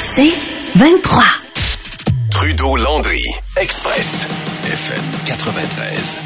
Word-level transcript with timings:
C'est 0.00 0.32
23. 0.76 1.22
Trudeau-Landry, 2.30 3.22
Express, 3.60 4.26
FM 4.66 5.02
93. 5.26 6.16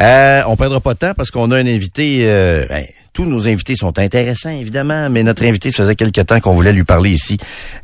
Euh, 0.00 0.42
on 0.46 0.56
perdra 0.56 0.80
pas 0.80 0.94
de 0.94 0.98
temps 0.98 1.12
parce 1.16 1.30
qu'on 1.30 1.50
a 1.50 1.56
un 1.56 1.66
invité. 1.66 2.20
euh, 2.22 2.66
ben, 2.68 2.84
tous 3.20 3.26
nos 3.26 3.46
invités 3.46 3.76
sont 3.76 3.98
intéressants, 3.98 4.48
évidemment, 4.48 5.10
mais 5.10 5.22
notre 5.22 5.44
invité, 5.44 5.70
ça 5.70 5.82
faisait 5.82 5.94
quelque 5.94 6.22
temps 6.22 6.40
qu'on 6.40 6.54
voulait 6.54 6.72
lui 6.72 6.84
parler 6.84 7.10
ici 7.10 7.36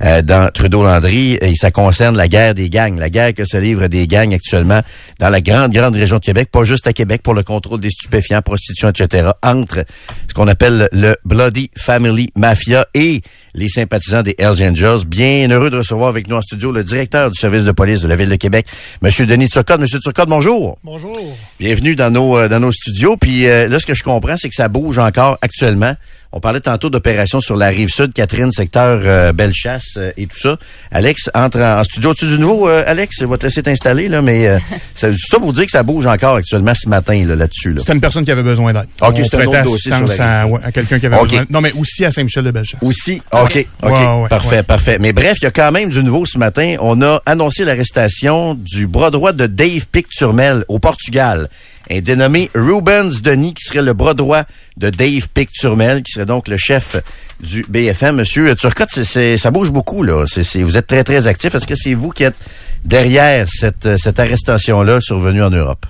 euh, 0.02 0.22
dans 0.22 0.50
Trudeau-Landry. 0.50 1.36
Et 1.42 1.54
ça 1.56 1.70
concerne 1.70 2.16
la 2.16 2.26
guerre 2.26 2.54
des 2.54 2.70
gangs, 2.70 2.98
la 2.98 3.10
guerre 3.10 3.34
que 3.34 3.45
se 3.45 3.59
livrent 3.59 3.88
des 3.88 4.06
gangs 4.06 4.32
actuellement 4.32 4.80
dans 5.18 5.28
la 5.28 5.42
grande, 5.42 5.72
grande 5.72 5.95
région 5.95 6.16
de 6.16 6.24
Québec, 6.24 6.48
pas 6.50 6.64
juste 6.64 6.86
à 6.86 6.95
Québec, 6.95 7.20
pour 7.22 7.34
le 7.34 7.42
contrôle 7.42 7.80
des 7.80 7.90
stupéfiants, 7.90 8.40
prostitution, 8.40 8.88
etc., 8.88 9.28
entre 9.42 9.84
ce 10.26 10.32
qu'on 10.32 10.48
appelle 10.48 10.88
le 10.92 11.16
Bloody 11.26 11.70
Family 11.76 12.30
Mafia 12.34 12.87
et 12.95 13.20
les 13.52 13.68
sympathisants 13.68 14.23
des 14.23 14.37
Hells 14.38 14.62
Angels. 14.62 15.04
Bien 15.06 15.50
heureux 15.50 15.68
de 15.68 15.78
recevoir 15.78 16.09
avec 16.09 16.28
nous 16.28 16.37
en 16.37 16.42
studio 16.42 16.73
le 16.73 16.82
directeur 16.82 17.30
du 17.30 17.38
service 17.38 17.65
de 17.65 17.73
police 17.73 18.00
de 18.00 18.09
la 18.09 18.16
Ville 18.16 18.30
de 18.30 18.37
Québec, 18.37 18.66
Monsieur 19.02 19.26
Denis 19.26 19.50
Turcotte. 19.50 19.80
Monsieur 19.80 19.98
Turcotte, 19.98 20.28
bonjour. 20.30 20.78
Bonjour. 20.82 21.16
Bienvenue 21.60 21.95
dans 21.95 22.10
nos 22.10 22.38
euh, 22.38 22.48
dans 22.48 22.60
nos 22.60 22.73
studios. 22.73 23.18
Puis 23.18 23.46
euh, 23.46 23.68
là, 23.68 23.78
ce 23.80 23.87
que 23.87 23.95
je 23.95 24.02
comprends, 24.02 24.37
c'est 24.38 24.48
que 24.48 24.54
ça 24.54 24.68
bouge 24.68 24.98
encore 24.98 25.26
actuellement. 25.41 25.95
On 26.37 26.40
parlait 26.40 26.60
tantôt 26.60 26.90
d'opérations 26.90 27.40
sur 27.40 27.56
la 27.56 27.68
rive 27.68 27.88
sud, 27.88 28.12
Catherine, 28.12 28.52
secteur 28.52 29.01
euh, 29.02 29.32
Bellechasse 29.32 29.95
euh, 29.96 30.10
et 30.18 30.26
tout 30.26 30.38
ça. 30.38 30.59
Alex 30.93 31.30
entre 31.32 31.60
en, 31.60 31.80
en 31.80 31.84
studio. 31.84 32.12
Tu 32.12 32.26
du 32.26 32.38
nouveau, 32.38 32.68
euh, 32.68 32.84
Alex? 32.87 33.16
Je 33.20 33.24
vais 33.24 33.38
te 33.38 33.46
laisser 33.46 33.62
t'installer, 33.62 34.06
là, 34.09 34.20
mais 34.20 34.46
euh, 34.46 34.59
ça, 34.95 35.09
pour 35.38 35.54
dire 35.54 35.65
que 35.65 35.70
ça 35.70 35.82
bouge 35.82 36.04
encore 36.04 36.37
actuellement 36.37 36.74
ce 36.74 36.90
matin 36.90 37.24
là, 37.26 37.37
là-dessus. 37.37 37.73
Là, 37.73 37.80
C'était 37.80 37.95
une 37.95 38.02
personne 38.02 38.26
qui 38.26 38.32
avait 38.32 38.43
besoin 38.43 38.74
d'aide. 38.74 38.82
Ok, 39.01 39.15
On 39.18 39.24
c'est 39.24 39.34
un 39.34 39.46
autre 39.46 39.62
dossier 39.62 39.93
sur 39.95 40.06
la 40.18 40.43
à, 40.43 40.46
ouais, 40.46 40.60
à 40.62 40.73
quelqu'un 40.73 40.98
qui 40.98 41.06
avait 41.06 41.16
Ok. 41.16 41.23
besoin. 41.23 41.45
Non, 41.48 41.62
mais 41.62 41.73
aussi 41.73 42.04
à 42.04 42.10
Saint-Michel-de-Bellechasse. 42.10 42.80
Aussi? 42.82 43.23
OK, 43.32 43.66
OK. 43.82 43.90
Ouais, 43.90 44.23
ouais, 44.23 44.28
parfait, 44.28 44.62
parfait. 44.62 44.98
Mais 45.00 45.15
bref, 45.15 45.38
il 45.40 45.45
y 45.45 45.48
a 45.48 45.50
quand 45.50 45.73
même 45.73 45.88
du 45.88 46.02
nouveau 46.04 46.26
ce 46.26 46.37
matin. 46.37 46.76
On 46.80 47.00
a 47.00 47.23
annoncé 47.24 47.65
l'arrestation 47.65 48.52
du 48.52 48.87
bras 48.87 49.10
droit 49.10 49.32
de 49.32 49.46
Dave 49.46 49.87
Picturmel 49.90 50.66
au 50.68 50.80
Portugal. 50.80 51.48
Un 51.88 52.00
dénommé 52.00 52.50
Rubens 52.52 53.23
Denis, 53.23 53.54
qui 53.54 53.62
serait 53.65 53.80
le 53.80 53.93
bras 53.93 54.12
droit 54.15 54.43
de 54.76 54.90
Dave 54.90 55.28
Picturmel, 55.32 56.02
qui 56.02 56.10
serait 56.12 56.26
donc 56.27 56.49
le 56.49 56.57
chef 56.59 56.96
du 57.41 57.65
BFM. 57.69 58.16
Monsieur 58.16 58.55
Turcotte, 58.57 58.91
ça 58.91 59.51
bouge 59.51 59.71
beaucoup, 59.71 60.02
là. 60.02 60.24
C'est- 60.27 60.63
vous 60.63 60.77
êtes 60.77 60.87
très, 60.87 61.05
très 61.05 61.27
actif. 61.27 61.55
Est-ce 61.55 61.66
que 61.66 61.74
c'est 61.74 61.95
vous 61.95 62.10
qui 62.10 62.24
êtes 62.24 62.37
derrière 62.85 63.46
cette, 63.49 63.87
euh, 63.87 63.96
cette 63.99 64.21
arrestation-là 64.21 65.00
survenue 65.00 65.43
en 65.43 65.50
Europe? 65.50 65.87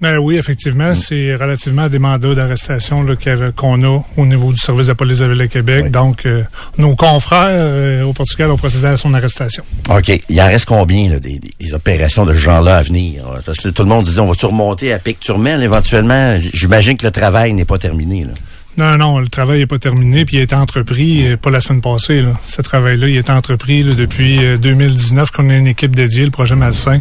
Ben 0.00 0.16
oui, 0.18 0.36
Mm. 0.36 0.38
effectivement, 0.38 0.94
c'est 0.94 1.34
relativement 1.34 1.82
à 1.82 1.88
des 1.88 1.98
mandats 1.98 2.32
d'arrestation 2.32 3.00
avait- 3.04 3.50
qu'on 3.56 3.82
a 3.82 4.00
au 4.16 4.26
niveau 4.26 4.52
du 4.52 4.56
service 4.60 4.86
de 4.86 4.92
police 4.92 5.18
de 5.18 5.24
la 5.24 5.32
Ville 5.32 5.42
de 5.42 5.46
Québec. 5.48 5.80
Oui. 5.86 5.90
Donc, 5.90 6.24
euh, 6.24 6.44
nos 6.78 6.94
confrères 6.94 7.48
euh, 7.50 8.04
au 8.04 8.12
Portugal 8.12 8.48
ont 8.52 8.56
procédé 8.56 8.86
à 8.86 8.96
son 8.96 9.12
arrestation. 9.12 9.64
OK. 9.90 10.20
Il 10.28 10.40
en 10.40 10.46
reste 10.46 10.66
combien 10.66 11.10
là, 11.10 11.18
des, 11.18 11.40
opérations 11.74 12.24
de 12.24 12.32
ce 12.32 12.38
genre-là 12.38 12.76
à 12.76 12.82
venir? 12.82 13.24
Parce 13.44 13.58
que 13.58 13.70
tout 13.70 13.82
le 13.82 13.88
monde 13.88 14.04
disait, 14.04 14.20
on 14.20 14.28
va-tu 14.28 14.46
remonter 14.46 14.92
à 14.92 15.00
Picturmel 15.00 15.60
éventuellement? 15.64 16.36
J'imagine 16.54 16.96
que 16.96 17.04
le 17.04 17.10
travail 17.10 17.52
n'est 17.52 17.64
pas 17.64 17.78
terminé. 17.78 18.22
Là. 18.24 18.30
Non, 18.78 18.96
non, 18.96 19.18
le 19.18 19.26
travail 19.26 19.58
n'est 19.58 19.66
pas 19.66 19.80
terminé, 19.80 20.24
puis 20.24 20.36
il 20.36 20.40
a 20.40 20.42
été 20.44 20.54
entrepris, 20.54 21.26
euh, 21.26 21.36
pas 21.36 21.50
la 21.50 21.58
semaine 21.58 21.80
passée, 21.80 22.20
là. 22.20 22.38
Ce 22.44 22.62
travail-là, 22.62 23.08
il 23.08 23.16
a 23.16 23.20
été 23.20 23.32
entrepris 23.32 23.82
là, 23.82 23.92
depuis 23.92 24.46
euh, 24.46 24.56
2019 24.56 25.32
qu'on 25.32 25.50
a 25.50 25.54
une 25.54 25.66
équipe 25.66 25.96
dédiée, 25.96 26.24
le 26.24 26.30
projet 26.30 26.54
Malsain. 26.54 27.00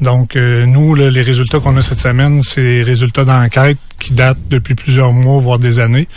Donc, 0.00 0.34
euh, 0.34 0.64
nous, 0.64 0.94
là, 0.94 1.10
les 1.10 1.20
résultats 1.20 1.60
qu'on 1.60 1.76
a 1.76 1.82
cette 1.82 2.00
semaine, 2.00 2.40
c'est 2.40 2.62
les 2.62 2.82
résultats 2.82 3.26
d'enquête 3.26 3.76
qui 3.98 4.14
datent 4.14 4.38
depuis 4.48 4.74
plusieurs 4.74 5.12
mois, 5.12 5.38
voire 5.38 5.58
des 5.58 5.78
années. 5.78 6.08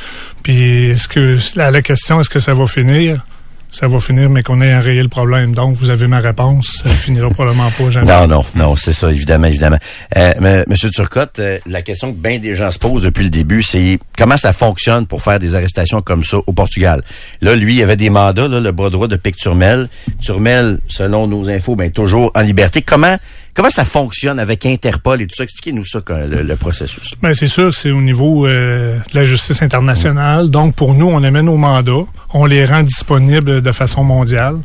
Puis, 0.41 0.91
est-ce 0.91 1.09
que, 1.09 1.37
la 1.57 1.81
question, 1.81 2.21
est-ce 2.21 2.29
que 2.29 2.39
ça 2.39 2.53
va 2.53 2.65
finir? 2.65 3.25
Ça 3.73 3.87
va 3.87 3.97
finir, 3.97 4.29
mais 4.29 4.43
qu'on 4.43 4.61
ait 4.61 4.71
enrayé 4.71 5.01
le 5.01 5.09
problème. 5.09 5.55
Donc, 5.55 5.75
vous 5.75 5.89
avez 5.89 6.05
ma 6.05 6.19
réponse. 6.19 6.83
Ça 6.83 6.89
finira 6.89 7.27
probablement 7.31 7.71
pas 7.71 7.89
jamais. 7.89 8.05
Non, 8.05 8.27
non, 8.27 8.45
non, 8.55 8.75
c'est 8.75 8.93
ça, 8.93 9.11
évidemment, 9.11 9.47
évidemment. 9.47 9.79
Euh, 10.15 10.63
Monsieur 10.67 10.91
Turcotte, 10.91 11.39
euh, 11.39 11.57
la 11.65 11.81
question 11.81 12.13
que 12.13 12.17
bien 12.17 12.37
des 12.37 12.55
gens 12.55 12.69
se 12.69 12.77
posent 12.77 13.01
depuis 13.01 13.23
le 13.23 13.31
début, 13.31 13.63
c'est 13.63 13.97
comment 14.15 14.37
ça 14.37 14.53
fonctionne 14.53 15.07
pour 15.07 15.23
faire 15.23 15.39
des 15.39 15.55
arrestations 15.55 16.01
comme 16.01 16.23
ça 16.23 16.37
au 16.45 16.53
Portugal? 16.53 17.01
Là, 17.41 17.55
lui, 17.55 17.73
il 17.73 17.81
avait 17.81 17.95
des 17.95 18.11
mandats, 18.11 18.47
là, 18.47 18.59
le 18.59 18.71
bras 18.71 18.91
droit 18.91 19.07
de 19.07 19.15
Pic 19.15 19.37
Turmel. 19.37 19.89
Turmel, 20.21 20.77
selon 20.87 21.25
nos 21.25 21.49
infos, 21.49 21.75
ben, 21.75 21.89
toujours 21.89 22.31
en 22.35 22.41
liberté. 22.41 22.83
Comment 22.83 23.17
comment 23.53 23.69
ça 23.69 23.85
fonctionne 23.85 24.39
avec 24.39 24.65
Interpol 24.65 25.21
et 25.21 25.27
tout 25.27 25.35
ça? 25.35 25.43
Expliquez-nous 25.43 25.85
ça, 25.85 26.01
le, 26.09 26.41
le 26.43 26.55
processus. 26.55 27.13
Ben, 27.21 27.33
c'est 27.33 27.47
sûr, 27.47 27.73
c'est 27.73 27.91
au 27.91 28.01
niveau 28.01 28.47
euh, 28.47 28.97
de 28.97 29.15
la 29.15 29.25
justice 29.25 29.61
internationale. 29.61 30.49
Donc, 30.49 30.75
pour 30.75 30.93
nous, 30.93 31.07
on 31.07 31.23
amène 31.23 31.45
nos 31.45 31.57
mandats, 31.57 32.05
on 32.33 32.45
les 32.45 32.65
rend 32.65 32.83
disponibles 32.83 33.61
de 33.61 33.71
façon 33.71 34.03
mondiale. 34.03 34.57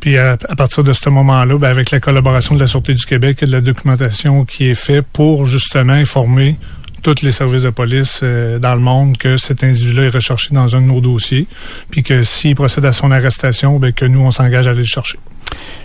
Puis, 0.00 0.16
à, 0.18 0.32
à 0.48 0.56
partir 0.56 0.84
de 0.84 0.92
ce 0.92 1.08
moment-là, 1.10 1.58
ben, 1.58 1.68
avec 1.68 1.90
la 1.90 2.00
collaboration 2.00 2.54
de 2.54 2.60
la 2.60 2.66
Sûreté 2.66 2.94
du 2.94 3.04
Québec 3.04 3.38
et 3.42 3.46
de 3.46 3.52
la 3.52 3.60
documentation 3.60 4.44
qui 4.44 4.70
est 4.70 4.74
faite 4.74 5.06
pour 5.12 5.46
justement 5.46 5.94
informer 5.94 6.56
tous 7.14 7.24
les 7.24 7.32
services 7.32 7.62
de 7.62 7.70
police 7.70 8.20
euh, 8.22 8.58
dans 8.58 8.74
le 8.74 8.80
monde 8.80 9.16
que 9.16 9.36
cet 9.36 9.64
individu-là 9.64 10.04
est 10.04 10.14
recherché 10.14 10.50
dans 10.52 10.76
un 10.76 10.80
de 10.80 10.86
nos 10.86 11.00
dossiers, 11.00 11.46
puis 11.90 12.02
que 12.02 12.22
s'il 12.22 12.54
procède 12.54 12.84
à 12.84 12.92
son 12.92 13.10
arrestation, 13.10 13.78
ben, 13.78 13.92
que 13.92 14.04
nous, 14.04 14.20
on 14.20 14.30
s'engage 14.30 14.66
à 14.66 14.70
aller 14.70 14.80
le 14.80 14.84
chercher. 14.84 15.18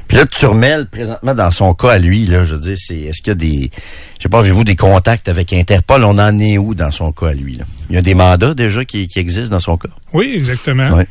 Puis 0.08 0.18
là, 0.18 0.26
Turmel, 0.26 0.88
présentement, 0.88 1.34
dans 1.34 1.52
son 1.52 1.74
cas 1.74 1.92
à 1.92 2.00
lui, 2.00 2.26
là, 2.26 2.44
je 2.44 2.56
veux 2.56 2.62
dire, 2.62 2.78
c'est 2.78 3.00
est-ce 3.00 3.22
qu'il 3.22 3.30
y 3.30 3.32
a 3.32 3.36
des. 3.36 3.72
Je 4.18 4.24
sais 4.24 4.30
pas, 4.30 4.40
avez-vous 4.40 4.64
des 4.64 4.76
contacts 4.76 5.30
avec 5.30 5.54
Interpol? 5.54 6.04
On 6.04 6.20
en 6.20 6.40
est 6.40 6.58
où 6.58 6.76
dans 6.76 6.92
son 6.92 7.12
cas 7.12 7.28
à 7.28 7.34
lui? 7.34 7.56
Là? 7.56 7.66
Il 7.90 7.96
y 7.96 7.98
a 7.98 8.02
des 8.02 8.14
mandats 8.14 8.54
déjà 8.54 8.84
qui, 8.86 9.08
qui 9.08 9.20
existent 9.20 9.52
dans 9.52 9.62
son 9.62 9.78
cas? 9.78 9.90
Oui, 10.12 10.34
exactement. 10.36 10.92
Ouais. 10.92 11.08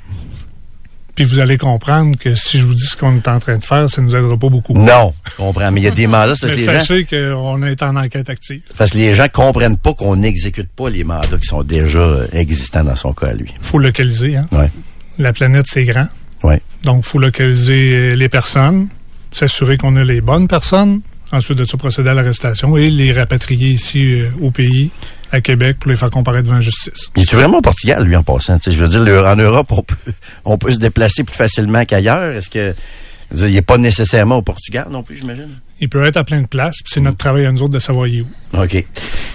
Puis 1.15 1.25
vous 1.25 1.41
allez 1.41 1.59
comprendre 1.59 2.17
que 2.17 2.35
si 2.35 2.59
je 2.59 2.65
vous 2.65 2.75
dis 2.75 2.87
ce 2.87 2.97
qu'on 2.97 3.15
est 3.17 3.29
en 3.29 3.39
train 3.39 3.59
de 3.59 3.65
faire, 3.65 3.89
ça 3.91 4.01
nous 4.01 4.17
aidera 4.17 4.37
pas 4.39 4.49
beaucoup. 4.49 4.73
Non, 4.73 5.13
je 5.31 5.37
comprends. 5.37 5.71
Mais 5.71 5.81
il 5.81 5.85
y 5.85 5.89
a 5.89 5.91
des 5.91 6.07
mandats, 6.09 6.29
parce 6.29 6.43
Mais 6.45 6.51
que 6.53 6.55
les 6.57 6.65
gens, 6.65 6.73
sachez 6.73 7.05
qu'on 7.05 7.63
est 7.65 7.83
en 7.83 7.97
enquête 7.97 8.31
active. 8.31 8.63
parce 8.79 8.93
que 8.93 8.99
les 8.99 9.15
gens 9.15 9.27
comprennent 9.31 9.77
pas 9.77 9.93
qu'on 9.93 10.17
n'exécute 10.17 10.71
pas 10.71 10.89
les 10.89 11.05
mandats 11.05 11.37
qui 11.39 11.47
sont 11.47 11.63
déjà 11.63 11.99
euh, 12.01 12.27
existants 12.33 12.85
dans 12.85 12.97
son 12.97 13.13
cas 13.13 13.29
à 13.29 13.35
lui. 13.35 13.53
faut 13.61 13.79
localiser. 13.79 14.37
Hein? 14.37 14.47
Ouais. 14.53 14.71
La 15.19 15.33
planète, 15.35 15.67
c'est 15.69 15.85
grand. 15.85 16.09
Ouais. 16.43 16.61
Donc, 16.83 17.05
faut 17.05 17.19
localiser 17.19 17.95
euh, 17.95 18.15
les 18.15 18.29
personnes, 18.31 18.89
s'assurer 19.31 19.77
qu'on 19.77 19.97
a 19.97 20.03
les 20.03 20.21
bonnes 20.23 20.49
personnes, 20.49 21.03
ensuite 21.31 21.59
de 21.59 21.65
se 21.65 21.77
procéder 21.77 22.09
à 22.09 22.15
l'arrestation 22.15 22.77
et 22.79 22.91
les 22.91 23.13
rapatrier 23.13 23.69
ici 23.69 24.15
euh, 24.15 24.31
au 24.41 24.51
pays, 24.51 24.91
à 25.33 25.41
Québec, 25.41 25.79
pour 25.81 25.91
les 25.91 25.97
faire 25.97 26.11
comparaître 26.11 26.45
devant 26.45 26.57
la 26.57 26.61
justice. 26.61 27.11
Il 27.17 27.23
est 27.23 27.33
vraiment 27.35 27.59
au 27.59 27.63
Portugal, 27.63 28.05
lui, 28.05 28.15
en 28.15 28.23
passant? 28.23 28.59
Je 28.65 28.71
veux 28.71 28.89
dire, 28.89 29.03
le- 29.03 29.25
en 29.27 29.35
Europe, 29.37 29.67
on 29.71 29.83
peut, 29.83 29.95
on 30.45 30.59
peut 30.59 30.73
se 30.73 30.79
déplacer 30.79 31.25
plus 31.25 31.35
facilement 31.35 31.85
qu'ailleurs. 31.85 32.37
Est-ce 32.37 32.51
que. 32.51 32.75
dire, 33.33 33.49
il 33.49 33.55
n'est 33.55 33.63
pas 33.63 33.79
nécessairement 33.79 34.37
au 34.37 34.43
Portugal 34.43 34.87
non 34.91 35.03
plus, 35.03 35.17
j'imagine? 35.17 35.49
Il 35.81 35.89
peut 35.89 36.05
être 36.05 36.19
à 36.19 36.25
plein 36.25 36.41
de 36.43 36.47
places, 36.47 36.77
puis 36.85 36.93
c'est 36.95 37.01
notre 37.01 37.17
travail 37.17 37.47
à 37.47 37.51
nous 37.51 37.63
autres 37.63 37.73
de 37.73 37.79
savoir 37.81 38.07
est 38.07 38.21
où. 38.21 38.27
OK. 38.63 38.85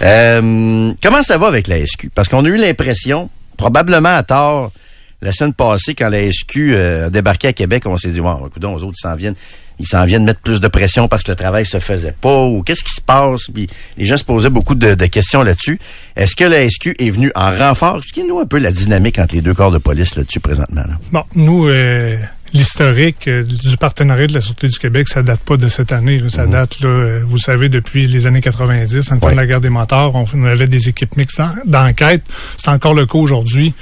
Euh, 0.02 0.92
comment 1.02 1.22
ça 1.22 1.36
va 1.36 1.48
avec 1.48 1.66
la 1.66 1.84
SQ? 1.84 2.08
Parce 2.14 2.28
qu'on 2.28 2.44
a 2.44 2.48
eu 2.48 2.56
l'impression, 2.56 3.28
probablement 3.56 4.14
à 4.16 4.22
tort, 4.22 4.72
la 5.20 5.32
semaine 5.32 5.54
passée, 5.54 5.94
quand 5.94 6.08
la 6.08 6.30
SQ 6.30 6.56
euh, 6.56 7.06
a 7.06 7.10
débarqué 7.10 7.48
à 7.48 7.52
Québec, 7.52 7.84
on 7.86 7.98
s'est 7.98 8.10
dit, 8.10 8.20
wow, 8.20 8.46
écoute, 8.46 8.64
aux 8.64 8.84
autres, 8.84 8.94
ils 8.96 9.02
s'en 9.02 9.16
viennent. 9.16 9.34
Ils 9.80 9.86
s'en 9.86 10.04
viennent 10.04 10.24
mettre 10.24 10.40
plus 10.40 10.60
de 10.60 10.66
pression 10.66 11.06
parce 11.06 11.22
que 11.22 11.30
le 11.30 11.36
travail 11.36 11.64
se 11.64 11.78
faisait 11.78 12.14
pas 12.20 12.44
ou 12.46 12.64
qu'est-ce 12.64 12.82
qui 12.82 12.92
se 12.92 13.00
passe? 13.00 13.44
Puis 13.54 13.68
les 13.96 14.06
gens 14.06 14.16
se 14.16 14.24
posaient 14.24 14.50
beaucoup 14.50 14.74
de, 14.74 14.94
questions 15.06 15.42
là-dessus. 15.42 15.78
Est-ce 16.16 16.34
que 16.34 16.42
la 16.42 16.68
SQ 16.68 16.96
est 16.98 17.10
venue 17.10 17.30
en 17.36 17.56
renfort? 17.56 17.98
Expliquez-nous 17.98 18.40
un 18.40 18.46
peu 18.46 18.58
la 18.58 18.72
dynamique 18.72 19.20
entre 19.20 19.36
les 19.36 19.40
deux 19.40 19.54
corps 19.54 19.70
de 19.70 19.78
police 19.78 20.16
là-dessus 20.16 20.40
présentement. 20.40 20.82
Bon, 21.12 21.22
nous, 21.36 21.68
euh, 21.68 22.16
l'historique 22.54 23.28
euh, 23.28 23.42
du 23.42 23.76
partenariat 23.76 24.26
de 24.26 24.34
la 24.34 24.40
Sûreté 24.40 24.68
du 24.68 24.78
Québec, 24.78 25.08
ça 25.08 25.22
date 25.22 25.40
pas 25.40 25.56
de 25.56 25.68
cette 25.68 25.92
année. 25.92 26.18
là. 26.18 26.28
Ça 26.28 26.46
date, 26.46 26.80
là, 26.80 26.88
euh, 26.88 27.22
vous 27.24 27.38
savez, 27.38 27.68
depuis 27.68 28.06
les 28.06 28.26
années 28.26 28.40
90, 28.40 29.12
en 29.12 29.18
temps 29.18 29.26
Ouais. 29.26 29.32
de 29.32 29.36
la 29.36 29.46
guerre 29.46 29.60
des 29.60 29.68
moteurs, 29.68 30.14
on, 30.14 30.24
on 30.34 30.44
avait 30.44 30.66
des 30.66 30.88
équipes 30.88 31.16
mixtes 31.16 31.38
d'en- 31.38 31.54
d'enquête. 31.64 32.22
C'est 32.56 32.68
encore 32.70 32.94
le 32.94 33.06
cas 33.06 33.18
aujourd'hui. 33.18 33.74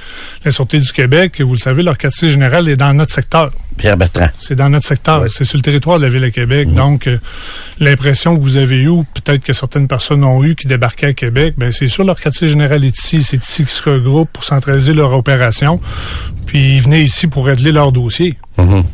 La 0.44 0.50
Sûreté 0.50 0.80
du 0.80 0.90
Québec, 0.92 1.40
vous 1.40 1.54
le 1.54 1.58
savez, 1.58 1.82
leur 1.82 1.98
quartier 1.98 2.30
général 2.30 2.68
est 2.68 2.76
dans 2.76 2.92
notre 2.92 3.12
secteur. 3.12 3.52
Pierre 3.76 3.96
Bertrand. 3.96 4.28
C'est 4.38 4.54
dans 4.54 4.68
notre 4.68 4.86
secteur. 4.86 5.22
Ouais. 5.22 5.28
C'est 5.28 5.44
sur 5.44 5.58
le 5.58 5.62
territoire 5.62 5.98
de 5.98 6.04
la 6.04 6.08
Ville 6.08 6.22
de 6.22 6.28
Québec. 6.28 6.72
Donc, 6.72 7.06
euh, 7.06 7.18
l'impression 7.78 8.36
que 8.36 8.40
vous 8.40 8.56
avez 8.56 8.82
eue, 8.82 9.02
peut-être 9.14 9.44
que 9.44 9.52
certaines 9.52 9.88
personnes 9.88 10.24
ont 10.24 10.42
eu 10.44 10.54
qui 10.54 10.66
débarquaient 10.66 11.08
à 11.08 11.12
Québec, 11.12 11.54
ben 11.56 11.70
c'est 11.70 11.88
sûr, 11.88 12.04
leur 12.04 12.18
quartier 12.18 12.48
général 12.48 12.84
est 12.84 12.98
ici. 12.98 13.22
C'est 13.22 13.42
ici 13.42 13.62
qu'ils 13.64 13.68
se 13.68 13.88
regroupent 13.88 14.32
pour 14.32 14.44
centraliser 14.44 14.94
leur 14.94 15.12
opération. 15.12 15.80
Puis, 16.46 16.76
ils 16.76 16.82
venaient 16.82 17.02
ici 17.02 17.26
pour 17.26 17.46
régler 17.46 17.72
leurs 17.72 17.92
dossiers. 17.92 18.36
Mhm. 18.58 18.84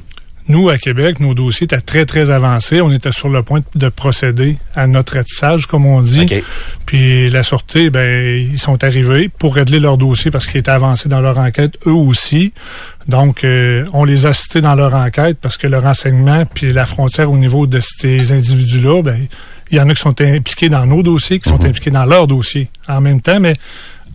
Nous, 0.49 0.69
à 0.69 0.77
Québec, 0.77 1.21
nos 1.21 1.35
dossiers 1.35 1.65
étaient 1.65 1.81
très, 1.81 2.05
très 2.05 2.31
avancés. 2.31 2.81
On 2.81 2.91
était 2.91 3.13
sur 3.13 3.29
le 3.29 3.43
point 3.43 3.61
de 3.75 3.89
procéder 3.89 4.57
à 4.75 4.87
notre 4.87 5.15
ratissage, 5.15 5.67
comme 5.67 5.87
on 5.87 6.01
dit. 6.03 6.27
Puis 6.85 7.31
la 7.31 7.43
Sûreté, 7.43 7.91
ben, 7.91 8.39
ils 8.51 8.59
sont 8.59 8.83
arrivés 8.83 9.29
pour 9.29 9.55
régler 9.55 9.79
leur 9.79 9.97
dossier 9.97 10.31
parce 10.31 10.47
qu'ils 10.47 10.61
étaient 10.61 10.71
avancés 10.71 11.09
dans 11.09 11.21
leur 11.21 11.39
enquête, 11.39 11.79
eux 11.87 11.93
aussi. 11.93 12.53
Donc, 13.07 13.45
euh, 13.45 13.85
on 13.93 14.05
les 14.05 14.27
a 14.27 14.31
assistés 14.31 14.61
dans 14.61 14.75
leur 14.75 14.95
enquête 14.95 15.39
parce 15.41 15.57
que 15.57 15.67
le 15.67 15.79
renseignement 15.79 16.45
puis 16.47 16.73
la 16.73 16.85
frontière 16.87 17.31
au 17.31 17.37
niveau 17.37 17.67
de 17.67 17.81
ces 17.81 18.33
individus-là, 18.33 19.03
ben, 19.03 19.27
il 19.71 19.79
y 19.79 19.81
en 19.81 19.89
a 19.89 19.95
qui 19.95 20.01
sont 20.01 20.21
impliqués 20.21 20.69
dans 20.69 20.87
nos 20.87 21.03
dossiers, 21.03 21.39
qui 21.39 21.49
sont 21.49 21.65
impliqués 21.65 21.91
dans 21.91 22.05
leurs 22.05 22.27
dossiers 22.27 22.69
en 22.89 23.01
même 23.01 23.21
temps, 23.21 23.41
mais 23.41 23.55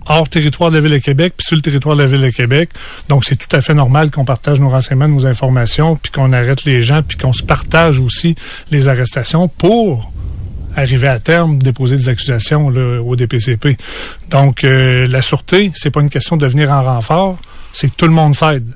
hors 0.10 0.30
territoire 0.30 0.72
de 0.72 0.76
la 0.76 0.82
Ville 0.82 0.94
de 0.94 0.98
Québec, 0.98 1.34
puis 1.38 1.46
sur 1.46 1.56
le 1.56 1.62
territoire 1.62 1.96
de 1.96 2.02
la 2.02 2.08
Ville 2.08 2.22
de 2.22 2.30
Québec. 2.30 2.70
Donc, 3.10 3.26
c'est 3.26 3.36
tout 3.36 3.54
à 3.56 3.62
fait 3.62 3.74
normal 3.74 4.12
qu'on 4.12 4.26
partage 4.26 4.60
nos 4.60 4.70
renseignements, 4.70 5.08
nos 5.08 5.26
informations, 5.26 5.96
puis 5.96 6.12
qu'on 6.12 6.34
arrête 6.34 6.64
les 6.66 6.82
gens, 6.82 7.02
puis 7.04 7.18
qu'on 7.18 7.34
se 7.34 7.44
partage 7.44 8.00
aussi 8.00 8.36
les 8.72 8.88
arrestations 8.88 9.48
pour 9.48 10.12
arriver 10.76 11.08
à 11.08 11.20
terme, 11.20 11.58
déposer 11.58 11.96
des 11.96 12.10
accusations 12.10 12.70
là, 12.70 13.02
au 13.02 13.16
DPCP. 13.16 13.78
Donc, 14.30 14.64
euh, 14.64 15.08
la 15.08 15.22
sûreté, 15.22 15.72
c'est 15.74 15.90
pas 15.90 16.02
une 16.02 16.10
question 16.10 16.38
de 16.38 16.46
venir 16.46 16.72
en 16.72 16.84
renfort, 16.84 17.38
c'est 17.74 17.90
que 17.90 17.96
tout 17.96 18.06
le 18.06 18.14
monde 18.14 18.36
s'aide. 18.36 18.68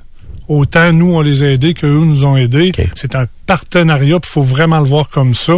Autant 0.48 0.92
nous, 0.92 1.14
on 1.14 1.20
les 1.20 1.42
a 1.44 1.50
aidés 1.50 1.72
qu'eux 1.72 2.04
nous 2.04 2.24
ont 2.24 2.36
aidés. 2.36 2.72
C'est 2.94 3.14
un 3.14 3.26
partenariat, 3.46 4.18
il 4.22 4.28
faut 4.28 4.42
vraiment 4.42 4.80
le 4.80 4.86
voir 4.86 5.08
comme 5.08 5.34
ça. 5.34 5.54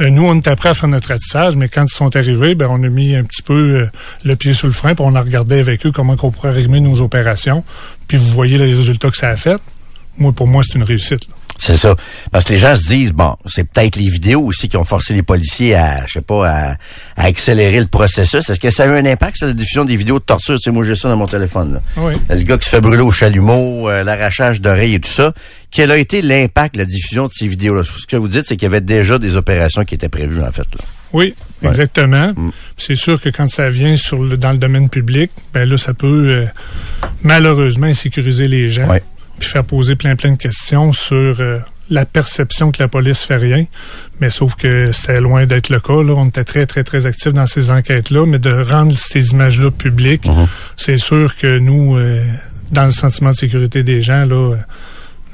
Euh, 0.00 0.10
nous, 0.10 0.26
on 0.26 0.34
était 0.34 0.54
prêts 0.56 0.70
à 0.70 0.74
faire 0.74 0.88
notre 0.88 1.08
ratissage, 1.08 1.56
mais 1.56 1.68
quand 1.68 1.84
ils 1.84 1.94
sont 1.94 2.14
arrivés, 2.16 2.54
ben, 2.54 2.66
on 2.68 2.82
a 2.82 2.88
mis 2.88 3.14
un 3.14 3.24
petit 3.24 3.42
peu 3.42 3.54
euh, 3.54 3.90
le 4.24 4.36
pied 4.36 4.52
sous 4.52 4.66
le 4.66 4.72
frein, 4.72 4.94
puis 4.94 5.04
on 5.06 5.14
a 5.14 5.20
regardé 5.20 5.58
avec 5.58 5.86
eux 5.86 5.92
comment 5.92 6.16
on 6.22 6.30
pourrait 6.30 6.52
rythmer 6.52 6.80
nos 6.80 7.00
opérations. 7.00 7.64
Puis 8.06 8.18
vous 8.18 8.28
voyez 8.28 8.58
les 8.58 8.74
résultats 8.74 9.10
que 9.10 9.16
ça 9.16 9.30
a 9.30 9.36
fait. 9.36 9.60
Moi, 10.18 10.32
pour 10.32 10.46
moi, 10.46 10.62
c'est 10.62 10.74
une 10.78 10.84
réussite. 10.84 11.28
là. 11.28 11.34
C'est 11.58 11.76
ça. 11.78 11.96
Parce 12.30 12.44
que 12.44 12.52
les 12.52 12.58
gens 12.58 12.76
se 12.76 12.86
disent, 12.88 13.12
bon, 13.12 13.34
c'est 13.46 13.64
peut-être 13.64 13.96
les 13.96 14.10
vidéos 14.10 14.42
aussi 14.42 14.68
qui 14.68 14.76
ont 14.76 14.84
forcé 14.84 15.14
les 15.14 15.22
policiers 15.22 15.74
à, 15.74 16.04
je 16.06 16.12
sais 16.12 16.20
pas, 16.20 16.46
à, 16.48 16.70
à 17.16 17.24
accélérer 17.24 17.80
le 17.80 17.86
processus. 17.86 18.48
Est-ce 18.50 18.60
que 18.60 18.70
ça 18.70 18.82
a 18.84 18.86
eu 18.86 18.90
un 18.90 19.06
impact 19.06 19.38
sur 19.38 19.46
la 19.46 19.54
diffusion 19.54 19.86
des 19.86 19.96
vidéos 19.96 20.18
de 20.18 20.24
torture? 20.24 20.56
Tu 20.56 20.64
sais, 20.64 20.70
moi, 20.70 20.84
j'ai 20.84 20.94
ça 20.96 21.08
dans 21.08 21.16
mon 21.16 21.24
téléphone, 21.26 21.74
là. 21.74 21.80
Oui. 21.96 22.12
Le 22.28 22.42
gars 22.42 22.58
qui 22.58 22.66
se 22.66 22.70
fait 22.70 22.80
brûler 22.82 23.00
au 23.02 23.10
chalumeau, 23.10 23.88
euh, 23.88 24.04
l'arrachage 24.04 24.60
d'oreilles 24.60 24.94
et 24.96 25.00
tout 25.00 25.08
ça. 25.10 25.32
Quel 25.70 25.90
a 25.90 25.96
été 25.96 26.20
l'impact 26.20 26.74
de 26.74 26.80
la 26.80 26.84
diffusion 26.84 27.26
de 27.26 27.32
ces 27.32 27.46
vidéos-là? 27.48 27.82
Ce 27.84 28.06
que 28.06 28.16
vous 28.16 28.28
dites, 28.28 28.44
c'est 28.46 28.56
qu'il 28.56 28.64
y 28.66 28.70
avait 28.70 28.82
déjà 28.82 29.18
des 29.18 29.36
opérations 29.36 29.84
qui 29.84 29.94
étaient 29.94 30.10
prévues, 30.10 30.42
en 30.42 30.52
fait, 30.52 30.66
là. 30.78 30.84
Oui, 31.14 31.34
Ouais. 31.62 31.70
exactement. 31.70 32.32
Mm. 32.36 32.50
C'est 32.76 32.96
sûr 32.96 33.18
que 33.18 33.30
quand 33.30 33.48
ça 33.48 33.70
vient 33.70 33.96
sur 33.96 34.22
le, 34.22 34.36
dans 34.36 34.50
le 34.52 34.58
domaine 34.58 34.90
public, 34.90 35.30
ben 35.54 35.66
là, 35.66 35.78
ça 35.78 35.94
peut 35.94 36.26
euh, 36.28 36.46
malheureusement 37.22 37.86
insécuriser 37.86 38.48
les 38.48 38.68
gens, 38.70 38.88
Ouais. 38.88 39.02
Puis 39.38 39.48
faire 39.48 39.64
poser 39.64 39.96
plein 39.96 40.16
plein 40.16 40.32
de 40.32 40.36
questions 40.38 40.92
sur 40.92 41.40
euh, 41.40 41.58
la 41.90 42.04
perception 42.04 42.72
que 42.72 42.82
la 42.82 42.88
police 42.88 43.22
fait 43.22 43.36
rien. 43.36 43.64
Mais 44.20 44.30
sauf 44.30 44.54
que 44.56 44.90
c'était 44.92 45.20
loin 45.20 45.46
d'être 45.46 45.68
le 45.68 45.78
cas. 45.80 46.02
Là. 46.02 46.14
On 46.16 46.26
était 46.26 46.42
très, 46.44 46.66
très, 46.66 46.82
très 46.82 47.06
actifs 47.06 47.32
dans 47.32 47.46
ces 47.46 47.70
enquêtes-là, 47.70 48.26
mais 48.26 48.38
de 48.40 48.50
rendre 48.50 48.92
ces 48.96 49.30
images-là 49.30 49.70
publiques, 49.70 50.26
c'est 50.76 50.96
sûr 50.98 51.36
que 51.36 51.58
nous, 51.58 51.96
euh, 51.96 52.24
dans 52.72 52.84
le 52.86 52.90
sentiment 52.90 53.30
de 53.30 53.36
sécurité 53.36 53.82
des 53.84 54.02
gens, 54.02 54.24
là, 54.24 54.34
euh, 54.52 54.56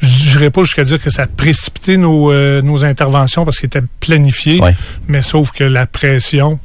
je 0.03 0.31
n'irai 0.31 0.51
pas 0.51 0.65
jusqu'à 0.65 0.83
dire 0.85 1.01
que 1.01 1.11
ça 1.11 1.23
a 1.23 1.27
précipité 1.27 1.97
nos, 1.97 2.33
euh, 2.33 2.61
nos 2.61 2.85
interventions 2.85 3.45
parce 3.45 3.59
qu'ils 3.59 3.69
étaient 3.69 3.85
planifiés, 4.01 4.61
Ouais. 4.61 4.75
mais 5.09 5.23
sauf 5.23 5.53
que 5.53 5.63
la 5.65 5.87
pression 5.87 6.59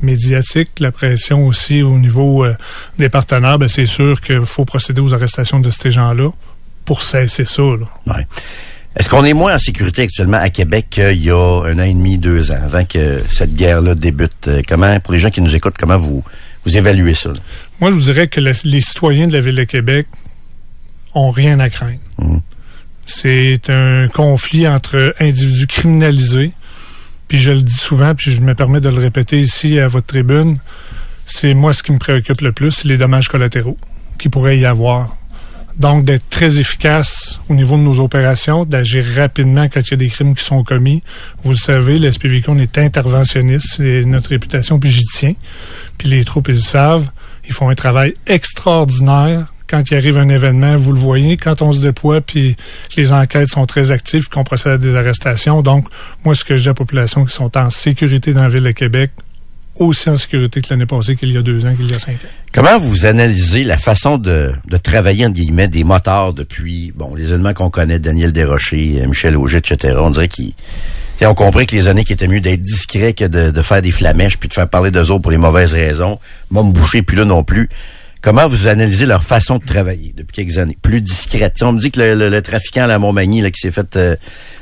médiatique, 0.00 0.70
la 0.78 0.92
pression 0.92 1.46
aussi 1.46 1.82
au 1.82 1.98
niveau 1.98 2.44
euh, 2.44 2.54
des 2.98 3.08
partenaires, 3.08 3.58
ben, 3.58 3.68
c'est 3.68 3.86
sûr 3.86 4.20
qu'il 4.20 4.44
faut 4.46 4.64
procéder 4.64 5.00
aux 5.00 5.12
arrestations 5.12 5.60
de 5.60 5.70
ces 5.70 5.90
gens-là 5.90 6.30
pour 6.84 7.02
cesser 7.02 7.44
ça. 7.44 7.62
Là. 7.62 8.14
Ouais. 8.14 8.26
Est-ce 8.96 9.08
qu'on 9.08 9.24
est 9.24 9.32
moins 9.32 9.56
en 9.56 9.58
sécurité 9.58 10.02
actuellement 10.02 10.36
à 10.38 10.50
Québec 10.50 10.86
qu'il 10.90 11.22
y 11.22 11.30
a 11.30 11.62
un 11.64 11.78
an 11.78 11.82
et 11.82 11.94
demi, 11.94 12.16
deux 12.18 12.52
ans, 12.52 12.60
avant 12.64 12.84
que 12.84 13.18
cette 13.20 13.54
guerre-là 13.56 13.94
débute? 13.96 14.46
Euh, 14.48 14.62
Comment, 14.68 15.00
pour 15.00 15.12
les 15.12 15.18
gens 15.18 15.30
qui 15.30 15.40
nous 15.40 15.54
écoutent, 15.56 15.76
comment 15.78 15.98
vous, 15.98 16.22
vous 16.64 16.76
évaluez 16.76 17.14
ça? 17.14 17.30
là? 17.30 17.40
Moi, 17.80 17.90
je 17.90 17.96
vous 17.96 18.02
dirais 18.02 18.28
que 18.28 18.40
le- 18.40 18.52
les 18.64 18.80
citoyens 18.80 19.26
de 19.26 19.32
la 19.32 19.40
Ville 19.40 19.56
de 19.56 19.64
Québec 19.64 20.06
ont 21.14 21.30
rien 21.30 21.58
à 21.58 21.68
craindre. 21.70 21.98
Mhm. 22.18 22.40
C'est 23.06 23.68
un 23.68 24.08
conflit 24.08 24.66
entre 24.68 25.14
individus 25.20 25.66
criminalisés, 25.66 26.52
puis 27.28 27.38
je 27.38 27.50
le 27.50 27.62
dis 27.62 27.74
souvent, 27.74 28.14
puis 28.14 28.30
je 28.30 28.40
me 28.40 28.54
permets 28.54 28.80
de 28.80 28.88
le 28.88 28.98
répéter 29.00 29.40
ici 29.40 29.78
à 29.80 29.86
votre 29.88 30.06
tribune, 30.06 30.58
c'est 31.26 31.52
moi 31.54 31.72
ce 31.72 31.82
qui 31.82 31.92
me 31.92 31.98
préoccupe 31.98 32.40
le 32.40 32.52
plus, 32.52 32.70
c'est 32.70 32.88
les 32.88 32.96
dommages 32.96 33.28
collatéraux 33.28 33.76
qui 34.18 34.28
pourraient 34.28 34.58
y 34.58 34.64
avoir. 34.66 35.16
Donc, 35.78 36.04
d'être 36.04 36.28
très 36.30 36.60
efficace 36.60 37.40
au 37.48 37.54
niveau 37.54 37.76
de 37.76 37.82
nos 37.82 37.98
opérations, 37.98 38.64
d'agir 38.64 39.04
rapidement 39.16 39.68
quand 39.68 39.80
il 39.80 39.90
y 39.90 39.94
a 39.94 39.96
des 39.96 40.08
crimes 40.08 40.34
qui 40.34 40.44
sont 40.44 40.62
commis. 40.62 41.02
Vous 41.42 41.50
le 41.50 41.56
savez, 41.56 41.98
le 41.98 42.08
est 42.08 42.78
interventionniste, 42.78 43.74
c'est 43.76 44.04
notre 44.04 44.30
réputation, 44.30 44.78
puis 44.78 44.90
j'y 44.90 45.04
tiens. 45.04 45.34
Puis 45.98 46.08
les 46.08 46.22
troupes, 46.24 46.48
ils 46.48 46.54
le 46.54 46.60
savent. 46.60 47.10
Ils 47.46 47.52
font 47.52 47.68
un 47.68 47.74
travail 47.74 48.14
extraordinaire. 48.26 49.52
Quand 49.66 49.90
il 49.90 49.96
arrive 49.96 50.18
un 50.18 50.28
événement, 50.28 50.76
vous 50.76 50.92
le 50.92 50.98
voyez, 50.98 51.36
quand 51.36 51.60
on 51.60 51.72
se 51.72 51.80
déploie, 51.80 52.20
puis 52.20 52.54
les 52.96 53.12
enquêtes 53.12 53.48
sont 53.48 53.66
très 53.66 53.90
actives, 53.90 54.22
puis 54.22 54.30
qu'on 54.30 54.44
procède 54.44 54.72
à 54.72 54.78
des 54.78 54.94
arrestations. 54.94 55.62
Donc, 55.62 55.88
moi, 56.24 56.34
ce 56.34 56.44
que 56.44 56.54
dis 56.54 56.68
à 56.68 56.70
la 56.70 56.74
population 56.74 57.24
qui 57.24 57.34
sont 57.34 57.56
en 57.56 57.70
sécurité 57.70 58.32
dans 58.32 58.42
la 58.42 58.48
Ville 58.48 58.62
de 58.62 58.70
Québec, 58.70 59.10
aussi 59.76 60.08
en 60.10 60.16
sécurité 60.16 60.60
que 60.60 60.68
l'année 60.70 60.86
passée, 60.86 61.16
qu'il 61.16 61.32
y 61.32 61.36
a 61.36 61.42
deux 61.42 61.64
ans, 61.66 61.74
qu'il 61.74 61.90
y 61.90 61.94
a 61.94 61.98
cinq 61.98 62.12
ans. 62.14 62.28
Comment 62.52 62.78
vous 62.78 63.06
analysez 63.06 63.64
la 63.64 63.78
façon 63.78 64.18
de, 64.18 64.52
de 64.68 64.76
travailler, 64.76 65.26
entre 65.26 65.34
guillemets, 65.34 65.68
des 65.68 65.82
motards 65.84 66.32
depuis, 66.34 66.92
bon, 66.94 67.14
les 67.14 67.30
éléments 67.32 67.54
qu'on 67.54 67.70
connaît, 67.70 67.98
Daniel 67.98 68.30
Desrochers, 68.32 69.00
euh, 69.02 69.08
Michel 69.08 69.36
Auger, 69.36 69.58
etc. 69.58 69.96
On 69.98 70.10
dirait 70.10 70.28
qu'ils, 70.28 70.50
tu 70.54 70.54
sais, 71.18 71.26
on 71.26 71.34
compris 71.34 71.66
que 71.66 71.74
les 71.74 71.88
années 71.88 72.04
qui 72.04 72.12
étaient 72.12 72.28
mieux 72.28 72.40
d'être 72.40 72.60
discrets 72.62 73.12
que 73.12 73.24
de, 73.24 73.50
de 73.50 73.62
faire 73.62 73.82
des 73.82 73.90
flamèches 73.90 74.36
puis 74.38 74.48
de 74.48 74.54
faire 74.54 74.68
parler 74.68 74.90
d'eux 74.90 75.10
autres 75.10 75.22
pour 75.22 75.32
les 75.32 75.38
mauvaises 75.38 75.72
raisons. 75.74 76.18
Moi, 76.50 76.62
me 76.62 76.70
boucher, 76.72 77.02
puis 77.02 77.16
là 77.16 77.24
non 77.24 77.42
plus. 77.42 77.68
Comment 78.22 78.48
vous 78.48 78.68
analysez 78.68 79.04
leur 79.04 79.22
façon 79.22 79.58
de 79.58 79.64
travailler 79.66 80.14
depuis 80.16 80.32
quelques 80.44 80.56
années? 80.56 80.78
Plus 80.80 81.02
discrète. 81.02 81.56
On 81.62 81.72
me 81.72 81.80
dit 81.80 81.90
que 81.90 82.00
le, 82.00 82.14
le- 82.14 82.30
le 82.30 82.40
trafiquant 82.42 82.84
à 82.84 82.86
la 82.86 82.98
Montmagny, 82.98 83.42
là, 83.42 83.50
qui 83.50 83.60
s'est 83.60 83.70
fait 83.70 83.96
euh, 83.96 84.16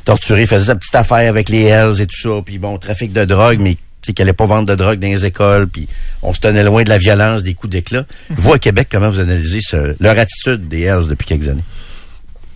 torturer, 0.04 0.46
faisait 0.46 0.66
sa 0.66 0.74
petite 0.74 0.94
affaire 0.96 1.28
avec 1.28 1.48
les 1.48 1.62
Hells 1.66 2.00
et 2.00 2.06
tout 2.06 2.20
ça, 2.20 2.42
puis 2.44 2.58
bon, 2.58 2.76
trafic 2.78 3.12
de 3.12 3.24
drogue, 3.24 3.58
mais 3.60 3.76
sais, 4.08 4.12
qu'elle 4.12 4.26
allait 4.28 4.32
pas 4.32 4.46
vendre 4.46 4.66
de 4.68 4.74
drogue 4.74 4.98
dans 4.98 5.08
les 5.08 5.24
écoles, 5.26 5.68
puis 5.68 5.88
on 6.22 6.32
se 6.32 6.40
tenait 6.40 6.64
loin 6.64 6.82
de 6.82 6.88
la 6.88 6.98
violence, 6.98 7.42
des 7.42 7.54
coups 7.54 7.70
d'éclat. 7.70 8.04
Vous, 8.30 8.52
à 8.52 8.58
Québec, 8.58 8.88
comment 8.90 9.10
vous 9.10 9.20
analysez 9.20 9.60
ce- 9.62 9.94
leur 10.00 10.18
attitude 10.18 10.68
des 10.68 10.82
Hells 10.82 11.08
depuis 11.08 11.26
quelques 11.26 11.48
années? 11.48 11.64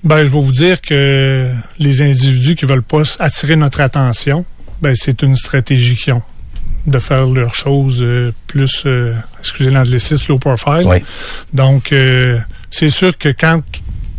Ben, 0.04 0.18
je 0.18 0.22
vais 0.24 0.40
vous 0.40 0.52
dire 0.52 0.80
que 0.80 1.50
les 1.78 2.02
individus 2.02 2.54
qui 2.54 2.64
veulent 2.64 2.82
pas 2.82 3.02
attirer 3.18 3.56
notre 3.56 3.80
attention, 3.80 4.44
ben, 4.82 4.94
c'est 4.94 5.22
une 5.22 5.34
stratégie 5.34 5.96
qu'ils 5.96 6.12
ont 6.14 6.22
de 6.86 6.98
faire 7.00 7.24
leurs 7.26 7.54
choses 7.56 8.00
euh, 8.02 8.32
plus, 8.46 8.84
euh, 8.86 9.12
excusez 9.40 9.70
l'anglicisme, 9.70 10.26
low 10.28 10.38
profile. 10.38 10.82
Oui. 10.84 10.98
Donc, 11.52 11.92
euh, 11.92 12.38
c'est 12.70 12.90
sûr 12.90 13.18
que 13.18 13.30
quand 13.30 13.60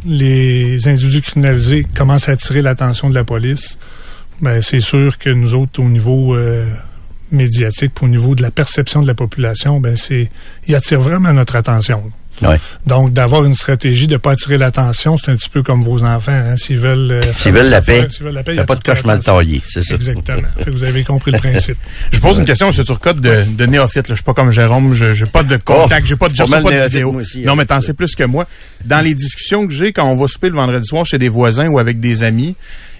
les 0.05 0.87
individus 0.87 1.21
criminalisés 1.21 1.85
commencent 1.95 2.27
à 2.27 2.33
attirer 2.33 2.61
l'attention 2.61 3.09
de 3.09 3.15
la 3.15 3.23
police, 3.23 3.77
ben, 4.41 4.61
c'est 4.61 4.81
sûr 4.81 5.17
que 5.17 5.29
nous 5.29 5.55
autres, 5.55 5.81
au 5.81 5.87
niveau 5.87 6.35
médiatique, 7.31 7.91
puis 7.93 8.05
au 8.05 8.09
niveau 8.09 8.35
de 8.35 8.41
la 8.41 8.51
perception 8.51 9.01
de 9.01 9.07
la 9.07 9.13
population, 9.13 9.79
ben, 9.79 9.95
c'est, 9.95 10.29
ils 10.67 10.75
attirent 10.75 10.99
vraiment 11.01 11.33
notre 11.33 11.55
attention. 11.55 12.03
Donc, 12.85 13.13
d'avoir 13.13 13.45
une 13.45 13.55
stratégie 13.55 14.05
de 14.05 14.13
ne 14.13 14.17
pas 14.19 14.33
attirer 14.33 14.59
l'attention, 14.59 15.17
c'est 15.17 15.31
un 15.31 15.35
petit 15.35 15.49
peu 15.49 15.63
comme 15.63 15.81
vos 15.81 16.03
enfants. 16.03 16.31
Hein, 16.33 16.55
s'ils 16.55 16.77
veulent, 16.77 17.11
euh, 17.13 17.21
S'ils 17.33 17.51
veulent 17.51 17.65
la 17.69 17.81
paix, 17.81 18.05
s'ils 18.11 18.23
veulent 18.25 18.33
la 18.35 18.43
paix, 18.43 18.51
il 18.51 18.57
n'y 18.57 18.61
a 18.61 18.65
pas 18.65 18.75
de 18.75 18.83
coche 18.83 19.03
mal 19.05 19.15
l'attention. 19.17 19.37
taillé, 19.39 19.59
c'est 19.67 19.81
ça. 19.83 19.95
Exactement. 19.95 20.47
Fait 20.55 20.65
que 20.65 20.69
vous 20.69 20.83
avez 20.83 21.03
compris 21.03 21.31
le 21.31 21.39
principe. 21.39 21.77
Je 22.13 22.19
pose 22.19 22.37
une 22.37 22.45
question, 22.45 22.69
M. 22.71 22.83
Turcotte, 22.83 23.19
de, 23.21 23.43
de 23.57 23.65
néophyte. 23.65 24.07
là. 24.07 24.13
Je 24.13 24.17
suis 24.17 24.23
pas 24.23 24.35
comme 24.35 24.51
Jérôme, 24.51 24.93
je 24.93 25.15
j'ai 25.15 25.25
pas 25.25 25.41
de 25.41 25.57
contact, 25.57 26.03
Oh, 26.03 26.07
j'ai 26.07 26.15
pas 26.15 26.29
de, 26.29 26.35
pas 26.35 26.43
reçois 26.43 26.61
pas 26.61 26.71
de 26.71 26.83
vidéo. 26.89 27.11
aussi, 27.15 27.39
non, 27.43 27.55
mais 27.55 27.61
avec 27.61 27.69
t'en 27.69 27.81
sais 27.81 27.95
plus 27.95 28.13
que 28.13 28.23
moi. 28.23 28.45
Dans 28.85 29.03
les 29.03 29.15
discussions 29.15 29.65
que 29.67 29.73
j'ai 29.73 29.91
quand 29.91 30.05
on 30.07 30.15
va 30.15 30.27
souper 30.27 30.49
le 30.49 30.55
vendredi 30.55 30.85
soir 30.87 31.07
chez 31.07 31.17
des 31.17 31.29
voisins 31.29 31.69
ou 31.69 31.79
avec 31.79 31.99
des 31.99 32.21
amis, 32.21 32.55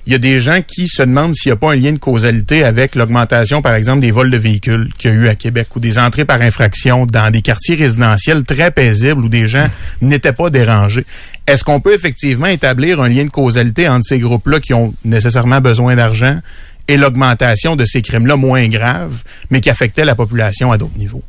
il 0.08 0.14
y 0.14 0.16
a 0.16 0.20
des 0.20 0.40
gens 0.40 0.62
qui 0.62 0.88
se 0.88 1.02
demandent 1.02 1.36
s'il 1.36 1.50
n'y 1.50 1.54
a 1.54 1.58
pas 1.58 1.74
un 1.74 1.76
lien 1.76 1.92
de 1.92 1.98
causalité 1.98 2.64
avec 2.64 2.96
l'augmentation, 2.96 3.62
par 3.62 3.76
exemple, 3.76 4.00
des 4.00 4.12
vols 4.12 4.32
de 4.32 4.38
véhicules 4.38 4.90
qu'il 4.98 5.12
y 5.12 5.14
a 5.14 5.18
eu 5.18 5.28
à 5.28 5.36
Québec 5.36 5.68
ou 5.76 5.82
des 5.82 6.00
entrées 6.00 6.24
par 6.24 6.42
infraction 6.42 7.06
dans 7.06 7.30
des 7.30 7.42
quartiers 7.42 7.76
résidentiels 7.76 8.46
très 8.46 8.72
paisibles 8.72 9.26
où 9.26 9.28
des 9.28 9.50
gens 9.50 9.68
n'étaient 10.02 10.32
pas 10.32 10.50
dérangés. 10.50 11.06
Est-ce 11.46 11.66
qu'on 11.66 11.82
peut 11.82 11.94
effectivement 11.94 12.48
établir 12.48 13.02
un 13.02 13.10
lien 13.10 13.26
de 13.26 13.30
causalité 13.30 13.90
entre 13.90 14.06
ces 14.08 14.20
groupes-là 14.20 14.62
qui 14.62 14.74
ont 14.74 14.94
nécessairement 15.04 15.60
besoin 15.60 15.98
d'argent 15.98 16.40
et 16.88 16.96
l'augmentation 16.96 17.76
de 17.76 17.84
ces 17.84 18.02
crimes-là 18.02 18.38
moins 18.38 18.66
graves, 18.70 19.24
mais 19.52 19.60
qui 19.60 19.70
affectaient 19.70 20.06
la 20.06 20.16
population 20.16 20.72
à 20.72 20.78
d'autres 20.78 20.98
niveaux? 20.98 21.24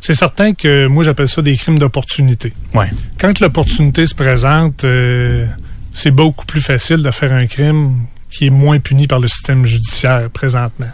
C'est 0.00 0.14
certain 0.14 0.54
que 0.54 0.86
moi, 0.86 1.02
j'appelle 1.02 1.26
ça 1.26 1.42
des 1.42 1.56
crimes 1.56 1.80
d'opportunité. 1.80 2.52
Ouais. 2.74 2.90
Quand 3.18 3.40
l'opportunité 3.40 4.06
se 4.06 4.14
présente, 4.14 4.84
euh, 4.84 5.46
c'est 5.94 6.10
beaucoup 6.10 6.44
plus 6.44 6.60
facile 6.60 7.02
de 7.02 7.10
faire 7.10 7.32
un 7.32 7.46
crime 7.46 8.06
qui 8.30 8.46
est 8.46 8.50
moins 8.50 8.80
puni 8.80 9.06
par 9.06 9.20
le 9.20 9.28
système 9.28 9.64
judiciaire 9.64 10.28
présentement. 10.28 10.90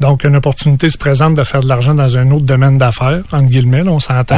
Donc, 0.00 0.24
une 0.24 0.36
opportunité 0.36 0.90
se 0.90 0.98
présente 0.98 1.34
de 1.34 1.42
faire 1.42 1.62
de 1.62 1.68
l'argent 1.68 1.94
dans 1.94 2.18
un 2.18 2.30
autre 2.30 2.44
domaine 2.44 2.76
d'affaires, 2.76 3.22
entre 3.32 3.46
guillemets, 3.46 3.82
on 3.88 3.98
s'entend. 3.98 4.36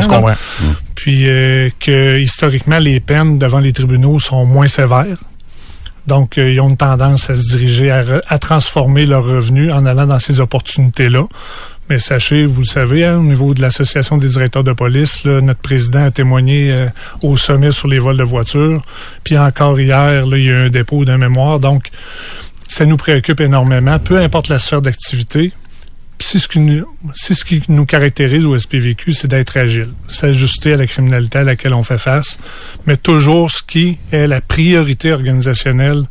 Puis 0.94 1.28
euh, 1.28 1.68
que 1.80 2.16
historiquement, 2.18 2.78
les 2.78 3.00
peines 3.00 3.38
devant 3.38 3.58
les 3.58 3.72
tribunaux 3.72 4.20
sont 4.20 4.46
moins 4.46 4.68
sévères. 4.68 5.18
Donc, 6.06 6.38
euh, 6.38 6.52
ils 6.52 6.60
ont 6.60 6.68
une 6.68 6.76
tendance 6.76 7.30
à 7.30 7.34
se 7.34 7.56
diriger 7.56 7.90
à, 7.90 8.02
à 8.28 8.38
transformer 8.38 9.06
leurs 9.06 9.24
revenus 9.24 9.72
en 9.72 9.84
allant 9.86 10.06
dans 10.06 10.18
ces 10.18 10.38
opportunités-là. 10.38 11.24
Mais 11.90 11.98
sachez, 11.98 12.46
vous 12.46 12.62
le 12.62 12.66
savez, 12.66 13.04
hein, 13.04 13.18
au 13.18 13.22
niveau 13.22 13.52
de 13.52 13.60
l'Association 13.60 14.16
des 14.16 14.28
directeurs 14.28 14.64
de 14.64 14.72
police, 14.72 15.24
notre 15.26 15.60
président 15.60 16.04
a 16.04 16.10
témoigné 16.10 16.72
euh, 16.72 16.86
au 17.22 17.36
sommet 17.36 17.72
sur 17.72 17.88
les 17.88 17.98
vols 17.98 18.16
de 18.16 18.24
voitures. 18.24 18.82
Puis 19.22 19.36
encore 19.36 19.78
hier, 19.78 20.26
là, 20.26 20.38
il 20.38 20.44
y 20.44 20.48
a 20.48 20.52
eu 20.52 20.66
un 20.66 20.70
dépôt 20.70 21.04
d'un 21.04 21.18
mémoire. 21.18 21.60
Donc, 21.60 21.90
ça 22.68 22.86
nous 22.86 22.96
préoccupe 22.96 23.40
énormément, 23.40 23.98
peu 23.98 24.18
importe 24.18 24.48
la 24.48 24.58
sphère 24.58 24.80
d'activité. 24.80 25.52
C'est 26.18 26.38
ce, 26.38 26.48
qui 26.48 26.60
nous, 26.60 26.86
ce 27.12 27.44
qui 27.44 27.62
nous 27.68 27.84
caractérise 27.84 28.46
au 28.46 28.56
SPVQ, 28.56 29.12
c'est 29.12 29.28
d'être 29.28 29.56
agile, 29.58 29.90
s'ajuster 30.08 30.72
à 30.72 30.76
la 30.78 30.86
criminalité 30.86 31.38
à 31.38 31.42
laquelle 31.42 31.74
on 31.74 31.82
fait 31.82 31.98
face, 31.98 32.38
mais 32.86 32.96
toujours 32.96 33.50
ce 33.50 33.62
qui 33.62 33.98
est 34.10 34.26
la 34.26 34.40
priorité 34.40 35.12
organisationnelle 35.12 36.04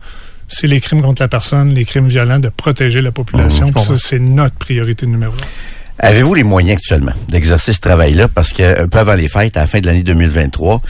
c'est 0.53 0.67
les 0.67 0.79
crimes 0.79 1.01
contre 1.01 1.21
la 1.21 1.27
personne, 1.27 1.73
les 1.73 1.85
crimes 1.85 2.07
violents, 2.07 2.39
de 2.39 2.49
protéger 2.49 3.01
la 3.01 3.11
population. 3.11 3.67
Mmh, 3.67 3.77
ça, 3.77 3.97
c'est 3.97 4.19
notre 4.19 4.55
priorité 4.55 5.05
numéro 5.05 5.33
un. 5.33 5.73
Avez-vous 5.99 6.33
les 6.33 6.43
moyens 6.43 6.79
actuellement 6.79 7.13
d'exercer 7.29 7.71
ce 7.71 7.79
travail-là? 7.79 8.27
Parce 8.27 8.51
que 8.51 8.83
un 8.83 8.87
peu 8.87 8.97
avant 8.97 9.13
les 9.13 9.27
fêtes, 9.27 9.57
à 9.57 9.61
la 9.61 9.67
fin 9.67 9.79
de 9.79 9.85
l'année 9.85 10.03
2023, 10.03 10.81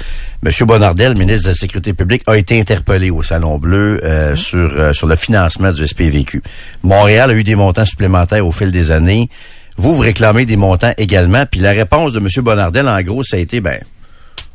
M. 0.46 0.52
Bonardel, 0.62 1.18
ministre 1.18 1.44
de 1.44 1.50
la 1.50 1.56
Sécurité 1.56 1.94
publique, 1.94 2.24
a 2.28 2.38
été 2.38 2.60
interpellé 2.60 3.12
au 3.12 3.22
Salon 3.22 3.58
Bleu 3.58 4.00
euh, 4.04 4.34
mmh. 4.34 4.36
sur, 4.38 4.58
euh, 4.60 4.94
sur 4.94 5.08
le 5.08 5.16
financement 5.16 5.72
du 5.74 5.86
SPVQ. 5.86 6.42
Montréal 6.84 7.32
a 7.32 7.34
eu 7.34 7.44
des 7.44 7.56
montants 7.56 7.86
supplémentaires 7.86 8.48
au 8.48 8.52
fil 8.52 8.72
des 8.72 8.92
années. 8.92 9.28
Vous, 9.76 9.94
vous 9.94 10.02
réclamez 10.02 10.46
des 10.46 10.56
montants 10.56 10.94
également. 10.98 11.46
Puis 11.46 11.60
la 11.60 11.72
réponse 11.72 12.14
de 12.14 12.20
M. 12.20 12.28
Bonardel, 12.38 12.88
en 12.88 13.02
gros, 13.02 13.24
ça 13.24 13.36
a 13.36 13.40
été, 13.40 13.60
ben, 13.60 13.80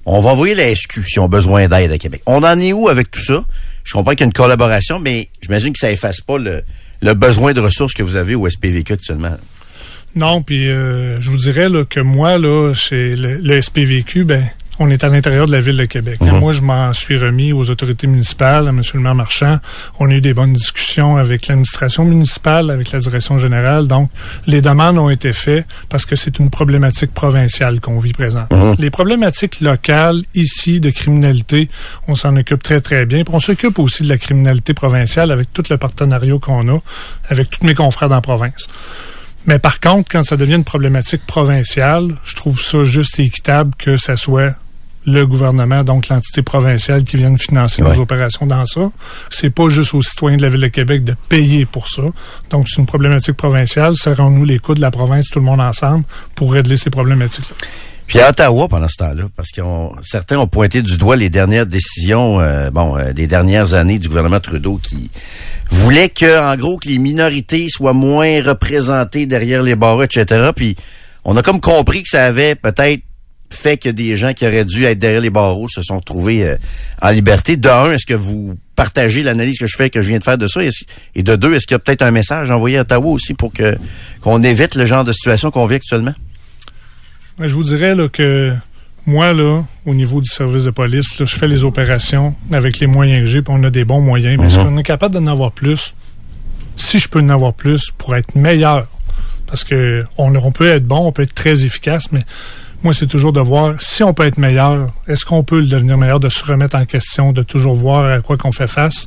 on 0.07 0.21
va 0.21 0.31
envoyer 0.31 0.55
la 0.55 0.75
SQ 0.75 1.05
si 1.07 1.19
on 1.19 1.27
a 1.27 1.29
besoin 1.29 1.69
d'aide 1.69 1.93
à 1.93 1.99
Québec. 1.99 2.23
On 2.25 2.43
en 2.43 2.59
est 2.59 2.73
où 2.73 2.89
avec 2.89 3.11
tout 3.11 3.23
ça? 3.23 3.45
Je 3.89 3.95
comprends 3.95 4.11
qu'il 4.11 4.21
y 4.21 4.25
a 4.25 4.27
une 4.27 4.35
collaboration, 4.35 4.99
mais 4.99 5.31
j'imagine 5.41 5.73
que 5.73 5.79
ça 5.79 5.91
efface 5.91 6.21
pas 6.21 6.37
le, 6.37 6.63
besoin 7.15 7.55
de 7.55 7.61
ressources 7.61 7.95
que 7.95 8.03
vous 8.03 8.17
avez 8.17 8.35
au 8.35 8.47
SPVQ 8.47 8.93
actuellement. 8.93 9.35
Non, 10.15 10.43
puis 10.43 10.69
euh, 10.69 11.19
je 11.23 11.31
vous 11.31 11.39
dirais 11.39 11.69
que 11.89 12.01
moi, 12.01 12.37
là, 12.37 12.75
chez 12.75 13.17
le 13.17 13.63
SPVQ, 13.63 14.25
ben, 14.25 14.47
on 14.79 14.91
est 14.91 15.05
à 15.05 15.09
l'intérieur 15.09 15.47
de 15.47 15.53
la 15.53 15.61
ville 15.61 15.77
de 15.77 15.85
Québec. 15.85 16.21
Mhm. 16.21 16.39
Moi, 16.39 16.53
je 16.53 16.63
m'en 16.63 16.93
suis 16.93 17.19
remis 17.19 17.53
aux 17.53 17.69
autorités 17.71 18.07
municipales, 18.07 18.67
à 18.67 18.71
M. 18.71 18.81
le 18.95 19.01
maire 19.01 19.15
Marchand. 19.15 19.59
On 19.99 20.11
a 20.11 20.15
eu 20.15 20.21
des 20.21 20.35
bonnes 20.35 20.53
discussions 20.53 21.17
avec 21.17 21.47
l'administration 21.47 22.05
municipale, 22.05 22.71
avec 22.71 22.93
la 22.93 22.99
direction 22.99 23.39
générale. 23.39 23.87
Donc, 23.87 24.11
les 24.47 24.61
demandes 24.61 24.99
ont 24.99 25.11
été 25.11 25.33
faites 25.33 25.67
parce 25.89 26.05
que 26.05 26.17
c'est 26.17 26.39
une 26.39 26.51
problématique 26.51 27.13
provinciale 27.13 27.81
qu'on 27.81 27.99
vit 27.99 28.13
présent. 28.13 28.47
Mhm. 28.51 28.77
Les 28.79 28.91
problématiques 28.91 29.61
locales, 29.61 30.23
ici, 30.35 30.81
de 30.81 30.91
criminalité, 30.91 31.69
on 32.07 32.15
s'en 32.15 32.37
occupe 32.37 32.63
très, 32.63 32.81
très 32.81 33.07
bien. 33.07 33.25
Puis 33.25 33.35
on 33.35 33.41
s'occupe 33.41 33.79
aussi 33.79 34.05
de 34.05 34.09
la 34.09 34.19
criminalité 34.19 34.75
provinciale 34.75 35.31
avec 35.31 35.53
tout 35.53 35.65
le 35.71 35.77
partenariat 35.77 36.39
qu'on 36.41 36.69
a 36.69 36.79
avec 37.29 37.51
tous 37.51 37.67
mes 37.67 37.75
confrères 37.75 38.09
dans 38.09 38.17
la 38.17 38.21
province. 38.21 38.69
Mais 39.47 39.59
par 39.59 39.81
contre, 39.81 40.11
quand 40.11 40.23
ça 40.23 40.37
devient 40.37 40.57
une 40.57 40.65
problématique 40.65 41.25
provinciale, 41.27 42.15
je 42.25 42.35
trouve 42.37 42.61
ça 42.61 42.85
juste 42.85 43.19
et 43.19 43.25
équitable 43.25 43.73
que 43.79 43.97
ça 43.97 44.17
soit 44.17 44.55
le 45.09 45.27
gouvernement, 45.27 45.83
donc 45.83 46.09
l'entité 46.09 46.43
provinciale 46.43 47.05
qui 47.05 47.17
vient 47.17 47.35
financer 47.37 47.83
nos 47.83 47.99
opérations 47.99 48.47
dans 48.47 48.67
ça. 48.67 48.91
C'est 49.31 49.51
pas 49.51 49.69
juste 49.69 49.95
aux 49.95 50.03
citoyens 50.03 50.37
de 50.37 50.43
la 50.43 50.49
Ville 50.49 50.61
de 50.61 50.69
Québec 50.69 51.05
de 51.05 51.15
payer 51.29 51.65
pour 51.65 51.89
ça. 51.89 52.03
Donc, 52.51 52.69
c'est 52.69 52.81
une 52.81 52.87
problématique 52.87 53.37
provinciale. 53.37 53.95
Serrons-nous 53.95 54.45
les 54.45 54.59
coups 54.59 54.77
de 54.77 54.83
la 54.83 54.91
province, 54.91 55.29
tout 55.31 55.39
le 55.39 55.45
monde 55.45 55.61
ensemble, 55.61 56.05
pour 56.35 56.53
régler 56.53 56.77
ces 56.77 56.91
problématiques-là. 56.91 57.57
Puis 58.07 58.21
à 58.21 58.31
Ottawa 58.31 58.69
pendant 58.69 58.89
ce 58.89 58.97
temps-là, 58.97 59.25
parce 59.37 59.51
que 59.51 59.61
certains 60.03 60.39
ont 60.39 60.47
pointé 60.47 60.81
du 60.81 60.97
doigt 60.97 61.15
les 61.15 61.29
dernières 61.29 61.67
décisions, 61.67 62.41
euh, 62.41 62.71
bon, 62.71 62.97
euh, 62.97 63.13
des 63.13 63.27
dernières 63.27 63.75
années 63.75 63.99
du 63.99 64.09
gouvernement 64.09 64.41
Trudeau 64.41 64.81
qui 64.83 65.11
voulait 65.71 66.09
que, 66.09 66.41
en 66.41 66.57
gros, 66.57 66.79
que 66.79 66.89
les 66.89 66.97
minorités 66.97 67.69
soient 67.69 67.93
moins 67.93 68.43
représentées 68.43 69.27
derrière 69.27 69.63
les 69.63 69.77
barreaux, 69.77 70.03
etc. 70.05 70.53
Puis 70.57 70.75
on 71.27 71.37
a 71.37 71.43
comme 71.43 71.61
compris 71.61 72.03
que 72.03 72.09
ça 72.09 72.25
avait 72.25 72.55
peut-être 72.55 73.03
fait 73.51 73.79
que 73.79 73.89
des 73.89 74.17
gens 74.17 74.35
qui 74.35 74.47
auraient 74.47 74.65
dû 74.65 74.85
être 74.85 74.99
derrière 74.99 75.21
les 75.21 75.31
barreaux 75.31 75.69
se 75.69 75.83
sont 75.83 76.01
trouvés 76.01 76.45
euh, 76.45 76.57
en 77.01 77.11
liberté. 77.11 77.57
De 77.57 77.69
un, 77.69 77.93
est-ce 77.93 78.07
que 78.07 78.15
vous 78.15 78.55
partagez 78.77 79.23
l'analyse 79.23 79.59
que 79.59 79.67
je 79.67 79.77
fais, 79.77 79.91
que 79.91 80.03
je 80.03 80.09
viens 80.09 80.19
de 80.19 80.25
faire 80.25 80.39
de 80.39 80.47
ça? 80.47 80.61
Et 81.15 81.23
de 81.23 81.37
deux, 81.37 81.55
est-ce 81.55 81.67
qu'il 81.67 81.75
y 81.75 81.77
a 81.77 81.79
peut-être 81.79 82.03
un 82.03 82.11
message 82.11 82.51
envoyé 82.51 82.79
à 82.79 82.83
Ottawa 82.83 83.11
aussi 83.11 83.35
pour 83.35 83.53
que 83.53 83.77
qu'on 84.21 84.43
évite 84.43 84.75
le 84.75 84.87
genre 84.87 85.05
de 85.05 85.13
situation 85.13 85.51
qu'on 85.51 85.67
vit 85.67 85.77
actuellement? 85.77 86.15
Je 87.41 87.55
vous 87.55 87.65
dirais 87.65 87.95
là, 87.95 88.09
que 88.09 88.53
moi, 89.07 89.33
là, 89.33 89.63
au 89.87 89.95
niveau 89.95 90.21
du 90.21 90.29
service 90.29 90.65
de 90.65 90.71
police, 90.71 91.15
je 91.19 91.25
fais 91.25 91.47
les 91.47 91.65
opérations 91.65 92.35
avec 92.53 92.79
les 92.79 92.87
moyens 92.87 93.21
que 93.21 93.27
j'ai, 93.27 93.43
puis 93.43 93.55
on 93.57 93.63
a 93.65 93.71
des 93.71 93.85
bons 93.85 94.03
moyens. 94.03 94.39
Mais 94.39 94.49
si 94.51 94.59
mhm. 94.59 94.75
on 94.75 94.77
est 94.77 94.83
capable 94.83 95.15
d'en 95.15 95.27
avoir 95.27 95.53
plus, 95.53 95.95
si 96.77 96.99
je 96.99 97.09
peux 97.09 97.21
en 97.21 97.29
avoir 97.31 97.55
plus 97.55 97.91
pour 97.97 98.15
être 98.17 98.35
meilleur, 98.35 98.87
parce 99.47 99.65
que 99.65 100.05
on, 100.19 100.35
on 100.35 100.53
peut 100.53 100.69
être 100.69 100.87
bon, 100.87 101.07
on 101.07 101.13
peut 101.13 101.23
être 101.23 101.35
très 101.35 101.65
efficace, 101.65 102.13
mais 102.13 102.25
moi, 102.83 102.95
c'est 102.95 103.07
toujours 103.07 103.33
de 103.33 103.41
voir 103.41 103.75
si 103.81 104.03
on 104.03 104.15
peut 104.15 104.27
être 104.27 104.39
meilleur. 104.39 104.89
Est-ce 105.07 105.25
qu'on 105.25 105.43
peut 105.43 105.61
le 105.61 105.67
devenir 105.67 105.99
meilleur, 105.99 106.21
de 106.21 106.29
se 106.29 106.45
remettre 106.45 106.77
en 106.77 106.85
question, 106.85 107.33
de 107.33 107.43
toujours 107.43 107.75
voir 107.75 108.13
à 108.13 108.21
quoi 108.21 108.37
qu'on 108.37 108.53
fait 108.53 108.69
face. 108.69 109.07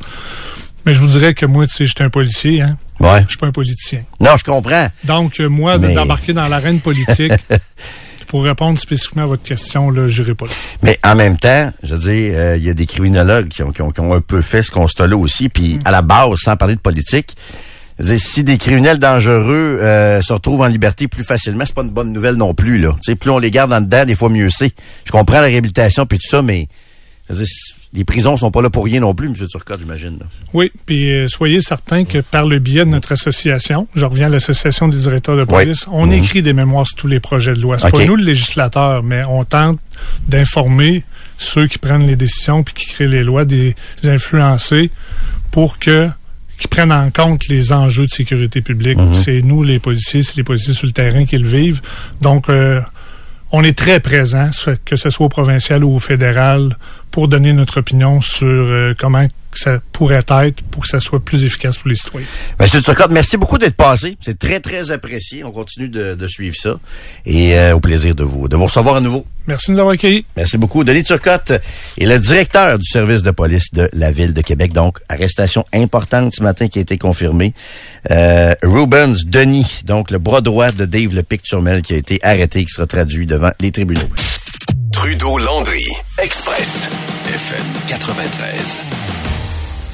Mais 0.86 0.94
je 0.94 1.00
vous 1.00 1.08
dirais 1.08 1.34
que 1.34 1.46
moi, 1.46 1.68
tu 1.68 1.76
sais, 1.76 1.86
j'étais 1.86 2.04
un 2.04 2.10
policier, 2.10 2.62
hein. 2.62 2.78
Ouais. 3.00 3.22
Je 3.24 3.30
suis 3.30 3.38
pas 3.38 3.48
un 3.48 3.52
politicien. 3.52 4.02
Non, 4.20 4.32
je 4.38 4.44
comprends. 4.44 4.88
Donc, 5.04 5.40
euh, 5.40 5.48
moi, 5.48 5.78
d'embarquer 5.78 6.34
dans 6.34 6.48
l'arène 6.48 6.80
politique, 6.80 7.34
pour 8.28 8.44
répondre 8.44 8.80
spécifiquement 8.80 9.24
à 9.24 9.26
votre 9.26 9.44
question, 9.44 9.90
là, 9.90 10.08
j'irai 10.08 10.34
pas 10.34 10.46
là. 10.46 10.52
Mais 10.82 11.00
en 11.04 11.16
même 11.16 11.38
temps, 11.38 11.72
je 11.84 11.96
veux 11.96 12.00
dire, 12.00 12.34
euh, 12.36 12.58
il 12.58 12.64
y 12.64 12.70
a 12.70 12.74
des 12.74 12.86
criminologues 12.86 13.50
qui 13.50 13.62
ont, 13.62 13.72
qui 13.72 13.82
ont, 13.82 14.14
un 14.14 14.22
peu 14.22 14.42
fait 14.42 14.64
ce 14.64 14.72
constat-là 14.72 15.18
aussi, 15.18 15.50
puis 15.50 15.76
mm. 15.76 15.80
à 15.86 15.92
la 15.92 16.02
base, 16.02 16.36
sans 16.38 16.56
parler 16.56 16.76
de 16.76 16.80
politique, 16.80 17.36
si 18.18 18.44
des 18.44 18.58
criminels 18.58 19.00
dangereux 19.00 19.80
euh, 19.82 20.22
se 20.22 20.34
retrouvent 20.34 20.62
en 20.62 20.68
liberté 20.68 21.08
plus 21.08 21.24
facilement, 21.24 21.64
c'est 21.66 21.76
pas 21.76 21.84
une 21.84 21.92
bonne 21.92 22.12
nouvelle 22.12 22.36
non 22.36 22.54
plus. 22.54 22.78
Là. 22.78 22.96
plus 23.20 23.30
on 23.30 23.40
les 23.40 23.52
garde 23.52 23.74
en 23.74 23.82
dedans, 23.82 24.06
des 24.06 24.16
fois 24.16 24.30
mieux 24.30 24.50
c'est. 24.50 24.74
Je 25.06 25.12
comprends 25.12 25.42
la 25.42 25.48
réhabilitation 25.48 26.06
puis 26.06 26.18
tout 26.20 26.28
ça, 26.28 26.42
mais 26.42 26.68
les 27.94 28.06
prisons 28.06 28.38
sont 28.38 28.52
pas 28.52 28.62
là 28.62 28.70
pour 28.70 28.86
rien 28.86 29.02
non 29.02 29.14
plus, 29.14 29.28
M. 29.28 29.36
Turcotte, 29.48 29.80
j'imagine. 29.80 30.20
Oui, 30.54 30.72
puis 30.86 31.12
euh, 31.12 31.28
soyez 31.28 31.62
certains 31.62 32.06
que 32.06 32.20
par 32.20 32.46
le 32.46 32.60
biais 32.60 32.86
de 32.86 32.90
notre 32.90 33.12
association, 33.12 33.88
je 33.96 34.06
reviens 34.06 34.28
à 34.28 34.30
l'association 34.30 34.88
des 34.88 35.00
directeurs 35.00 35.38
de 35.38 35.44
police, 35.44 35.86
on 35.92 36.08
mhm. 36.08 36.14
écrit 36.14 36.42
des 36.42 36.54
mémoires 36.54 36.88
sur 36.88 36.96
tous 36.96 37.08
les 37.08 37.20
projets 37.20 37.54
de 37.54 37.62
loi. 37.62 37.78
C'est 37.80 37.92
pas 37.92 38.06
nous 38.06 38.16
le 38.16 38.24
législateur, 38.24 39.04
mais 39.04 39.24
on 39.28 39.44
tente 39.44 39.80
d'informer 40.28 41.04
ceux 41.38 41.68
qui 41.68 41.80
prennent 41.80 42.08
les 42.08 42.16
décisions 42.16 42.64
puis 42.64 42.74
qui 42.74 42.86
créent 42.86 43.08
les 43.08 43.24
lois, 43.24 43.46
des 43.46 43.76
influencés, 44.04 44.90
pour 45.52 45.80
que 45.80 46.10
qui 46.62 46.68
prennent 46.68 46.92
en 46.92 47.10
compte 47.10 47.48
les 47.48 47.74
enjeux 47.74 48.06
de 48.06 48.12
sécurité 48.12 48.62
publique. 48.62 49.00
Mhm. 49.00 49.16
C'est 49.16 49.42
nous, 49.42 49.64
les 49.64 49.80
policiers, 49.80 50.22
c'est 50.22 50.38
les 50.38 50.44
policiers 50.44 50.76
sur 50.76 50.86
le 50.86 50.92
terrain 50.92 51.26
qui 51.26 51.40
le 51.40 51.48
vivent. 51.48 51.82
Donc, 52.22 52.50
euh, 52.50 52.80
on 53.52 53.64
est 53.64 53.76
très 53.76 54.00
présent, 54.00 54.52
que 54.86 54.96
ce 54.96 55.10
soit 55.10 55.26
au 55.26 55.30
provincial 55.30 55.84
ou 55.84 55.96
au 55.96 56.00
fédéral, 56.00 56.78
pour 57.10 57.28
donner 57.28 57.52
notre 57.52 57.80
opinion 57.80 58.22
sur 58.22 58.48
euh, 58.48 58.94
comment 58.96 59.26
ça 59.60 59.80
pourrait 59.92 60.16
être 60.16 60.62
pour 60.72 60.84
que 60.84 60.90
ça 60.90 61.00
soit 61.00 61.24
plus 61.24 61.44
efficace 61.44 61.78
pour 61.78 61.90
les 61.90 61.96
citoyens. 61.96 62.28
Monsieur 62.60 62.82
Turcotte, 62.82 63.12
merci 63.12 63.38
beaucoup 63.38 63.58
d'être 63.58 63.76
passé. 63.76 64.18
C'est 64.22 64.38
très, 64.38 64.60
très 64.60 64.92
apprécié. 64.92 65.44
On 65.44 65.52
continue 65.52 65.90
de, 65.90 66.28
suivre 66.28 66.56
ça. 66.56 66.80
Et 67.26 67.58
euh, 67.58 67.76
au 67.76 67.80
plaisir 67.80 68.16
de 68.16 68.24
vous, 68.24 68.48
de 68.48 68.56
vous 68.56 68.66
recevoir 68.66 68.96
à 68.96 69.02
nouveau. 69.02 69.26
Merci 69.48 69.68
de 69.68 69.74
nous 69.74 69.80
avoir 69.80 69.94
accueillis. 69.94 70.26
Merci 70.38 70.58
beaucoup. 70.58 70.84
Denis 70.84 71.04
Turcotte 71.04 71.52
est 71.52 72.06
le 72.06 72.20
directeur 72.20 72.78
du 72.78 72.86
service 72.88 73.24
de 73.24 73.32
police 73.32 73.72
de 73.74 73.90
la 73.94 74.12
Ville 74.12 74.34
de 74.34 74.42
Québec. 74.42 74.72
Donc, 74.72 75.00
arrestation 75.10 75.66
importante 75.74 76.34
ce 76.36 76.44
matin 76.44 76.68
qui 76.68 76.80
a 76.80 76.82
été 76.82 76.98
confirmée. 76.98 77.54
Euh, 78.12 78.54
Rubens 78.64 79.26
Denis, 79.26 79.82
donc 79.86 80.12
le 80.12 80.20
bras 80.20 80.42
droit 80.42 80.72
de 80.72 80.86
Dave 80.86 81.14
Lepic-Turmel 81.14 81.82
qui 81.82 81.94
a 81.94 81.98
été 81.98 82.20
arrêté, 82.24 82.64
qui 82.64 82.72
sera 82.72 82.88
traduit 82.88 83.26
devant 83.26 83.52
les 83.60 83.72
tribunaux. 83.72 84.10
Trudeau-Landry, 84.92 85.86
Express, 86.20 86.90
FM 87.34 87.66
93. 87.88 89.21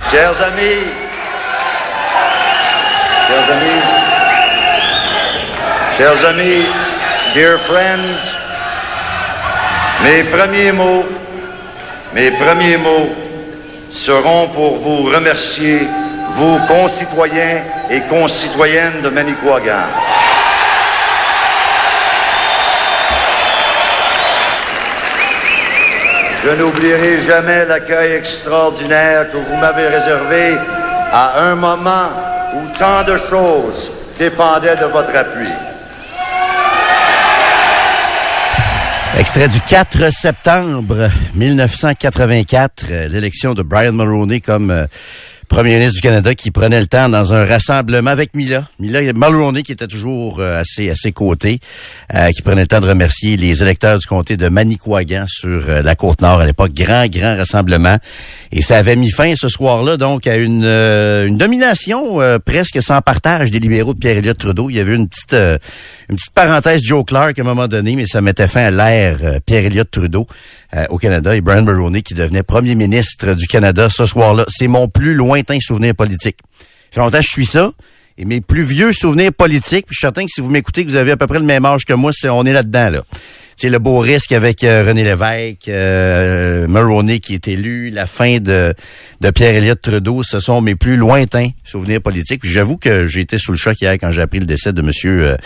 Chers 0.10 0.40
amis, 0.40 0.88
chers 3.28 3.50
amis, 3.50 3.82
chers 5.98 6.24
amis, 6.24 6.66
dear 7.34 7.58
friends, 7.58 8.34
mes 10.04 10.24
premiers 10.32 10.72
mots, 10.72 11.04
mes 12.14 12.32
premiers 12.32 12.78
mots 12.78 13.10
seront 13.92 14.48
pour 14.56 14.78
vous 14.78 15.12
remercier, 15.12 15.86
vous 16.36 16.58
concitoyens 16.68 17.66
et 17.90 18.00
concitoyennes 18.10 19.02
de 19.02 19.10
Manicouagan. 19.10 19.88
Je 26.48 26.54
n'oublierai 26.54 27.18
jamais 27.18 27.66
l'accueil 27.66 28.14
extraordinaire 28.14 29.30
que 29.30 29.36
vous 29.36 29.58
m'avez 29.58 29.86
réservé 29.86 30.56
à 31.12 31.50
un 31.52 31.56
moment 31.56 32.08
où 32.56 32.62
tant 32.80 33.04
de 33.04 33.18
choses 33.18 33.92
dépendaient 34.18 34.78
de 34.78 34.86
votre 34.86 35.14
appui. 35.14 35.50
Extrait 39.20 39.50
du 39.50 39.60
4 39.60 40.10
septembre 40.14 41.10
1984, 41.36 42.86
euh, 42.92 43.08
l'élection 43.10 43.54
de 43.54 43.62
Brian 43.62 43.92
Mulroney 43.92 44.40
comme 44.40 44.72
euh, 44.72 44.86
premier 45.48 45.76
ministre 45.76 45.96
du 45.96 46.02
Canada 46.02 46.36
qui 46.36 46.52
prenait 46.52 46.80
le 46.80 46.88
temps 46.88 47.10
dans 47.10 47.34
un 47.34 47.46
rassemblement 47.46 48.10
avec 48.10 48.36
Mila. 48.36 48.68
Mila 48.80 49.02
Mulroney 49.14 49.64
qui 49.64 49.72
était 49.72 49.88
toujours 49.88 50.40
euh, 50.40 50.62
à 50.62 50.64
ses 50.66 51.12
côtés, 51.12 51.60
euh, 52.14 52.32
qui 52.32 52.42
prenait 52.42 52.62
le 52.62 52.68
temps 52.68 52.80
de 52.80 52.88
remercier 52.88 53.38
les 53.38 53.62
électeurs 53.62 53.98
du 53.98 54.06
comté 54.06 54.38
de 54.38 54.50
Manicouagan 54.50 55.26
sur 55.28 55.70
euh, 55.70 55.82
la 55.82 55.96
côte 55.96 56.22
nord 56.22 56.42
à 56.42 56.46
l'époque. 56.46 56.74
Grand, 56.74 57.08
grand 57.08 57.38
rassemblement. 57.38 57.98
Et 58.52 58.62
ça 58.62 58.78
avait 58.78 58.96
mis 58.96 59.10
fin 59.10 59.34
ce 59.36 59.50
soir-là 59.50 59.98
donc 59.98 60.28
à 60.28 60.36
une, 60.36 60.66
une 60.66 61.38
domination 61.38 62.20
presque 62.46 62.82
sans 62.82 63.02
partage 63.02 63.52
des 63.52 63.60
libéraux 63.60 63.94
de 63.94 64.00
Pierre-Éliott 64.00 64.38
Trudeau. 64.38 64.70
Il 64.70 64.76
y 64.76 64.80
avait 64.80 64.96
une 64.96 65.08
petite, 65.08 65.34
une 65.34 66.16
petite 66.16 66.34
parenthèse 66.34 66.82
Joe 66.84 67.04
Clark 67.06 67.38
à 67.38 67.42
un 67.42 67.46
moment 67.46 67.68
donné, 67.68 67.96
mais 67.96 68.06
ça 68.06 68.22
mettait 68.22 68.48
fin 68.48 68.66
à 68.66 68.72
l'ère 68.72 69.40
Pierre-Éliott 69.46 69.90
Trudeau 69.92 70.28
au 70.90 70.98
Canada. 70.98 71.36
Et 71.36 71.42
Brian 71.42 71.64
Mulroney 71.64 72.02
qui 72.02 72.14
devenait 72.14 72.44
premier 72.44 72.76
ministre 72.76 73.34
du 73.34 73.48
Canada 73.48 73.90
ce 73.90 74.06
soir-là. 74.06 74.46
C'est 74.48 74.68
mon 74.68 74.88
plus 74.88 75.14
loin 75.14 75.37
souvenirs 75.62 75.96
politiques. 75.96 76.38
Ça 76.60 76.66
fait 76.92 77.00
longtemps 77.02 77.20
que 77.20 77.26
je 77.26 77.32
suis 77.32 77.46
ça. 77.46 77.72
Et 78.20 78.26
mes 78.26 78.42
plus 78.42 78.64
vieux 78.64 78.94
souvenirs 78.94 79.32
politiques, 79.32 79.86
puis 79.86 79.94
je 79.94 80.00
suis 80.00 80.02
certain 80.02 80.24
que 80.26 80.32
si 80.34 80.42
vous 80.42 80.50
m'écoutez, 80.50 80.84
que 80.84 80.90
vous 80.90 80.96
avez 80.96 81.12
à 81.12 81.18
peu 81.18 81.28
près 81.28 81.38
le 81.38 81.46
même 81.46 81.66
âge 81.66 81.86
que 81.86 81.94
moi, 81.94 82.12
on 82.26 82.46
est 82.48 82.54
là-dedans, 82.54 82.90
là. 82.90 83.02
C'est 83.60 83.72
le 83.72 83.80
beau 83.80 83.98
risque 83.98 84.34
avec 84.34 84.64
euh, 84.64 84.84
René 84.88 85.04
Lévesque, 85.04 85.68
euh, 85.68 86.68
Mulroney 86.68 87.20
qui 87.20 87.34
est 87.34 87.48
élu, 87.48 87.90
la 87.90 88.06
fin 88.06 88.38
de, 88.38 88.76
Pierre-Éliott 89.34 89.82
Trudeau, 89.82 90.22
ce 90.22 90.40
sont 90.40 90.62
mes 90.62 90.76
plus 90.76 90.96
lointains 90.96 91.50
souvenirs 91.64 92.00
politiques. 92.00 92.42
Puis 92.42 92.52
j'avoue 92.52 92.78
que 92.78 93.08
j'ai 93.08 93.22
été 93.22 93.40
sous 93.40 93.52
le 93.52 93.58
choc 93.58 93.82
hier 93.82 93.94
quand 93.94 94.12
j'ai 94.12 94.22
appris 94.22 94.40
le 94.40 94.46
décès 94.46 94.74
de 94.74 94.82
Monsieur 94.84 95.24
euh, 95.24 95.38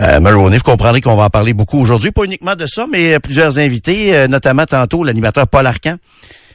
euh 0.00 0.18
Mulroney. 0.18 0.56
Vous 0.56 0.64
comprendrez 0.64 1.00
qu'on 1.00 1.14
va 1.14 1.26
en 1.26 1.30
parler 1.30 1.54
beaucoup 1.54 1.78
aujourd'hui, 1.78 2.10
pas 2.10 2.24
uniquement 2.24 2.56
de 2.56 2.66
ça, 2.66 2.86
mais 2.90 3.20
plusieurs 3.20 3.60
invités, 3.60 4.26
notamment 4.26 4.66
tantôt 4.66 5.04
l'animateur 5.04 5.46
Paul 5.46 5.64
Arcan 5.64 5.98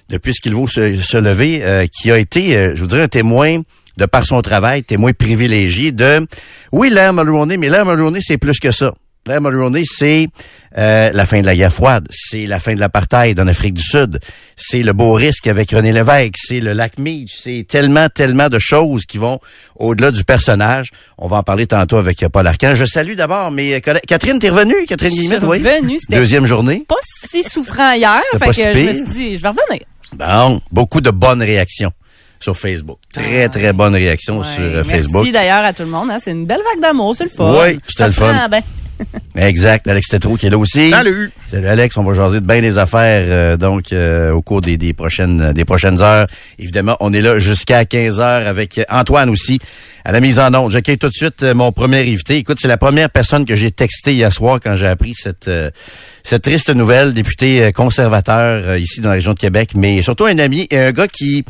depuis 0.10 0.34
qu'il 0.34 0.54
vaut 0.54 0.68
se, 0.68 1.18
lever, 1.18 1.60
euh, 1.64 1.86
qui 1.88 2.12
a 2.12 2.18
été, 2.18 2.58
euh, 2.58 2.76
je 2.76 2.82
vous 2.82 2.88
dirais, 2.88 3.04
un 3.04 3.08
témoin 3.08 3.62
de 3.98 4.06
par 4.06 4.26
son 4.26 4.42
travail, 4.42 4.84
témoin 4.84 5.12
privilégié 5.14 5.92
de, 5.92 6.26
oui, 6.72 6.90
l'ère 6.90 7.14
Mulroney, 7.14 7.58
mais 7.58 7.70
l'ère 7.70 7.86
Mulroney, 7.86 8.20
c'est 8.22 8.38
plus 8.38 8.60
que 8.60 8.72
ça. 8.72 8.94
L'ère 9.28 9.42
Mulroney, 9.42 9.84
c'est 9.86 10.30
euh, 10.78 11.12
la 11.12 11.26
fin 11.26 11.42
de 11.42 11.46
la 11.46 11.54
guerre 11.54 11.74
froide, 11.74 12.08
c'est 12.10 12.46
la 12.46 12.62
fin 12.62 12.76
de 12.76 12.80
l'apartheid 12.80 13.38
en 13.38 13.48
Afrique 13.48 13.74
du 13.74 13.82
Sud, 13.82 14.20
c'est 14.56 14.84
le 14.84 14.94
beau 14.94 15.12
risque 15.14 15.48
avec 15.48 15.72
René 15.72 15.92
Lévesque, 15.92 16.36
c'est 16.38 16.62
le 16.62 16.72
lac 16.72 16.98
Meach, 16.98 17.36
c'est 17.44 17.66
tellement, 17.68 18.08
tellement 18.08 18.48
de 18.48 18.58
choses 18.58 19.06
qui 19.06 19.18
vont 19.18 19.40
au-delà 19.76 20.12
du 20.12 20.24
personnage. 20.24 20.92
On 21.18 21.28
va 21.28 21.38
en 21.38 21.44
parler 21.44 21.68
tantôt 21.68 21.98
avec 21.98 22.26
Paul 22.32 22.48
Arcan. 22.48 22.74
Je 22.76 22.86
salue 22.86 23.16
d'abord 23.16 23.52
mes 23.52 23.82
collègues. 23.82 24.06
Catherine, 24.08 24.40
t'es 24.40 24.50
revenue? 24.50 24.86
Catherine 24.88 25.14
Guillemette, 25.14 25.44
oui? 25.44 25.62
Deuxième 26.10 26.46
journée. 26.46 26.86
Pas 26.88 26.96
si 27.30 27.44
souffrant 27.44 27.92
hier, 27.94 28.22
fait 28.40 28.48
que 28.48 28.54
je 28.54 28.88
me 28.88 28.94
suis 28.94 29.14
dit, 29.14 29.38
je 29.38 29.42
vais 29.42 29.50
revenir. 29.50 29.82
Bon, 30.14 30.62
beaucoup 30.72 31.02
de 31.02 31.10
bonnes 31.12 31.42
réactions 31.42 31.92
sur 32.40 32.56
Facebook. 32.56 33.00
Très, 33.14 33.44
ah, 33.44 33.50
très 33.50 33.74
bonnes 33.74 33.96
réactions 33.96 34.44
sur 34.44 34.62
euh, 34.62 34.84
Facebook. 34.84 35.24
Merci 35.24 35.32
d'ailleurs 35.32 35.66
à 35.66 35.74
tout 35.74 35.84
le 35.84 35.90
monde. 35.90 36.10
Hein. 36.12 36.20
C'est 36.24 36.32
une 36.32 36.46
belle 36.46 36.62
vague 36.72 36.82
d'amour, 36.82 37.16
c'est 37.16 37.26
le 37.26 37.30
fun. 37.30 37.54
Oui, 37.62 37.80
c'était 37.88 38.08
le 38.08 38.14
fun. 38.14 38.48
exact. 39.36 39.88
Alex 39.88 40.08
Tétro 40.08 40.36
qui 40.38 40.48
est 40.48 40.50
là 40.50 40.58
aussi. 40.58 40.90
Salut. 40.90 41.32
Salut 41.50 41.68
Alex. 41.68 41.98
On 41.98 42.04
va 42.04 42.14
jaser 42.14 42.40
de 42.40 42.46
bien 42.46 42.62
des 42.62 42.78
affaires 42.78 43.26
euh, 43.28 43.58
donc 43.58 43.92
euh, 43.92 44.32
au 44.32 44.42
cours 44.42 44.62
des, 44.62 44.78
des, 44.78 44.94
prochaines 44.94 45.54
des 45.54 45.66
prochaines 45.66 46.02
heures. 46.02 46.28
Évidemment, 46.60 46.98
on 47.00 47.14
est 47.14 47.22
là 47.22 47.40
jusqu'à 47.40 47.86
15 47.86 48.20
heures 48.20 48.48
avec 48.48 48.82
Antoine 48.90 49.30
aussi 49.30 49.60
à 50.06 50.12
la 50.12 50.20
mise 50.20 50.40
en 50.40 50.54
onde. 50.54 50.72
J'accueille 50.72 50.98
tout 50.98 51.10
de 51.10 51.14
suite 51.14 51.44
mon 51.44 51.72
premier 51.72 52.00
invité. 52.00 52.38
Écoute, 52.38 52.58
c'est 52.62 52.68
la 52.68 52.78
première 52.78 53.10
personne 53.10 53.46
que 53.46 53.56
j'ai 53.56 53.72
texté 53.72 54.14
hier 54.14 54.32
soir 54.32 54.60
quand 54.64 54.76
j'ai 54.78 54.88
appris 54.88 55.14
cette 55.14 55.50
cette 56.24 56.42
triste 56.42 56.70
nouvelle, 56.70 57.14
député 57.14 57.72
conservateur 57.74 58.78
ici 58.78 59.02
dans 59.02 59.10
la 59.10 59.16
région 59.16 59.34
de 59.34 59.40
Québec, 59.40 59.72
mais 59.76 60.02
surtout 60.02 60.26
un 60.26 60.40
ami 60.40 60.68
et 60.72 60.80
un 60.80 60.92
gars 60.92 61.08
qui 61.08 61.46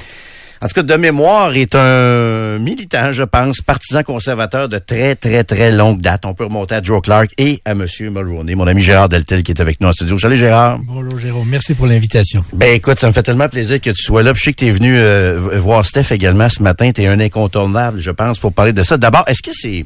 en 0.62 0.68
tout 0.68 0.74
cas, 0.74 0.84
de 0.84 0.96
mémoire, 0.96 1.56
est 1.56 1.76
un 1.76 2.58
militant, 2.60 3.14
je 3.14 3.24
pense, 3.24 3.62
partisan 3.62 4.04
conservateur 4.04 4.70
de 4.70 4.78
très, 4.78 5.16
très, 5.16 5.44
très 5.44 5.72
longue 5.72 6.02
date. 6.02 6.26
On 6.26 6.34
peut 6.34 6.46
remonter 6.46 6.76
à 6.76 6.82
Joe 6.82 7.02
Clark 7.02 7.32
et 7.38 7.62
à 7.66 7.72
M. 7.72 7.86
Mulroney, 8.00 8.56
mon 8.56 8.68
ami 8.68 8.82
Gérard 8.82 9.10
Deltel 9.10 9.44
qui 9.44 9.52
est 9.52 9.62
avec 9.62 9.80
nous 9.82 9.88
en 9.88 9.94
studio. 9.94 10.18
Salut 10.18 10.38
Gérard. 10.38 10.80
Bonjour 10.80 11.20
Jérôme, 11.20 11.48
merci 11.50 11.74
pour 11.74 11.88
l'invitation. 11.88 12.44
Ben 12.54 12.74
écoute, 12.74 13.00
ça 13.00 13.08
me 13.08 13.14
fait 13.14 13.24
tellement 13.24 13.50
plaisir 13.50 13.80
que 13.80 13.92
tu 13.92 14.02
sois 14.02 14.24
là. 14.24 14.34
je 14.36 14.42
sais 14.42 14.54
que 14.54 14.60
tu 14.60 14.68
es 14.68 14.72
venu 14.72 14.96
euh, 14.96 15.60
voir 15.60 15.86
Steph 15.86 16.12
également 16.12 16.50
ce 16.50 16.64
matin. 16.64 16.92
Tu 16.92 17.04
es 17.04 17.08
un 17.08 17.20
incontournable, 17.20 18.00
je 18.00 18.12
pense, 18.12 18.40
pour 18.40 18.54
parler 18.54 18.74
de 18.74 18.84
ça. 18.84 18.98
D'abord, 18.98 19.24
est-ce 19.28 19.44
que 19.44 19.52
c'est 19.54 19.86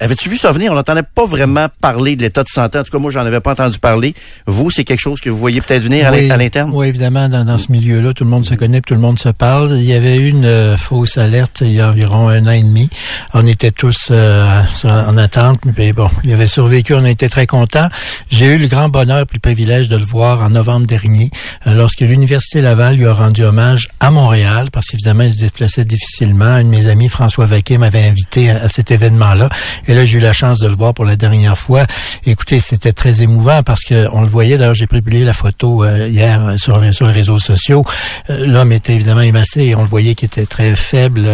Avais-tu 0.00 0.28
vu 0.28 0.36
ça 0.36 0.50
venir? 0.50 0.72
On 0.72 0.74
n'entendait 0.74 1.02
pas 1.02 1.24
vraiment 1.24 1.68
parler 1.80 2.16
de 2.16 2.22
l'état 2.22 2.42
de 2.42 2.48
santé. 2.48 2.78
En 2.78 2.82
tout 2.82 2.90
cas, 2.90 2.98
moi, 2.98 3.10
j'en 3.10 3.24
avais 3.24 3.40
pas 3.40 3.52
entendu 3.52 3.78
parler. 3.78 4.14
Vous, 4.46 4.70
c'est 4.70 4.84
quelque 4.84 5.00
chose 5.00 5.20
que 5.20 5.30
vous 5.30 5.38
voyez 5.38 5.60
peut-être 5.60 5.82
venir 5.82 6.08
à 6.08 6.36
l'interne? 6.36 6.70
Oui, 6.74 6.88
évidemment, 6.88 7.28
dans, 7.28 7.58
ce 7.58 7.70
milieu-là, 7.70 8.12
tout 8.12 8.24
le 8.24 8.30
monde 8.30 8.44
se 8.44 8.54
connaît, 8.54 8.80
tout 8.80 8.94
le 8.94 9.00
monde 9.00 9.18
se 9.18 9.28
parle. 9.28 9.78
Il 9.78 9.84
y 9.84 9.92
avait 9.92 10.16
eu 10.16 10.28
une 10.28 10.46
euh, 10.46 10.76
fausse 10.76 11.16
alerte 11.16 11.62
il 11.62 11.72
y 11.72 11.80
a 11.80 11.88
environ 11.88 12.28
un 12.28 12.46
an 12.46 12.50
et 12.50 12.62
demi. 12.62 12.90
On 13.34 13.46
était 13.46 13.70
tous 13.70 14.08
euh, 14.10 14.62
en 14.84 15.16
attente, 15.16 15.60
mais 15.78 15.92
bon, 15.92 16.10
il 16.24 16.32
avait 16.32 16.46
survécu, 16.46 16.94
on 16.94 17.04
était 17.04 17.28
très 17.28 17.46
contents. 17.46 17.88
J'ai 18.30 18.46
eu 18.46 18.58
le 18.58 18.66
grand 18.66 18.88
bonheur 18.88 19.20
et 19.20 19.26
le 19.32 19.38
privilège 19.38 19.88
de 19.88 19.96
le 19.96 20.04
voir 20.04 20.42
en 20.42 20.50
novembre 20.50 20.86
dernier, 20.86 21.30
euh, 21.66 21.74
lorsque 21.74 22.00
l'Université 22.00 22.60
Laval 22.60 22.96
lui 22.96 23.06
a 23.06 23.12
rendu 23.12 23.44
hommage 23.44 23.88
à 24.00 24.10
Montréal, 24.10 24.68
parce 24.72 24.86
qu'évidemment, 24.86 25.24
il 25.24 25.34
se 25.34 25.38
déplaçait 25.38 25.84
difficilement. 25.84 26.44
Un 26.44 26.64
de 26.64 26.68
mes 26.68 26.88
amis, 26.88 27.08
François 27.08 27.46
Vaquet, 27.46 27.78
m'avait 27.78 28.04
invité 28.04 28.50
à 28.50 28.68
cet 28.68 28.90
événement-là. 28.90 29.48
Et 29.88 29.94
là, 29.94 30.04
j'ai 30.04 30.18
eu 30.18 30.20
la 30.20 30.32
chance 30.32 30.58
de 30.58 30.68
le 30.68 30.74
voir 30.74 30.94
pour 30.94 31.04
la 31.04 31.16
dernière 31.16 31.56
fois. 31.58 31.86
Écoutez, 32.26 32.60
c'était 32.60 32.92
très 32.92 33.22
émouvant 33.22 33.62
parce 33.62 33.82
que 33.82 34.08
on 34.12 34.22
le 34.22 34.28
voyait. 34.28 34.56
D'ailleurs, 34.56 34.74
j'ai 34.74 34.86
publié 34.86 35.24
la 35.24 35.32
photo 35.32 35.84
euh, 35.84 36.08
hier 36.08 36.44
euh, 36.44 36.56
sur, 36.56 36.78
les, 36.78 36.92
sur 36.92 37.06
les 37.06 37.12
réseaux 37.12 37.38
sociaux. 37.38 37.84
Euh, 38.30 38.46
l'homme 38.46 38.72
était 38.72 38.94
évidemment 38.94 39.20
émassé 39.20 39.62
et 39.62 39.74
on 39.74 39.82
le 39.82 39.88
voyait 39.88 40.14
qui 40.14 40.24
était 40.24 40.46
très 40.46 40.74
faible, 40.74 41.28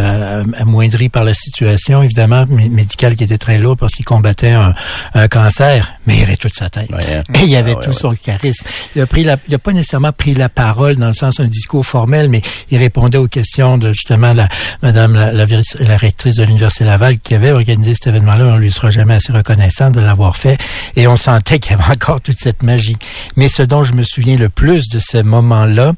amoindri 0.58 1.08
par 1.08 1.24
la 1.24 1.34
situation, 1.34 2.02
évidemment, 2.02 2.46
médicale 2.46 3.16
qui 3.16 3.24
était 3.24 3.38
très 3.38 3.58
lourde 3.58 3.78
parce 3.78 3.94
qu'il 3.94 4.04
combattait 4.04 4.52
un, 4.52 4.74
un, 5.14 5.28
cancer. 5.28 5.92
Mais 6.06 6.16
il 6.16 6.22
avait 6.22 6.36
toute 6.36 6.54
sa 6.54 6.68
tête. 6.68 6.90
Hein. 6.92 7.22
Et 7.34 7.44
il 7.44 7.56
avait 7.56 7.74
ah 7.78 7.84
tout 7.84 7.92
son 7.92 8.14
charisme. 8.14 8.64
Il 8.96 9.02
a 9.02 9.06
pris 9.06 9.24
la, 9.24 9.36
il 9.48 9.54
a 9.54 9.58
pas 9.58 9.72
nécessairement 9.72 10.12
pris 10.12 10.34
la 10.34 10.48
parole 10.48 10.96
dans 10.96 11.08
le 11.08 11.14
sens 11.14 11.36
d'un 11.36 11.46
discours 11.46 11.86
formel, 11.86 12.28
mais 12.28 12.42
il 12.70 12.78
répondait 12.78 13.18
aux 13.18 13.28
questions 13.28 13.78
de 13.78 13.92
justement 13.92 14.32
la 14.32 14.48
Madame 14.82 15.14
la, 15.14 15.32
la, 15.32 15.44
la 15.44 15.96
rectrice 15.96 16.36
de 16.36 16.44
l'Université 16.44 16.84
Laval 16.84 17.18
qui 17.18 17.34
avait 17.34 17.52
organisé 17.52 17.94
cet 17.94 18.08
événement 18.40 18.56
on 18.56 18.58
lui 18.58 18.70
sera 18.70 18.90
jamais 18.90 19.14
assez 19.14 19.32
reconnaissant 19.32 19.90
de 19.90 20.00
l'avoir 20.00 20.36
fait. 20.36 20.58
Et 20.96 21.06
on 21.06 21.16
sentait 21.16 21.58
qu'il 21.58 21.72
y 21.72 21.74
avait 21.74 21.92
encore 21.92 22.20
toute 22.20 22.38
cette 22.38 22.62
magie. 22.62 22.96
Mais 23.36 23.48
ce 23.48 23.62
dont 23.62 23.82
je 23.82 23.94
me 23.94 24.02
souviens 24.02 24.36
le 24.36 24.48
plus 24.48 24.88
de 24.88 24.98
ce 24.98 25.18
moment-là, 25.18 25.92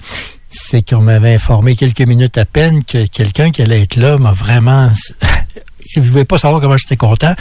c'est 0.49 0.83
qu'on 0.83 1.01
m'avait 1.01 1.35
informé 1.35 1.77
quelques 1.77 2.03
minutes 2.03 2.39
à 2.39 2.45
peine 2.45 2.85
que 2.85 3.07
quelqu'un 3.07 3.51
qui 3.51 3.63
allait 3.63 3.83
être 3.83 3.97
là 3.97 4.19
m'a 4.19 4.33
vraiment... 4.33 4.91
si 5.85 6.01
vous 6.01 6.07
ne 6.07 6.11
voulez 6.11 6.25
pas 6.25 6.39
savoir 6.39 6.61
comment 6.61 6.77
j'étais 6.77 6.97
content, 6.97 7.35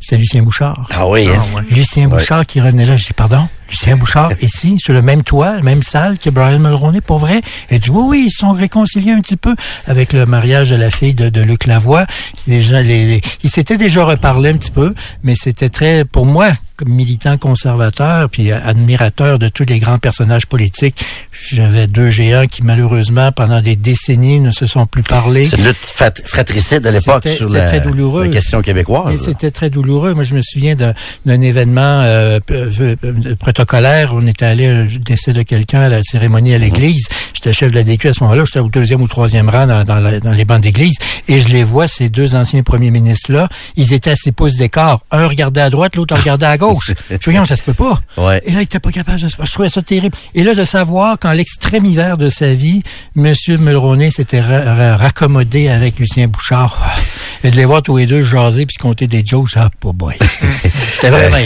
c'est 0.00 0.16
Lucien 0.16 0.42
Bouchard. 0.42 0.86
Ah 0.90 1.06
oui. 1.06 1.28
Hein? 1.28 1.42
Ah 1.56 1.60
Lucien 1.70 2.08
Bouchard 2.08 2.46
qui 2.46 2.60
revenait 2.60 2.86
là. 2.86 2.96
Je 2.96 3.06
dis, 3.06 3.12
pardon, 3.12 3.48
Lucien 3.70 3.96
Bouchard, 3.96 4.32
ici, 4.42 4.76
sur 4.78 4.92
le 4.92 5.02
même 5.02 5.22
toit, 5.22 5.56
la 5.56 5.62
même 5.62 5.82
salle 5.82 6.18
que 6.18 6.30
Brian 6.30 6.58
Mulroney, 6.58 7.00
pour 7.00 7.18
vrai. 7.18 7.40
Et 7.70 7.78
dit, 7.78 7.90
oui, 7.90 8.04
oui, 8.06 8.24
ils 8.26 8.32
sont 8.32 8.52
réconciliés 8.52 9.12
un 9.12 9.20
petit 9.20 9.36
peu 9.36 9.54
avec 9.86 10.12
le 10.12 10.26
mariage 10.26 10.70
de 10.70 10.76
la 10.76 10.90
fille 10.90 11.14
de, 11.14 11.28
de 11.28 11.40
Luc 11.40 11.66
Lavoie. 11.66 12.06
Les 12.46 12.62
gens, 12.62 12.80
les, 12.80 13.20
ils 13.42 13.50
s'étaient 13.50 13.78
déjà 13.78 14.04
reparlé 14.04 14.50
un 14.50 14.56
petit 14.56 14.70
peu, 14.70 14.94
mais 15.22 15.34
c'était 15.34 15.68
très, 15.68 16.04
pour 16.04 16.26
moi, 16.26 16.52
comme 16.76 16.88
militant 16.88 17.38
conservateur 17.38 18.28
puis 18.28 18.52
admirateur 18.52 19.38
de 19.38 19.48
tous 19.48 19.64
les 19.64 19.78
grands 19.78 19.98
personnages 19.98 20.46
politiques, 20.46 21.04
j'avais 21.32 21.86
deux 21.86 22.10
géants 22.10 22.46
qui 22.46 22.62
malheureusement 22.62 23.32
pendant 23.32 23.60
des 23.60 23.76
décennies 23.76 24.40
ne 24.40 24.50
se 24.50 24.66
sont 24.66 24.86
plus 24.86 25.02
parlé. 25.02 25.46
C'est 25.46 25.56
une 25.56 25.66
lutte 25.66 25.76
fratricide 26.24 26.86
à 26.86 26.90
l'époque 26.90 27.28
sur 27.28 27.48
la, 27.50 27.68
très 27.68 27.80
douloureux. 27.80 28.24
la 28.24 28.30
question 28.30 28.62
québécoise. 28.62 29.20
C'était 29.22 29.50
très 29.50 29.70
douloureux. 29.70 30.14
Moi, 30.14 30.24
je 30.24 30.34
me 30.34 30.40
souviens 30.42 30.74
d'un 30.74 31.40
événement 31.40 32.00
euh, 32.02 32.40
euh, 32.50 32.96
protocolaire. 33.38 34.12
On 34.14 34.26
était 34.26 34.46
allé 34.46 34.70
au 34.70 34.98
décès 34.98 35.32
de 35.32 35.42
quelqu'un 35.42 35.82
à 35.82 35.88
la 35.88 36.02
cérémonie 36.02 36.54
à 36.54 36.58
l'église. 36.58 37.08
J'étais 37.32 37.52
chef 37.52 37.72
de 37.72 37.76
la 37.76 37.82
DQ 37.82 38.08
à 38.08 38.12
ce 38.12 38.22
moment-là. 38.24 38.44
J'étais 38.44 38.60
au 38.60 38.68
deuxième 38.68 39.02
ou 39.02 39.08
troisième 39.08 39.48
rang 39.48 39.66
dans, 39.66 39.84
dans, 39.84 40.32
les 40.32 40.44
bancs 40.44 40.60
d'église. 40.60 40.96
Et 41.28 41.40
je 41.40 41.48
les 41.48 41.62
vois, 41.62 41.88
ces 41.88 42.08
deux 42.08 42.34
anciens 42.34 42.62
premiers 42.62 42.90
ministres-là. 42.90 43.48
Ils 43.76 43.92
étaient 43.92 44.10
à 44.10 44.16
six 44.16 44.32
pouces 44.32 44.56
d'écart. 44.56 45.00
Un 45.10 45.26
regardait 45.26 45.60
à 45.60 45.70
droite, 45.70 45.96
l'autre 45.96 46.16
regardait 46.16 46.46
à 46.46 46.56
gauche. 46.56 46.63
je 47.20 47.30
me 47.30 47.44
ça 47.44 47.56
se 47.56 47.62
peut 47.62 47.74
pas. 47.74 48.00
Ouais. 48.16 48.42
Et 48.44 48.52
là, 48.52 48.60
il 48.60 48.64
était 48.64 48.80
pas 48.80 48.90
capable 48.90 49.20
de 49.20 49.28
se 49.28 49.36
Je 49.42 49.52
trouvais 49.52 49.68
ça 49.68 49.82
terrible. 49.82 50.16
Et 50.34 50.42
là, 50.42 50.54
de 50.54 50.64
savoir 50.64 51.18
qu'en 51.18 51.32
l'extrême 51.32 51.84
hiver 51.84 52.16
de 52.16 52.28
sa 52.28 52.52
vie, 52.52 52.82
M. 53.16 53.32
Mulroney 53.48 54.10
s'était 54.10 54.40
raccommodé 54.40 55.68
avec 55.68 55.98
Lucien 55.98 56.28
Bouchard. 56.28 56.78
Et 57.42 57.50
de 57.50 57.56
les 57.56 57.64
voir 57.64 57.82
tous 57.82 57.96
les 57.96 58.06
deux 58.06 58.22
jaser 58.22 58.64
puis 58.66 58.76
compter 58.76 59.06
des 59.06 59.24
jokes, 59.24 59.50
ah, 59.56 59.68
pas 59.80 59.92
boy. 59.92 60.16
C'était 60.94 61.10
vraiment 61.10 61.36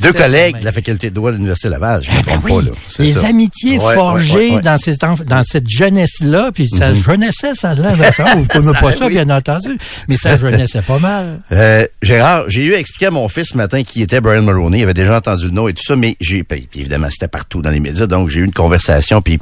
Deux 0.00 0.12
collègues 0.12 0.58
de 0.60 0.64
la 0.64 0.72
faculté 0.72 1.10
de 1.10 1.14
droit 1.14 1.30
de 1.30 1.36
l'Université 1.36 1.68
Laval, 1.68 2.02
je 2.02 2.10
ne 2.10 2.16
me 2.16 2.22
ben 2.22 2.40
pas. 2.40 2.62
Là. 2.62 2.70
Les 2.98 3.24
amitiés 3.24 3.78
forgées 3.78 4.60
dans, 4.60 4.76
ces, 4.76 4.94
dans 4.96 5.42
cette 5.42 5.68
jeunesse-là, 5.68 6.50
puis 6.52 6.68
ça 6.68 6.90
mm 6.90 6.96
jeunessait, 6.96 7.54
ça 7.54 7.74
là, 7.74 7.94
ça, 8.12 8.24
vous 8.34 8.42
ne 8.42 8.80
pas 8.80 8.92
ça, 8.92 9.08
bien 9.08 9.28
entendu, 9.30 9.76
mais 10.08 10.16
ça 10.16 10.36
jeunessait 10.36 10.82
pas 10.82 10.98
mal. 10.98 11.40
Euh, 11.52 11.86
Gérard, 12.02 12.44
j'ai 12.48 12.64
eu 12.64 12.74
à 12.74 12.78
expliquer 12.78 13.06
à 13.06 13.10
mon 13.10 13.28
fils 13.28 13.50
ce 13.52 13.56
matin 13.56 13.82
qui 13.82 14.02
était 14.02 14.20
Brian 14.20 14.42
Maroney, 14.42 14.80
il 14.80 14.82
avait 14.82 14.94
déjà 14.94 15.16
entendu 15.16 15.46
le 15.46 15.52
nom 15.52 15.68
et 15.68 15.72
tout 15.72 15.82
ça, 15.82 15.96
mais 15.96 16.16
j'ai, 16.20 16.42
puis 16.44 16.68
évidemment, 16.74 17.08
c'était 17.10 17.28
partout 17.28 17.62
dans 17.62 17.70
les 17.70 17.80
médias, 17.80 18.06
donc 18.06 18.28
j'ai 18.28 18.40
eu 18.40 18.44
une 18.44 18.52
conversation, 18.52 19.22
puis 19.22 19.38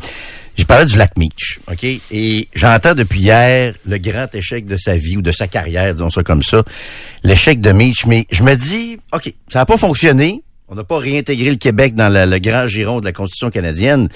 j'ai 0.56 0.64
parlé 0.64 0.86
du 0.86 0.96
lac 0.96 1.16
Meach, 1.16 1.58
OK? 1.70 1.84
Et 2.10 2.48
j'entends 2.54 2.94
depuis 2.94 3.20
hier 3.20 3.74
le 3.86 3.98
grand 3.98 4.32
échec 4.34 4.66
de 4.66 4.76
sa 4.76 4.96
vie 4.96 5.16
ou 5.16 5.22
de 5.22 5.32
sa 5.32 5.48
carrière, 5.48 5.92
disons 5.94 6.10
ça 6.10 6.22
comme 6.22 6.42
ça, 6.42 6.62
l'échec 7.24 7.60
de 7.60 7.72
Meach, 7.72 8.06
mais 8.06 8.26
je 8.30 8.42
me 8.42 8.54
dis, 8.54 8.96
OK, 9.12 9.32
ça 9.52 9.60
n'a 9.60 9.66
pas 9.66 9.76
fonctionné, 9.76 10.43
on 10.68 10.74
n'a 10.74 10.84
pas 10.84 10.98
réintégré 10.98 11.50
le 11.50 11.56
Québec 11.56 11.94
dans 11.94 12.12
le 12.12 12.38
grand 12.38 12.66
giron 12.66 13.00
de 13.00 13.04
la 13.04 13.12
Constitution 13.12 13.50
canadienne, 13.50 14.08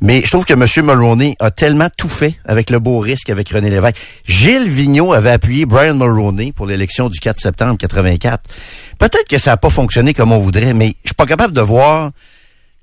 mais 0.00 0.22
je 0.22 0.30
trouve 0.30 0.44
que 0.44 0.52
M. 0.52 0.86
Mulroney 0.86 1.36
a 1.38 1.50
tellement 1.50 1.88
tout 1.96 2.08
fait 2.08 2.34
avec 2.44 2.70
le 2.70 2.78
beau 2.78 2.98
risque 2.98 3.30
avec 3.30 3.48
René 3.48 3.70
Lévesque. 3.70 3.96
Gilles 4.26 4.68
Vigneault 4.68 5.12
avait 5.12 5.30
appuyé 5.30 5.64
Brian 5.64 5.94
Mulroney 5.94 6.52
pour 6.52 6.66
l'élection 6.66 7.08
du 7.08 7.18
4 7.18 7.40
septembre 7.40 7.78
84. 7.78 8.42
Peut-être 8.98 9.28
que 9.28 9.38
ça 9.38 9.52
n'a 9.52 9.56
pas 9.56 9.70
fonctionné 9.70 10.12
comme 10.12 10.32
on 10.32 10.38
voudrait, 10.38 10.74
mais 10.74 10.88
je 11.04 11.10
suis 11.10 11.14
pas 11.14 11.26
capable 11.26 11.54
de 11.54 11.62
voir 11.62 12.10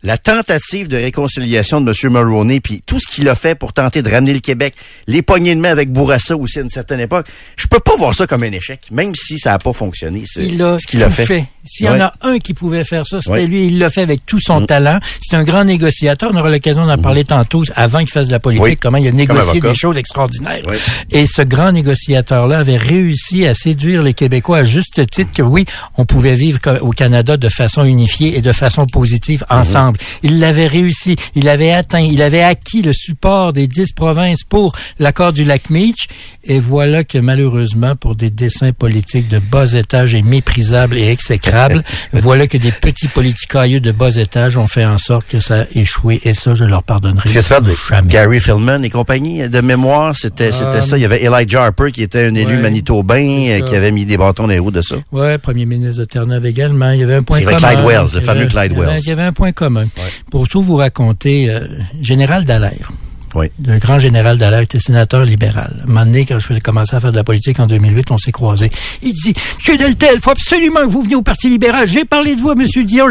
la 0.03 0.17
tentative 0.17 0.89
de 0.89 0.97
réconciliation 0.97 1.81
de 1.81 1.89
M. 1.89 2.11
Mulroney, 2.11 2.59
puis 2.59 2.83
tout 2.85 2.99
ce 2.99 3.07
qu'il 3.07 3.27
a 3.29 3.35
fait 3.35 3.55
pour 3.55 3.73
tenter 3.73 4.01
de 4.01 4.09
ramener 4.09 4.33
le 4.33 4.39
Québec, 4.39 4.75
les 5.07 5.21
poignées 5.21 5.55
de 5.55 5.61
main 5.61 5.71
avec 5.71 5.91
Bourassa 5.91 6.35
aussi 6.35 6.59
à 6.59 6.61
une 6.61 6.69
certaine 6.69 6.99
époque, 6.99 7.25
je 7.55 7.67
peux 7.67 7.79
pas 7.79 7.95
voir 7.95 8.13
ça 8.13 8.27
comme 8.27 8.43
un 8.43 8.51
échec, 8.51 8.81
même 8.91 9.15
si 9.15 9.39
ça 9.39 9.51
n'a 9.51 9.59
pas 9.59 9.73
fonctionné. 9.73 10.23
Il 10.37 10.61
a 10.61 10.77
ce 10.77 10.85
qu'il 10.85 11.01
a 11.03 11.09
fait. 11.09 11.45
S'il 11.65 11.85
y 11.85 11.89
en 11.89 12.01
a 12.01 12.13
un 12.21 12.39
qui 12.39 12.53
pouvait 12.53 12.83
faire 12.83 13.07
ça, 13.07 13.21
c'était 13.21 13.47
lui. 13.47 13.67
Il 13.67 13.79
l'a 13.79 13.89
fait 13.89 14.01
avec 14.01 14.25
tout 14.25 14.39
son 14.41 14.61
mm. 14.61 14.65
talent. 14.65 14.99
C'est 15.21 15.37
un 15.37 15.45
grand 15.45 15.63
négociateur. 15.63 16.31
On 16.33 16.37
aura 16.37 16.49
l'occasion 16.49 16.85
d'en 16.85 16.97
mm. 16.97 17.01
parler 17.01 17.23
tantôt, 17.23 17.63
avant 17.75 17.99
qu'il 17.99 18.09
fasse 18.09 18.27
de 18.27 18.33
la 18.33 18.39
politique, 18.39 18.79
comment 18.81 18.97
il 18.97 19.07
a 19.07 19.11
négocié 19.11 19.61
des 19.61 19.73
choses 19.73 19.97
extraordinaires. 19.97 20.63
Et 21.11 21.25
ce 21.25 21.41
grand 21.41 21.71
négociateur-là 21.71 22.59
avait 22.59 22.77
réussi 22.77 23.47
à 23.47 23.53
séduire 23.53 24.03
les 24.03 24.13
Québécois 24.13 24.59
à 24.59 24.63
juste 24.65 25.09
titre 25.09 25.31
que 25.33 25.41
oui, 25.41 25.63
on 25.97 26.03
pouvait 26.03 26.35
vivre 26.35 26.59
au 26.81 26.91
Canada 26.91 27.37
de 27.37 27.47
façon 27.47 27.85
unifiée 27.85 28.37
et 28.37 28.41
de 28.41 28.51
façon 28.51 28.85
positive 28.85 29.45
mm-hmm. 29.49 29.92
Ensemble. 29.93 29.99
Il 30.23 30.39
l'avait 30.39 30.67
réussi. 30.67 31.15
Il 31.36 31.49
avait 31.49 31.71
atteint, 31.71 31.99
il 31.99 32.21
avait 32.21 32.43
acquis 32.43 32.82
le 32.82 32.93
support 32.93 33.53
des 33.53 33.67
dix 33.67 33.91
provinces 33.91 34.43
pour 34.43 34.73
l'accord 34.99 35.34
du 35.34 35.43
lac 35.43 35.69
Meach. 35.69 36.08
Et 36.45 36.60
voilà 36.60 37.03
que 37.03 37.17
malheureusement, 37.17 37.95
pour 37.95 38.15
des 38.15 38.29
dessins 38.29 38.73
politiques 38.73 39.29
de 39.29 39.39
bas 39.39 39.71
étage 39.73 40.13
et 40.13 40.21
méprisables 40.21 40.97
et 40.97 41.10
exécrables, 41.10 41.84
voilà 42.13 42.47
que 42.47 42.58
des 42.58 42.71
petits 42.71 43.08
politicailleux 43.08 43.79
de 43.79 43.91
bas 43.91 44.15
étage 44.15 44.58
ont 44.58 44.67
fait 44.67 44.86
en 44.86 44.97
sorte 44.97 45.25
que 45.27 45.39
ça 45.39 45.62
a 45.62 45.65
échoué. 45.73 46.19
Et 46.23 46.34
ça, 46.34 46.53
je 46.53 46.65
leur 46.65 46.84
pardonnerai 46.84 47.29
jamais. 47.29 48.12
Gary 48.12 48.39
Philman 48.39 48.84
et 48.84 48.89
compagnie, 48.89 49.47
de 49.47 49.62
mémoire, 49.62 50.15
c'était 50.15 50.51
c'était 50.51 50.82
ça. 50.82 50.97
Il 50.97 51.01
y 51.01 51.06
avait 51.06 51.23
Elijah 51.23 51.63
Harper 51.63 51.91
qui 51.91 52.03
était 52.03 52.25
un 52.25 52.36
élu 52.36 52.58
manitobain 52.58 53.23
euh, 53.23 53.62
qui 53.62 53.75
avait 53.75 53.91
mis 53.91 54.06
des 54.06 54.17
bâtons 54.17 54.43
dans 54.43 54.49
les 54.49 54.60
roues 54.60 54.71
de 54.71 54.82
ça. 54.82 54.95
Ouais, 55.12 55.38
premier 55.38 55.65
ministre 55.65 56.01
de 56.01 56.06
Terre-Neuve 56.06 56.45
également. 56.45 56.91
Il 56.91 56.99
y 56.99 57.03
avait 57.03 57.15
un 57.15 57.23
point 57.23 57.41
commun. 57.41 57.58
Clyde 57.58 57.86
Wells, 57.86 58.10
le 58.13 58.21
fameux 58.21 58.47
Clyde 58.47 58.73
Wells. 58.73 58.99
Il 59.01 59.08
y 59.08 59.12
avait 59.12 59.23
un 59.23 59.34
point 59.34 59.51
commun. 59.51 59.83
Pour 60.32 60.48
tout 60.48 60.62
vous 60.62 60.76
raconter, 60.76 61.50
euh, 61.50 61.67
Général 62.02 62.46
Dallaire. 62.46 62.91
Oui. 63.36 63.48
Le 63.65 63.80
grand 63.80 64.00
général 64.00 64.38
Dallaire 64.38 64.62
était 64.62 64.80
sénateur 64.80 65.26
libéral. 65.26 65.82
Un 65.84 65.88
moment 65.88 66.06
donné, 66.06 66.26
quand 66.26 66.39
je 66.39 66.60
commencé 66.60 66.96
à 66.96 67.00
faire 67.00 67.12
de 67.12 67.17
la 67.17 67.24
politique 67.24 67.60
en 67.60 67.67
2008, 67.67 68.12
on 68.12 68.17
s'est 68.17 68.32
croisés. 68.32 68.72
Il 69.02 69.13
dit, 69.13 69.34
Monsieur 69.58 69.78
Deltel, 69.78 70.19
faut 70.22 70.32
absolument 70.32 70.82
que 70.82 70.89
vous 70.89 71.02
veniez 71.02 71.15
au 71.15 71.22
Parti 71.22 71.50
libéral. 71.50 71.88
J'ai 71.88 72.06
parlé 72.06 72.36
de 72.36 72.41
vous 72.41 72.52
à 72.52 72.56
Monsieur 72.56 72.84
Dion. 72.84 73.08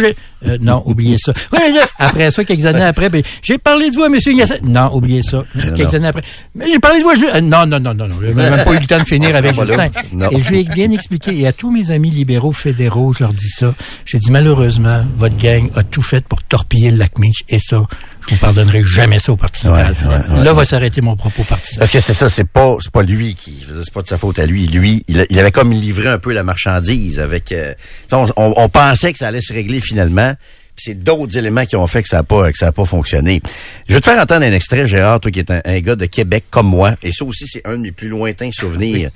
Euh, 0.46 0.58
non, 0.60 0.82
oubliez 0.86 1.16
ça. 1.18 1.32
après 1.98 2.30
ça, 2.30 2.44
quelques 2.44 2.66
années 2.66 2.82
après, 2.82 3.08
ben, 3.08 3.22
j'ai 3.42 3.58
parlé 3.58 3.90
de 3.90 3.94
vous 3.94 4.02
à 4.02 4.06
M. 4.06 4.16
Gasset. 4.36 4.60
Non, 4.62 4.90
oubliez 4.94 5.22
ça. 5.22 5.44
quelques 5.76 5.94
années 5.94 6.08
après. 6.08 6.22
Mais 6.54 6.66
j'ai 6.70 6.78
parlé 6.78 6.98
de 6.98 7.04
vous 7.04 7.10
à... 7.10 7.36
Euh, 7.36 7.40
non, 7.40 7.66
non, 7.66 7.78
non, 7.78 7.94
non, 7.94 8.08
non. 8.08 8.16
J'ai 8.20 8.34
même 8.34 8.64
pas 8.64 8.74
eu 8.74 8.80
le 8.80 8.86
temps 8.86 8.98
de 8.98 9.04
finir 9.04 9.36
avec 9.36 9.54
Justin. 9.54 9.90
Et 10.30 10.40
je 10.40 10.48
lui 10.48 10.60
ai 10.60 10.64
bien 10.64 10.90
expliqué. 10.90 11.38
Et 11.38 11.46
à 11.46 11.52
tous 11.52 11.70
mes 11.70 11.90
amis 11.90 12.10
libéraux 12.10 12.52
fédéraux, 12.52 13.12
je 13.12 13.24
leur 13.24 13.32
dis 13.32 13.48
ça. 13.48 13.74
J'ai 14.04 14.18
dit, 14.18 14.30
malheureusement, 14.30 15.04
votre 15.16 15.36
gang 15.36 15.70
a 15.76 15.82
tout 15.82 16.02
fait 16.02 16.24
pour 16.24 16.42
torpiller 16.42 16.90
le 16.90 16.98
lac 16.98 17.18
Minch. 17.18 17.42
Et 17.48 17.58
ça, 17.58 17.82
je 18.28 18.34
vous 18.34 18.40
pardonnerai 18.40 18.82
jamais 18.84 19.18
ça 19.18 19.32
au 19.32 19.36
Parti 19.36 19.66
libéral. 19.66 19.94
Là 20.42 20.52
va 20.52 20.64
s'arrêter 20.64 21.00
mon 21.00 21.16
propos 21.16 21.42
partisan. 21.42 21.80
Parce 21.80 21.90
que 21.90 22.00
c'est 22.00 22.14
ça, 22.14 22.28
c'est 22.28 22.48
pas, 22.48 22.76
c'est 22.80 22.92
pas 22.92 23.02
lui 23.02 23.34
qui, 23.34 23.64
c'est 23.66 23.92
pas 23.92 24.02
de 24.02 24.08
sa 24.08 24.18
faute 24.18 24.38
à 24.38 24.46
lui. 24.46 24.66
Lui, 24.66 25.02
il, 25.08 25.38
avait 25.38 25.50
comme 25.50 25.72
livré 25.72 26.08
un 26.08 26.18
peu 26.18 26.32
la 26.32 26.42
marchandise 26.42 27.18
avec. 27.18 27.52
Euh, 27.52 27.74
on, 28.12 28.26
on, 28.36 28.68
pensait 28.68 29.12
que 29.12 29.18
ça 29.18 29.28
allait 29.28 29.40
se 29.40 29.52
régler 29.52 29.80
finalement. 29.80 30.34
C'est 30.74 30.94
d'autres 30.94 31.36
éléments 31.36 31.66
qui 31.66 31.76
ont 31.76 31.86
fait 31.86 32.02
que 32.02 32.08
ça 32.08 32.18
n'a 32.18 32.22
pas, 32.22 32.50
que 32.50 32.56
ça 32.56 32.68
a 32.68 32.72
pas 32.72 32.86
fonctionné. 32.86 33.42
Je 33.88 33.94
vais 33.94 34.00
te 34.00 34.10
faire 34.10 34.20
entendre 34.20 34.46
un 34.46 34.52
extrait, 34.52 34.86
Gérard, 34.86 35.20
toi 35.20 35.30
qui 35.30 35.40
es 35.40 35.44
un, 35.50 35.80
gars 35.80 35.96
de 35.96 36.06
Québec 36.06 36.44
comme 36.50 36.66
moi. 36.66 36.94
Et 37.02 37.12
ça 37.12 37.26
aussi, 37.26 37.44
c'est 37.46 37.60
un 37.66 37.72
de 37.72 37.82
mes 37.82 37.92
plus 37.92 38.08
lointains 38.08 38.50
souvenirs 38.52 39.10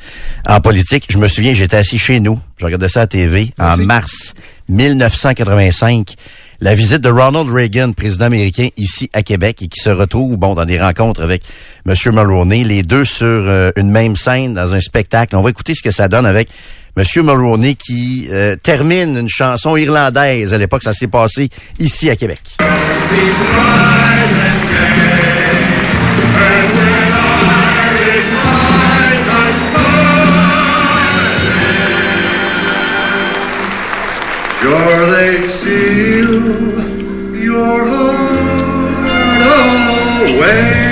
en 0.46 0.60
politique. 0.60 1.06
Je 1.08 1.16
me 1.16 1.28
souviens, 1.28 1.54
j'étais 1.54 1.78
assis 1.78 1.98
chez 1.98 2.20
nous. 2.20 2.38
Je 2.58 2.66
regardais 2.66 2.90
ça 2.90 3.00
à 3.00 3.02
la 3.04 3.06
TV 3.06 3.52
en 3.58 3.78
mars 3.78 4.34
1985 4.68 6.14
la 6.60 6.74
visite 6.74 7.00
de 7.00 7.08
Ronald 7.08 7.50
Reagan, 7.50 7.92
président 7.92 8.26
américain, 8.26 8.68
ici 8.76 9.10
à 9.12 9.22
Québec, 9.22 9.62
et 9.62 9.68
qui 9.68 9.80
se 9.80 9.90
retrouve, 9.90 10.36
bon, 10.36 10.54
dans 10.54 10.64
des 10.64 10.80
rencontres 10.80 11.22
avec 11.22 11.42
M. 11.86 11.94
Mulroney, 12.06 12.64
les 12.64 12.82
deux 12.82 13.04
sur 13.04 13.26
euh, 13.26 13.70
une 13.76 13.90
même 13.90 14.16
scène 14.16 14.54
dans 14.54 14.74
un 14.74 14.80
spectacle. 14.80 15.36
On 15.36 15.42
va 15.42 15.50
écouter 15.50 15.74
ce 15.74 15.82
que 15.82 15.90
ça 15.90 16.08
donne 16.08 16.26
avec 16.26 16.48
M. 16.96 17.04
Mulroney 17.16 17.74
qui 17.74 18.28
euh, 18.30 18.56
termine 18.56 19.16
une 19.16 19.28
chanson 19.28 19.76
irlandaise. 19.76 20.54
À 20.54 20.58
l'époque, 20.58 20.82
ça 20.82 20.94
s'est 20.94 21.08
passé 21.08 21.48
ici 21.78 22.08
à 22.08 22.16
Québec. 22.16 22.40
Sure 34.60 35.10
they 35.10 35.42
seal 35.42 36.32
your 37.34 37.84
heart 37.84 38.30
away. 40.30 40.85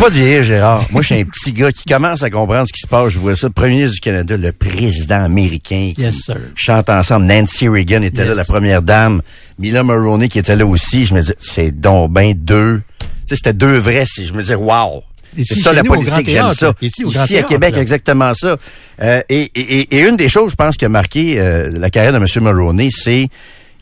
Pas 0.00 0.08
te 0.08 0.14
vieillir, 0.14 0.42
Gérard. 0.42 0.86
Moi, 0.92 1.02
je 1.02 1.06
suis 1.08 1.14
un 1.16 1.24
petit 1.24 1.52
gars 1.52 1.70
qui 1.70 1.84
commence 1.84 2.22
à 2.22 2.30
comprendre 2.30 2.66
ce 2.66 2.72
qui 2.72 2.80
se 2.80 2.86
passe. 2.86 3.12
Je 3.12 3.18
vois 3.18 3.36
ça. 3.36 3.48
Le 3.48 3.52
premier 3.52 3.74
ministre 3.74 3.94
du 3.94 4.00
Canada, 4.00 4.36
le 4.38 4.52
président 4.52 5.22
américain 5.22 5.92
qui 5.94 6.08
chante 6.54 6.88
ensemble. 6.88 7.26
Nancy 7.26 7.68
Reagan 7.68 8.00
était 8.02 8.24
là, 8.24 8.34
la 8.34 8.46
première 8.46 8.80
dame. 8.80 9.20
Mila 9.58 9.82
Mulroney 9.82 10.28
qui 10.28 10.38
était 10.38 10.56
là 10.56 10.64
aussi. 10.64 11.04
Je 11.04 11.12
me 11.12 11.20
dis, 11.20 11.32
c'est 11.38 11.70
donc 11.70 12.12
ben 12.12 12.32
deux. 12.34 12.80
Tu 12.98 13.06
sais, 13.26 13.36
c'était 13.36 13.52
deux 13.52 13.76
vrais. 13.76 14.06
Je 14.16 14.32
me 14.32 14.40
disais, 14.40 14.54
wow. 14.54 15.02
C'est 15.36 15.56
ça 15.56 15.72
la 15.72 15.84
politique, 15.84 16.28
j'aime 16.28 16.52
ça. 16.52 16.72
Ici, 16.80 17.36
à 17.36 17.42
Québec, 17.42 17.76
exactement 17.76 18.32
ça. 18.34 18.56
Euh, 19.02 19.20
et, 19.28 19.50
et, 19.54 19.96
et, 19.96 20.08
une 20.08 20.16
des 20.16 20.28
choses, 20.28 20.52
je 20.52 20.56
pense, 20.56 20.76
qui 20.76 20.86
a 20.86 20.88
marqué 20.88 21.36
euh, 21.38 21.70
la 21.72 21.90
carrière 21.90 22.12
de 22.12 22.16
M. 22.16 22.26
Mulroney, 22.42 22.88
c'est 22.90 23.28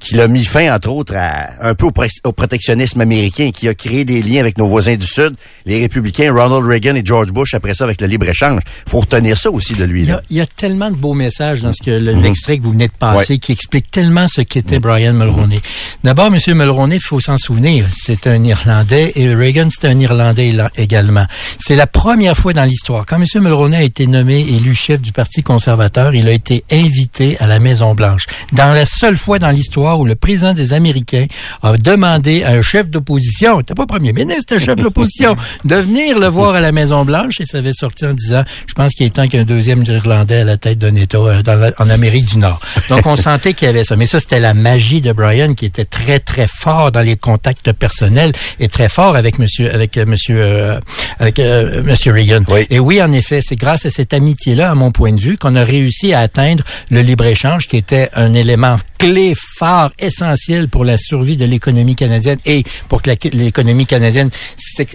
qui 0.01 0.21
a 0.21 0.29
mis 0.29 0.45
fin, 0.45 0.75
entre 0.75 0.91
autres, 0.91 1.15
à, 1.17 1.69
un 1.69 1.75
peu 1.75 1.87
au, 1.87 2.33
protectionnisme 2.33 3.01
américain, 3.01 3.51
qui 3.53 3.69
a 3.69 3.75
créé 3.75 4.05
des 4.05 4.23
liens 4.23 4.41
avec 4.41 4.59
nos 4.59 4.67
voisins 4.67 4.97
du 4.97 5.07
Sud, 5.07 5.35
les 5.67 5.81
républicains, 5.81 6.33
Ronald 6.33 6.65
Reagan 6.65 6.95
et 6.95 7.03
George 7.05 7.29
Bush, 7.29 7.55
après 7.55 7.75
ça, 7.75 7.85
avec 7.85 8.01
le 8.01 8.07
libre-échange. 8.07 8.61
faut 8.87 9.01
retenir 9.01 9.37
ça 9.37 9.51
aussi 9.51 9.75
de 9.75 9.85
lui. 9.85 10.09
Il 10.31 10.37
y, 10.37 10.41
a, 10.41 10.47
tellement 10.47 10.91
de 10.91 10.97
beaux 10.97 11.15
messages 11.15 11.63
dans 11.63 11.73
ce 11.73 11.83
que 11.83 11.99
mhm. 11.99 12.23
l'extrait 12.23 12.59
que 12.59 12.63
vous 12.63 12.73
venez 12.73 12.89
de 12.89 12.93
passer 12.93 13.39
qui 13.39 13.53
explique 13.53 13.91
tellement 13.91 14.27
ce 14.29 14.41
qu'était. 14.43 14.79
Brian 14.79 15.13
Mulroney. 15.13 15.61
D'abord, 16.05 16.27
M. 16.27 16.39
Mulroney, 16.55 16.97
il 16.97 17.03
faut 17.03 17.21
s'en 17.21 17.37
souvenir, 17.37 17.87
c'est 17.97 18.27
un 18.27 18.43
Irlandais 18.45 19.13
et 19.17 19.35
Reagan, 19.35 19.69
c'est 19.71 19.89
un 19.89 19.99
Irlandais 19.99 20.55
également. 20.77 21.27
C'est 21.59 21.77
la 21.77 21.87
première 21.87 22.37
fois 22.37 22.53
dans 22.53 22.65
l'histoire. 22.65 23.05
Quand 23.07 23.17
M. 23.17 23.25
Mulroney 23.43 23.77
a 23.77 23.83
été 23.83 24.07
nommé 24.07 24.41
élu 24.41 24.75
chef 24.75 25.01
du 25.01 25.13
Parti 25.13 25.43
conservateur, 25.43 26.15
il 26.15 26.29
a 26.29 26.33
été 26.33 26.65
invité 26.71 27.37
à 27.41 27.47
la 27.47 27.59
Maison-Blanche. 27.59 28.27
Dans 28.53 28.73
la 28.73 28.85
seule 28.85 29.17
fois 29.17 29.39
dans 29.39 29.51
l'histoire 29.51 29.88
où 29.97 30.05
le 30.05 30.15
président 30.15 30.53
des 30.53 30.73
Américains 30.73 31.27
a 31.63 31.77
demandé 31.77 32.43
à 32.43 32.51
un 32.51 32.63
chef 32.63 32.89
d'opposition, 32.89 33.63
t'es 33.63 33.75
pas 33.75 33.87
premier 33.87 34.13
ministre, 34.13 34.45
c'était 34.49 34.65
chef 34.65 34.77
de 34.77 34.83
l'opposition, 34.83 35.37
de 35.65 35.77
venir 35.77 36.19
le 36.19 36.27
voir 36.27 36.55
à 36.55 36.61
la 36.61 36.73
Maison-Blanche 36.73 37.41
et 37.41 37.47
ça 37.47 37.59
avait 37.59 37.73
sorti 37.73 38.07
en 38.07 38.15
disant, 38.15 38.45
je 38.67 38.75
pense 38.75 38.93
qu'il 38.93 39.07
est 39.07 39.11
temps 39.11 39.29
qu'un 39.29 39.45
deuxième 39.45 39.85
Irlandais 39.85 40.41
à 40.41 40.45
la 40.45 40.57
tête 40.57 40.79
d'un 40.79 40.95
État 40.95 41.19
euh, 41.19 41.43
dans 41.43 41.59
en 41.79 41.91
Amérique 41.91 42.27
du 42.27 42.39
Nord. 42.39 42.61
Donc, 42.89 43.07
on 43.07 43.17
sentait 43.17 43.55
qu'il 43.55 43.67
y 43.67 43.69
avait 43.69 43.85
ça. 43.85 43.97
Mais 43.97 44.07
ça, 44.07 44.21
c'était 44.21 44.41
la 44.41 44.55
magie 44.55 45.01
de 45.01 45.13
Brian 45.13 45.55
qui 45.55 45.67
était 45.67 45.85
très, 45.85 46.19
très 46.21 46.47
fort 46.47 46.93
dans 46.93 47.03
les 47.03 47.17
contacts 47.17 47.73
personnels 47.73 48.33
et 48.61 48.69
très 48.69 48.89
fort 48.89 49.17
avec 49.17 49.39
monsieur, 49.39 49.73
avec 49.73 49.97
euh, 49.97 50.07
monsieur, 50.07 50.39
euh, 50.41 50.81
avec 51.19 51.39
monsieur 51.39 52.13
Reagan. 52.13 52.43
Et 52.71 52.79
oui, 52.79 53.03
en 53.03 53.13
effet, 53.13 53.41
c'est 53.43 53.57
grâce 53.57 53.87
à 53.87 53.91
cette 53.91 54.13
amitié-là, 54.13 54.71
à 54.71 54.75
mon 54.75 54.91
point 54.91 55.13
de 55.13 55.21
vue, 55.21 55.37
qu'on 55.37 55.57
a 55.57 55.65
réussi 55.65 56.13
à 56.13 56.21
atteindre 56.21 56.65
le 56.91 57.01
libre-échange 57.03 57.69
qui 57.69 57.77
était 57.77 58.09
un 58.15 58.35
élément 58.35 58.77
clé, 58.99 59.35
phare, 59.37 59.93
essentiel 59.99 60.69
pour 60.69 60.85
la 60.85 60.97
survie 60.97 61.37
de 61.37 61.45
l'économie 61.45 61.95
canadienne 61.95 62.39
et 62.45 62.65
pour 62.89 63.01
que 63.01 63.11
l'économie 63.33 63.87
canadienne 63.87 64.31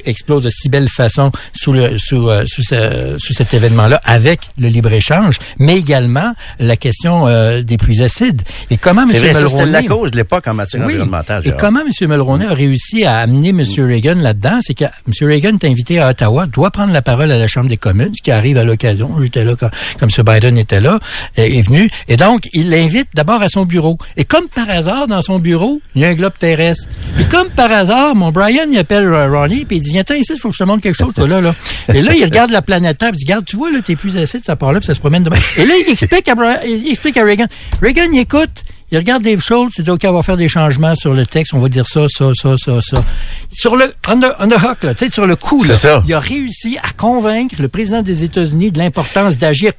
explose 0.06 0.44
de 0.44 0.50
si 0.50 0.70
belle 0.70 0.90
façon 0.90 1.32
sous 1.54 1.74
le 1.74 1.98
sous 1.98 2.30
euh, 2.30 2.46
sous, 2.46 2.62
sous, 2.64 3.34
cet 3.34 3.54
événement-là 3.54 4.02
avec 4.04 4.52
le 4.58 4.68
libre-échange, 4.68 5.40
mais 5.58 5.78
également 5.78 6.34
la 6.60 6.76
question 6.76 7.28
euh, 7.28 7.62
des 7.62 7.78
pluies 7.78 8.02
acides. 8.02 8.42
Et 8.70 8.78
comment 8.78 9.04
M. 9.04 9.22
Mulroney... 9.22 9.72
La 9.72 9.84
cause 9.84 10.12
de 10.12 10.18
l'époque 10.18 10.48
en 10.48 10.54
matière 10.54 10.84
environnementale. 10.84 11.48
Et 11.48 11.54
comment 11.58 11.82
M. 11.82 12.08
Mulroney 12.10 12.46
a 12.46 12.54
réussi 12.54 13.06
à 13.06 13.18
amener 13.18 13.50
M. 13.50 13.64
Reagan 13.78 14.16
là-dedans, 14.16 14.60
c'est 14.62 14.74
que 14.74 14.86
M. 14.86 15.14
Reagan 15.22 15.58
est 15.62 15.66
invité 15.66 16.00
à 16.00 16.10
Ottawa, 16.10 16.46
doit 16.46 16.72
prendre 16.72 16.92
la 16.92 17.02
parole 17.02 17.32
à 17.32 17.38
la 17.38 17.48
Chambre 17.48 17.70
des 17.70 17.78
communes, 17.78 18.14
ce 18.16 18.22
qui 18.22 18.32
arrive 18.32 18.58
à 18.58 18.64
l'occasion. 18.64 19.10
J'étais 19.22 19.46
là 19.46 19.56
quand, 19.58 19.70
comme 20.00 20.10
M. 20.16 20.26
Biden 20.26 20.58
était 20.58 20.82
là, 20.82 21.00
est 21.38 21.62
venu. 21.66 21.90
Et 22.08 22.18
donc, 22.18 22.50
il 22.54 22.70
l'invite 22.70 23.10
d'abord 23.14 23.42
à 23.42 23.48
son 23.48 23.66
bureau. 23.66 23.93
Et 24.18 24.24
comme 24.24 24.48
par 24.48 24.70
hasard, 24.70 25.08
dans 25.08 25.22
son 25.22 25.40
bureau, 25.40 25.82
il 25.96 26.02
y 26.02 26.06
a 26.06 26.10
un 26.10 26.14
globe 26.14 26.34
terrestre. 26.38 26.88
Et 27.20 27.24
comme 27.26 27.50
par 27.50 27.72
hasard, 27.72 28.16
mon 28.16 28.32
Brian, 28.32 28.66
il 28.72 28.78
appelle 28.78 29.14
Ronnie, 29.14 29.66
puis 29.66 29.78
il 29.78 29.82
dit, 29.82 29.92
viens 29.92 30.04
ici, 30.16 30.34
il 30.34 30.40
faut 30.40 30.50
que 30.50 30.56
je 30.56 30.64
te 30.64 30.68
montre 30.68 30.84
quelque 30.84 30.98
chose, 30.98 31.14
toi, 31.14 31.28
là, 31.28 31.42
là. 31.42 31.54
Et 31.94 32.02
là, 32.02 32.14
il 32.14 32.24
regarde 32.24 32.52
la 32.52 32.62
planète 32.62 32.98
Terre, 32.98 33.12
il 33.14 33.18
dit, 33.18 33.26
regarde, 33.26 33.46
tu 33.46 33.56
vois, 33.56 33.72
là, 33.72 33.80
t'es 33.84 33.96
plus 33.96 34.18
acide, 34.18 34.44
ça 34.44 34.56
part 34.56 34.74
là, 34.74 34.80
puis 34.80 34.88
ça 34.88 34.94
se 34.94 35.00
promène 35.00 35.24
demain. 35.24 35.38
Et 35.58 35.66
là, 35.66 35.74
il 35.86 35.92
explique 35.92 36.28
à, 36.28 36.66
il 36.66 36.90
explique 36.90 37.18
à 37.18 37.24
Reagan. 37.24 37.48
Reagan, 37.82 38.10
il 38.12 38.20
écoute, 38.20 38.64
il 38.92 38.98
regarde 38.98 39.24
Dave 39.24 39.40
Schultz, 39.40 39.74
il 39.80 39.84
dit, 39.84 39.90
OK, 39.90 40.02
on 40.06 40.14
va 40.14 40.22
faire 40.22 40.38
des 40.38 40.48
changements 40.48 40.94
sur 40.94 41.14
le 41.14 41.26
texte, 41.26 41.56
on 41.56 41.60
va 41.60 41.68
dire 41.68 41.88
ça, 41.88 42.06
ça, 42.08 42.32
ça, 42.40 42.56
ça, 42.58 42.80
ça. 42.80 43.04
Sur 43.52 43.76
le, 43.76 43.92
on 44.08 44.20
the, 44.20 44.56
hook, 44.64 44.84
là, 44.84 44.94
tu 44.94 45.06
sais, 45.06 45.12
sur 45.12 45.26
le 45.26 45.36
coup, 45.36 45.64
là, 45.64 45.74
il 46.06 46.14
a 46.14 46.20
réussi 46.20 46.78
à 46.78 46.92
convaincre 46.96 47.56
le 47.60 47.70
président 47.70 48.04
des 48.04 48.24
États-Unis 48.24 48.72
de 48.72 48.78
l'importance 48.78 49.40
d'agir 49.40 49.72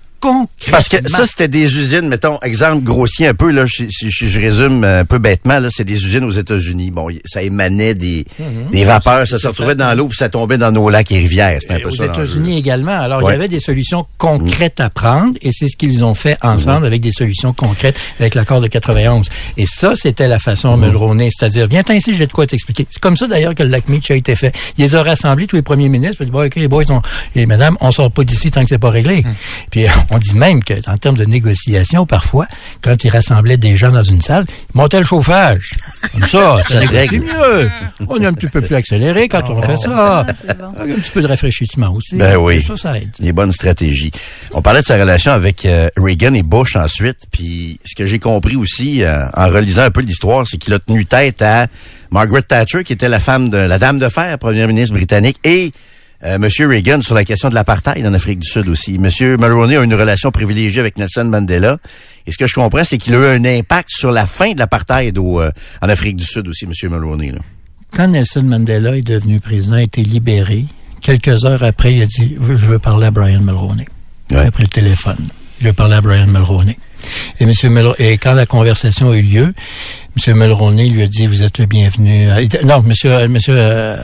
parce 0.70 0.88
que 0.88 0.96
ça, 1.08 1.26
c'était 1.26 1.48
des 1.48 1.64
usines, 1.76 2.08
mettons, 2.08 2.38
exemple 2.42 2.82
grossier 2.82 3.28
un 3.28 3.34
peu, 3.34 3.50
là, 3.50 3.64
je, 3.66 3.84
je, 3.88 4.40
résume 4.40 4.84
un 4.84 5.04
peu 5.04 5.18
bêtement, 5.18 5.58
là, 5.60 5.68
c'est 5.70 5.84
des 5.84 6.04
usines 6.04 6.24
aux 6.24 6.30
États-Unis. 6.30 6.90
Bon, 6.90 7.08
ça 7.24 7.42
émanait 7.42 7.94
des, 7.94 8.24
mhm. 8.38 8.70
des 8.70 8.84
vapeurs, 8.84 9.26
ça 9.26 9.38
se 9.38 9.46
retrouvait 9.46 9.74
dans 9.74 9.96
l'eau, 9.96 10.08
puis 10.08 10.16
ça 10.16 10.28
tombait 10.28 10.58
dans 10.58 10.72
nos 10.72 10.88
lacs 10.90 11.12
et 11.12 11.18
rivières. 11.18 11.58
C'était 11.60 11.74
un 11.74 11.80
peu 11.80 11.88
aux 11.88 12.04
États-Unis 12.04 12.58
également. 12.58 12.98
Alors, 12.98 13.22
il 13.22 13.32
y 13.32 13.34
avait 13.34 13.48
des 13.48 13.60
solutions 13.60 14.06
concrètes 14.18 14.80
à 14.80 14.90
prendre, 14.90 15.34
et 15.42 15.50
c'est 15.52 15.68
ce 15.68 15.76
qu'ils 15.76 16.04
ont 16.04 16.14
fait 16.14 16.36
ensemble 16.42 16.86
avec 16.86 17.00
des 17.00 17.12
solutions 17.12 17.52
concrètes 17.52 17.98
avec 18.18 18.34
l'accord 18.34 18.60
de 18.60 18.66
91. 18.66 19.28
Et 19.56 19.66
ça, 19.66 19.94
c'était 19.94 20.28
la 20.28 20.38
façon 20.38 20.76
mmh. 20.76 20.80
Mulroney, 20.80 21.28
c'est-à-dire, 21.30 21.66
viens 21.66 21.82
ici, 21.92 22.14
j'ai 22.14 22.26
de 22.26 22.32
quoi 22.32 22.46
t'expliquer. 22.46 22.86
C'est 22.90 23.00
comme 23.00 23.16
ça, 23.16 23.26
d'ailleurs, 23.26 23.54
que 23.54 23.62
le 23.62 23.68
lac 23.68 23.88
Meach 23.88 24.10
a 24.10 24.14
été 24.14 24.34
fait. 24.34 24.54
Ils 24.78 24.82
les 24.84 24.94
ont 24.94 25.02
rassemblés, 25.02 25.46
tous 25.46 25.56
les 25.56 25.62
premiers 25.62 25.88
ministres, 25.88 26.22
ils 26.22 26.30
bon, 26.30 26.46
OK, 26.46 26.54
les 26.56 26.68
boys, 26.68 26.84
et 27.36 27.46
madame, 27.46 27.76
on 27.80 27.90
sort 27.90 28.10
pas 28.10 28.24
d'ici 28.24 28.50
tant 28.50 28.62
que 28.62 28.68
c'est 28.68 28.78
pas 28.78 28.90
réglé. 28.90 29.24
Puis, 29.70 29.86
on 30.10 30.13
dit 30.18 30.34
même 30.34 30.62
qu'en 30.62 30.96
termes 30.96 31.16
de 31.16 31.24
négociation, 31.24 32.06
parfois, 32.06 32.46
quand 32.80 33.04
ils 33.04 33.10
rassemblaient 33.10 33.56
des 33.56 33.76
gens 33.76 33.90
dans 33.90 34.02
une 34.02 34.20
salle, 34.20 34.44
ils 34.74 34.76
montaient 34.76 34.98
le 34.98 35.04
chauffage. 35.04 35.74
Comme 36.12 36.26
ça, 36.28 36.58
ça 36.68 36.80
négocie 36.80 37.18
mieux. 37.20 37.70
On 38.08 38.20
est 38.20 38.26
un 38.26 38.32
petit 38.32 38.48
peu 38.48 38.60
plus 38.60 38.74
accéléré 38.74 39.28
quand 39.28 39.48
on 39.50 39.62
fait 39.62 39.76
ça. 39.76 40.20
Un 40.20 40.86
petit 40.86 41.10
peu 41.12 41.22
de 41.22 41.26
rafraîchissement 41.26 41.90
aussi. 41.92 42.16
Ben 42.16 42.36
oui. 42.36 42.62
Ça, 42.62 42.76
ça 42.76 42.98
aide. 42.98 43.10
Les 43.20 43.32
bonnes 43.32 43.52
stratégies. 43.52 44.10
On 44.52 44.62
parlait 44.62 44.82
de 44.82 44.86
sa 44.86 44.98
relation 44.98 45.32
avec 45.32 45.66
euh, 45.66 45.88
Reagan 45.96 46.34
et 46.34 46.42
Bush 46.42 46.76
ensuite, 46.76 47.18
puis 47.30 47.78
ce 47.84 47.94
que 47.94 48.06
j'ai 48.06 48.18
compris 48.18 48.56
aussi 48.56 49.02
euh, 49.02 49.26
en 49.34 49.48
relisant 49.48 49.82
un 49.82 49.90
peu 49.90 50.00
l'histoire, 50.00 50.46
c'est 50.46 50.58
qu'il 50.58 50.72
a 50.74 50.78
tenu 50.78 51.06
tête 51.06 51.42
à 51.42 51.66
Margaret 52.10 52.42
Thatcher, 52.42 52.84
qui 52.84 52.92
était 52.92 53.08
la 53.08 53.20
femme 53.20 53.50
de 53.50 53.56
la 53.56 53.78
dame 53.78 53.98
de 53.98 54.08
fer, 54.08 54.38
première 54.38 54.68
ministre 54.68 54.94
britannique, 54.94 55.38
et 55.44 55.72
euh, 56.24 56.38
Monsieur 56.38 56.66
Reagan 56.66 57.02
sur 57.02 57.14
la 57.14 57.24
question 57.24 57.50
de 57.50 57.54
l'apartheid 57.54 58.06
en 58.06 58.14
Afrique 58.14 58.38
du 58.38 58.48
Sud 58.48 58.68
aussi. 58.68 58.98
Monsieur 58.98 59.36
Mulroney 59.36 59.76
a 59.76 59.82
une 59.82 59.94
relation 59.94 60.30
privilégiée 60.30 60.80
avec 60.80 60.96
Nelson 60.96 61.24
Mandela. 61.24 61.78
Et 62.26 62.32
ce 62.32 62.38
que 62.38 62.46
je 62.46 62.54
comprends, 62.54 62.84
c'est 62.84 62.98
qu'il 62.98 63.14
a 63.14 63.18
eu 63.18 63.36
un 63.36 63.44
impact 63.44 63.90
sur 63.90 64.10
la 64.10 64.26
fin 64.26 64.52
de 64.52 64.58
l'apartheid 64.58 65.16
euh, 65.18 65.50
en 65.82 65.88
Afrique 65.88 66.16
du 66.16 66.24
Sud 66.24 66.48
aussi, 66.48 66.66
Monsieur 66.66 66.88
Mulroney. 66.88 67.32
Quand 67.94 68.08
Nelson 68.08 68.42
Mandela 68.42 68.96
est 68.96 69.02
devenu 69.02 69.40
président, 69.40 69.76
a 69.76 69.82
été 69.82 70.02
libéré, 70.02 70.64
quelques 71.00 71.44
heures 71.44 71.62
après, 71.62 71.94
il 71.94 72.02
a 72.02 72.06
dit 72.06 72.36
Je 72.40 72.66
veux 72.66 72.78
parler 72.78 73.06
à 73.06 73.10
Brian 73.10 73.40
Mulroney. 73.40 73.86
Il 74.30 74.36
a 74.36 74.50
pris 74.50 74.64
le 74.64 74.68
téléphone. 74.68 75.18
Je 75.60 75.68
veux 75.68 75.72
parler 75.72 75.96
à 75.96 76.00
Brian 76.00 76.26
Mulroney. 76.26 76.78
Et 77.38 77.46
Monsieur 77.46 77.68
Mulroney, 77.68 77.96
et 77.98 78.18
quand 78.18 78.32
la 78.32 78.46
conversation 78.46 79.10
a 79.10 79.16
eu 79.16 79.22
lieu, 79.22 79.54
M. 80.16 80.36
Mulroney 80.36 80.88
lui 80.88 81.02
a 81.02 81.06
dit 81.06 81.26
vous 81.26 81.42
êtes 81.42 81.58
le 81.58 81.66
bienvenu. 81.66 82.30
Euh, 82.30 82.46
non, 82.64 82.82
Monsieur, 82.82 83.12
euh, 83.12 83.28
Monsieur, 83.28 83.54
euh, 83.56 83.96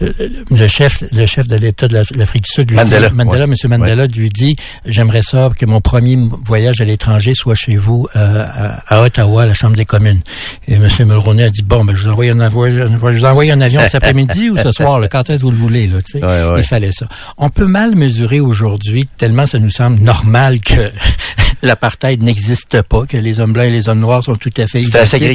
le 0.00 0.66
chef, 0.68 1.02
le 1.12 1.26
chef 1.26 1.48
de 1.48 1.56
l'État 1.56 1.88
de 1.88 1.94
l'Afrique 1.94 2.44
du 2.44 2.50
Sud, 2.50 2.70
lui 2.70 2.76
Mandela, 2.76 3.08
dit, 3.08 3.16
Mandela, 3.16 3.46
Monsieur 3.46 3.68
Mandela 3.68 4.06
lui 4.06 4.28
dit 4.28 4.56
j'aimerais 4.84 5.22
ça 5.22 5.50
que 5.58 5.64
mon 5.64 5.80
premier 5.80 6.18
voyage 6.44 6.80
à 6.80 6.84
l'étranger 6.84 7.32
soit 7.34 7.54
chez 7.54 7.76
vous 7.76 8.06
à, 8.14 9.02
Ottawa, 9.02 9.42
à 9.42 9.46
la 9.46 9.54
Chambre 9.54 9.76
des 9.76 9.84
communes. 9.84 10.20
Et 10.66 10.74
M. 10.74 10.86
Mulroney 11.00 11.44
a 11.44 11.50
dit 11.50 11.62
bon, 11.62 11.84
ben 11.84 11.96
je 11.96 12.02
vous 12.02 12.10
envoie 12.10 12.26
un 12.26 12.40
avion, 12.40 12.66
je 12.66 13.18
vous 13.18 13.24
envoie 13.24 13.44
un 13.44 13.60
avion 13.60 13.80
cet 13.82 13.94
après-midi 13.96 14.50
ou 14.50 14.58
ce 14.58 14.70
soir, 14.72 15.00
là, 15.00 15.08
quand 15.08 15.30
est-ce 15.30 15.40
que 15.40 15.44
vous 15.46 15.50
le 15.50 15.56
voulez 15.56 15.86
là, 15.86 15.98
tu 16.02 16.18
sais. 16.18 16.26
Il 16.56 16.62
fallait 16.62 16.92
ça. 16.92 17.08
On 17.38 17.48
peut 17.48 17.66
mal 17.66 17.94
mesurer 17.94 18.40
aujourd'hui 18.40 19.08
tellement 19.16 19.46
ça 19.46 19.58
nous 19.58 19.70
semble 19.70 20.00
normal 20.00 20.60
que 20.60 20.92
l'apartheid 21.62 22.22
n'existe 22.22 22.82
pas, 22.82 23.06
que 23.06 23.16
les 23.16 23.40
hommes 23.40 23.52
blancs 23.52 23.66
et 23.66 23.70
les 23.70 23.88
hommes 23.88 24.00
noirs 24.00 24.22
sont 24.22 24.36
tout 24.36 24.50
à 24.56 24.66
fait 24.66 24.82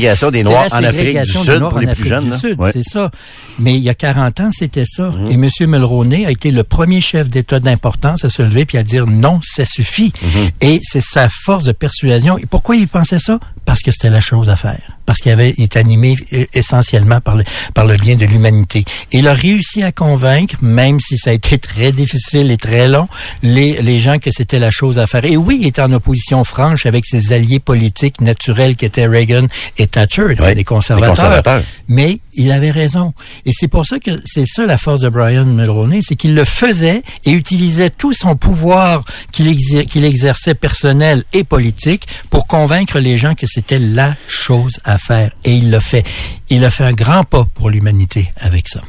ségrégation 0.03 0.31
des 0.31 0.43
Noirs 0.43 0.67
en 0.71 0.83
Afrique 0.83 1.21
du 1.21 1.31
Sud 1.31 1.59
pour 1.59 1.79
les 1.79 1.87
plus 1.87 2.07
jeunes. 2.07 2.37
C'est 2.71 2.83
ça. 2.83 3.11
Mais 3.59 3.75
il 3.75 3.81
y 3.83 3.89
a 3.89 3.93
40 3.93 4.39
ans, 4.39 4.49
c'était 4.51 4.85
ça. 4.85 5.09
Mhm. 5.09 5.31
Et 5.31 5.33
M. 5.33 5.49
Mulroney 5.69 6.25
a 6.25 6.31
été 6.31 6.51
le 6.51 6.63
premier 6.63 7.01
chef 7.01 7.29
d'État 7.29 7.59
d'importance 7.59 8.25
à 8.25 8.29
se 8.29 8.41
lever 8.41 8.65
puis 8.65 8.77
à 8.77 8.83
dire 8.83 9.05
non, 9.07 9.39
ça 9.43 9.65
suffit. 9.65 10.11
Mhm. 10.21 10.49
Et 10.61 10.79
c'est 10.81 11.01
sa 11.01 11.27
force 11.29 11.63
de 11.65 11.71
persuasion. 11.71 12.37
Et 12.37 12.45
pourquoi 12.45 12.75
il 12.75 12.87
pensait 12.87 13.19
ça? 13.19 13.39
Parce 13.65 13.81
que 13.81 13.91
c'était 13.91 14.09
la 14.09 14.19
chose 14.19 14.49
à 14.49 14.55
faire 14.55 14.93
parce 15.05 15.19
qu'il 15.19 15.31
avait 15.31 15.49
été 15.49 15.79
animé 15.79 16.15
euh, 16.33 16.45
essentiellement 16.53 17.19
par 17.21 17.35
le, 17.35 17.43
par 17.73 17.85
le 17.85 17.95
bien 17.95 18.15
de 18.15 18.25
l'humanité. 18.25 18.85
Il 19.11 19.27
a 19.27 19.33
réussi 19.33 19.83
à 19.83 19.91
convaincre, 19.91 20.55
même 20.61 20.99
si 20.99 21.17
ça 21.17 21.31
a 21.31 21.33
été 21.33 21.57
très 21.57 21.91
difficile 21.91 22.51
et 22.51 22.57
très 22.57 22.87
long, 22.87 23.07
les, 23.41 23.81
les 23.81 23.99
gens 23.99 24.19
que 24.19 24.31
c'était 24.31 24.59
la 24.59 24.71
chose 24.71 24.99
à 24.99 25.07
faire. 25.07 25.25
Et 25.25 25.37
oui, 25.37 25.59
il 25.61 25.67
était 25.67 25.81
en 25.81 25.91
opposition 25.91 26.43
franche 26.43 26.85
avec 26.85 27.05
ses 27.05 27.33
alliés 27.33 27.59
politiques 27.59 28.21
naturels 28.21 28.75
qui 28.75 28.85
étaient 28.85 29.07
Reagan 29.07 29.47
et 29.77 29.87
Thatcher, 29.87 30.27
les, 30.55 30.63
conservateurs. 30.63 31.63
Mais 31.87 32.19
il 32.35 32.51
avait 32.51 32.71
raison. 32.71 33.13
Et 33.45 33.51
c'est 33.53 33.67
pour 33.67 33.85
ça 33.85 33.99
que 33.99 34.11
c'est 34.25 34.45
ça 34.45 34.65
la 34.65 34.77
force 34.77 35.01
de 35.01 35.09
Brian 35.09 35.45
Mulroney, 35.45 35.99
c'est 36.01 36.15
qu'il 36.15 36.35
le 36.35 36.43
faisait 36.43 37.01
et 37.25 37.31
utilisait 37.31 37.89
tout 37.89 38.13
son 38.13 38.35
pouvoir 38.35 39.03
qu'il 39.31 39.55
qu'il 39.85 40.05
exerçait 40.05 40.55
personnel 40.55 41.23
et 41.33 41.43
politique 41.43 42.07
pour 42.29 42.47
convaincre 42.47 42.99
les 42.99 43.17
gens 43.17 43.35
que 43.35 43.45
c'était 43.47 43.79
la 43.79 44.15
chose 44.27 44.79
à 44.83 44.97
faire. 44.97 45.31
Et 45.43 45.55
il 45.55 45.69
l'a 45.69 45.79
fait. 45.79 46.03
Il 46.49 46.65
a 46.65 46.69
fait 46.69 46.83
un 46.83 46.93
grand 46.93 47.23
pas 47.23 47.47
pour 47.55 47.69
l'humanité 47.69 48.31
avec 48.39 48.67
ça. 48.67 48.81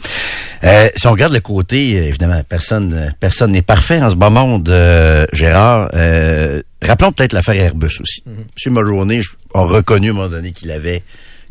Euh, 0.64 0.88
si 0.96 1.06
on 1.06 1.10
regarde 1.10 1.32
le 1.32 1.40
côté, 1.40 1.98
euh, 1.98 2.08
évidemment, 2.08 2.42
personne 2.48 2.94
euh, 2.94 3.10
personne 3.20 3.52
n'est 3.52 3.62
parfait 3.62 4.00
en 4.00 4.08
ce 4.08 4.14
bas 4.14 4.30
monde, 4.30 4.68
Gérard. 5.32 5.90
rappelons 6.82 7.12
peut-être 7.12 7.32
l'affaire 7.32 7.56
Airbus 7.56 8.00
aussi. 8.00 8.22
Mm-hmm. 8.26 8.66
M. 8.66 8.72
Mulroney 8.72 9.20
a 9.52 9.60
reconnu 9.60 10.08
à 10.08 10.10
un 10.10 10.14
moment 10.14 10.28
donné 10.28 10.52
qu'il 10.52 10.70
avait 10.70 11.02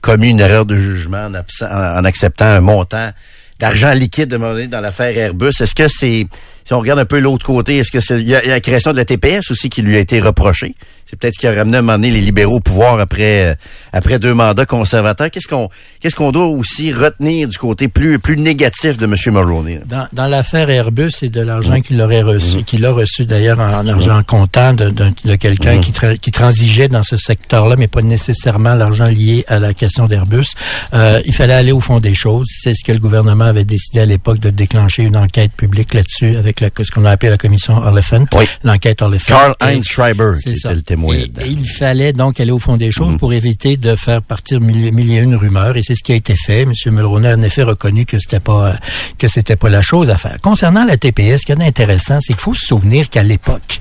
commis 0.04 0.32
une 0.32 0.42
erreur 0.42 0.66
de 0.66 0.76
jugement 0.76 1.30
en, 1.62 2.04
acceptant 2.06 2.46
un 2.46 2.62
montant 2.62 3.10
d'argent 3.58 3.94
liquide 3.94 4.28
donné 4.28 4.68
dans 4.68 4.82
l'affaire 4.82 5.18
Airbus. 5.18 5.54
Est-ce 5.62 5.74
que 5.74 5.88
c'est, 5.88 6.28
si 6.66 6.74
on 6.74 6.80
regarde 6.80 7.00
un 7.00 7.06
peu 7.06 7.20
l'autre 7.20 7.46
côté, 7.46 7.78
est-ce 7.78 7.90
que 7.90 8.02
c'est, 8.02 8.22
il 8.22 8.28
y, 8.28 8.36
a 8.36 8.46
la 8.46 8.60
création 8.60 8.92
de 8.92 8.98
la 8.98 9.06
TPS 9.06 9.50
aussi 9.50 9.70
qui 9.70 9.82
lui 9.82 9.96
a 9.96 10.00
été 10.00 10.20
reprochée? 10.20 10.76
C'est 11.14 11.20
peut-être 11.20 11.36
ce 11.36 11.40
qui 11.42 11.48
a 11.48 11.54
ramené 11.54 11.76
à 11.76 11.80
un 11.80 11.84
moment 11.84 12.00
donné 12.00 12.10
les 12.10 12.22
libéraux 12.22 12.56
au 12.56 12.60
pouvoir 12.60 13.00
après 13.00 13.52
euh, 13.52 13.56
après 13.92 14.18
deux 14.18 14.34
mandats 14.34 14.66
conservateurs. 14.66 15.30
Qu'est-ce 15.30 15.48
qu'on 15.48 15.70
qu'est-ce 16.00 16.16
qu'on 16.16 16.32
doit 16.32 16.48
aussi 16.48 16.92
retenir 16.92 17.48
du 17.48 17.56
côté 17.60 17.88
plus 17.88 18.18
plus 18.18 18.36
négatif 18.36 18.98
de 18.98 19.06
M. 19.06 19.14
Mulroney? 19.28 19.82
Dans, 19.86 20.08
dans 20.12 20.26
l'affaire 20.26 20.72
Airbus, 20.72 21.12
c'est 21.12 21.30
de 21.30 21.42
l'argent 21.42 21.82
qu'il 21.82 22.02
aurait 22.02 22.24
reçu, 22.24 22.58
mmh. 22.58 22.64
qu'il 22.64 22.84
a 22.88 22.92
reçu 22.92 23.26
d'ailleurs 23.26 23.60
en, 23.60 23.86
argent 23.86 24.24
comptant 24.24 24.74
de, 24.74 24.90
de, 24.90 25.36
quelqu'un 25.36 25.76
mmh. 25.76 25.82
qui, 25.82 25.94
qui 26.20 26.32
transigeait 26.32 26.88
dans 26.88 27.04
ce 27.04 27.16
secteur-là, 27.16 27.76
mais 27.76 27.88
pas 27.88 28.02
nécessairement 28.02 28.74
l'argent 28.74 29.06
lié 29.06 29.46
à 29.48 29.60
la 29.60 29.76
question 29.76 30.08
d'Airbus. 30.08 30.48
Euh, 30.96 31.22
il 31.28 31.34
fallait 31.36 31.54
aller 31.54 31.72
au 31.72 31.80
fond 31.80 32.00
des 32.00 32.16
choses. 32.16 32.48
C'est 32.60 32.74
ce 32.74 32.84
que 32.84 32.92
le 32.92 32.98
gouvernement 32.98 33.46
avait 33.46 33.66
décidé 33.66 34.00
à 34.00 34.06
l'époque 34.06 34.40
de 34.40 34.50
déclencher 34.50 35.04
une 35.04 35.18
enquête 35.18 35.52
publique 35.52 35.94
là-dessus 35.94 36.38
avec 36.38 36.60
la, 36.60 36.70
ce 36.76 36.90
qu'on 36.90 37.06
a 37.06 37.12
appelé 37.12 37.30
la 37.30 37.38
commission 37.38 37.78
Oliphant. 37.78 38.26
Oui. 38.34 38.46
L'enquête 38.64 39.04
Oliphant. 39.04 39.36
Carl 39.36 39.56
Heinz 39.62 39.86
Schreiber, 39.86 40.32
c'est 40.40 40.74
le 40.74 40.82
témoin 40.82 41.03
Et, 41.12 41.32
il 41.46 41.68
fallait 41.68 42.14
donc 42.14 42.40
aller 42.40 42.52
au 42.52 42.60
fond 42.60 42.78
des 42.78 42.92
choses 42.92 43.16
mm. 43.16 43.18
pour 43.18 43.34
éviter 43.34 43.78
de 43.78 43.96
faire 43.96 44.22
partir 44.22 44.62
mille, 44.62 45.12
et 45.12 45.16
une 45.18 45.36
rumeurs. 45.36 45.76
Et 45.78 45.82
c'est 45.82 45.96
ce 45.96 46.04
qui 46.04 46.12
a 46.12 46.16
été 46.16 46.36
fait. 46.36 46.62
M. 46.62 46.72
Mulroney 46.86 47.30
a 47.30 47.36
en 47.36 47.42
effet 47.42 47.64
reconnu 47.64 48.06
que 48.06 48.20
c'était 48.20 48.40
pas 48.40 48.76
que 49.18 49.28
c'était 49.28 49.56
pas 49.56 49.70
la 49.70 49.82
chose 49.82 50.10
à 50.10 50.18
faire. 50.18 50.38
Concernant 50.42 50.86
la 50.86 50.98
TPS, 50.98 51.42
ce 51.42 51.46
qui 51.46 51.52
est 51.52 51.62
intéressant, 51.62 52.20
c'est 52.20 52.34
qu'il 52.34 52.42
faut 52.42 52.54
se 52.54 52.66
souvenir 52.66 53.10
qu'à 53.10 53.24
l'époque, 53.24 53.80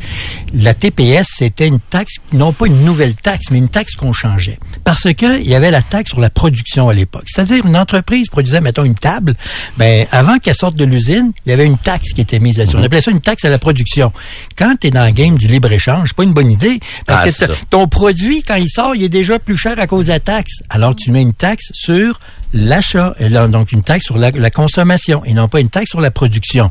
la 0.54 0.74
TPS 0.74 1.26
c'était 1.36 1.68
une 1.68 1.80
taxe, 1.80 2.14
non 2.32 2.52
pas 2.52 2.66
une 2.66 2.84
nouvelle 2.84 3.14
taxe, 3.14 3.50
mais 3.50 3.58
une 3.58 3.68
taxe 3.68 3.94
qu'on 3.94 4.12
changeait. 4.12 4.58
Parce 4.84 5.12
que 5.12 5.40
il 5.40 5.48
y 5.48 5.54
avait 5.54 5.70
la 5.70 5.82
taxe 5.82 6.10
sur 6.10 6.20
la 6.20 6.30
production 6.30 6.88
à 6.88 6.94
l'époque. 6.94 7.24
C'est-à-dire 7.26 7.64
une 7.66 7.76
entreprise 7.76 8.28
produisait 8.28 8.60
mettons 8.60 8.84
une 8.84 8.94
table, 8.94 9.34
ben 9.76 10.06
avant 10.10 10.38
qu'elle 10.38 10.54
sorte 10.54 10.76
de 10.76 10.84
l'usine, 10.84 11.32
il 11.46 11.50
y 11.50 11.52
avait 11.52 11.66
une 11.66 11.78
taxe 11.78 12.12
qui 12.12 12.20
était 12.20 12.38
mise 12.38 12.58
là-dessus. 12.58 12.76
On 12.76 12.80
mm. 12.80 12.84
appelait 12.84 13.00
ça 13.00 13.10
une 13.10 13.20
taxe 13.20 13.44
à 13.44 13.50
la 13.50 13.58
production. 13.58 14.12
Quand 14.56 14.74
tu 14.80 14.88
es 14.88 14.90
dans 14.90 15.04
le 15.04 15.12
game 15.12 15.36
du 15.36 15.46
libre-échange, 15.46 16.08
c'est 16.08 16.16
pas 16.16 16.24
une 16.24 16.32
bonne 16.32 16.50
idée 16.50 16.80
parce 17.12 17.36
que 17.38 17.64
ton 17.70 17.88
produit 17.88 18.42
quand 18.42 18.56
il 18.56 18.68
sort, 18.68 18.94
il 18.94 19.02
est 19.02 19.08
déjà 19.08 19.38
plus 19.38 19.56
cher 19.56 19.78
à 19.78 19.86
cause 19.86 20.06
de 20.06 20.10
la 20.12 20.20
taxe. 20.20 20.62
Alors 20.70 20.94
tu 20.94 21.10
mets 21.10 21.22
une 21.22 21.34
taxe 21.34 21.70
sur 21.72 22.18
l'achat, 22.54 23.14
donc 23.48 23.72
une 23.72 23.82
taxe 23.82 24.04
sur 24.04 24.18
la, 24.18 24.50
consommation 24.50 25.24
et 25.24 25.32
non 25.32 25.48
pas 25.48 25.60
une 25.60 25.70
taxe 25.70 25.90
sur 25.90 26.00
la 26.00 26.10
production. 26.10 26.70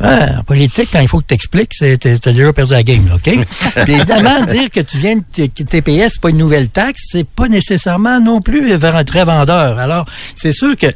En 0.00 0.42
politique, 0.44 0.88
quand 0.92 1.00
il 1.00 1.08
faut 1.08 1.20
que 1.20 1.26
tu 1.28 1.34
expliques, 1.34 1.72
t'as 1.78 2.32
déjà 2.32 2.52
perdu 2.52 2.72
la 2.72 2.82
game, 2.82 3.08
OK? 3.14 3.46
Puis 3.84 3.94
évidemment, 3.94 4.42
dire 4.42 4.70
que 4.70 4.80
tu 4.80 4.98
viens 4.98 5.16
de 5.16 5.46
TPS, 5.46 6.12
c'est 6.14 6.20
pas 6.20 6.30
une 6.30 6.38
nouvelle 6.38 6.68
taxe, 6.68 7.02
c'est 7.10 7.26
pas 7.26 7.48
nécessairement 7.48 8.20
non 8.20 8.40
plus 8.40 8.74
vers 8.76 8.96
un 8.96 9.04
très 9.04 9.24
vendeur. 9.24 9.78
Alors, 9.78 10.06
c'est 10.34 10.52
sûr 10.52 10.76
que 10.76 10.86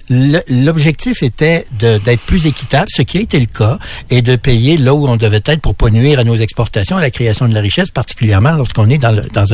l'objectif 0.49 1.23
était 1.23 1.67
d'être 1.79 2.21
plus 2.21 2.47
équitable, 2.47 2.89
ce 2.91 3.03
qui 3.03 3.19
a 3.19 3.21
été 3.21 3.39
le 3.39 3.47
cas, 3.47 3.79
et 4.11 4.23
de 4.23 4.37
payer 4.37 4.77
là 4.77 4.95
où 4.95 5.07
on 5.07 5.17
devait 5.17 5.43
être 5.45 5.61
pour 5.61 5.75
pas 5.75 5.91
nuire 5.91 6.19
à 6.19 6.25
nos 6.25 6.37
exportations, 6.37 6.97
à 6.97 7.01
la 7.01 7.11
création 7.11 7.49
de 7.49 7.55
la 7.55 7.61
richesse, 7.61 7.91
particulièrement 7.91 8.53
lorsqu'on 8.53 8.89
est 8.89 8.99
dans 8.99 9.13
le 9.13 9.23
dans, 9.33 9.45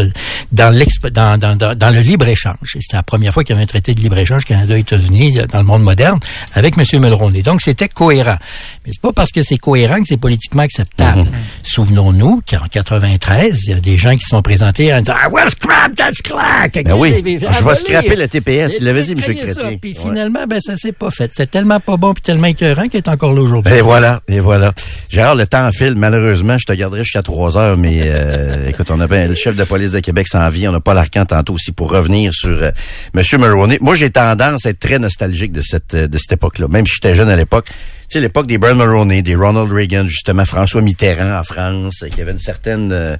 dans, 0.52 1.38
dans, 1.38 1.56
dans, 1.56 1.74
dans 1.74 1.90
le 1.90 2.00
libre-échange. 2.00 2.56
C'était 2.64 2.96
la 2.96 3.02
première 3.02 3.32
fois 3.32 3.44
qu'il 3.44 3.54
y 3.54 3.56
avait 3.56 3.64
un 3.64 3.66
traité 3.66 3.94
de 3.94 4.00
libre-échange 4.00 4.44
Canada-États-Unis 4.44 5.38
dans 5.50 5.58
le 5.58 5.64
monde 5.64 5.82
moderne 5.82 6.20
avec 6.54 6.76
M. 6.78 6.84
Mulroney. 7.00 7.42
Donc, 7.42 7.60
c'était 7.62 7.88
cohérent. 7.88 8.36
Mais 8.84 8.92
c'est 8.92 9.00
pas 9.00 9.12
parce 9.12 9.30
que 9.36 9.42
c'est 9.42 9.58
cohérent 9.58 9.96
que 9.96 10.08
c'est 10.08 10.16
politiquement 10.16 10.62
acceptable. 10.62 11.20
Mhm. 11.20 11.26
Souvenons-nous 11.62 12.40
qu'en 12.48 12.64
93, 12.70 13.64
il 13.66 13.70
y 13.70 13.74
a 13.74 13.80
des 13.80 13.98
gens 13.98 14.16
qui 14.16 14.24
sont 14.24 14.40
présentés 14.40 14.94
en 14.94 15.00
disant 15.00 15.14
«I 15.22 15.28
will 15.30 15.50
scrap 15.50 15.94
that 15.94 16.12
clack! 16.24 16.82
Ben 16.84 16.94
oui, 16.94 17.22
je 17.22 17.64
vais 17.64 17.74
scraper 17.74 18.16
le 18.16 18.28
TPS. 18.28 18.76
Il 18.78 18.86
l'avait 18.86 19.02
dit, 19.02 19.12
M. 19.12 19.20
Chrétien. 19.20 19.76
Puis 19.80 19.94
finalement, 19.94 20.46
ben, 20.48 20.58
ça 20.58 20.74
s'est 20.76 20.92
pas 20.92 21.10
fait. 21.10 21.30
C'est 21.34 21.50
tellement 21.50 21.80
pas 21.80 21.98
bon 21.98 22.14
puis 22.14 22.22
tellement 22.22 22.46
écœurant 22.46 22.88
qu'il 22.88 22.96
est 22.96 23.08
encore 23.08 23.34
là 23.34 23.42
aujourd'hui. 23.42 23.74
Et 23.74 23.82
voilà, 23.82 24.22
et 24.26 24.40
voilà. 24.40 24.72
Gérard, 25.10 25.34
le 25.34 25.46
temps 25.46 25.70
file. 25.70 25.94
Malheureusement, 25.96 26.56
je 26.56 26.64
te 26.64 26.72
garderai 26.72 27.04
jusqu'à 27.04 27.22
3 27.22 27.58
heures, 27.58 27.76
mais 27.76 28.00
euh, 28.04 28.70
écoute, 28.70 28.90
on 28.90 29.00
a 29.00 29.06
bien 29.06 29.28
le 29.28 29.34
chef 29.34 29.54
de 29.54 29.64
police 29.64 29.92
de 29.92 30.00
Québec 30.00 30.28
sans 30.28 30.48
vie. 30.48 30.66
On 30.66 30.72
n'a 30.72 30.80
pas 30.80 30.94
l'arcan 30.94 31.26
tantôt 31.26 31.54
aussi 31.54 31.72
pour 31.72 31.90
revenir 31.90 32.32
sur 32.32 32.48
euh, 32.62 32.70
M. 33.14 33.22
Mulroney. 33.38 33.76
Moi, 33.82 33.96
j'ai 33.96 34.08
tendance 34.08 34.64
à 34.64 34.70
être 34.70 34.80
très 34.80 34.98
nostalgique 34.98 35.52
de 35.52 35.60
cette, 35.60 35.94
de 35.94 36.18
cette 36.18 36.32
époque-là. 36.32 36.68
Même 36.68 36.86
si 36.86 36.94
j'étais 36.94 37.14
jeune 37.14 37.28
à 37.28 37.36
l'époque. 37.36 37.66
Tu 38.08 38.12
sais, 38.12 38.20
l'époque 38.20 38.46
des 38.46 38.56
Brian 38.56 38.76
Mulroney, 38.76 39.22
des 39.22 39.34
Ronald 39.34 39.72
Reagan, 39.72 40.06
justement, 40.06 40.44
François 40.44 40.80
Mitterrand 40.80 41.40
en 41.40 41.42
France, 41.42 42.04
qui 42.14 42.20
avait 42.20 42.30
une 42.30 42.38
certaine, 42.38 42.92
euh, 42.92 43.16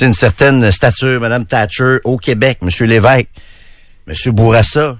une 0.00 0.14
certaine 0.14 0.70
stature, 0.70 1.20
Madame 1.20 1.44
Thatcher 1.44 1.98
au 2.04 2.16
Québec, 2.16 2.58
Monsieur 2.62 2.86
Lévesque, 2.86 3.28
Monsieur 4.06 4.32
Bourassa. 4.32 4.96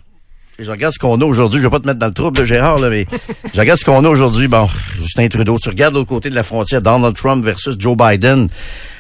je 0.59 0.71
regarde 0.71 0.93
ce 0.93 0.99
qu'on 0.99 1.19
a 1.23 1.25
aujourd'hui. 1.25 1.59
Je 1.59 1.67
vais 1.67 1.71
pas 1.71 1.81
te 1.81 1.87
mettre 1.87 1.99
dans 1.99 2.09
le 2.09 2.13
trouble, 2.13 2.45
Gérard, 2.45 2.81
là, 2.81 2.91
mais 2.91 3.07
je 3.55 3.59
regarde 3.59 3.81
ce 3.81 3.85
qu'on 3.87 4.05
a 4.05 4.09
aujourd'hui. 4.11 4.47
Bon, 4.47 4.69
Justin 4.99 5.29
Trudeau. 5.29 5.59
Tu 5.59 5.71
regardes 5.71 5.95
l'autre 5.95 6.11
côté 6.11 6.29
de 6.29 6.35
la 6.35 6.43
frontière, 6.43 6.83
Donald 6.83 7.17
Trump 7.17 7.43
versus 7.43 7.77
Joe 7.79 7.97
Biden 7.97 8.47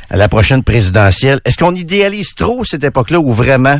à 0.09 0.17
la 0.17 0.29
prochaine 0.31 0.63
présidentielle. 0.63 1.43
Est-ce 1.45 1.59
qu'on 1.59 1.75
idéalise 1.75 2.35
trop 2.35 2.65
cette 2.65 2.83
époque-là 2.83 3.21
ou 3.21 3.31
vraiment 3.31 3.79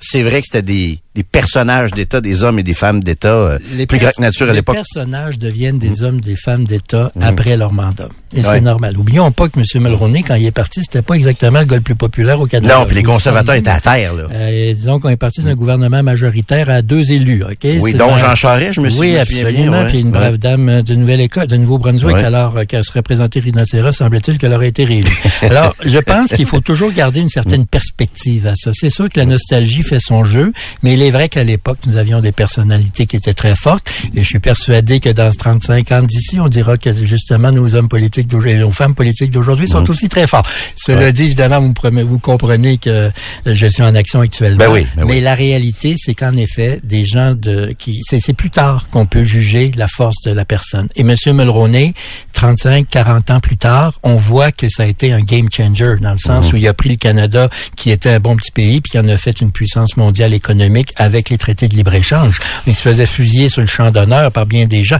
c'est 0.00 0.22
vrai 0.22 0.40
que 0.40 0.46
c'était 0.46 0.62
des, 0.62 1.00
des 1.18 1.24
personnages 1.24 1.90
d'État, 1.90 2.20
des 2.20 2.44
hommes 2.44 2.60
et 2.60 2.62
des 2.62 2.74
femmes 2.74 3.02
d'État 3.02 3.28
euh, 3.28 3.58
plus 3.88 3.98
grands 3.98 4.10
que 4.16 4.22
nature 4.22 4.48
à 4.48 4.52
l'époque. 4.52 4.76
Les 4.76 4.82
personnages 4.82 5.36
deviennent 5.36 5.80
des 5.80 6.00
mm. 6.00 6.04
hommes, 6.04 6.20
des 6.20 6.36
femmes 6.36 6.62
d'État 6.62 7.10
mm. 7.16 7.22
après 7.24 7.56
leur 7.56 7.72
mandat. 7.72 8.08
Et 8.36 8.42
c'est 8.42 8.60
normal. 8.60 8.96
Oublions 8.96 9.32
pas 9.32 9.48
que 9.48 9.58
M. 9.58 9.82
Mulroney, 9.82 10.22
quand 10.22 10.34
il 10.34 10.46
est 10.46 10.52
parti, 10.52 10.80
c'était 10.82 11.02
pas 11.02 11.14
exactement 11.14 11.60
le 11.60 11.64
gars 11.64 11.76
le 11.76 11.82
plus 11.82 11.96
populaire 11.96 12.40
au 12.40 12.46
Canada. 12.46 12.78
Non, 12.78 12.84
puis 12.84 12.94
les 12.94 13.02
conservateurs 13.02 13.54
étaient 13.54 13.70
à 13.70 13.80
terre. 13.80 14.14
Là. 14.14 14.24
Euh, 14.30 14.74
disons 14.74 15.00
qu'on 15.00 15.08
est 15.08 15.16
parti 15.16 15.42
d'un 15.42 15.54
gouvernement 15.54 16.02
majoritaire 16.02 16.70
à 16.70 16.82
deux 16.82 17.10
élus. 17.10 17.42
Ok? 17.42 17.66
Oui, 17.80 17.94
dont 17.94 18.16
Jean 18.16 18.34
Charest, 18.34 18.74
je 18.74 18.80
me 18.80 18.90
suis 18.90 19.00
Oui, 19.00 19.16
absolument. 19.16 19.86
puis 19.88 20.00
une 20.00 20.10
brave 20.10 20.36
dame 20.36 20.82
de 20.82 20.94
Nouvelle-Écosse, 20.94 21.46
de 21.48 21.56
Nouveau-Brunswick, 21.56 22.16
alors 22.16 22.58
euh, 22.58 22.64
qu'elle 22.64 22.84
se 22.84 22.92
représentait 22.92 23.40
Rhinocéros, 23.40 23.92
semble-t-il 23.92 24.38
qu'elle 24.38 24.52
aurait 24.52 24.68
été 24.68 24.84
réélue. 24.84 25.18
alors, 25.42 25.74
je 25.84 25.98
pense 25.98 26.30
qu'il 26.30 26.46
faut 26.46 26.60
toujours 26.60 26.92
garder 26.92 27.20
une 27.20 27.30
certaine 27.30 27.66
perspective 27.66 28.46
à 28.46 28.54
ça. 28.54 28.70
C'est 28.74 28.90
sûr 28.90 29.08
que 29.08 29.18
la 29.18 29.26
nostalgie 29.26 29.82
fait 29.82 29.98
son 29.98 30.22
jeu, 30.22 30.52
mais 30.82 30.94
il 30.94 31.02
est 31.08 31.10
vrai 31.10 31.28
qu'à 31.28 31.44
l'époque, 31.44 31.78
nous 31.86 31.96
avions 31.96 32.20
des 32.20 32.32
personnalités 32.32 33.06
qui 33.06 33.16
étaient 33.16 33.34
très 33.34 33.54
fortes, 33.54 33.88
et 34.14 34.22
je 34.22 34.26
suis 34.26 34.38
persuadé 34.38 35.00
que 35.00 35.10
dans 35.10 35.30
35 35.30 35.92
ans 35.92 36.02
d'ici, 36.02 36.40
on 36.40 36.48
dira 36.48 36.76
que 36.76 36.92
justement 36.92 37.52
nos 37.52 37.74
hommes 37.74 37.88
politiques 37.88 38.28
d'aujourd'hui, 38.28 38.58
nos 38.58 38.70
femmes 38.70 38.94
politiques 38.94 39.30
d'aujourd'hui 39.30 39.66
sont 39.68 39.82
mm. 39.82 39.90
aussi 39.90 40.08
très 40.08 40.26
forts. 40.26 40.46
Cela 40.76 41.12
dit, 41.12 41.24
évidemment, 41.24 41.60
vous, 41.60 41.74
vous 42.06 42.18
comprenez 42.18 42.78
que 42.78 43.10
je 43.46 43.66
suis 43.66 43.82
en 43.82 43.94
action 43.94 44.20
actuellement. 44.20 44.58
Ben 44.58 44.70
oui, 44.70 44.86
ben 44.96 45.04
mais 45.06 45.20
la 45.20 45.34
réalité, 45.34 45.94
c'est 45.96 46.14
qu'en 46.14 46.34
effet, 46.34 46.80
des 46.84 47.04
gens 47.04 47.34
de 47.34 47.74
qui, 47.78 48.00
c'est 48.04 48.32
plus 48.34 48.50
tard 48.50 48.88
qu'on 48.90 49.06
peut 49.06 49.24
juger 49.24 49.72
la 49.76 49.86
force 49.86 50.22
de 50.24 50.32
la 50.32 50.44
personne. 50.44 50.88
Et 50.96 51.02
Monsieur 51.02 51.32
Mulroney, 51.32 51.94
35, 52.32 52.86
40 52.88 53.30
ans 53.30 53.40
plus 53.40 53.56
tard, 53.56 53.98
on 54.02 54.16
voit 54.16 54.52
que 54.52 54.68
ça 54.68 54.84
a 54.84 54.86
été 54.86 55.12
un 55.12 55.20
game 55.20 55.48
changer 55.50 55.96
dans 56.00 56.12
le 56.12 56.18
sens 56.18 56.50
mm. 56.50 56.54
où 56.54 56.56
il 56.58 56.68
a 56.68 56.74
pris 56.74 56.90
le 56.90 56.96
Canada, 56.96 57.48
qui 57.76 57.90
était 57.90 58.10
un 58.10 58.20
bon 58.20 58.36
petit 58.36 58.52
pays, 58.52 58.80
puis 58.80 58.92
il 58.94 59.00
en 59.00 59.08
a 59.08 59.16
fait 59.16 59.40
une 59.40 59.52
puissance 59.52 59.96
mondiale 59.96 60.34
économique 60.34 60.92
avec 60.98 61.30
les 61.30 61.38
traités 61.38 61.68
de 61.68 61.74
libre-échange. 61.74 62.38
Il 62.66 62.74
se 62.74 62.82
faisait 62.82 63.06
fusiller 63.06 63.48
sur 63.48 63.60
le 63.60 63.66
champ 63.66 63.90
d'honneur 63.90 64.30
par 64.32 64.46
bien 64.46 64.66
des 64.66 64.84
gens. 64.84 64.98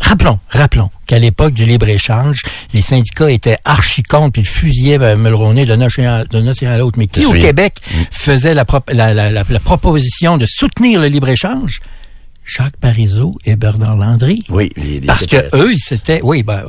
rappelons, 0.00 0.38
rappelons 0.48 0.90
qu'à 1.06 1.18
l'époque 1.18 1.52
du 1.52 1.64
libre-échange, 1.64 2.42
les 2.72 2.82
syndicats 2.82 3.30
étaient 3.30 3.58
archi 3.64 4.02
contre, 4.02 4.32
puis 4.32 4.42
ils 4.42 4.48
fusillaient 4.48 4.98
ben, 4.98 5.18
Mulroney 5.18 5.66
d'un 5.66 5.80
océan 5.82 6.24
à 6.26 6.76
l'autre. 6.76 6.98
Mais 6.98 7.06
qui 7.06 7.26
au 7.26 7.32
Québec 7.32 7.74
mm. 7.90 7.96
faisait 8.10 8.54
la, 8.54 8.64
la 8.92 9.60
proposition 9.60 10.38
de 10.38 10.46
soutenir 10.46 11.00
le 11.00 11.08
libre-échange? 11.08 11.80
Jacques 12.44 12.76
Parizeau 12.80 13.36
et 13.44 13.54
Bernard 13.54 13.96
Landry. 13.96 14.44
Oui, 14.48 14.70
parce 15.06 15.26
que 15.26 15.36
eux, 15.56 15.72
c'était, 15.78 16.20
oui, 16.22 16.42
ben, 16.42 16.62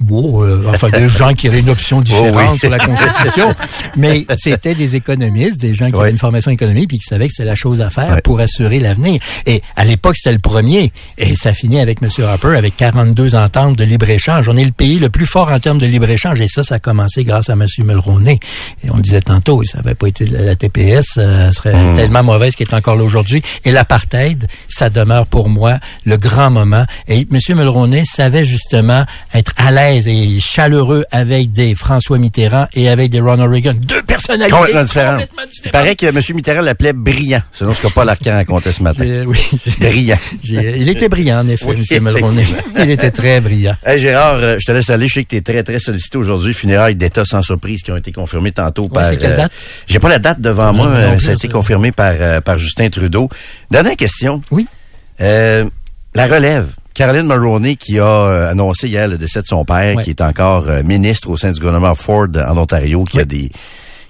bon, 0.00 0.42
euh, 0.42 0.62
enfin 0.68 0.88
des 0.88 1.08
gens 1.08 1.34
qui 1.34 1.46
avaient 1.46 1.60
une 1.60 1.68
option 1.68 1.98
oh, 1.98 2.02
différente 2.02 2.58
sur 2.58 2.70
la 2.70 2.78
Constitution, 2.86 3.54
mais 3.96 4.24
c'était 4.38 4.74
des 4.74 4.96
économistes, 4.96 5.60
des 5.60 5.74
gens 5.74 5.90
qui 5.90 5.98
avaient 6.00 6.10
une 6.10 6.18
formation 6.18 6.50
économique 6.50 6.88
puis 6.88 6.98
qui 6.98 7.06
savaient 7.06 7.28
que 7.28 7.34
c'est 7.36 7.44
la 7.44 7.54
chose 7.54 7.82
à 7.82 7.90
faire 7.90 8.22
pour 8.22 8.40
assurer 8.40 8.80
l'avenir. 8.80 9.20
Et 9.46 9.60
à 9.76 9.84
l'époque, 9.84 10.16
c'était 10.16 10.32
le 10.32 10.38
premier, 10.38 10.90
et 11.18 11.34
ça 11.34 11.52
finit 11.52 11.80
avec 11.80 11.98
M. 12.02 12.08
Harper 12.24 12.56
avec 12.56 12.76
42 12.76 13.34
ententes 13.34 13.76
de 13.76 13.84
libre 13.84 14.08
échange. 14.08 14.48
On 14.48 14.56
est 14.56 14.64
le 14.64 14.72
pays 14.72 14.98
le 14.98 15.10
plus 15.10 15.26
fort 15.26 15.50
en 15.50 15.60
termes 15.60 15.78
de 15.78 15.86
libre 15.86 16.08
échange, 16.08 16.40
et 16.40 16.48
ça, 16.48 16.62
ça 16.62 16.76
a 16.76 16.78
commencé 16.78 17.24
grâce 17.24 17.50
à 17.50 17.52
M. 17.52 17.66
Mulroney. 17.84 18.40
Et 18.82 18.90
on 18.90 18.96
le 18.96 19.02
disait 19.02 19.20
tantôt, 19.20 19.62
ça 19.64 19.78
n'avait 19.78 19.94
pas 19.94 20.08
été 20.08 20.24
la, 20.24 20.56
TPS, 20.56 21.18
euh, 21.18 21.50
serait 21.50 21.74
hmm. 21.74 21.96
tellement 21.96 22.22
mauvaise 22.22 22.54
qu'elle 22.56 22.68
est 22.68 22.74
encore 22.74 22.96
là 22.96 23.04
aujourd'hui. 23.04 23.42
Et 23.64 23.70
l'apartheid, 23.70 24.48
ça 24.68 24.88
demande 24.88 25.09
pour 25.30 25.48
moi 25.48 25.78
le 26.04 26.16
grand 26.16 26.50
moment. 26.50 26.84
Et 27.08 27.26
M. 27.30 27.38
Mulroney 27.56 28.04
savait 28.04 28.44
justement 28.44 29.04
être 29.34 29.52
à 29.56 29.70
l'aise 29.70 30.08
et 30.08 30.40
chaleureux 30.40 31.04
avec 31.10 31.52
des 31.52 31.74
François 31.74 32.18
Mitterrand 32.18 32.66
et 32.74 32.88
avec 32.88 33.10
des 33.10 33.20
Ronald 33.20 33.50
Reagan. 33.50 33.74
Deux 33.74 34.02
personnalités 34.02 34.56
complètement 34.56 34.84
différentes. 34.84 35.28
Il 35.64 35.70
paraît 35.70 35.96
que 35.96 36.06
M. 36.06 36.20
Mitterrand 36.34 36.62
l'appelait 36.62 36.92
brillant, 36.92 37.42
selon 37.52 37.74
ce 37.74 37.82
que 37.82 37.88
Paul 37.88 38.08
Arcand 38.08 38.32
racontait 38.32 38.72
ce 38.72 38.82
matin. 38.82 39.24
oui. 39.26 39.38
Brillant. 39.80 40.18
Il 40.44 40.88
était 40.88 41.08
brillant, 41.08 41.40
en 41.40 41.48
effet, 41.48 41.66
M. 41.70 42.02
Mulroney. 42.04 42.44
Il 42.78 42.90
était 42.90 43.10
très 43.10 43.40
brillant. 43.40 43.74
Hey, 43.84 44.00
Gérard, 44.00 44.34
euh, 44.36 44.56
je 44.58 44.66
te 44.66 44.72
laisse 44.72 44.90
aller. 44.90 45.08
Je 45.08 45.14
sais 45.14 45.24
que 45.24 45.30
tu 45.30 45.36
es 45.36 45.40
très, 45.40 45.62
très 45.62 45.78
sollicité 45.78 46.18
aujourd'hui. 46.18 46.54
Funérailles 46.54 46.96
d'État 46.96 47.24
sans 47.24 47.42
surprise 47.42 47.82
qui 47.82 47.90
ont 47.92 47.96
été 47.96 48.12
confirmées 48.12 48.52
tantôt 48.52 48.88
par... 48.88 49.04
C'est 49.04 49.16
quelle 49.16 49.32
euh, 49.32 49.36
date? 49.36 49.52
J'ai 49.86 49.98
pas 49.98 50.08
la 50.08 50.18
date 50.18 50.40
devant 50.40 50.72
moi. 50.72 51.18
ça 51.18 51.30
a 51.30 51.32
été 51.32 51.48
confirmé 51.48 51.92
par, 51.92 52.14
euh, 52.18 52.40
par 52.40 52.58
Justin 52.58 52.88
Trudeau. 52.88 53.28
Dernière 53.70 53.96
question. 53.96 54.40
Oui. 54.50 54.66
Euh, 55.20 55.66
la 56.14 56.26
relève. 56.26 56.74
Caroline 56.92 57.26
Maroney 57.26 57.76
qui 57.76 57.98
a 57.98 58.04
euh, 58.04 58.50
annoncé 58.50 58.88
hier 58.88 59.08
le 59.08 59.16
décès 59.16 59.42
de 59.42 59.46
son 59.46 59.64
père, 59.64 59.96
qui 60.02 60.10
est 60.10 60.20
encore 60.20 60.68
euh, 60.68 60.82
ministre 60.82 61.30
au 61.30 61.36
sein 61.36 61.52
du 61.52 61.58
gouvernement 61.58 61.94
Ford 61.94 62.26
en 62.34 62.58
Ontario, 62.58 63.04
qui 63.04 63.20
a 63.20 63.24
des 63.24 63.50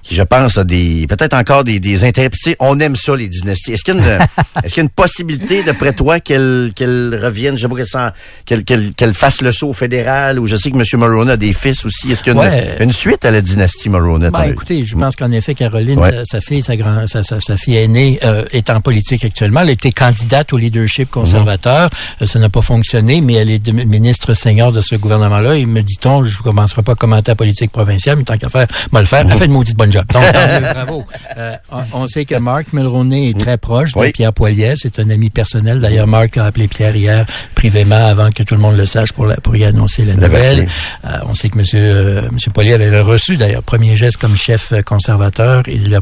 qui, 0.03 0.15
je 0.15 0.23
pense, 0.23 0.59
a 0.59 0.65
des 0.65 1.07
peut-être 1.09 1.35
encore 1.35 1.65
des, 1.65 1.81
des 1.81 2.05
intérêts. 2.05 2.31
On 2.59 2.79
aime 2.81 2.97
ça, 2.97 3.17
les 3.17 3.29
dynasties. 3.29 3.73
Est-ce 3.73 3.85
qu'il 3.85 3.97
y 3.97 3.99
a 3.99 4.17
une, 4.17 4.23
est-ce 4.65 4.75
qu'il 4.75 4.79
y 4.79 4.81
a 4.81 4.85
une 4.85 4.89
possibilité, 4.89 5.63
d'après 5.63 5.93
toi, 5.93 6.21
qu'elle 6.21 6.73
qu'elle 6.75 7.19
revienne, 7.23 7.59
je 7.59 7.67
sais 7.67 7.99
qu'elle 8.45 8.65
qu'elle 8.65 8.93
qu'elle 8.95 9.15
fasse 9.15 9.43
le 9.43 9.53
saut 9.53 9.69
au 9.69 9.73
fédéral, 9.73 10.39
ou 10.39 10.47
je 10.47 10.57
sais 10.57 10.71
que 10.71 10.77
M. 10.77 10.85
Mulroney 10.95 11.33
a 11.33 11.37
des 11.37 11.53
fils 11.53 11.85
aussi. 11.85 12.13
Est-ce 12.13 12.23
qu'il 12.23 12.35
y 12.35 12.39
a 12.39 12.83
une, 12.83 12.93
suite 12.93 13.25
à 13.25 13.31
la 13.31 13.41
dynastie 13.41 13.89
Mulroney? 13.89 14.31
Ben, 14.31 14.45
écoutez, 14.45 14.85
je 14.85 14.97
pense 14.97 15.17
qu'en 15.17 15.31
effet, 15.31 15.55
Caroline, 15.55 16.01
sa, 16.25 16.41
fille, 16.41 16.63
sa, 16.63 16.77
grand, 16.77 17.07
sa, 17.07 17.23
sa, 17.23 17.57
fille 17.57 17.77
aînée 17.77 18.19
euh, 18.25 18.45
est 18.53 18.71
en 18.71 18.81
politique 18.81 19.25
actuellement. 19.25 19.61
Elle 19.61 19.71
était 19.71 19.93
candidate 19.93 20.53
au 20.53 20.57
leadership 20.57 21.11
conservateur. 21.11 21.91
Euh, 22.23 22.27
ça 22.27 22.39
n'a 22.39 22.49
pas 22.49 22.63
fonctionné, 22.63 23.21
mais 23.21 23.35
elle 23.35 23.51
est 23.51 23.73
ministre 23.73 24.35
senior 24.35 24.73
de 24.73 24.81
ce 24.81 24.97
gouvernement-là. 24.97 25.57
Et 25.57 25.67
me 25.67 25.83
dit-on, 25.83 26.25
je 26.25 26.39
ne 26.39 26.43
commencerai 26.43 26.83
pas 26.83 26.93
à 26.93 26.95
commenter 26.95 27.33
la 27.33 27.37
politique 27.37 27.71
provinciale, 27.71 28.17
mais 28.17 28.25
tant 28.25 28.39
qu'à 28.39 28.49
faire, 28.49 28.67
mal 28.93 29.03
le 29.03 29.07
faire. 29.07 29.25
Elle 29.29 29.37
fait 29.37 29.47
une 29.47 29.53
maudite 29.53 29.77
bonne 29.77 29.90
bonne 29.91 29.93
job. 29.93 30.05
Donc, 30.13 30.23
bravo. 30.75 31.05
Euh, 31.37 31.53
on, 31.93 32.07
sait 32.07 32.25
que 32.25 32.37
Marc 32.37 32.73
Mulroney 32.73 33.31
est 33.31 33.39
très 33.39 33.59
proche 33.59 33.93
de 33.93 34.11
Pierre 34.11 34.33
Poilier. 34.33 34.75
C'est 34.77 34.99
un 34.99 35.11
ami 35.11 35.31
personnel. 35.31 35.81
D'ailleurs, 35.81 36.07
Marc 36.07 36.37
a 36.37 36.47
appelé 36.47 36.69
Pierre 36.69 36.95
hier 36.97 37.27
privément 37.55 38.07
avant 38.07 38.31
que 38.31 38.43
tout 38.43 38.55
le 38.55 38.61
monde 38.61 38.77
le 38.77 38.87
sache 38.87 39.13
pour, 39.13 39.27
la, 39.27 39.37
pour 39.37 39.57
y 39.57 39.65
annoncer 39.65 40.05
la, 40.05 40.15
nouvelle. 40.15 40.69
Euh, 41.05 41.19
on 41.27 41.35
sait 41.35 41.49
que 41.49 41.59
Monsieur 41.59 41.81
euh, 41.81 42.23
Monsieur 42.33 42.51
Poilier 42.51 42.75
avait 42.75 43.01
reçu 43.01 43.37
d'ailleurs 43.37 43.63
premier 43.63 43.95
geste 43.97 44.17
comme 44.17 44.37
chef 44.37 44.73
conservateur. 44.85 45.63
Il 45.67 45.91
l'a 45.91 46.01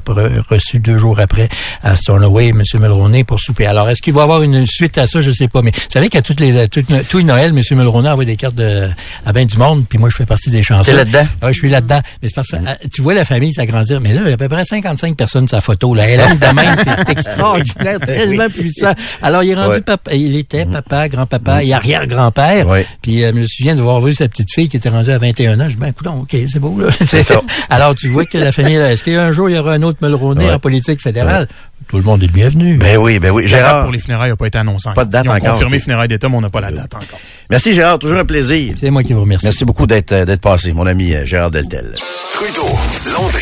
reçu 0.49 0.79
deux 0.79 0.99
jours 0.99 1.21
après 1.21 1.49
à 1.83 1.97
Stornoway, 1.97 2.53
Monsieur 2.53 2.79
Mulroney 2.79 3.25
pour 3.25 3.41
souper. 3.41 3.67
Alors, 3.67 3.89
est-ce 3.89 4.03
qu'il 4.03 4.15
va 4.15 4.21
y 4.21 4.25
avoir 4.25 4.43
une 4.43 4.67
suite 4.67 4.99
à 4.99 5.07
ça? 5.07 5.21
Je 5.21 5.31
sais 5.31 5.49
pas. 5.49 5.63
Mais 5.63 5.71
vous 5.71 5.81
savez 5.93 6.09
qu'à 6.09 6.23
toutes 6.23 6.41
les 6.41 6.69
toutes, 6.69 6.87
tous 7.09 7.19
les 7.19 7.25
Noël, 7.25 7.53
Monsieur 7.53 7.77
Mulroney 7.77 8.09
envoie 8.09 8.25
des 8.25 8.37
cartes 8.37 8.55
de, 8.55 8.89
à 9.27 9.33
ben 9.33 9.47
du 9.47 9.59
monde. 9.59 9.85
Puis 9.89 9.99
moi, 9.99 10.09
je 10.09 10.17
fais 10.17 10.27
partie 10.27 10.51
des 10.51 10.63
chansons. 10.63 10.95
Là-dedans? 10.95 11.27
Ouais, 11.43 11.53
je 11.53 11.59
suis 11.59 11.69
là-dedans. 11.69 12.01
Mais 12.23 12.29
c'est 12.29 12.35
parce 12.35 12.49
que 12.49 12.57
euh, 12.57 12.75
tu 12.93 13.03
vois 13.03 13.15
la 13.15 13.25
famille 13.25 13.53
s'agrandir. 13.87 14.01
Mais 14.01 14.15
là, 14.15 14.23
il 14.25 14.29
y 14.29 14.31
a 14.31 14.35
à 14.35 14.37
peu 14.37 14.49
près 14.49 14.65
55 14.65 15.17
personnes 15.17 15.49
sa 15.49 15.61
photo. 15.61 15.95
Là, 15.95 16.09
elle 16.09 16.39
de 16.39 16.55
même, 16.55 16.77
c'est 16.85 17.09
extraordinaire, 17.11 18.01
tellement 18.01 18.49
puissant. 18.49 18.93
Alors, 19.23 19.43
il 19.43 19.51
est 19.51 19.55
rendu 19.55 19.81
papa. 19.83 20.15
Il 20.15 20.37
était 20.37 20.65
mm-hmm. 20.65 20.73
papa, 20.73 21.09
grand-papa 21.09 21.65
et 21.65 21.73
arrière-grand-père. 21.73 22.67
Puis, 23.03 23.25
euh, 23.25 23.33
je 23.35 23.41
me 23.41 23.47
souviens 23.47 23.75
de 23.75 23.81
voir 23.81 24.01
vu 24.01 24.15
sa 24.15 24.29
petite 24.29 24.53
fille 24.53 24.69
qui 24.69 24.77
était 24.77 24.89
rendue 24.89 25.11
à 25.11 25.19
21 25.19 25.61
ans. 25.61 25.65
Je 25.65 25.75
dis, 25.75 25.77
ben, 25.77 25.89
écoute, 25.89 26.07
ok, 26.07 26.37
c'est 26.49 26.61
beau, 26.61 26.79
là. 26.81 26.89
C'est 27.05 27.23
ça. 27.23 27.41
Alors, 27.71 27.95
tu 27.95 28.09
vois 28.09 28.25
que 28.25 28.39
la 28.39 28.53
famille, 28.53 28.77
est-ce 28.77 29.05
qu'un 29.05 29.33
jour, 29.33 29.49
il 29.51 29.57
y 29.57 29.59
aura 29.59 29.73
un 29.73 29.83
autre 29.83 29.99
Mulroney 30.03 30.51
en 30.51 30.59
politique 30.59 31.01
fédérale? 31.01 31.49
Tout 31.89 31.97
le 31.97 32.03
monde 32.03 32.23
est 32.23 32.31
bienvenu. 32.31 32.77
Ben 32.77 32.99
oui, 32.99 33.19
ben 33.19 33.31
oui. 33.31 33.49
Gérard. 33.49 33.85
pour 33.85 33.93
les 33.93 33.99
funérailles 33.99 34.29
n'a 34.31 34.37
pas 34.37 34.47
été 34.47 34.59
annoncé. 34.59 34.91
Pas 34.95 35.07
de 35.07 35.11
date 35.11 35.25
Ils 35.25 35.31
ont 35.31 35.35
encore. 35.35 35.53
confirmé 35.55 35.81
funérailles 35.81 36.09
d'État, 36.09 36.29
mais 36.29 36.37
on 36.37 36.43
n'a 36.43 36.51
pas 36.51 36.61
la 36.61 36.71
date 36.71 36.95
encore. 36.95 37.19
Merci 37.49 37.73
Gérard, 37.73 37.99
toujours 37.99 38.19
un 38.19 38.27
plaisir. 38.27 38.75
C'est 38.79 38.91
moi 38.91 39.03
qui 39.03 39.15
vous 39.15 39.23
remercie. 39.23 39.47
Merci 39.47 39.65
beaucoup 39.65 39.87
d'être 39.87 40.13
euh, 40.13 40.25
d'être 40.27 40.43
passé, 40.43 40.73
mon 40.73 40.87
ami 40.87 41.15
euh, 41.15 41.25
Gérard 41.25 41.51
Deltel. 41.51 41.95
Trudeau, 42.33 42.69
Londres, 43.11 43.39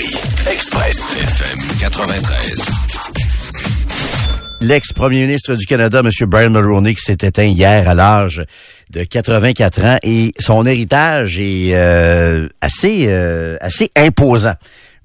Express, 0.49 1.17
FM 1.19 1.59
93 1.81 2.65
l'ex-premier 4.63 5.21
ministre 5.21 5.55
du 5.55 5.67
Canada, 5.67 6.01
M. 6.03 6.11
Brian 6.27 6.49
Mulroney, 6.49 6.95
qui 6.95 7.03
s'est 7.03 7.19
éteint 7.23 7.45
hier 7.45 7.87
à 7.89 7.95
l'âge 7.95 8.43
de 8.91 9.05
84 9.05 9.85
ans 9.85 9.99
et 10.03 10.33
son 10.39 10.65
héritage 10.65 11.39
est 11.39 11.73
euh, 11.75 12.49
assez 12.63 13.07
assez 13.61 13.91
imposant. 13.97 14.55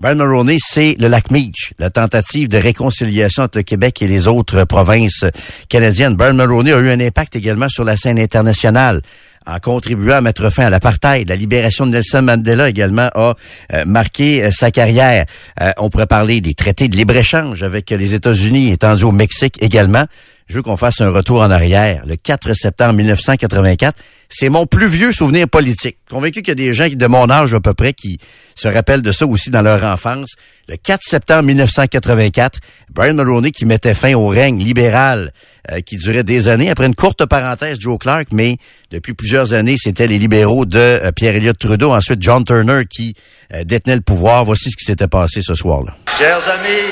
Brian 0.02 0.16
Mulroney, 0.16 0.58
c'est 0.60 0.96
le 0.98 1.08
lac 1.10 1.30
Meach, 1.30 1.74
la 1.78 1.92
tentative 1.92 2.48
de 2.48 2.58
réconciliation 2.58 3.44
entre 3.44 3.60
le 3.60 3.64
Québec 3.64 4.02
et 4.02 4.08
les 4.08 4.28
autres 4.28 4.64
provinces 4.64 5.26
canadiennes. 5.70 6.16
Brian 6.16 6.34
Mulroney 6.34 6.72
a 6.74 6.80
eu 6.80 6.90
un 6.90 7.00
impact 7.00 7.36
également 7.36 7.70
sur 7.70 7.84
la 7.84 7.96
scène 7.96 8.18
internationale 8.18 9.04
en 9.46 9.60
contribuant 9.60 10.16
à 10.16 10.22
mettre 10.22 10.50
fin 10.50 10.66
à 10.66 10.70
l'apartheid. 10.72 11.30
La 11.30 11.36
libération 11.36 11.86
de 11.86 11.92
Nelson 11.92 12.24
Mandela 12.24 12.68
également 12.68 13.10
a 13.14 13.36
euh, 13.74 13.86
marqué 13.86 14.44
euh, 14.44 14.50
sa 14.52 14.72
carrière. 14.72 15.26
Euh, 15.62 15.72
on 15.78 15.92
pourrait 15.92 16.08
parler 16.08 16.42
des 16.42 16.56
traités 16.56 16.88
de 16.88 16.98
libre-échange 16.98 17.62
avec 17.62 17.92
les 17.92 18.16
États-Unis 18.16 18.72
étendus 18.72 19.04
au 19.04 19.12
Mexique 19.12 19.62
également. 19.62 20.06
Je 20.52 20.58
veux 20.58 20.64
qu'on 20.64 20.76
fasse 20.76 21.00
un 21.00 21.12
retour 21.12 21.40
en 21.40 21.50
arrière. 21.50 22.04
Le 22.06 22.18
4 22.18 22.54
septembre 22.56 22.96
1984, 22.96 23.98
c'est 24.28 24.50
mon 24.50 24.66
plus 24.66 24.88
vieux 24.88 25.14
souvenir 25.14 25.48
politique. 25.48 26.00
Convaincu 26.10 26.42
qu'il 26.42 26.50
y 26.50 26.52
a 26.52 26.56
des 26.56 26.74
gens 26.74 26.90
de 26.90 27.08
mon 27.08 27.30
âge 27.30 27.54
à 27.54 27.62
peu 27.62 27.74
près 27.74 27.94
qui 27.94 28.18
se 28.54 28.68
rappellent 28.68 29.02
de 29.02 29.14
ça 29.14 29.26
aussi 29.26 29.50
dans 29.50 29.62
leur 29.62 29.82
enfance. 29.86 30.32
Le 30.68 30.76
4 30.76 31.04
septembre 31.04 31.44
1984, 31.44 32.60
Brian 32.92 33.14
Mulroney 33.14 33.52
qui 33.52 33.64
mettait 33.64 33.94
fin 33.94 34.14
au 34.14 34.28
règne 34.28 34.62
libéral 34.62 35.32
euh, 35.72 35.80
qui 35.80 35.96
durait 35.96 36.26
des 36.26 36.50
années. 36.50 36.70
Après 36.70 36.86
une 36.86 36.96
courte 36.96 37.26
parenthèse, 37.26 37.78
Joe 37.80 37.98
Clark, 37.98 38.28
mais 38.34 38.58
depuis 38.92 39.14
plusieurs 39.14 39.54
années, 39.54 39.78
c'était 39.82 40.08
les 40.08 40.20
libéraux 40.20 40.66
de 40.66 40.78
euh, 40.78 41.14
Pierre 41.14 41.38
Elliott 41.38 41.58
Trudeau. 41.58 41.94
Ensuite, 41.94 42.22
John 42.22 42.44
Turner 42.44 42.84
qui 42.90 43.16
euh, 43.54 43.64
détenait 43.64 43.96
le 43.96 44.02
pouvoir. 44.02 44.44
Voici 44.44 44.70
ce 44.70 44.76
qui 44.76 44.84
s'était 44.84 45.08
passé 45.08 45.42
ce 45.42 45.56
soir-là. 45.56 45.96
Chers 46.18 46.46
amis, 46.50 46.92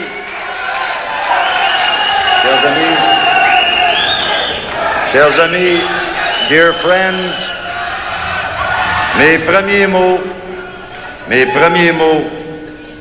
chers 2.42 2.66
amis, 2.66 3.09
chers 5.12 5.40
amis, 5.40 5.82
Dear 6.50 6.72
friends, 6.72 7.50
mes 9.18 9.40
premiers 9.40 9.88
mots, 9.88 10.20
mes 11.28 11.46
premiers 11.48 11.92
mots 11.94 12.26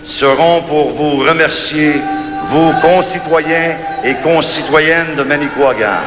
seront 0.05 0.63
pour 0.63 0.91
vous 0.93 1.19
remercier, 1.19 2.01
vous 2.47 2.73
concitoyens 2.81 3.77
et 4.05 4.15
concitoyennes 4.17 5.17
de 5.17 5.23
Manicouagan. 5.23 6.01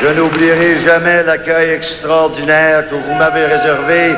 Je 0.00 0.08
n'oublierai 0.08 0.76
jamais 0.76 1.22
l'accueil 1.24 1.70
extraordinaire 1.72 2.88
que 2.88 2.94
vous 2.94 3.14
m'avez 3.14 3.44
réservé 3.44 4.14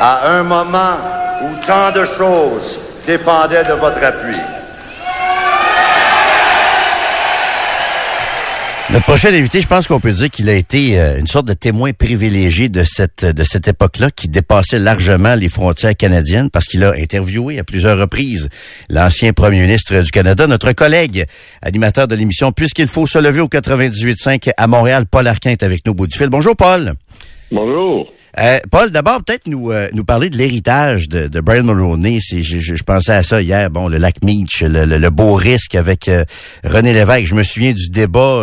à 0.00 0.38
un 0.38 0.42
moment 0.42 0.98
où 1.42 1.66
tant 1.66 1.92
de 1.92 2.04
choses 2.04 2.80
dépendaient 3.06 3.64
de 3.64 3.74
votre 3.74 4.04
appui. 4.04 4.36
Notre 8.92 9.06
prochain 9.06 9.32
invité, 9.32 9.62
je 9.62 9.66
pense 9.66 9.86
qu'on 9.86 10.00
peut 10.00 10.12
dire 10.12 10.28
qu'il 10.28 10.50
a 10.50 10.52
été 10.52 11.00
euh, 11.00 11.18
une 11.18 11.26
sorte 11.26 11.46
de 11.46 11.54
témoin 11.54 11.94
privilégié 11.94 12.68
de 12.68 12.84
cette 12.84 13.24
de 13.24 13.42
cette 13.42 13.66
époque-là, 13.66 14.10
qui 14.10 14.28
dépassait 14.28 14.78
largement 14.78 15.34
les 15.34 15.48
frontières 15.48 15.96
canadiennes, 15.96 16.50
parce 16.50 16.66
qu'il 16.66 16.84
a 16.84 16.92
interviewé 16.92 17.58
à 17.58 17.64
plusieurs 17.64 17.96
reprises 17.96 18.50
l'ancien 18.90 19.32
premier 19.32 19.62
ministre 19.62 19.98
du 19.98 20.10
Canada, 20.10 20.46
notre 20.46 20.72
collègue 20.72 21.24
animateur 21.62 22.06
de 22.06 22.14
l'émission, 22.14 22.52
puisqu'il 22.52 22.86
faut 22.86 23.06
se 23.06 23.18
lever 23.18 23.40
au 23.40 23.48
98.5 23.48 24.50
à 24.54 24.66
Montréal. 24.66 25.06
Paul 25.10 25.26
Arquin 25.26 25.52
est 25.52 25.62
avec 25.62 25.86
nous 25.86 25.92
au 25.92 25.94
bout 25.94 26.06
du 26.06 26.18
fil. 26.18 26.28
Bonjour, 26.28 26.54
Paul. 26.54 26.92
Bonjour. 27.52 28.10
Euh, 28.38 28.58
Paul, 28.70 28.90
d'abord, 28.90 29.18
peut-être 29.22 29.46
nous 29.46 29.70
euh, 29.70 29.88
nous 29.92 30.04
parler 30.04 30.30
de 30.30 30.38
l'héritage 30.38 31.06
de, 31.06 31.28
de, 31.28 31.40
Brian 31.40 31.64
Mulroney. 31.64 32.18
Je, 32.18 32.40
je, 32.40 32.58
je, 32.58 32.82
pensais 32.82 33.12
à 33.12 33.22
ça 33.22 33.42
hier, 33.42 33.68
bon, 33.68 33.88
le 33.88 33.98
lac 33.98 34.24
Meach, 34.24 34.62
le, 34.62 34.86
le, 34.86 35.10
beau 35.10 35.34
risque 35.34 35.74
avec 35.74 36.08
euh, 36.08 36.24
René 36.64 36.94
Lévesque. 36.94 37.26
Je 37.26 37.34
me 37.34 37.42
souviens 37.42 37.72
du 37.72 37.90
débat 37.90 38.42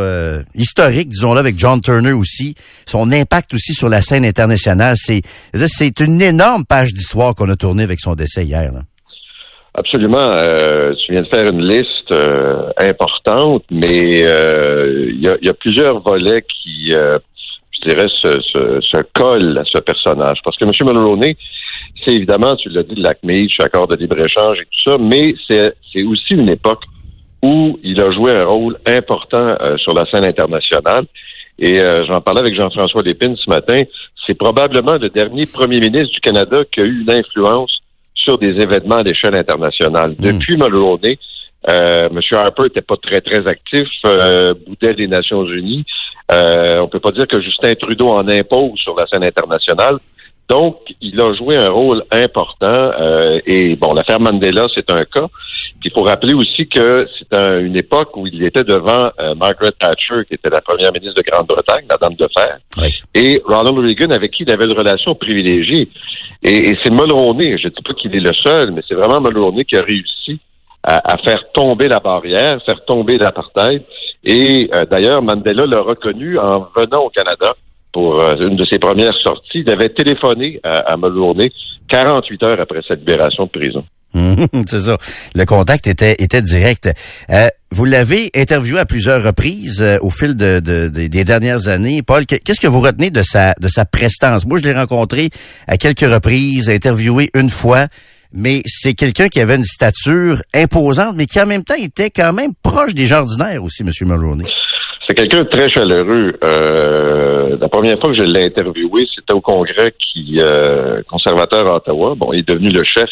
historique, 0.54 1.10
disons-le, 1.10 1.40
avec 1.40 1.58
John 1.58 1.82
Turner 1.82 2.12
aussi. 2.12 2.54
Son 2.86 3.12
impact 3.12 3.56
aussi 3.56 3.74
sur 3.74 3.90
la 3.90 4.04
scène 4.04 4.26
internationale. 4.26 4.96
C'est 4.96 5.22
c'est 5.56 6.00
une 6.02 6.22
énorme 6.22 6.66
page 6.66 6.94
d'histoire 6.94 7.34
qu'on 7.34 7.50
a 7.50 7.56
tournée 7.56 7.84
avec 7.84 8.00
son 8.00 8.14
décès 8.14 8.46
hier. 8.46 8.72
Là. 8.72 8.82
Absolument. 9.74 10.30
tu 11.04 11.14
viens 11.14 11.24
de 11.24 11.28
faire 11.28 11.48
une 11.48 11.68
liste 11.68 12.14
importante, 12.78 13.64
mais 13.72 14.20
il 14.20 15.20
y 15.20 15.28
a, 15.28 15.36
y, 15.42 15.50
a, 15.50 15.54
plusieurs 15.54 16.00
volets 16.02 16.44
qui 16.44 16.94
je 17.82 17.90
dirais, 17.90 18.08
se, 18.10 18.42
se, 18.42 18.82
se, 18.82 18.98
colle 19.14 19.58
à 19.58 19.66
ce 19.66 19.80
personnage. 19.80 20.40
Parce 20.44 20.58
que 20.58 20.66
M. 20.66 20.72
Mulroney, 20.82 21.36
c'est 22.04 22.14
évidemment, 22.14 22.56
tu 22.56 22.70
l'as 22.70 22.84
dit, 22.84 22.96
le 22.96 23.04
lac 23.04 23.20
Meach, 23.24 23.60
accord 23.60 23.88
de 23.88 23.96
libre-échange 23.96 24.58
et 24.60 24.66
tout 24.66 24.92
ça, 24.92 24.98
mais 24.98 25.36
c'est 25.50 26.04
aussi 26.04 26.34
une 26.34 26.50
époque 26.50 26.84
où 27.42 27.80
il 27.84 28.02
a 28.02 28.12
joué 28.12 28.34
un 28.34 28.46
rôle 28.46 28.78
important 28.86 29.56
euh, 29.62 29.78
sur 29.78 29.94
la 29.94 30.06
scène 30.06 30.26
internationale. 30.26 31.06
Et 31.58 31.82
euh, 31.82 32.06
j'en 32.06 32.22
parlais 32.22 32.42
avec 32.42 32.56
Jean-François 32.56 33.02
Lépine 33.02 33.36
ce 33.36 33.50
matin. 33.50 33.82
C'est 34.26 34.34
probablement 34.34 34.96
le 34.96 35.10
dernier 35.10 35.46
premier 35.46 35.80
ministre 35.80 36.14
du 36.14 36.20
Canada 36.20 36.64
qui 36.70 36.82
a 36.82 36.84
eu 36.84 37.02
une 37.02 37.12
influence 37.12 37.82
sur 38.14 38.38
des 38.38 38.60
événements 38.60 38.98
à 38.98 39.04
l'échelle 39.04 39.36
internationale. 39.36 40.12
Hmm. 40.12 40.24
Depuis 40.24 40.58
Mulroney, 40.58 41.18
euh, 41.68 42.10
M. 42.10 42.20
Harper 42.32 42.64
n'était 42.64 42.82
pas 42.82 42.96
très, 42.98 43.22
très 43.22 43.46
actif, 43.48 43.88
euh, 44.06 44.54
boudait 44.66 44.94
des 44.94 45.08
Nations 45.08 45.46
Unies. 45.46 45.86
Euh, 46.32 46.80
on 46.80 46.88
peut 46.88 47.00
pas 47.00 47.12
dire 47.12 47.28
que 47.28 47.42
Justin 47.42 47.74
Trudeau 47.76 48.10
en 48.10 48.28
impose 48.28 48.78
sur 48.80 48.96
la 48.96 49.08
scène 49.08 49.24
internationale. 49.24 49.98
Donc, 50.50 50.78
il 51.00 51.20
a 51.22 51.32
joué 51.34 51.58
un 51.58 51.70
rôle 51.70 52.04
important. 52.12 52.66
Euh, 52.68 53.40
et 53.46 53.76
bon, 53.76 53.94
l'affaire 53.94 54.20
Mandela, 54.20 54.66
c'est 54.74 54.90
un 54.92 55.06
cas. 55.06 55.28
il 55.86 55.92
faut 55.92 56.02
rappeler 56.02 56.34
aussi 56.34 56.68
que 56.68 57.08
c'est 57.18 57.38
une 57.62 57.76
époque 57.76 58.18
où 58.18 58.26
il 58.26 58.44
était 58.44 58.64
devant 58.64 59.12
euh, 59.20 59.36
Margaret 59.36 59.72
Thatcher, 59.80 60.26
qui 60.28 60.34
était 60.34 60.50
la 60.50 60.62
première 60.62 60.92
ministre 60.92 61.22
de 61.22 61.30
Grande-Bretagne, 61.30 61.86
la 61.88 61.98
dame 61.98 62.16
de 62.16 62.28
fer, 62.36 62.58
et 63.14 63.42
Ronald 63.46 63.78
Reagan, 63.78 64.10
avec 64.10 64.32
qui 64.32 64.44
il 64.44 64.52
avait 64.52 64.66
une 64.66 64.78
relation 64.78 65.14
privilégiée. 65.14 65.88
Et, 66.42 66.76
c'est 66.84 66.92
Mulroney, 66.92 67.58
je 67.60 67.68
ne 67.68 67.74
dis 67.74 67.82
pas 67.84 67.94
qu'il 67.94 68.16
est 68.16 68.20
le 68.20 68.34
seul, 68.34 68.72
mais 68.72 68.82
c'est 68.88 68.96
vraiment 68.96 69.22
Mulroney 69.22 69.66
qui 69.66 69.78
a 69.78 69.84
réussi 69.84 70.40
à, 70.82 71.18
faire 71.18 71.44
tomber 71.54 71.88
la 71.88 72.00
barrière, 72.00 72.60
faire 72.66 72.84
tomber 72.86 73.18
l'apartheid. 73.18 73.84
Et 74.24 74.70
euh, 74.74 74.86
d'ailleurs, 74.86 75.22
Mandela 75.22 75.66
l'a 75.66 75.82
reconnu 75.82 76.38
en 76.38 76.68
venant 76.76 77.06
au 77.06 77.10
Canada 77.10 77.54
pour 77.92 78.22
euh, 78.22 78.36
une 78.36 78.56
de 78.56 78.66
ses 78.66 78.80
premières 78.80 79.16
sorties. 79.16 79.64
Il 79.66 79.72
avait 79.72 79.90
téléphoné 79.90 80.60
à, 80.64 80.94
à 80.94 80.98
Mulroney 80.98 81.52
48 81.88 82.44
heures 82.44 82.60
après 82.60 82.82
sa 82.88 82.96
libération 82.96 83.46
de 83.46 83.50
prison. 83.50 83.84
c'est 84.68 84.80
ça. 84.80 84.98
Le 85.36 85.46
contact 85.46 85.88
était, 85.88 86.16
était 86.20 86.42
direct. 86.42 86.92
Euh, 87.30 87.48
vous 87.72 87.86
l'avez 87.86 88.32
interviewé 88.36 88.80
à 88.80 88.86
plusieurs 88.86 89.24
reprises 89.24 89.86
au 90.02 90.10
fil 90.10 90.36
de, 90.36 90.60
des 90.60 91.24
dernières 91.24 91.68
années. 91.68 92.02
Paul, 92.02 92.26
qu'est-ce 92.26 92.60
que 92.60 92.68
vous 92.68 92.80
retenez 92.82 93.12
de 93.12 93.22
sa, 93.22 93.54
de 93.62 93.68
sa 93.68 93.86
prestance? 93.86 94.48
Moi, 94.48 94.58
je 94.58 94.64
l'ai 94.64 94.74
rencontré 94.74 95.30
à 95.68 95.78
quelques 95.78 96.12
reprises, 96.12 96.70
interviewé 96.70 97.30
une 97.36 97.50
fois 97.50 97.88
mais 98.34 98.62
c'est 98.66 98.94
quelqu'un 98.94 99.28
qui 99.28 99.40
avait 99.40 99.56
une 99.56 99.64
stature 99.64 100.38
imposante, 100.54 101.16
mais 101.16 101.26
qui 101.26 101.42
en 101.42 101.46
même 101.46 101.64
temps 101.64 101.76
était 101.76 102.10
quand 102.10 102.34
même 102.34 102.52
proche 102.64 102.94
des 102.94 103.08
jardinaires 103.08 103.64
aussi, 103.64 103.84
M. 103.84 103.90
Mulroney. 104.02 104.46
C'est 105.08 105.16
quelqu'un 105.16 105.40
de 105.40 105.50
très 105.50 105.68
chaleureux. 105.68 106.38
Euh, 106.44 107.58
la 107.60 107.68
première 107.68 108.00
fois 108.00 108.12
que 108.12 108.18
je 108.18 108.24
l'ai 108.24 108.46
interviewé, 108.46 109.08
c'était 109.16 109.34
au 109.34 109.42
congrès 109.42 109.94
qui 109.98 110.38
euh, 110.40 111.02
conservateur 111.10 111.68
à 111.68 111.78
Ottawa. 111.78 112.14
Bon, 112.16 112.32
il 112.32 112.42
est 112.42 112.48
devenu 112.48 112.70
le 112.70 112.84
chef. 112.84 113.10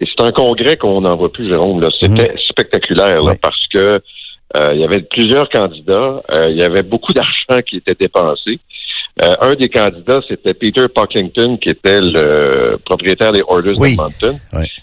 Et 0.00 0.06
c'est 0.06 0.24
un 0.24 0.32
congrès 0.32 0.76
qu'on 0.76 1.00
n'en 1.00 1.16
voit 1.16 1.32
plus, 1.32 1.48
Jérôme. 1.48 1.80
Là. 1.80 1.88
C'était 1.98 2.34
spectaculaire 2.48 3.22
là, 3.22 3.34
parce 3.40 3.66
que 3.68 4.00
euh, 4.56 4.70
il 4.74 4.80
y 4.80 4.84
avait 4.84 5.02
plusieurs 5.02 5.48
candidats. 5.48 6.20
Euh, 6.30 6.46
il 6.50 6.56
y 6.56 6.62
avait 6.62 6.82
beaucoup 6.82 7.12
d'argent 7.12 7.62
qui 7.66 7.76
était 7.76 7.96
dépensé. 7.98 8.58
Euh, 9.20 9.34
un 9.42 9.54
des 9.56 9.68
candidats, 9.68 10.20
c'était 10.26 10.54
Peter 10.54 10.86
Pocklington, 10.88 11.58
qui 11.58 11.68
était 11.68 12.00
le 12.00 12.78
propriétaire 12.84 13.32
des 13.32 13.42
Orders 13.46 13.74
de 13.74 13.96
Mountain. 13.96 14.38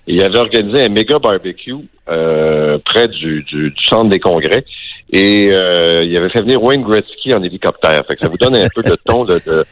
Et 0.08 0.14
il 0.14 0.24
avait 0.24 0.38
organisé 0.38 0.84
un 0.84 0.90
méga 0.90 1.18
barbecue 1.18 1.76
près 2.06 3.08
du, 3.08 3.44
du, 3.44 3.74
centre 3.88 4.10
des 4.10 4.20
congrès. 4.20 4.64
Et 5.12 5.46
il 5.46 6.18
avait 6.18 6.30
fait 6.30 6.42
venir 6.42 6.62
Wayne 6.62 6.84
Gretzky 6.84 7.34
en 7.34 7.42
hélicoptère. 7.42 8.06
Fait 8.06 8.16
que 8.16 8.22
ça 8.22 8.28
vous 8.28 8.38
donne 8.38 8.56
un 8.56 8.68
peu 8.74 8.84
le 8.86 8.96
ton 9.04 9.26
de, 9.26 9.40
de, 9.46 9.66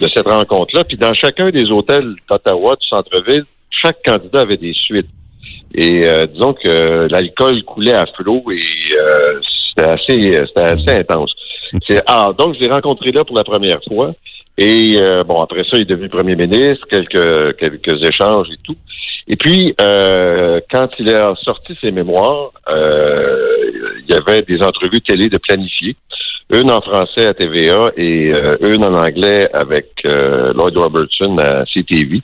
de 0.00 0.08
cette 0.08 0.26
rencontre-là. 0.26 0.82
Puis 0.82 0.96
dans 0.96 1.14
chacun 1.14 1.50
des 1.50 1.70
hôtels 1.70 2.14
d'Ottawa, 2.28 2.76
du 2.76 2.88
centre-ville, 2.88 3.44
chaque 3.70 4.02
candidat 4.04 4.40
avait 4.40 4.56
des 4.56 4.74
suites. 4.74 5.08
Et 5.74 6.02
euh, 6.04 6.26
disons 6.26 6.52
que 6.52 7.08
l'alcool 7.10 7.62
coulait 7.62 7.94
à 7.94 8.06
flot 8.06 8.42
et 8.50 8.58
euh, 8.98 9.40
c'était 9.68 9.88
assez 9.88 10.46
c'était 10.46 10.66
assez 10.66 10.90
intense. 10.90 11.32
C'est 11.86 12.02
ah 12.06 12.32
donc 12.36 12.54
je 12.54 12.60
l'ai 12.60 12.70
rencontré 12.70 13.12
là 13.12 13.24
pour 13.24 13.36
la 13.36 13.44
première 13.44 13.80
fois. 13.86 14.12
Et 14.58 14.98
euh, 15.00 15.24
bon, 15.24 15.40
après 15.40 15.64
ça, 15.64 15.76
il 15.76 15.82
est 15.82 15.84
devenu 15.84 16.08
premier 16.08 16.36
ministre, 16.36 16.86
quelques 16.88 17.56
quelques 17.56 18.02
échanges 18.02 18.48
et 18.52 18.58
tout. 18.62 18.76
Et 19.28 19.36
puis, 19.36 19.74
quand 19.78 20.88
il 20.98 21.14
a 21.14 21.34
sorti 21.36 21.76
ses 21.80 21.92
mémoires, 21.92 22.50
il 22.68 24.04
y 24.08 24.12
avait 24.12 24.42
des 24.42 24.60
entrevues 24.60 25.00
télé 25.02 25.28
de 25.28 25.38
planifier, 25.38 25.94
une 26.52 26.70
en 26.72 26.80
français 26.80 27.28
à 27.28 27.34
TVA 27.34 27.92
et 27.96 28.32
une 28.60 28.84
en 28.84 28.94
anglais 28.94 29.48
avec 29.52 30.02
Lloyd 30.04 30.76
Robertson 30.76 31.38
à 31.38 31.64
CTV. 31.64 32.18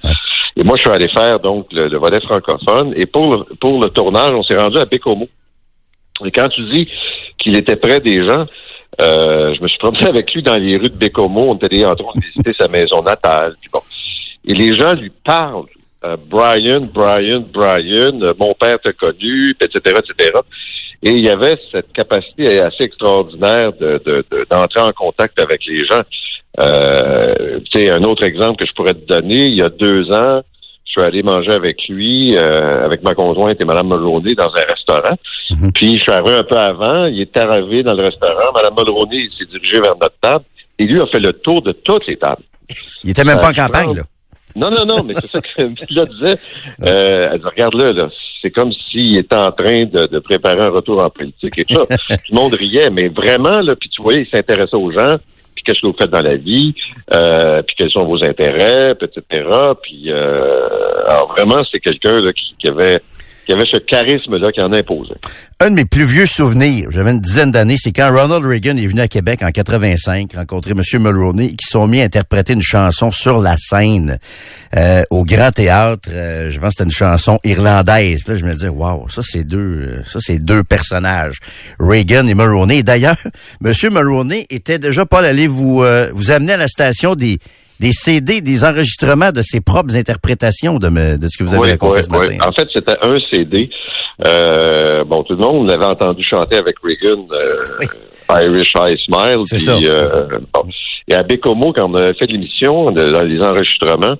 Et 0.57 0.64
moi, 0.64 0.76
je 0.76 0.82
suis 0.82 0.90
allé 0.90 1.09
faire 1.09 1.38
donc 1.38 1.66
le, 1.72 1.97
volet 1.99 2.20
francophone. 2.20 2.94
Et 2.97 3.07
pour, 3.07 3.47
pour 3.61 3.82
le 3.82 3.90
tournage, 3.90 4.32
on 4.32 4.42
s'est 4.42 4.57
rendu 4.57 4.78
à 4.78 4.84
Bécomo. 4.84 5.28
Et 6.24 6.30
quand 6.30 6.49
tu 6.49 6.62
dis 6.64 6.88
qu'il 7.38 7.57
était 7.59 7.76
près 7.76 8.01
des 8.01 8.26
gens, 8.26 8.47
euh, 9.01 9.55
je 9.55 9.62
me 9.62 9.68
suis 9.68 9.78
promené 9.78 10.07
avec 10.09 10.32
lui 10.32 10.42
dans 10.42 10.57
les 10.57 10.76
rues 10.76 10.88
de 10.88 10.97
Bécomo. 10.97 11.51
On 11.51 11.57
était 11.57 11.84
en 11.84 11.94
train 11.94 12.12
de 12.14 12.20
visiter 12.20 12.53
sa 12.59 12.68
maison 12.68 13.03
natale. 13.03 13.55
Bon. 13.72 13.80
Et 14.44 14.55
les 14.55 14.74
gens 14.74 14.94
lui 14.94 15.11
parlent. 15.24 15.66
Euh, 16.05 16.16
Brian, 16.28 16.82
Brian, 16.92 17.44
Brian, 17.53 18.20
euh, 18.22 18.34
mon 18.38 18.55
père 18.55 18.78
t'a 18.80 18.92
connu, 18.92 19.57
etc., 19.61 19.97
etc. 19.99 20.30
Et 21.03 21.11
il 21.11 21.24
y 21.24 21.28
avait 21.28 21.59
cette 21.72 21.92
capacité 21.92 22.61
assez 22.61 22.84
extraordinaire 22.84 23.72
de, 23.72 24.01
d'entrer 24.51 24.80
en 24.80 24.92
contact 24.92 25.38
avec 25.40 25.64
les 25.66 25.84
gens. 25.84 26.03
Euh, 26.61 27.61
un 27.74 28.03
autre 28.05 28.24
exemple 28.24 28.57
que 28.57 28.66
je 28.66 28.72
pourrais 28.72 28.94
te 28.94 29.07
donner, 29.07 29.47
il 29.47 29.57
y 29.57 29.62
a 29.62 29.68
deux 29.68 30.11
ans, 30.11 30.42
suis 31.01 31.07
allé 31.07 31.22
manger 31.22 31.53
avec 31.53 31.88
lui, 31.88 32.36
euh, 32.36 32.84
avec 32.84 33.03
ma 33.03 33.14
conjointe 33.14 33.61
et 33.61 33.64
Mme 33.64 33.88
Mulroney 33.88 34.34
dans 34.34 34.51
un 34.51 34.64
restaurant. 34.68 35.16
Mhm. 35.51 35.72
Puis 35.72 35.97
je 35.97 36.03
suis 36.03 36.12
arrivé 36.12 36.36
un 36.36 36.44
peu 36.44 36.57
avant, 36.57 37.07
il 37.07 37.20
est 37.20 37.36
arrivé 37.36 37.82
dans 37.82 37.94
le 37.94 38.05
restaurant, 38.05 38.53
Mme 38.55 38.74
Mulroney 38.76 39.28
s'est 39.36 39.47
dirigée 39.47 39.80
vers 39.80 39.97
notre 40.01 40.16
table 40.20 40.44
et 40.78 40.84
lui 40.84 41.01
a 41.01 41.07
fait 41.07 41.20
le 41.20 41.32
tour 41.32 41.62
de 41.62 41.72
toutes 41.72 42.07
les 42.07 42.16
tables. 42.16 42.42
Il 43.05 43.11
était 43.11 43.24
même 43.24 43.38
pas 43.38 43.49
en 43.49 43.51
euh, 43.51 43.66
campagne, 43.66 43.94
là. 43.94 44.03
Non, 44.57 44.70
non, 44.70 44.86
non, 44.86 45.03
mais 45.05 45.12
c'est 45.12 45.30
ça 45.30 45.40
que 45.40 45.62
là 45.94 46.07
disait. 46.07 46.38
Euh, 46.82 47.28
elle 47.32 47.40
dit, 47.40 47.47
regarde-le, 47.47 47.92
là, 47.92 48.09
c'est 48.40 48.51
comme 48.51 48.72
s'il 48.72 49.18
était 49.18 49.36
en 49.36 49.53
train 49.53 49.84
de, 49.84 50.18
préparer 50.18 50.62
un 50.62 50.70
retour 50.70 51.03
en 51.03 51.11
politique 51.11 51.59
et 51.59 51.64
tout 51.66 51.74
ça. 51.74 51.86
tout 52.09 52.32
le 52.32 52.34
monde 52.34 52.55
riait, 52.55 52.88
mais 52.88 53.09
vraiment, 53.09 53.61
là, 53.61 53.74
puis 53.76 53.90
tu 53.90 54.01
voyais, 54.01 54.22
il 54.22 54.30
s'intéressait 54.30 54.76
aux 54.76 54.90
gens 54.90 55.16
qu'est-ce 55.66 55.80
que 55.80 55.86
vous 55.88 55.96
faites 55.98 56.10
dans 56.10 56.22
la 56.22 56.36
vie, 56.36 56.74
euh, 57.14 57.62
puis 57.62 57.76
quels 57.76 57.90
sont 57.90 58.04
vos 58.04 58.22
intérêts, 58.24 58.92
etc. 58.92 59.22
Puis 59.82 60.04
euh, 60.06 60.68
alors 61.06 61.34
vraiment, 61.36 61.62
c'est 61.70 61.80
quelqu'un 61.80 62.20
qui, 62.32 62.54
qui 62.58 62.68
avait 62.68 63.00
qui 63.47 63.53
avait 63.53 63.64
ce 63.64 63.78
charisme-là 63.78 64.51
qui 64.51 64.61
en 64.61 64.72
imposait. 64.72 65.14
Un 65.61 65.70
de 65.70 65.76
mes 65.76 65.84
plus 65.84 66.05
vieux 66.05 66.26
souvenirs, 66.26 66.88
j'avais 66.90 67.12
une 67.12 67.20
dizaine 67.20 67.53
d'années, 67.53 67.76
c'est 67.78 67.92
quand 67.92 68.11
Ronald 68.12 68.44
Reagan 68.44 68.76
est 68.76 68.86
venu 68.86 69.01
à 69.01 69.09
Québec 69.09 69.40
en 69.42 69.51
85, 69.51 70.34
rencontrer 70.34 70.72
M. 70.72 70.82
Mulroney, 71.01 71.51
qui 71.51 71.66
sont 71.70 71.86
mis 71.86 72.03
à 72.03 72.05
interpréter 72.05 72.53
une 72.53 72.62
chanson 72.62 73.11
sur 73.11 73.40
la 73.40 73.57
scène 73.57 74.18
euh, 74.76 75.05
au 75.11 75.24
Grand 75.24 75.53
Théâtre. 75.53 76.09
Euh, 76.12 76.51
je 76.51 76.59
pense 76.59 76.70
que 76.70 76.74
c'était 76.78 76.84
une 76.84 76.90
chanson 76.90 77.38
irlandaise. 77.44 78.22
Puis 78.24 78.34
là, 78.34 78.38
je 78.40 78.44
me 78.44 78.53
disais, 78.53 78.68
waouh, 78.68 79.09
ça 79.09 79.22
c'est 79.24 79.44
deux, 79.44 79.59
euh, 79.59 80.03
ça 80.05 80.18
c'est 80.20 80.38
deux 80.38 80.64
personnages, 80.64 81.38
Reagan 81.78 82.26
et 82.26 82.34
Mulroney. 82.34 82.82
D'ailleurs, 82.82 83.16
M. 83.64 83.72
Mulroney 83.92 84.47
était 84.51 84.80
déjà 84.80 85.07
pas 85.07 85.20
allé 85.20 85.47
vous 85.47 85.84
vous 86.12 86.30
amener 86.30 86.55
à 86.55 86.57
la 86.57 86.68
station 86.68 87.14
des 87.14 87.38
des 87.80 87.92
CD, 87.92 88.40
des 88.40 88.64
enregistrements 88.64 89.32
de 89.32 89.42
ses 89.42 89.60
propres 89.60 89.96
interprétations 89.96 90.78
de, 90.78 90.88
de 90.88 91.28
ce 91.28 91.38
que 91.38 91.44
vous 91.44 91.54
avez 91.54 91.72
raconté 91.72 92.02
ce 92.02 92.10
matin. 92.10 92.36
En 92.46 92.52
fait, 92.52 92.68
c'était 92.72 92.96
un 93.02 93.18
CD. 93.30 93.70
Euh, 94.24 95.04
bon, 95.04 95.22
tout 95.24 95.34
le 95.34 95.40
monde 95.40 95.68
l'avait 95.68 95.84
entendu 95.84 96.22
chanter 96.22 96.56
avec 96.56 96.76
Reagan, 96.82 97.26
euh, 97.32 97.64
Irish 98.42 98.72
High 98.76 98.98
Smile. 98.98 99.42
Puis, 99.48 99.58
ça, 99.60 99.76
euh, 99.76 100.38
bon. 100.52 100.62
Et 101.08 101.14
à 101.14 101.22
Bécomo, 101.22 101.72
quand 101.72 101.88
on 101.88 101.94
avait 101.94 102.14
fait 102.14 102.26
l'émission, 102.26 102.90
dans 102.90 103.22
les 103.22 103.40
enregistrements, 103.40 104.16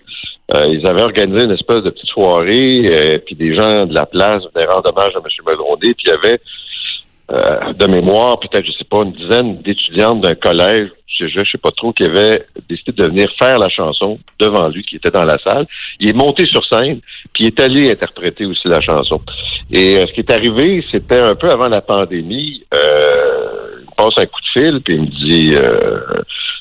euh, 0.55 0.67
ils 0.69 0.87
avaient 0.87 1.03
organisé 1.03 1.45
une 1.45 1.51
espèce 1.51 1.83
de 1.83 1.91
petite 1.91 2.09
soirée, 2.09 3.21
puis 3.27 3.35
des 3.35 3.57
gens 3.57 3.87
de 3.87 3.95
la 3.95 4.07
place 4.07 4.43
venaient 4.55 4.67
rendre 4.67 4.91
hommage 4.91 5.13
à 5.17 5.19
M. 5.19 5.25
Melrondet, 5.45 5.95
puis 5.95 6.05
il 6.07 6.11
y 6.11 6.13
avait 6.13 6.41
euh, 7.31 7.73
de 7.73 7.87
mémoire, 7.87 8.39
peut-être, 8.39 8.65
je 8.65 8.73
sais 8.73 8.85
pas, 8.85 9.03
une 9.03 9.13
dizaine 9.13 9.61
d'étudiantes 9.63 10.21
d'un 10.21 10.35
collège, 10.35 10.91
je, 11.19 11.27
je 11.27 11.51
sais 11.51 11.59
pas 11.59 11.71
trop, 11.71 11.93
qui 11.93 12.05
avaient 12.05 12.47
décidé 12.69 12.93
de 12.93 13.05
venir 13.05 13.29
faire 13.39 13.59
la 13.59 13.69
chanson 13.69 14.19
devant 14.39 14.69
lui, 14.69 14.85
qui 14.85 14.97
était 14.97 15.11
dans 15.11 15.25
la 15.25 15.39
salle. 15.39 15.67
Il 15.99 16.09
est 16.09 16.13
monté 16.13 16.47
sur 16.47 16.65
scène, 16.65 17.01
puis 17.33 17.45
il 17.45 17.47
est 17.47 17.61
allé 17.61 17.91
interpréter 17.91 18.47
aussi 18.47 18.69
la 18.69 18.81
chanson. 18.81 19.21
Et 19.73 19.97
euh, 19.97 20.07
ce 20.07 20.13
qui 20.13 20.21
est 20.21 20.33
arrivé, 20.33 20.85
c'était 20.91 21.21
un 21.21 21.35
peu 21.35 21.51
avant 21.51 21.69
la 21.69 21.81
pandémie. 21.81 22.65
Euh, 22.75 23.81
il 23.81 23.95
passe 23.97 24.19
un 24.19 24.27
coup 24.27 24.41
de 24.41 24.61
fil, 24.61 24.81
puis 24.83 24.95
il 24.95 25.01
me 25.01 25.07
dit 25.07 25.57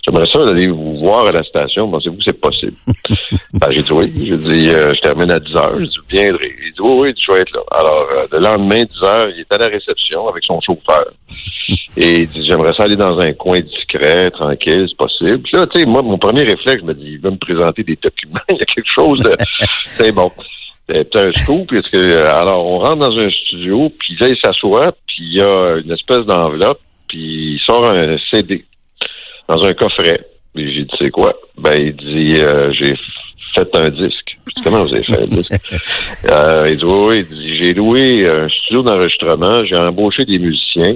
J'aimerais 0.06 0.28
ça 0.28 0.45
d'aller 0.45 0.68
vous 0.68 0.99
voir 0.99 1.26
à 1.26 1.32
la 1.32 1.43
station. 1.43 1.89
Pensez-vous 1.89 2.18
que 2.18 2.24
c'est 2.24 2.39
possible? 2.39 2.76
ben, 3.53 3.72
j'ai 3.72 3.82
dit 3.82 3.91
oui. 3.91 4.14
J'ai 4.24 4.38
dit, 4.38 4.70
euh, 4.70 4.93
je 4.93 5.01
termine 5.01 5.32
à 5.32 5.39
10 5.39 5.56
heures. 5.56 5.80
J'ai 5.80 5.88
dit, 5.88 5.97
bien, 6.08 6.28
Il 6.28 6.74
dit, 6.74 6.80
oui, 6.80 6.97
oui, 6.99 7.14
je 7.20 7.32
vais 7.32 7.39
être 7.39 7.51
là. 7.51 7.62
Alors, 7.72 8.08
euh, 8.12 8.26
le 8.32 8.39
lendemain, 8.39 8.84
10 8.84 9.03
heures, 9.03 9.30
il 9.30 9.39
est 9.39 9.51
à 9.51 9.58
la 9.58 9.68
réception 9.68 10.28
avec 10.28 10.43
son 10.43 10.62
chauffeur. 10.62 11.06
Et 11.97 12.20
il 12.20 12.28
dit, 12.28 12.45
j'aimerais 12.45 12.74
ça 12.78 12.84
aller 12.84 12.95
dans 12.95 13.18
un 13.20 13.34
coin 13.34 13.60
discret, 13.62 14.30
tranquille, 14.30 14.86
c'est 14.88 14.97
possible. 14.97 15.39
Puis 15.39 15.58
là, 15.58 15.66
tu 15.66 15.80
sais, 15.80 15.86
moi, 15.88 16.03
mon 16.03 16.20
premier 16.20 16.43
réflexe, 16.43 16.82
je 16.82 16.86
me 16.86 16.93
dis, 16.93 17.14
il 17.14 17.20
va 17.20 17.32
me 17.32 17.38
présenter 17.38 17.82
des 17.82 17.97
documents. 17.99 18.41
il 18.49 18.58
y 18.58 18.62
a 18.62 18.66
quelque 18.66 18.91
chose 18.91 19.18
de... 19.24 19.36
c'est 19.86 20.12
bon. 20.12 20.32
C'est 20.88 21.16
un 21.16 21.34
scoop, 21.34 21.68
parce 21.72 21.89
que, 21.89 21.97
euh, 21.97 22.32
alors, 22.32 22.64
on 22.64 22.78
rentre 22.78 22.97
dans 22.97 23.18
un 23.18 23.30
studio, 23.32 23.88
puis 23.97 24.16
là, 24.20 24.28
il 24.28 24.38
s'assoit, 24.38 24.91
puis 25.08 25.18
il 25.22 25.34
y 25.34 25.41
a 25.41 25.78
une 25.84 25.91
espèce 25.91 26.24
d'enveloppe, 26.28 26.80
puis 27.08 27.56
il 27.56 27.60
sort 27.60 27.88
un 27.88 28.18
CD 28.30 28.64
dans 29.47 29.63
un 29.63 29.73
coffret. 29.73 30.27
Et 30.55 30.71
j'ai 30.71 30.83
dit, 30.83 30.95
c'est 30.97 31.11
quoi? 31.11 31.33
Ben, 31.57 31.75
il 31.75 31.95
dit, 31.95 32.41
euh, 32.41 32.71
j'ai 32.71 32.95
fait 33.53 33.69
un 33.75 33.89
disque. 33.89 34.37
Comment 34.63 34.83
vous 34.83 34.93
avez 34.93 35.03
fait 35.03 35.21
un 35.21 35.25
disque? 35.25 35.51
euh, 36.29 36.69
il 36.69 36.77
dit, 36.77 36.85
oui, 36.85 37.19
il 37.19 37.25
dit, 37.25 37.55
j'ai 37.55 37.73
loué 37.73 38.27
un 38.27 38.47
studio 38.49 38.83
d'enregistrement, 38.83 39.65
j'ai 39.65 39.77
embauché 39.77 40.23
des 40.25 40.39
musiciens, 40.39 40.95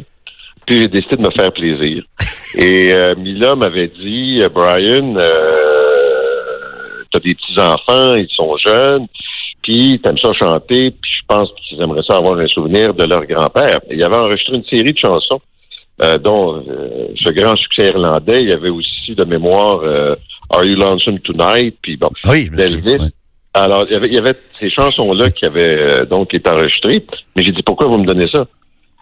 puis 0.66 0.82
j'ai 0.82 0.88
décidé 0.88 1.18
de 1.18 1.22
me 1.22 1.32
faire 1.32 1.52
plaisir. 1.52 2.04
Et 2.58 2.94
euh, 2.94 3.16
Mila 3.16 3.56
m'avait 3.56 3.88
dit, 3.90 4.40
euh, 4.42 4.50
Brian, 4.50 5.16
euh, 5.18 7.04
t'as 7.12 7.20
des 7.20 7.36
petits-enfants, 7.36 8.16
ils 8.16 8.30
sont 8.30 8.58
jeunes, 8.58 9.08
puis 9.62 10.00
t'aimes 10.04 10.18
ça 10.18 10.32
chanter, 10.34 10.92
puis 10.92 11.12
je 11.12 11.22
pense 11.28 11.50
qu'ils 11.62 11.82
aimeraient 11.82 12.04
ça 12.08 12.18
avoir 12.18 12.40
un 12.40 12.48
souvenir 12.48 12.94
de 12.94 13.04
leur 13.04 13.26
grand-père. 13.26 13.80
Il 13.92 14.02
avait 14.04 14.16
enregistré 14.16 14.56
une 14.56 14.66
série 14.66 14.94
de 14.94 14.98
chansons 14.98 15.42
euh, 16.02 16.18
dont 16.18 16.56
euh, 16.56 17.08
ce 17.16 17.32
grand 17.34 17.56
succès 17.56 17.88
irlandais. 17.88 18.42
Il 18.42 18.50
y 18.50 18.54
avait 18.54 18.70
aussi 18.70 19.16
de 19.16 19.24
mémoire 19.26 19.82
euh, 19.84 20.16
Are 20.50 20.66
You 20.66 20.76
Lonesome 20.76 21.20
Tonight, 21.20 21.76
puis 21.82 21.98
bon, 21.98 22.10
oui, 22.26 22.50
je 22.52 23.10
Alors, 23.54 23.86
il 23.90 23.94
y, 23.94 23.96
avait, 23.96 24.08
il 24.08 24.14
y 24.14 24.18
avait 24.18 24.36
ces 24.60 24.70
chansons-là 24.70 25.30
qui 25.32 25.46
avaient 25.46 26.06
donc 26.06 26.34
été 26.34 26.50
enregistrées, 26.50 27.06
mais 27.36 27.44
j'ai 27.44 27.52
dit 27.52 27.64
pourquoi 27.64 27.88
vous 27.88 27.98
me 27.98 28.06
donnez 28.06 28.28
ça? 28.30 28.46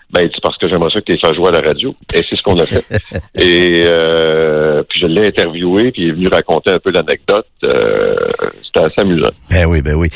Ben, 0.10 0.30
c'est 0.34 0.42
parce 0.42 0.58
que 0.58 0.70
j'aimerais 0.70 0.90
ça 0.90 1.02
que 1.02 1.12
tu 1.12 1.20
fasses 1.20 1.36
jouer 1.36 1.50
à 1.50 1.52
la 1.52 1.62
radio. 1.62 1.94
Et 2.16 2.22
c'est 2.22 2.38
ce 2.38 2.42
qu'on 2.42 2.58
a 2.60 2.66
fait. 2.66 2.86
Et 3.36 3.84
euh, 3.86 4.82
puis 4.88 5.02
je 5.02 5.06
l'ai 5.06 5.28
interviewé, 5.28 5.92
puis 5.92 6.04
il 6.04 6.10
est 6.10 6.14
venu 6.14 6.28
raconter 6.30 6.72
un 6.72 6.80
peu 6.80 6.92
l'anecdote. 6.92 7.46
C'était 7.62 8.86
assez 8.86 9.02
amusant. 9.02 9.32
Ben 9.52 9.66
oui, 9.66 9.82
ben 9.82 9.96
oui. 9.96 10.08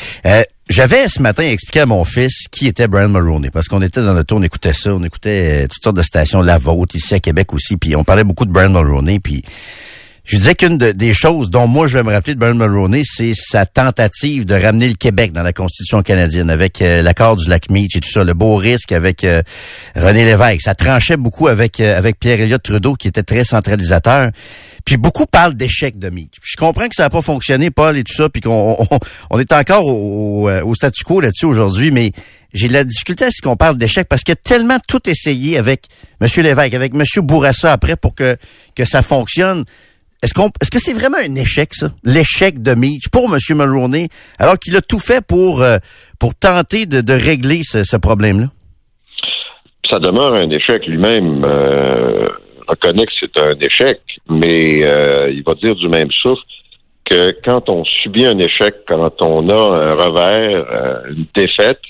J'avais 0.72 1.06
ce 1.06 1.20
matin 1.20 1.42
expliqué 1.42 1.80
à 1.80 1.86
mon 1.86 2.02
fils 2.02 2.46
qui 2.50 2.66
était 2.66 2.88
Brian 2.88 3.10
Mulroney, 3.10 3.50
parce 3.50 3.68
qu'on 3.68 3.82
était 3.82 4.00
dans 4.00 4.14
le 4.14 4.24
tour, 4.24 4.38
on 4.38 4.42
écoutait 4.42 4.72
ça, 4.72 4.94
on 4.94 5.04
écoutait 5.04 5.64
euh, 5.64 5.68
toutes 5.68 5.82
sortes 5.82 5.96
de 5.96 6.02
stations, 6.02 6.40
la 6.40 6.56
vôtre, 6.56 6.96
ici 6.96 7.12
à 7.12 7.20
Québec 7.20 7.52
aussi, 7.52 7.76
puis 7.76 7.94
on 7.94 8.04
parlait 8.04 8.24
beaucoup 8.24 8.46
de 8.46 8.52
Brian 8.52 8.70
Mulroney, 8.70 9.20
puis 9.20 9.44
Je 10.24 10.36
disais 10.36 10.54
qu'une 10.54 10.78
des 10.78 11.14
choses 11.14 11.50
dont 11.50 11.66
moi 11.66 11.88
je 11.88 11.94
vais 11.98 12.04
me 12.04 12.12
rappeler 12.12 12.34
de 12.34 12.38
Bernard 12.38 12.68
Mulroney, 12.68 13.02
c'est 13.04 13.32
sa 13.34 13.66
tentative 13.66 14.44
de 14.44 14.54
ramener 14.54 14.86
le 14.86 14.94
Québec 14.94 15.32
dans 15.32 15.42
la 15.42 15.52
Constitution 15.52 16.00
canadienne 16.02 16.48
avec 16.48 16.80
euh, 16.80 17.02
l'accord 17.02 17.34
du 17.34 17.48
lac 17.48 17.68
Meach 17.70 17.96
et 17.96 18.00
tout 18.00 18.08
ça, 18.08 18.22
le 18.22 18.32
beau 18.32 18.54
risque 18.54 18.92
avec 18.92 19.24
euh, 19.24 19.42
René 19.96 20.24
Lévesque. 20.24 20.62
Ça 20.62 20.76
tranchait 20.76 21.16
beaucoup 21.16 21.48
avec 21.48 21.80
euh, 21.80 21.98
avec 21.98 22.20
Pierre 22.20 22.40
Elliott 22.40 22.62
Trudeau 22.62 22.94
qui 22.94 23.08
était 23.08 23.24
très 23.24 23.42
centralisateur. 23.42 24.30
Puis 24.84 24.96
beaucoup 24.96 25.26
parlent 25.26 25.54
d'échec 25.54 25.98
de 25.98 26.08
Meach. 26.08 26.34
je 26.40 26.56
comprends 26.56 26.88
que 26.88 26.94
ça 26.94 27.04
n'a 27.04 27.10
pas 27.10 27.22
fonctionné, 27.22 27.72
Paul 27.72 27.96
et 27.96 28.04
tout 28.04 28.14
ça, 28.14 28.28
puis 28.28 28.42
qu'on 28.42 28.76
on, 29.30 29.38
est 29.40 29.52
encore 29.52 29.86
au, 29.86 30.74
statu 30.74 31.02
quo 31.04 31.20
là-dessus 31.20 31.46
aujourd'hui, 31.46 31.90
mais 31.90 32.12
j'ai 32.52 32.68
de 32.68 32.72
la 32.72 32.84
difficulté 32.84 33.24
à 33.24 33.30
ce 33.30 33.40
qu'on 33.42 33.56
parle 33.56 33.76
d'échec 33.76 34.08
parce 34.08 34.22
qu'il 34.22 34.32
a 34.32 34.36
tellement 34.36 34.78
tout 34.86 35.08
essayé 35.08 35.58
avec 35.58 35.86
M. 36.20 36.28
Lévesque, 36.36 36.74
avec 36.74 36.94
M. 36.94 37.04
Bourassa 37.22 37.72
après 37.72 37.96
pour 37.96 38.14
que, 38.14 38.36
que 38.74 38.84
ça 38.84 39.02
fonctionne. 39.02 39.64
Est-ce 40.22 40.70
que 40.70 40.78
c'est 40.78 40.92
vraiment 40.92 41.18
un 41.18 41.34
échec, 41.34 41.74
ça? 41.74 41.88
L'échec 42.04 42.62
de 42.62 42.74
Meach 42.74 43.08
pour 43.10 43.24
M. 43.24 43.38
Mulroney, 43.56 44.08
alors 44.38 44.56
qu'il 44.56 44.76
a 44.76 44.80
tout 44.80 45.00
fait 45.00 45.24
pour, 45.26 45.62
euh, 45.62 45.78
pour 46.20 46.36
tenter 46.36 46.86
de, 46.86 47.12
régler 47.12 47.62
ce, 47.64 47.96
problème-là? 47.96 48.46
Ça 49.90 49.98
demeure 49.98 50.34
un 50.34 50.48
échec 50.50 50.86
lui-même. 50.86 51.44
Euh, 51.44 52.28
reconnaît 52.68 53.04
que 53.04 53.12
c'est 53.18 53.36
un 53.40 53.58
échec, 53.60 54.00
mais 54.28 54.84
euh, 54.84 55.28
il 55.28 55.42
va 55.42 55.54
dire 55.54 55.74
du 55.74 55.88
même 55.88 56.12
souffle 56.12 56.42
que 57.04 57.36
quand 57.44 57.68
on 57.68 57.84
subit 57.84 58.24
un 58.24 58.38
échec, 58.38 58.76
quand 58.86 59.20
on 59.22 59.48
a 59.48 59.76
un 59.76 59.90
revers, 59.94 60.66
euh, 60.70 61.00
une 61.10 61.26
défaite, 61.34 61.80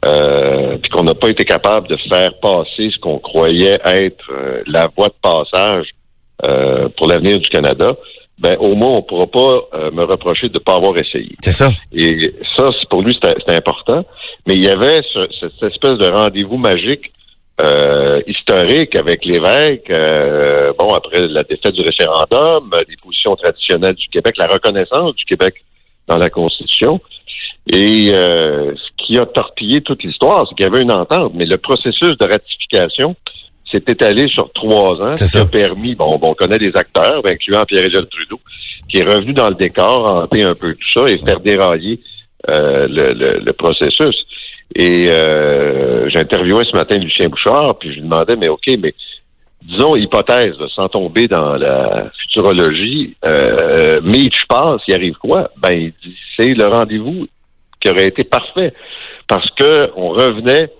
puis 0.00 0.90
qu'on 0.90 1.02
n'a 1.02 1.14
pas 1.14 1.28
été 1.28 1.44
capable 1.44 1.88
de 1.88 1.98
faire 2.08 2.30
passer 2.40 2.88
ce 2.90 2.98
qu'on 2.98 3.18
croyait 3.18 3.78
être 3.84 4.32
la 4.66 4.88
voie 4.96 5.08
de 5.08 5.14
passage 5.20 5.88
euh, 6.46 6.88
pour 6.96 7.08
l'avenir 7.08 7.38
du 7.38 7.48
Canada, 7.48 7.96
ben 8.38 8.56
au 8.60 8.74
moins 8.74 8.98
on 8.98 9.02
pourra 9.02 9.26
pas 9.26 9.60
euh, 9.74 9.90
me 9.90 10.04
reprocher 10.04 10.48
de 10.48 10.54
ne 10.54 10.58
pas 10.58 10.76
avoir 10.76 10.96
essayé. 10.96 11.34
C'est 11.42 11.52
ça. 11.52 11.70
Et 11.92 12.32
ça, 12.56 12.70
c'est 12.78 12.88
pour 12.88 13.02
lui, 13.02 13.14
c'était 13.14 13.54
important. 13.54 14.04
Mais 14.46 14.54
il 14.54 14.64
y 14.64 14.68
avait 14.68 15.02
cette 15.12 15.62
espèce 15.62 15.98
de 15.98 16.10
rendez-vous 16.10 16.56
magique 16.56 17.12
historique 18.28 18.94
avec 18.94 19.24
l'évêque, 19.24 19.90
bon, 20.78 20.94
après 20.94 21.26
la 21.26 21.42
défaite 21.42 21.72
du 21.72 21.82
référendum, 21.82 22.72
les 22.88 22.94
positions 23.02 23.34
traditionnelles 23.34 23.96
du 23.96 24.06
Québec, 24.10 24.36
la 24.38 24.46
reconnaissance 24.46 25.16
du 25.16 25.24
Québec 25.24 25.56
dans 26.06 26.18
la 26.18 26.30
Constitution. 26.30 27.00
Et 27.72 28.10
euh, 28.12 28.74
ce 28.74 29.04
qui 29.04 29.18
a 29.18 29.26
torpillé 29.26 29.82
toute 29.82 30.02
l'histoire, 30.02 30.46
c'est 30.48 30.54
qu'il 30.54 30.64
y 30.64 30.68
avait 30.68 30.82
une 30.82 30.92
entente, 30.92 31.32
mais 31.34 31.44
le 31.44 31.58
processus 31.58 32.16
de 32.16 32.26
ratification 32.26 33.14
s'est 33.70 33.84
étalé 33.86 34.28
sur 34.28 34.52
trois 34.52 35.02
ans, 35.02 35.16
ce 35.16 35.24
qui 35.24 35.38
a 35.38 35.44
permis, 35.44 35.94
bon, 35.94 36.18
on 36.20 36.34
connaît 36.34 36.58
les 36.58 36.74
acteurs, 36.76 37.22
incluant 37.24 37.64
Pierre-Éliott 37.64 38.08
Trudeau, 38.10 38.40
qui 38.88 38.98
est 38.98 39.04
revenu 39.04 39.32
dans 39.32 39.48
le 39.48 39.54
décor, 39.54 40.22
hanter 40.22 40.42
un 40.42 40.54
peu 40.54 40.74
tout 40.74 40.88
ça 40.94 41.04
et 41.10 41.18
faire 41.18 41.40
dérailler 41.40 42.00
euh, 42.50 42.86
le, 42.88 43.52
processus. 43.52 44.26
Et 44.74 45.06
euh, 45.08 46.08
j'interviewais 46.08 46.64
ce 46.64 46.76
matin 46.76 46.96
Lucien 46.96 47.28
Bouchard, 47.28 47.78
puis 47.78 47.90
je 47.90 47.94
lui 47.96 48.02
demandais, 48.02 48.36
mais 48.36 48.48
OK, 48.48 48.68
mais 48.78 48.94
disons, 49.62 49.96
hypothèse, 49.96 50.56
sans 50.74 50.88
tomber 50.88 51.26
dans 51.28 51.56
la 51.56 52.10
futurologie, 52.20 53.16
euh, 53.24 54.00
mais 54.02 54.24
je 54.24 54.46
passe, 54.48 54.80
il 54.86 54.94
arrive 54.94 55.16
quoi? 55.16 55.50
Ben, 55.58 55.72
il 55.72 55.92
dit, 56.02 56.16
c'est 56.36 56.54
le 56.54 56.68
rendez-vous 56.68 57.26
qui 57.80 57.90
aurait 57.90 58.08
été 58.08 58.24
parfait 58.24 58.72
parce 59.26 59.50
que 59.50 59.90
on 59.96 60.08
revenait 60.10 60.70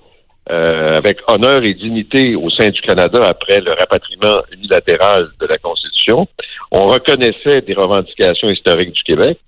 euh, 0.50 0.96
avec 0.96 1.18
honneur 1.28 1.62
et 1.64 1.74
dignité 1.74 2.34
au 2.34 2.48
sein 2.50 2.68
du 2.70 2.80
Canada 2.80 3.20
après 3.24 3.60
le 3.60 3.72
rapatriement 3.72 4.42
unilatéral 4.52 5.28
de 5.40 5.46
la 5.46 5.58
Constitution. 5.58 6.26
On 6.70 6.86
reconnaissait 6.86 7.60
des 7.62 7.74
revendications 7.74 8.48
historiques 8.48 8.92
du 8.92 9.02
Québec 9.02 9.38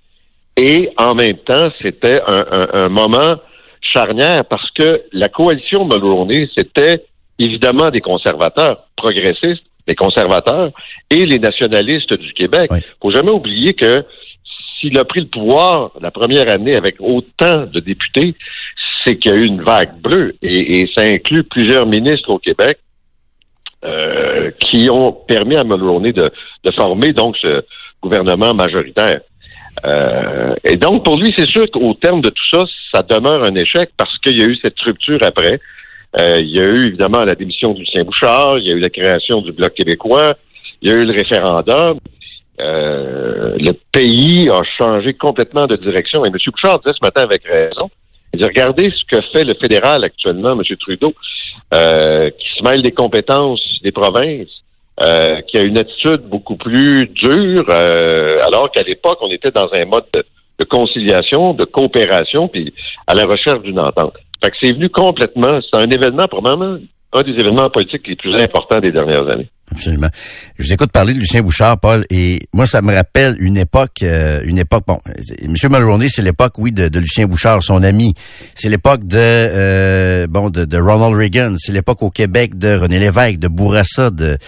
et 0.57 0.90
en 0.98 1.14
même 1.14 1.38
temps, 1.38 1.70
c'était 1.80 2.20
un, 2.26 2.88
moment 2.88 3.36
charnière 3.80 4.44
parce 4.44 4.70
que 4.72 5.03
la 5.12 5.28
coalition 5.28 5.86
Mulroney, 5.86 6.48
c'était 6.55 7.05
évidemment 7.38 7.90
des 7.90 8.03
conservateurs 8.03 8.84
progressistes, 8.96 9.64
des 9.86 9.94
conservateurs 9.94 10.70
et 11.09 11.24
les 11.24 11.38
nationalistes 11.38 12.12
du 12.12 12.32
Québec. 12.34 12.68
Il 12.72 12.82
faut 13.01 13.11
jamais 13.11 13.30
oublier 13.30 13.72
que 13.72 14.05
s'il 14.78 14.98
a 14.98 15.05
pris 15.05 15.20
le 15.20 15.28
pouvoir 15.28 15.92
la 16.01 16.11
première 16.11 16.51
année 16.51 16.76
avec 16.76 16.96
autant 17.01 17.66
de 17.66 17.80
députés, 17.80 18.34
c'est 19.05 19.16
qu'il 19.16 19.30
y 19.30 19.34
a 19.34 19.36
eu 19.38 19.44
une 19.44 19.62
vague 19.62 19.96
bleue 20.01 20.34
et, 20.42 20.88
ça 20.94 21.03
inclut 21.03 21.44
plusieurs 21.44 21.86
ministres 21.86 22.30
au 22.30 22.38
Québec 22.38 22.78
euh, 23.84 24.51
qui 24.61 24.90
ont 24.90 25.12
permis 25.12 25.57
à 25.57 25.64
Mulroney 25.64 26.12
de, 26.12 26.30
de, 26.64 26.72
former 26.72 27.12
donc 27.12 27.36
ce 27.38 27.62
gouvernement 28.03 28.55
majoritaire. 28.55 29.20
Euh, 29.84 30.55
et 30.64 30.76
donc 30.76 31.05
pour 31.05 31.16
lui, 31.16 31.32
c'est 31.36 31.48
sûr 31.48 31.70
qu'au 31.70 31.94
terme 31.94 32.20
de 32.20 32.28
tout 32.28 32.46
ça, 32.51 32.64
ça 32.92 33.03
demeure 33.03 33.44
un 33.44 33.55
échec 33.55 33.90
parce 33.96 34.18
qu'il 34.18 34.38
y 34.38 34.42
a 34.42 34.46
eu 34.46 34.57
cette 34.57 34.78
rupture 34.80 35.22
après. 35.22 35.61
Euh, 36.18 36.40
il 36.40 36.51
y 36.51 36.61
a 36.61 36.64
eu 36.64 36.86
évidemment 36.88 37.24
la 37.24 37.34
démission 37.34 37.72
du 37.72 37.80
Lucien 37.80 38.05
Bouchard, 38.05 38.59
il 38.59 38.66
y 38.66 38.70
a 38.70 38.74
eu 38.74 38.80
la 38.80 38.90
création 38.90 39.40
du 39.42 39.53
Bloc 39.53 39.72
québécois, 39.74 40.34
il 40.82 40.90
y 40.90 40.92
a 40.92 40.96
eu 40.96 41.05
le 41.05 41.12
référendum. 41.12 41.98
Euh, 42.61 43.57
le 43.59 43.72
pays 43.92 44.51
a 44.51 44.61
changé 44.76 45.14
complètement 45.14 45.66
de 45.66 45.76
direction. 45.76 46.24
Et 46.24 46.28
M. 46.28 46.34
Bouchard 46.46 46.80
disait 46.80 46.94
ce 47.01 47.05
matin 47.05 47.22
avec 47.22 47.44
raison. 47.44 47.90
Regardez 48.35 48.91
ce 48.91 49.05
que 49.05 49.20
fait 49.33 49.45
le 49.45 49.55
fédéral 49.55 50.05
actuellement, 50.05 50.53
M. 50.53 50.62
Trudeau, 50.78 51.14
euh, 51.74 52.31
qui 52.31 52.49
se 52.57 52.62
mêle 52.62 52.83
des 52.83 52.93
compétences 52.93 53.81
des 53.83 53.93
provinces, 53.93 54.62
euh, 55.03 55.41
qui 55.43 55.59
a 55.59 55.62
une 55.62 55.78
attitude 55.78 56.22
beaucoup 56.22 56.57
plus 56.57 57.07
dure, 57.07 57.68
alors 57.70 58.70
qu'à 58.70 58.83
l'époque, 58.83 59.18
on 59.22 59.31
était 59.31 59.51
dans 59.51 59.68
un 59.72 59.85
mode 59.85 60.05
de, 60.12 60.64
conciliation, 60.64 61.55
de 61.55 61.64
coopération, 61.64 62.49
puis 62.49 62.72
à 63.07 63.14
la 63.14 63.24
recherche 63.24 63.62
d'une 63.62 63.81
entente. 63.81 64.14
Fait 64.45 64.51
que 64.51 64.57
c'est 64.62 64.72
venu 64.72 64.91
complètement, 64.91 65.59
c'est 65.62 65.81
un 65.81 65.91
événement 65.91 66.26
probablement 66.26 66.78
un 67.12 67.22
des 67.22 67.33
événements 67.33 67.70
politiques 67.70 68.07
les 68.07 68.16
plus 68.16 68.35
importants 68.37 68.81
des 68.81 68.93
dernières 68.93 69.28
années. 69.28 69.49
Absolument. 69.73 70.09
Je 70.59 70.64
vous 70.64 70.73
écoute 70.73 70.91
parler 70.91 71.14
de 71.14 71.21
Lucien 71.21 71.43
Bouchard, 71.43 71.79
Paul, 71.79 72.05
et 72.11 72.41
moi, 72.53 72.66
ça 72.66 72.83
me 72.83 72.93
rappelle 72.93 73.37
une 73.39 73.57
époque, 73.57 74.03
euh, 74.03 74.43
une 74.45 74.59
époque, 74.59 74.85
bon, 74.87 74.99
M. 75.43 75.55
Mulroney, 75.71 76.09
c'est 76.09 76.23
l'époque, 76.23 76.55
oui, 76.59 76.73
de, 76.73 76.99
Lucien 76.99 77.27
Bouchard, 77.27 77.62
son 77.62 77.83
ami. 77.83 78.14
C'est 78.55 78.68
l'époque 78.68 79.07
de, 79.07 79.16
euh, 79.16 80.27
bon, 80.27 80.51
de, 80.51 80.77
Ronald 80.77 81.14
Reagan. 81.14 81.55
C'est 81.59 81.73
l'époque 81.73 82.03
au 82.03 82.11
Québec 82.11 82.59
de 82.59 82.75
René 82.75 82.99
Lévesque, 82.99 83.39
de 83.39 83.49
Bourassa, 83.49 84.11
de, 84.11 84.39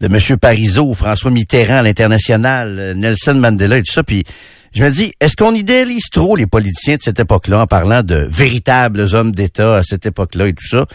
de 0.00 0.06
M. 0.06 0.38
Parizeau, 0.38 0.94
François 0.94 1.30
Mitterrand 1.30 1.82
l'international, 1.82 2.94
Nelson 2.96 3.34
Mandela 3.34 3.78
et 3.78 3.82
tout 3.82 3.92
ça. 3.92 4.02
Puis, 4.02 4.24
je 4.72 4.84
me 4.84 4.90
dis, 4.90 5.12
est-ce 5.20 5.34
qu'on 5.34 5.52
idéalise 5.52 6.10
trop 6.12 6.36
les 6.36 6.46
politiciens 6.46 6.94
de 6.94 7.02
cette 7.02 7.18
époque-là 7.18 7.62
en 7.62 7.66
parlant 7.66 8.04
de 8.04 8.14
véritables 8.14 9.00
hommes 9.14 9.32
d'État 9.32 9.78
à 9.78 9.82
cette 9.82 10.06
époque-là 10.06 10.46
et 10.46 10.52
tout 10.52 10.66
ça? 10.66 10.86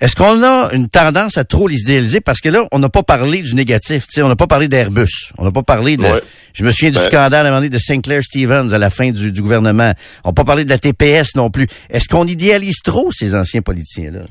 Est-ce 0.00 0.16
qu'on 0.16 0.42
a 0.42 0.70
une 0.74 0.88
tendance 0.88 1.38
à 1.38 1.44
trop 1.44 1.68
les 1.68 1.82
idéaliser? 1.82 2.20
Parce 2.20 2.40
que 2.40 2.48
là, 2.48 2.64
on 2.72 2.80
n'a 2.80 2.88
pas 2.88 3.04
parlé 3.04 3.42
du 3.42 3.54
négatif. 3.54 4.06
On 4.18 4.26
n'a 4.26 4.34
pas 4.34 4.48
parlé 4.48 4.66
d'Airbus. 4.66 5.30
On 5.38 5.44
n'a 5.44 5.52
pas 5.52 5.62
parlé 5.62 5.96
de... 5.96 6.06
Je 6.52 6.64
me 6.64 6.72
souviens 6.72 6.90
du 6.90 6.98
scandale 6.98 7.46
à 7.46 7.48
un 7.48 7.52
moment 7.52 7.58
donné 7.58 7.70
de 7.70 7.78
Sinclair 7.78 8.24
Stevens 8.24 8.72
à 8.72 8.78
la 8.78 8.90
fin 8.90 9.12
du, 9.12 9.30
gouvernement. 9.40 9.92
On 10.24 10.30
n'a 10.30 10.34
pas 10.34 10.44
parlé 10.44 10.64
de 10.64 10.70
la 10.70 10.78
TPS 10.78 11.36
non 11.36 11.50
plus. 11.50 11.68
Est-ce 11.90 12.08
qu'on 12.08 12.26
idéalise 12.26 12.82
trop 12.82 13.12
ces 13.12 13.36
anciens 13.36 13.62
politiciens-là? 13.62 14.24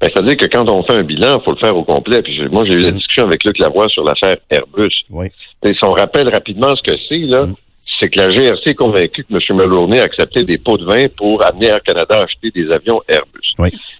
Ben, 0.00 0.10
C'est-à-dire 0.14 0.38
que 0.38 0.46
quand 0.46 0.66
on 0.70 0.82
fait 0.84 0.94
un 0.94 1.04
bilan, 1.04 1.38
il 1.38 1.44
faut 1.44 1.52
le 1.52 1.58
faire 1.58 1.76
au 1.76 1.84
complet. 1.84 2.22
Puis 2.22 2.40
moi, 2.50 2.64
j'ai 2.64 2.72
eu 2.72 2.78
la 2.78 2.90
mm-hmm. 2.90 2.94
discussion 2.94 3.26
avec 3.26 3.44
Luc 3.44 3.58
Lavoie 3.58 3.88
sur 3.90 4.04
l'affaire 4.04 4.36
Airbus. 4.50 5.04
Oui. 5.10 5.26
si 5.62 5.84
on 5.84 5.92
rappelle 5.92 6.30
rapidement 6.30 6.74
ce 6.74 6.82
que 6.82 6.96
c'est, 7.10 7.18
là, 7.18 7.44
mm-hmm 7.44 7.65
c'est 7.98 8.10
que 8.10 8.18
la 8.18 8.28
GRC 8.28 8.70
est 8.70 8.74
convaincue 8.74 9.24
que 9.24 9.32
M. 9.32 9.56
Mulroney 9.56 10.00
a 10.00 10.04
accepté 10.04 10.44
des 10.44 10.58
pots 10.58 10.76
de 10.76 10.84
vin 10.84 11.06
pour 11.16 11.44
amener 11.44 11.66
Air 11.66 11.82
Canada 11.82 12.16
à 12.18 12.22
acheter 12.24 12.50
des 12.50 12.70
avions 12.70 13.00
Airbus. 13.08 13.54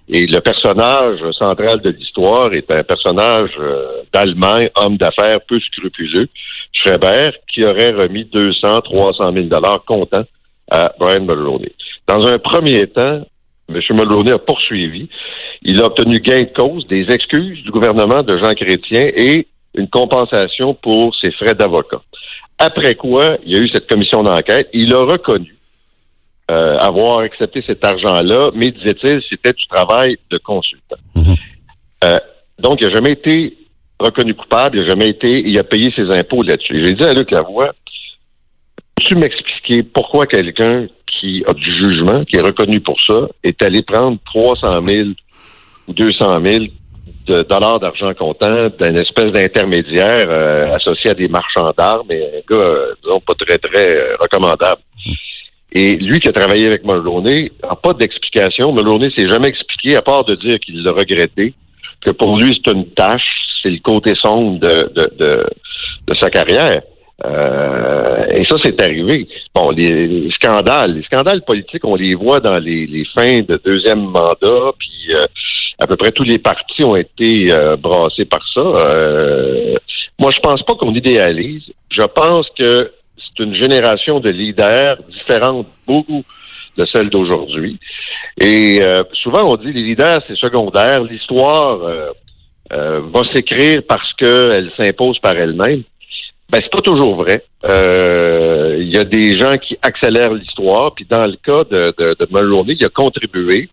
Et 0.09 0.26
le 0.26 0.40
personnage 0.40 1.20
central 1.32 1.80
de 1.80 1.90
l'histoire 1.90 2.53
est 2.53 2.70
un 2.70 2.82
personnage 2.82 3.53
euh, 3.59 4.03
d'Allemagne, 4.12 4.70
homme 4.76 4.97
d'affaires 4.97 5.40
peu 5.49 5.59
scrupuleux, 5.61 6.28
Schreiber, 6.72 7.30
qui 7.53 7.64
aurait 7.64 7.90
remis 7.90 8.24
200, 8.24 8.80
300 8.80 9.32
000 9.32 9.47
dollars 9.47 9.84
comptant 9.84 10.24
à 10.70 10.92
Brian 10.99 11.22
Mulroney. 11.22 11.72
Dans 12.07 12.24
un 12.26 12.38
premier 12.38 12.86
temps, 12.88 13.22
M. 13.68 13.80
Mulroney 13.90 14.32
a 14.32 14.38
poursuivi. 14.38 15.09
Il 15.62 15.80
a 15.80 15.86
obtenu 15.86 16.20
gain 16.20 16.42
de 16.42 16.53
cause, 16.55 16.86
des 16.86 17.07
excuses 17.11 17.62
du 17.64 17.70
gouvernement 17.70 18.22
de 18.22 18.38
Jean 18.38 18.55
Chrétien 18.55 19.11
et 19.14 19.47
une 19.74 19.88
compensation 19.88 20.74
pour 20.74 21.14
ses 21.16 21.30
frais 21.32 21.55
d'avocat. 21.55 22.01
Après 22.59 22.94
quoi, 22.94 23.38
il 23.44 23.52
y 23.52 23.57
a 23.57 23.59
eu 23.59 23.68
cette 23.68 23.88
commission 23.88 24.22
d'enquête. 24.22 24.68
Il 24.72 24.94
a 24.94 25.00
reconnu 25.04 25.57
euh, 26.50 26.78
avoir 26.78 27.20
accepté 27.20 27.62
cet 27.66 27.84
argent-là, 27.84 28.50
mais 28.54 28.70
disait-il, 28.70 29.20
c'était 29.28 29.52
du 29.52 29.66
travail 29.66 30.16
de 30.30 30.38
consultant. 30.38 30.96
Mhm. 31.14 31.34
Euh, 32.04 32.18
donc, 32.59 32.80
il 32.80 32.86
n'a 32.86 32.94
jamais 32.94 33.12
été 33.12 33.57
reconnu 33.98 34.34
coupable, 34.34 34.78
il 34.78 34.82
n'a 34.82 34.88
jamais 34.90 35.09
été, 35.09 35.40
il 35.46 35.59
a 35.59 35.64
payé 35.64 35.92
ses 35.96 36.11
impôts 36.11 36.42
là-dessus. 36.42 36.84
J'ai 36.84 36.94
dit 36.94 37.02
à 37.02 37.12
Luc 37.12 37.30
Lavoie, 37.30 37.72
peux-tu 38.94 39.16
m'expliquer 39.16 39.82
pourquoi 39.82 40.26
quelqu'un 40.26 40.86
qui 41.07 41.44
a 41.46 41.52
du 41.52 41.72
jugement, 41.72 42.24
qui 42.24 42.36
est 42.36 42.42
reconnu 42.42 42.80
pour 42.80 43.00
ça, 43.00 43.28
est 43.42 43.62
allé 43.62 43.82
prendre 43.82 44.18
300 44.26 44.82
000 44.82 45.09
ou 45.88 45.92
200 45.92 46.40
000 46.42 46.64
de 47.27 47.43
dollars 47.43 47.81
d'argent 47.81 48.12
comptant 48.14 48.68
d'une 48.81 48.97
espèce 48.97 49.33
d'intermédiaire 49.33 50.27
euh, 50.29 50.74
associé 50.74 51.11
à 51.11 51.14
des 51.14 51.29
marchands 51.29 51.72
d'armes 51.77 52.11
et 52.11 52.22
un 52.22 52.55
gars, 52.55 52.61
euh, 52.61 52.95
disons, 53.03 53.20
pas 53.20 53.35
très, 53.35 53.59
très 53.59 53.97
euh, 53.97 54.16
recommandable. 54.20 54.81
Et 55.72 55.97
lui 55.97 56.20
qui 56.20 56.29
a 56.29 56.33
travaillé 56.33 56.66
avec 56.66 56.85
Mulroney 56.85 57.51
n'a 57.62 57.77
pas 57.77 57.93
d'explication. 57.93 58.72
Mulroney 58.72 59.11
s'est 59.11 59.29
jamais 59.29 59.49
expliqué, 59.49 59.97
à 59.97 60.03
part 60.03 60.24
de 60.24 60.35
dire 60.37 60.59
qu'il 60.61 60.83
l'a 60.83 60.93
regretté, 60.93 61.55
que 62.01 62.11
pour 62.11 62.39
lui, 62.39 62.61
c'est 62.64 62.72
une 62.72 62.87
tâche, 62.91 63.29
c'est 63.62 63.70
le 63.70 63.81
côté 63.81 64.14
sombre 64.14 64.61
de, 64.61 64.91
de, 64.95 65.12
de, 65.18 65.47
de 66.07 66.14
sa 66.14 66.31
carrière. 66.31 66.81
Euh, 67.24 68.27
et 68.31 68.45
ça, 68.45 68.57
c'est 68.62 68.81
arrivé. 68.83 69.27
Bon, 69.55 69.70
les, 69.70 70.31
scandales, 70.33 70.95
les 70.97 71.03
scandales 71.03 71.43
politiques, 71.43 71.85
on 71.85 71.97
les 71.97 72.14
voit 72.14 72.41
dans 72.41 72.59
les, 72.59 72.87
les 72.87 73.05
fins 73.14 73.41
de 73.41 73.61
deuxième 73.64 74.03
mandat, 74.03 74.72
puis 74.79 75.14
euh, 75.14 75.24
à 75.79 75.87
peu 75.87 75.97
près 75.97 76.12
tous 76.12 76.22
les 76.22 76.39
partis 76.39 76.85
ont 76.85 76.97
été 76.97 77.53
euh, 77.53 77.77
brassés 77.77 78.24
par 78.24 78.47
ça. 78.53 78.61
Euh, 78.61 79.77
moi, 80.18 80.31
je 80.31 80.41
pense 80.41 80.62
pas 80.62 80.74
qu'on 80.74 80.95
idéalise. 80.95 81.64
Je 81.91 82.03
pense 82.03 82.47
que 82.59 82.93
c'est 83.16 83.43
une 83.43 83.55
génération 83.55 84.20
de 84.20 84.31
leaders 84.31 84.97
différente 85.11 85.66
beaucoup 85.87 86.24
de 86.79 86.85
celle 86.85 87.11
d'aujourd'hui. 87.11 87.79
Et 88.41 88.81
euh, 88.83 89.03
souvent, 89.12 89.45
on 89.51 89.57
dit 89.57 89.72
les 89.72 89.83
leaders, 89.83 90.22
c'est 90.27 90.37
secondaire. 90.37 91.03
L'histoire 91.05 91.79
va 92.70 93.20
s'écrire 93.33 93.83
parce 93.89 94.12
qu'elle 94.14 94.70
s'impose 94.77 95.18
par 95.18 95.37
elle-même. 95.37 95.83
Ben, 96.49 96.61
c'est 96.62 96.70
pas 96.70 96.81
toujours 96.81 97.16
vrai. 97.16 97.45
Il 97.64 98.89
y 98.89 98.99
a 98.99 99.05
des 99.05 99.37
gens 99.39 99.57
qui 99.59 99.79
accélèrent 99.83 100.33
l'histoire, 100.33 100.95
puis 100.95 101.07
dans 101.09 101.27
le 101.27 101.37
cas 101.37 101.64
de, 101.64 101.95
de, 101.99 102.16
de 102.18 102.29
Mulroney, 102.31 102.77
il 102.79 102.85
a 102.85 102.89
contribué. 102.89 103.68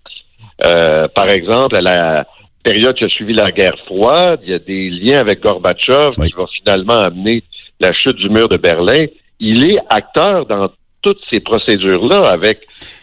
Euh, 0.65 1.07
par 1.07 1.29
exemple, 1.29 1.75
à 1.75 1.81
la 1.81 2.27
période 2.63 2.95
qui 2.95 3.03
a 3.03 3.09
suivi 3.09 3.33
la 3.33 3.51
guerre 3.51 3.77
froide, 3.85 4.39
il 4.43 4.51
y 4.51 4.53
a 4.53 4.59
des 4.59 4.89
liens 4.89 5.19
avec 5.19 5.41
Gorbatchev 5.41 6.11
qui 6.15 6.33
vont 6.33 6.47
finalement 6.47 6.99
amener 6.99 7.43
la 7.79 7.91
chute 7.91 8.17
du 8.17 8.29
mur 8.29 8.47
de 8.47 8.57
Berlin. 8.57 9.05
Il 9.39 9.69
est 9.69 9.79
acteur 9.89 10.45
dans 10.45 10.69
toutes 11.01 11.19
ces 11.29 11.41
procédures-là 11.41 12.29
avec 12.29 12.61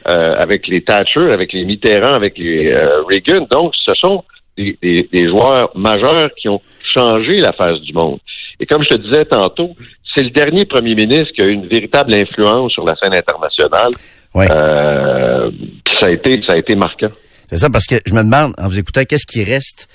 euh, 0.08 0.34
avec 0.38 0.66
les 0.66 0.82
Thatcher, 0.82 1.30
avec 1.32 1.52
les 1.52 1.64
Mitterrand, 1.66 2.14
avec 2.14 2.38
les 2.38 2.68
euh, 2.68 3.02
Reagan. 3.08 3.46
Donc, 3.50 3.74
ce 3.76 3.92
sont 3.94 4.24
des, 4.56 4.78
des, 4.80 5.08
des, 5.12 5.28
joueurs 5.28 5.70
majeurs 5.74 6.30
qui 6.34 6.48
ont 6.48 6.62
changé 6.82 7.36
la 7.36 7.52
face 7.52 7.78
du 7.80 7.92
monde. 7.92 8.18
Et 8.58 8.66
comme 8.66 8.82
je 8.82 8.88
te 8.88 8.94
disais 8.94 9.26
tantôt, 9.26 9.76
c'est 10.14 10.22
le 10.22 10.30
dernier 10.30 10.64
premier 10.64 10.94
ministre 10.94 11.32
qui 11.34 11.42
a 11.42 11.44
eu 11.44 11.52
une 11.52 11.66
véritable 11.66 12.14
influence 12.14 12.72
sur 12.72 12.84
la 12.84 12.96
scène 12.96 13.14
internationale. 13.14 13.90
Euh, 14.36 15.50
ça 15.98 16.06
a 16.06 16.10
été 16.10 16.40
ça 16.46 16.54
a 16.54 16.56
été 16.56 16.74
marquant. 16.74 17.10
C'est 17.50 17.56
ça, 17.56 17.68
parce 17.68 17.86
que 17.86 17.96
je 18.06 18.14
me 18.14 18.22
demande, 18.22 18.54
en 18.58 18.68
vous 18.68 18.78
écoutant, 18.78 19.02
qu'est-ce 19.04 19.26
qui 19.26 19.42
reste 19.42 19.88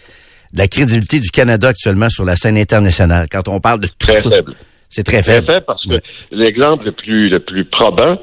de 0.52 0.60
la 0.60 0.68
crédibilité 0.68 1.22
du 1.22 1.30
Canada 1.30 1.70
actuellement 1.70 2.10
sur 2.10 2.26
la 2.26 2.36
scène 2.36 2.58
internationale? 2.58 3.28
Quand 3.32 3.48
on 3.48 3.62
parle 3.62 3.80
de 3.80 3.88
tout 3.88 3.94
très 3.98 4.22
Faible. 4.22 4.54
C'est 4.90 5.04
très 5.04 5.24
faible. 5.24 5.46
Très 5.46 5.54
faible 5.56 5.66
parce 5.66 5.86
que 5.86 6.02
l'exemple 6.32 6.84
le 6.84 6.92
plus, 6.92 7.30
le 7.30 7.40
plus 7.40 7.64
probant, 7.64 8.20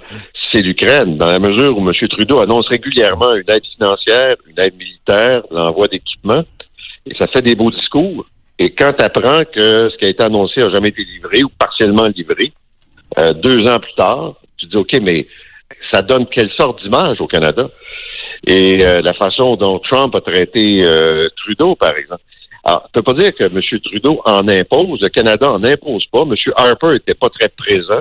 c'est 0.50 0.60
l'Ukraine, 0.60 1.16
dans 1.16 1.30
la 1.30 1.38
mesure 1.38 1.78
où 1.78 1.80
M. 1.80 2.08
Trudeau 2.10 2.42
annonce 2.42 2.68
régulièrement 2.68 3.34
une 3.34 3.50
aide 3.50 3.64
financière, 3.74 4.36
une 4.46 4.62
aide 4.62 4.74
militaire, 4.76 5.42
l'envoi 5.50 5.88
d'équipements, 5.88 6.44
et 7.06 7.14
ça 7.14 7.26
fait 7.28 7.40
des 7.40 7.54
beaux 7.54 7.70
discours. 7.70 8.26
Et 8.58 8.74
quand 8.74 8.92
tu 8.92 9.02
apprends 9.02 9.44
que 9.44 9.88
ce 9.88 9.96
qui 9.96 10.04
a 10.04 10.08
été 10.08 10.22
annoncé 10.22 10.60
n'a 10.60 10.68
jamais 10.68 10.90
été 10.90 11.04
livré 11.04 11.42
ou 11.42 11.48
partiellement 11.58 12.06
livré, 12.14 12.52
euh, 13.18 13.32
deux 13.32 13.66
ans 13.66 13.78
plus 13.80 13.94
tard, 13.94 14.34
tu 14.58 14.66
dis, 14.66 14.76
OK, 14.76 14.92
mais 15.00 15.26
ça 15.90 16.02
donne 16.02 16.26
quelle 16.26 16.50
sorte 16.52 16.82
d'image 16.82 17.18
au 17.20 17.26
Canada? 17.26 17.70
Et 18.46 18.84
euh, 18.84 19.00
la 19.02 19.12
façon 19.14 19.56
dont 19.56 19.78
Trump 19.78 20.14
a 20.14 20.20
traité 20.20 20.82
euh, 20.84 21.28
Trudeau, 21.36 21.74
par 21.74 21.96
exemple. 21.96 22.22
Alors, 22.64 22.88
ne 22.94 23.00
peut 23.00 23.02
pas 23.02 23.20
dire 23.20 23.34
que 23.34 23.44
M. 23.44 23.80
Trudeau 23.80 24.20
en 24.24 24.46
impose, 24.46 25.00
le 25.00 25.08
Canada 25.08 25.50
en 25.50 25.62
impose 25.64 26.06
pas. 26.06 26.22
M. 26.22 26.34
Harper 26.56 26.92
n'était 26.92 27.14
pas 27.14 27.28
très 27.28 27.48
présent 27.48 28.00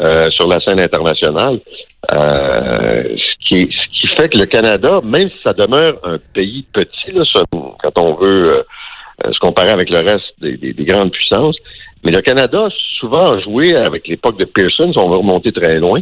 euh, 0.00 0.30
sur 0.30 0.46
la 0.46 0.60
scène 0.60 0.80
internationale. 0.80 1.60
ce, 2.10 3.34
qui, 3.46 3.70
ce 3.70 4.00
qui 4.00 4.06
fait 4.08 4.28
que 4.28 4.38
le 4.38 4.46
Canada, 4.46 5.00
même 5.02 5.30
si 5.30 5.36
ça 5.42 5.54
demeure 5.54 5.98
un 6.04 6.18
pays 6.34 6.66
petit, 6.72 7.12
là, 7.12 7.24
quand 7.50 7.98
on 7.98 8.14
veut 8.14 8.64
se 9.30 9.38
comparer 9.38 9.70
avec 9.70 9.88
le 9.88 10.00
reste 10.00 10.34
des, 10.38 10.58
des, 10.58 10.74
des 10.74 10.84
grandes 10.84 11.12
puissances, 11.12 11.56
mais 12.04 12.12
le 12.12 12.20
Canada 12.20 12.66
a 12.66 12.70
souvent 12.98 13.40
joué 13.40 13.74
avec 13.74 14.06
l'époque 14.06 14.38
de 14.38 14.44
Pearson, 14.44 14.92
on 14.96 15.08
va 15.08 15.16
remonter 15.16 15.52
très 15.52 15.76
loin, 15.76 16.00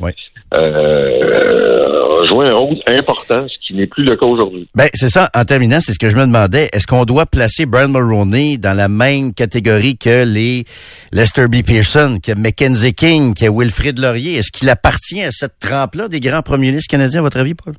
euh, 0.55 2.24
joué 2.24 2.48
un 2.48 2.55
rôle 2.55 2.76
important, 2.86 3.46
ce 3.48 3.66
qui 3.66 3.74
n'est 3.74 3.86
plus 3.86 4.05
le 4.05 4.16
cas 4.16 4.26
aujourd'hui. 4.26 4.68
Ben, 4.74 4.88
c'est 4.94 5.11
ça. 5.11 5.28
En 5.34 5.44
terminant, 5.44 5.78
c'est 5.80 5.92
ce 5.92 5.98
que 5.98 6.09
je 6.09 6.16
me 6.16 6.26
demandais. 6.26 6.68
Est-ce 6.72 6.86
qu'on 6.86 7.05
doit 7.05 7.26
placer 7.26 7.66
Brian 7.66 7.88
Mulroney 7.88 8.59
dans 8.59 8.76
la 8.76 8.88
même 8.88 9.32
catégorie 9.34 9.96
que 9.96 10.24
les 10.24 10.64
Lester 11.12 11.48
B. 11.48 11.62
Pearson, 11.66 12.18
que 12.22 12.32
Mackenzie 12.32 12.94
King, 12.94 13.34
que 13.34 13.46
Wilfrid 13.48 13.98
Laurier? 13.98 14.36
Est-ce 14.36 14.50
qu'il 14.50 14.68
appartient 14.68 15.22
à 15.22 15.30
cette 15.30 15.59
trempe-là 15.61 16.09
des 16.09 16.20
grands 16.20 16.42
premiers 16.42 16.68
ministres 16.68 16.90
canadiens, 16.90 17.20
à 17.20 17.22
votre 17.22 17.38
avis, 17.38 17.55
Paul? 17.55 17.74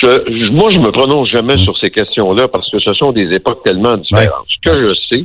Je, 0.00 0.50
moi, 0.50 0.70
je 0.70 0.78
me 0.78 0.92
prononce 0.92 1.30
jamais 1.30 1.56
sur 1.56 1.76
ces 1.78 1.90
questions-là 1.90 2.48
parce 2.48 2.70
que 2.70 2.78
ce 2.78 2.92
sont 2.92 3.12
des 3.12 3.32
époques 3.32 3.64
tellement 3.64 3.96
différentes. 3.96 4.46
Ce 4.48 4.70
que 4.70 4.88
je 4.88 4.94
sais, 5.10 5.24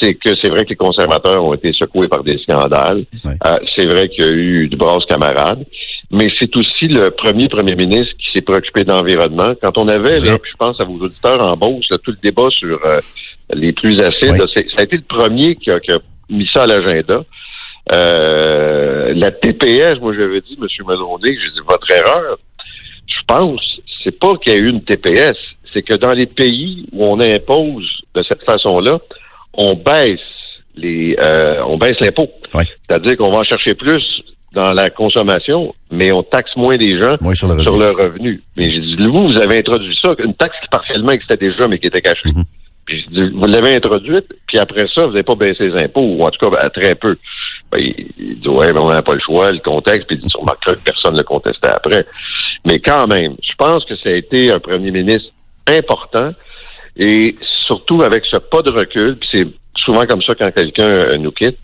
c'est 0.00 0.14
que 0.14 0.34
c'est 0.36 0.48
vrai 0.48 0.64
que 0.64 0.70
les 0.70 0.76
conservateurs 0.76 1.44
ont 1.44 1.54
été 1.54 1.72
secoués 1.72 2.08
par 2.08 2.22
des 2.22 2.38
scandales. 2.38 3.02
Euh, 3.26 3.56
c'est 3.74 3.86
vrai 3.86 4.08
qu'il 4.08 4.24
y 4.24 4.28
a 4.28 4.32
eu 4.32 4.68
de 4.68 4.76
brasses 4.76 5.06
camarades. 5.06 5.64
Mais 6.10 6.28
c'est 6.38 6.54
aussi 6.56 6.86
le 6.86 7.10
premier 7.10 7.48
premier 7.48 7.74
ministre 7.74 8.14
qui 8.18 8.30
s'est 8.32 8.42
préoccupé 8.42 8.84
d'environnement. 8.84 9.54
Quand 9.60 9.76
on 9.78 9.88
avait, 9.88 10.20
là, 10.20 10.36
je 10.42 10.56
pense 10.58 10.80
à 10.80 10.84
vos 10.84 10.98
auditeurs 10.98 11.40
en 11.40 11.56
Beauce, 11.56 11.88
tout 12.04 12.12
le 12.12 12.18
débat 12.22 12.48
sur 12.50 12.84
euh, 12.84 13.00
les 13.52 13.72
plus 13.72 14.00
acides, 14.00 14.36
ça 14.36 14.60
a 14.78 14.82
été 14.82 14.96
le 14.96 15.02
premier 15.02 15.56
qui 15.56 15.70
a, 15.70 15.78
mis 16.30 16.46
ça 16.46 16.62
à 16.62 16.66
l'agenda. 16.66 17.24
Euh, 17.92 19.14
la 19.14 19.30
TPS, 19.30 20.00
moi 20.00 20.12
j'avais 20.12 20.40
dit, 20.40 20.58
M. 20.60 20.66
Mulroney, 20.86 21.36
j'ai 21.44 21.50
dit 21.50 21.60
votre 21.66 21.90
erreur. 21.90 22.38
Je 23.06 23.22
pense, 23.26 23.80
c'est 24.02 24.18
pas 24.18 24.36
qu'il 24.36 24.52
y 24.52 24.56
a 24.56 24.58
eu 24.58 24.68
une 24.68 24.82
TPS, 24.82 25.36
c'est 25.72 25.82
que 25.82 25.94
dans 25.94 26.12
les 26.12 26.26
pays 26.26 26.88
où 26.92 27.04
on 27.04 27.20
impose 27.20 28.02
de 28.14 28.22
cette 28.24 28.42
façon-là, 28.42 28.98
on 29.56 29.74
baisse 29.74 30.20
les 30.76 31.16
euh, 31.20 31.62
on 31.66 31.78
baisse 31.78 31.98
l'impôt. 32.00 32.28
C'est-à-dire 32.52 33.16
qu'on 33.16 33.30
va 33.30 33.38
en 33.38 33.44
chercher 33.44 33.74
plus 33.74 34.22
dans 34.52 34.72
la 34.72 34.88
consommation, 34.90 35.74
mais 35.90 36.12
on 36.12 36.22
taxe 36.22 36.56
moins 36.56 36.76
des 36.76 36.98
gens 36.98 37.16
sur, 37.34 37.52
le 37.52 37.62
sur, 37.62 37.76
leur 37.76 37.96
revenu. 37.96 38.42
Mais 38.56 38.70
j'ai 38.70 38.80
dit, 38.80 39.06
vous, 39.06 39.28
vous 39.28 39.36
avez 39.36 39.58
introduit 39.58 39.96
ça, 40.02 40.14
une 40.18 40.34
taxe 40.34 40.56
qui 40.62 40.68
partiellement 40.68 41.12
existait 41.12 41.36
déjà, 41.36 41.68
mais 41.68 41.78
qui 41.78 41.88
était 41.88 42.00
cachée. 42.00 42.30
Mm-hmm. 42.30 42.44
Puis 42.86 43.04
dit, 43.10 43.30
vous 43.34 43.46
l'avez 43.46 43.74
introduite, 43.74 44.26
puis 44.46 44.58
après 44.58 44.86
ça, 44.94 45.04
vous 45.04 45.12
n'avez 45.12 45.24
pas 45.24 45.34
baissé 45.34 45.68
les 45.68 45.82
impôts, 45.82 46.00
ou 46.00 46.22
en 46.22 46.30
tout 46.30 46.38
cas, 46.38 46.56
ben, 46.56 46.70
très 46.70 46.94
peu. 46.94 47.18
Ben, 47.70 47.80
il, 47.80 48.40
dit, 48.40 48.48
ouais, 48.48 48.72
ben, 48.72 48.80
on 48.80 48.90
n'a 48.90 49.02
pas 49.02 49.14
le 49.14 49.20
choix, 49.20 49.50
le 49.50 49.58
contexte, 49.58 50.06
puis 50.06 50.16
il 50.16 50.22
dit, 50.22 50.30
sûrement 50.30 50.54
que 50.64 50.72
personne 50.84 51.12
ne 51.12 51.18
le 51.18 51.24
contestait 51.24 51.68
après. 51.68 52.06
Mais 52.64 52.78
quand 52.78 53.08
même, 53.08 53.34
je 53.42 53.54
pense 53.58 53.84
que 53.84 53.96
ça 53.96 54.08
a 54.08 54.12
été 54.12 54.52
un 54.52 54.60
premier 54.60 54.92
ministre 54.92 55.30
important, 55.66 56.32
et 56.96 57.36
surtout 57.66 58.02
avec 58.02 58.24
ce 58.24 58.36
pas 58.36 58.62
de 58.62 58.70
recul, 58.70 59.16
puis 59.16 59.28
c'est 59.32 59.46
souvent 59.76 60.04
comme 60.06 60.22
ça 60.22 60.34
quand 60.34 60.50
quelqu'un 60.50 60.84
euh, 60.84 61.18
nous 61.18 61.32
quitte. 61.32 61.58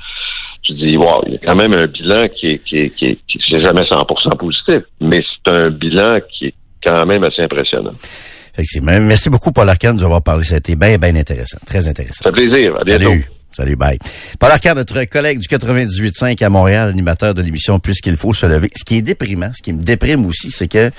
Tu 0.62 0.74
dis, 0.74 0.96
wow, 0.96 1.22
il 1.26 1.32
y 1.32 1.36
a 1.36 1.38
quand 1.44 1.56
même 1.56 1.74
un 1.76 1.86
bilan 1.86 2.28
qui 2.28 2.46
est, 2.46 2.58
qui 2.58 2.78
est, 2.78 2.90
qui 2.90 3.06
est, 3.06 3.18
qui 3.26 3.38
est 3.38 3.60
jamais 3.60 3.82
100% 3.82 4.36
positif, 4.36 4.84
mais 5.00 5.20
c'est 5.20 5.52
un 5.52 5.70
bilan 5.70 6.18
qui 6.30 6.46
est 6.46 6.54
quand 6.84 7.04
même 7.04 7.24
assez 7.24 7.42
impressionnant. 7.42 7.94
Effectivement. 8.54 8.92
Merci 9.00 9.30
beaucoup, 9.30 9.50
Paul 9.50 9.68
Arcand, 9.68 9.92
de 9.92 9.98
nous 9.98 10.04
avoir 10.04 10.22
parlé. 10.22 10.44
Ça 10.44 10.56
a 10.56 10.58
été 10.58 10.76
bien, 10.76 10.96
bien 10.98 11.16
intéressant. 11.16 11.58
Très 11.66 11.88
intéressant. 11.88 12.24
Ça 12.24 12.30
fait 12.30 12.46
plaisir. 12.46 12.76
À 12.78 12.84
bientôt. 12.84 13.04
Salut. 13.04 13.28
Salut, 13.50 13.76
bye. 13.76 13.98
Paul 14.38 14.50
Arcand, 14.50 14.74
notre 14.74 15.04
collègue 15.04 15.38
du 15.38 15.48
98.5 15.48 16.42
à 16.42 16.48
Montréal, 16.48 16.88
animateur 16.88 17.34
de 17.34 17.42
l'émission 17.42 17.78
Puisqu'il 17.78 18.16
faut 18.16 18.32
se 18.32 18.46
lever. 18.46 18.70
Ce 18.74 18.84
qui 18.84 18.98
est 18.98 19.02
déprimant, 19.02 19.50
ce 19.54 19.62
qui 19.62 19.72
me 19.72 19.82
déprime 19.82 20.24
aussi, 20.26 20.50
c'est 20.50 20.68
que 20.68 20.90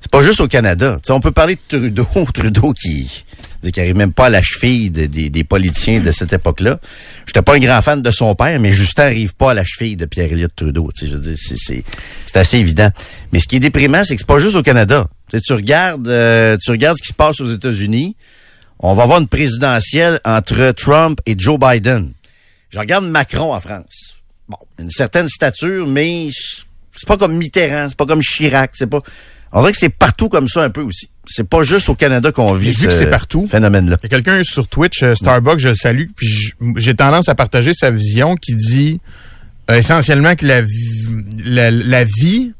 c'est 0.00 0.10
pas 0.10 0.22
juste 0.22 0.40
au 0.40 0.48
Canada. 0.48 0.96
on 1.10 1.20
peut 1.20 1.30
parler 1.30 1.54
de 1.54 1.60
Trudeau, 1.78 2.06
Trudeau 2.34 2.72
qui 2.72 3.24
qui 3.70 3.80
arrive 3.80 3.96
même 3.96 4.12
pas 4.12 4.26
à 4.26 4.30
la 4.30 4.42
cheville 4.42 4.90
des 4.90 5.44
politiciens 5.44 6.00
de 6.00 6.10
cette 6.12 6.32
époque-là. 6.32 6.80
J'étais 7.26 7.42
pas 7.42 7.54
un 7.54 7.60
grand 7.60 7.80
fan 7.82 8.02
de 8.02 8.10
son 8.10 8.34
père, 8.34 8.58
mais 8.58 8.72
Justin 8.72 9.04
arrive 9.04 9.34
pas 9.34 9.52
à 9.52 9.54
la 9.54 9.64
cheville 9.64 9.96
de 9.96 10.04
pierre 10.06 10.32
Elliott 10.32 10.52
Trudeau. 10.54 10.90
Je 11.00 11.06
veux 11.06 11.18
dire, 11.18 11.36
c'est 11.38 12.36
assez 12.36 12.58
évident. 12.58 12.90
Mais 13.32 13.38
ce 13.38 13.46
qui 13.46 13.56
est 13.56 13.60
déprimant, 13.60 14.04
c'est 14.04 14.14
que 14.14 14.20
c'est 14.20 14.26
pas 14.26 14.38
juste 14.38 14.56
au 14.56 14.62
Canada. 14.62 15.06
tu 15.30 15.52
regardes, 15.52 16.08
euh, 16.08 16.56
tu 16.62 16.70
regardes 16.70 16.96
ce 16.96 17.02
qui 17.02 17.08
se 17.08 17.14
passe 17.14 17.40
aux 17.40 17.52
États-Unis. 17.52 18.16
On 18.80 18.94
va 18.94 19.04
avoir 19.04 19.20
une 19.20 19.28
présidentielle 19.28 20.18
entre 20.24 20.72
Trump 20.72 21.20
et 21.24 21.36
Joe 21.38 21.58
Biden. 21.58 22.12
Je 22.70 22.78
regarde 22.78 23.06
Macron 23.06 23.54
en 23.54 23.60
France. 23.60 24.16
Bon, 24.48 24.58
une 24.78 24.90
certaine 24.90 25.28
stature, 25.28 25.86
mais 25.86 26.30
c'est 26.96 27.06
pas 27.06 27.16
comme 27.16 27.36
Mitterrand, 27.36 27.88
c'est 27.88 27.96
pas 27.96 28.06
comme 28.06 28.22
Chirac, 28.22 28.72
c'est 28.74 28.88
pas. 28.88 29.00
On 29.52 29.60
dirait 29.60 29.72
que 29.72 29.78
c'est 29.78 29.88
partout 29.88 30.28
comme 30.28 30.48
ça 30.48 30.62
un 30.62 30.70
peu 30.70 30.82
aussi. 30.82 31.08
C'est 31.26 31.48
pas 31.48 31.62
juste 31.62 31.88
au 31.88 31.94
Canada 31.94 32.32
qu'on 32.32 32.52
vit 32.54 32.74
ce 32.74 32.90
c'est 32.90 33.10
partout, 33.10 33.46
phénomène-là. 33.48 33.96
Il 34.02 34.04
y 34.04 34.06
a 34.06 34.08
quelqu'un 34.08 34.42
sur 34.42 34.66
Twitch, 34.68 35.02
euh, 35.02 35.14
Starbucks, 35.14 35.60
je 35.60 35.68
le 35.68 35.74
salue, 35.74 36.06
puis 36.16 36.52
j'ai 36.76 36.94
tendance 36.94 37.28
à 37.28 37.34
partager 37.34 37.72
sa 37.74 37.90
vision 37.90 38.34
qui 38.36 38.54
dit 38.54 39.00
euh, 39.70 39.78
essentiellement 39.78 40.34
que 40.34 40.46
la, 40.46 40.62
la, 41.44 41.70
la 41.70 42.04
vie 42.04 42.52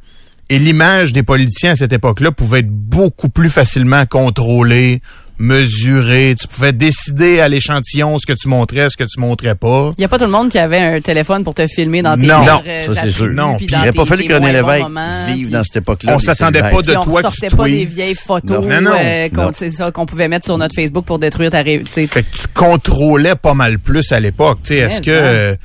Et 0.48 0.58
l'image 0.58 1.12
des 1.12 1.22
politiciens 1.22 1.72
à 1.72 1.74
cette 1.76 1.92
époque-là 1.92 2.30
pouvait 2.30 2.60
être 2.60 2.70
beaucoup 2.70 3.28
plus 3.30 3.48
facilement 3.48 4.04
contrôlée, 4.06 5.00
mesurée. 5.42 6.34
Tu 6.40 6.46
pouvais 6.46 6.72
décider 6.72 7.40
à 7.40 7.48
l'échantillon 7.48 8.18
ce 8.18 8.26
que 8.26 8.32
tu 8.32 8.48
montrais, 8.48 8.88
ce 8.88 8.96
que 8.96 9.04
tu 9.04 9.18
montrais 9.20 9.54
pas. 9.54 9.90
Il 9.98 10.00
n'y 10.00 10.04
a 10.04 10.08
pas 10.08 10.18
tout 10.18 10.24
le 10.24 10.30
monde 10.30 10.50
qui 10.50 10.58
avait 10.58 10.78
un 10.78 11.00
téléphone 11.00 11.44
pour 11.44 11.54
te 11.54 11.66
filmer 11.66 12.00
dans 12.02 12.16
tes 12.18 12.26
Non, 12.26 12.46
heures, 12.46 12.62
ça, 12.64 12.90
euh, 12.90 12.94
c'est 12.94 13.10
sûr. 13.10 13.26
Non, 13.26 13.58
Il 13.60 13.70
n'aurait 13.70 13.92
pas 13.92 14.04
fallu 14.06 14.24
bons 14.28 14.46
Lévesque 14.46 14.86
vive 15.28 15.50
dans 15.50 15.64
cette 15.64 15.76
époque-là. 15.76 16.14
On 16.14 16.18
s'attendait 16.18 16.60
pas 16.62 16.82
de 16.82 16.94
toi, 16.94 17.22
sortait 17.22 17.48
tu 17.48 17.56
pas 17.56 17.64
des 17.64 17.84
vieilles 17.84 18.14
photos 18.14 18.64
Non, 18.64 18.80
non, 18.80 18.92
euh, 18.98 19.28
qu'on 19.28 19.42
non. 19.42 19.50
c'est 19.52 19.70
ça, 19.70 19.90
qu'on 19.90 20.06
pouvait 20.06 20.28
mettre 20.28 20.46
sur 20.46 20.56
notre 20.58 20.74
Facebook 20.74 21.04
pour 21.04 21.18
détruire 21.18 21.50
ta 21.50 21.62
ré- 21.62 21.82
tu 21.84 21.92
sais. 21.92 22.06
Fait 22.06 22.22
que 22.22 22.36
tu 22.36 22.46
contrôlais 22.54 23.34
pas 23.34 23.54
mal 23.54 23.78
plus 23.78 24.12
à 24.12 24.20
l'époque. 24.20 24.60
Tu 24.62 24.68
sais, 24.74 24.78
Est-ce 24.78 25.02
que... 25.02 25.56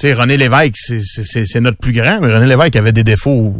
sais, 0.00 0.12
René 0.14 0.36
Lévesque, 0.36 0.74
c'est- 0.76 1.60
notre 1.60 1.78
plus 1.78 1.92
grand, 1.92 2.18
mais 2.20 2.32
René 2.32 2.46
Lévesque 2.46 2.76
avait 2.76 2.92
des 2.92 3.04
défauts 3.04 3.52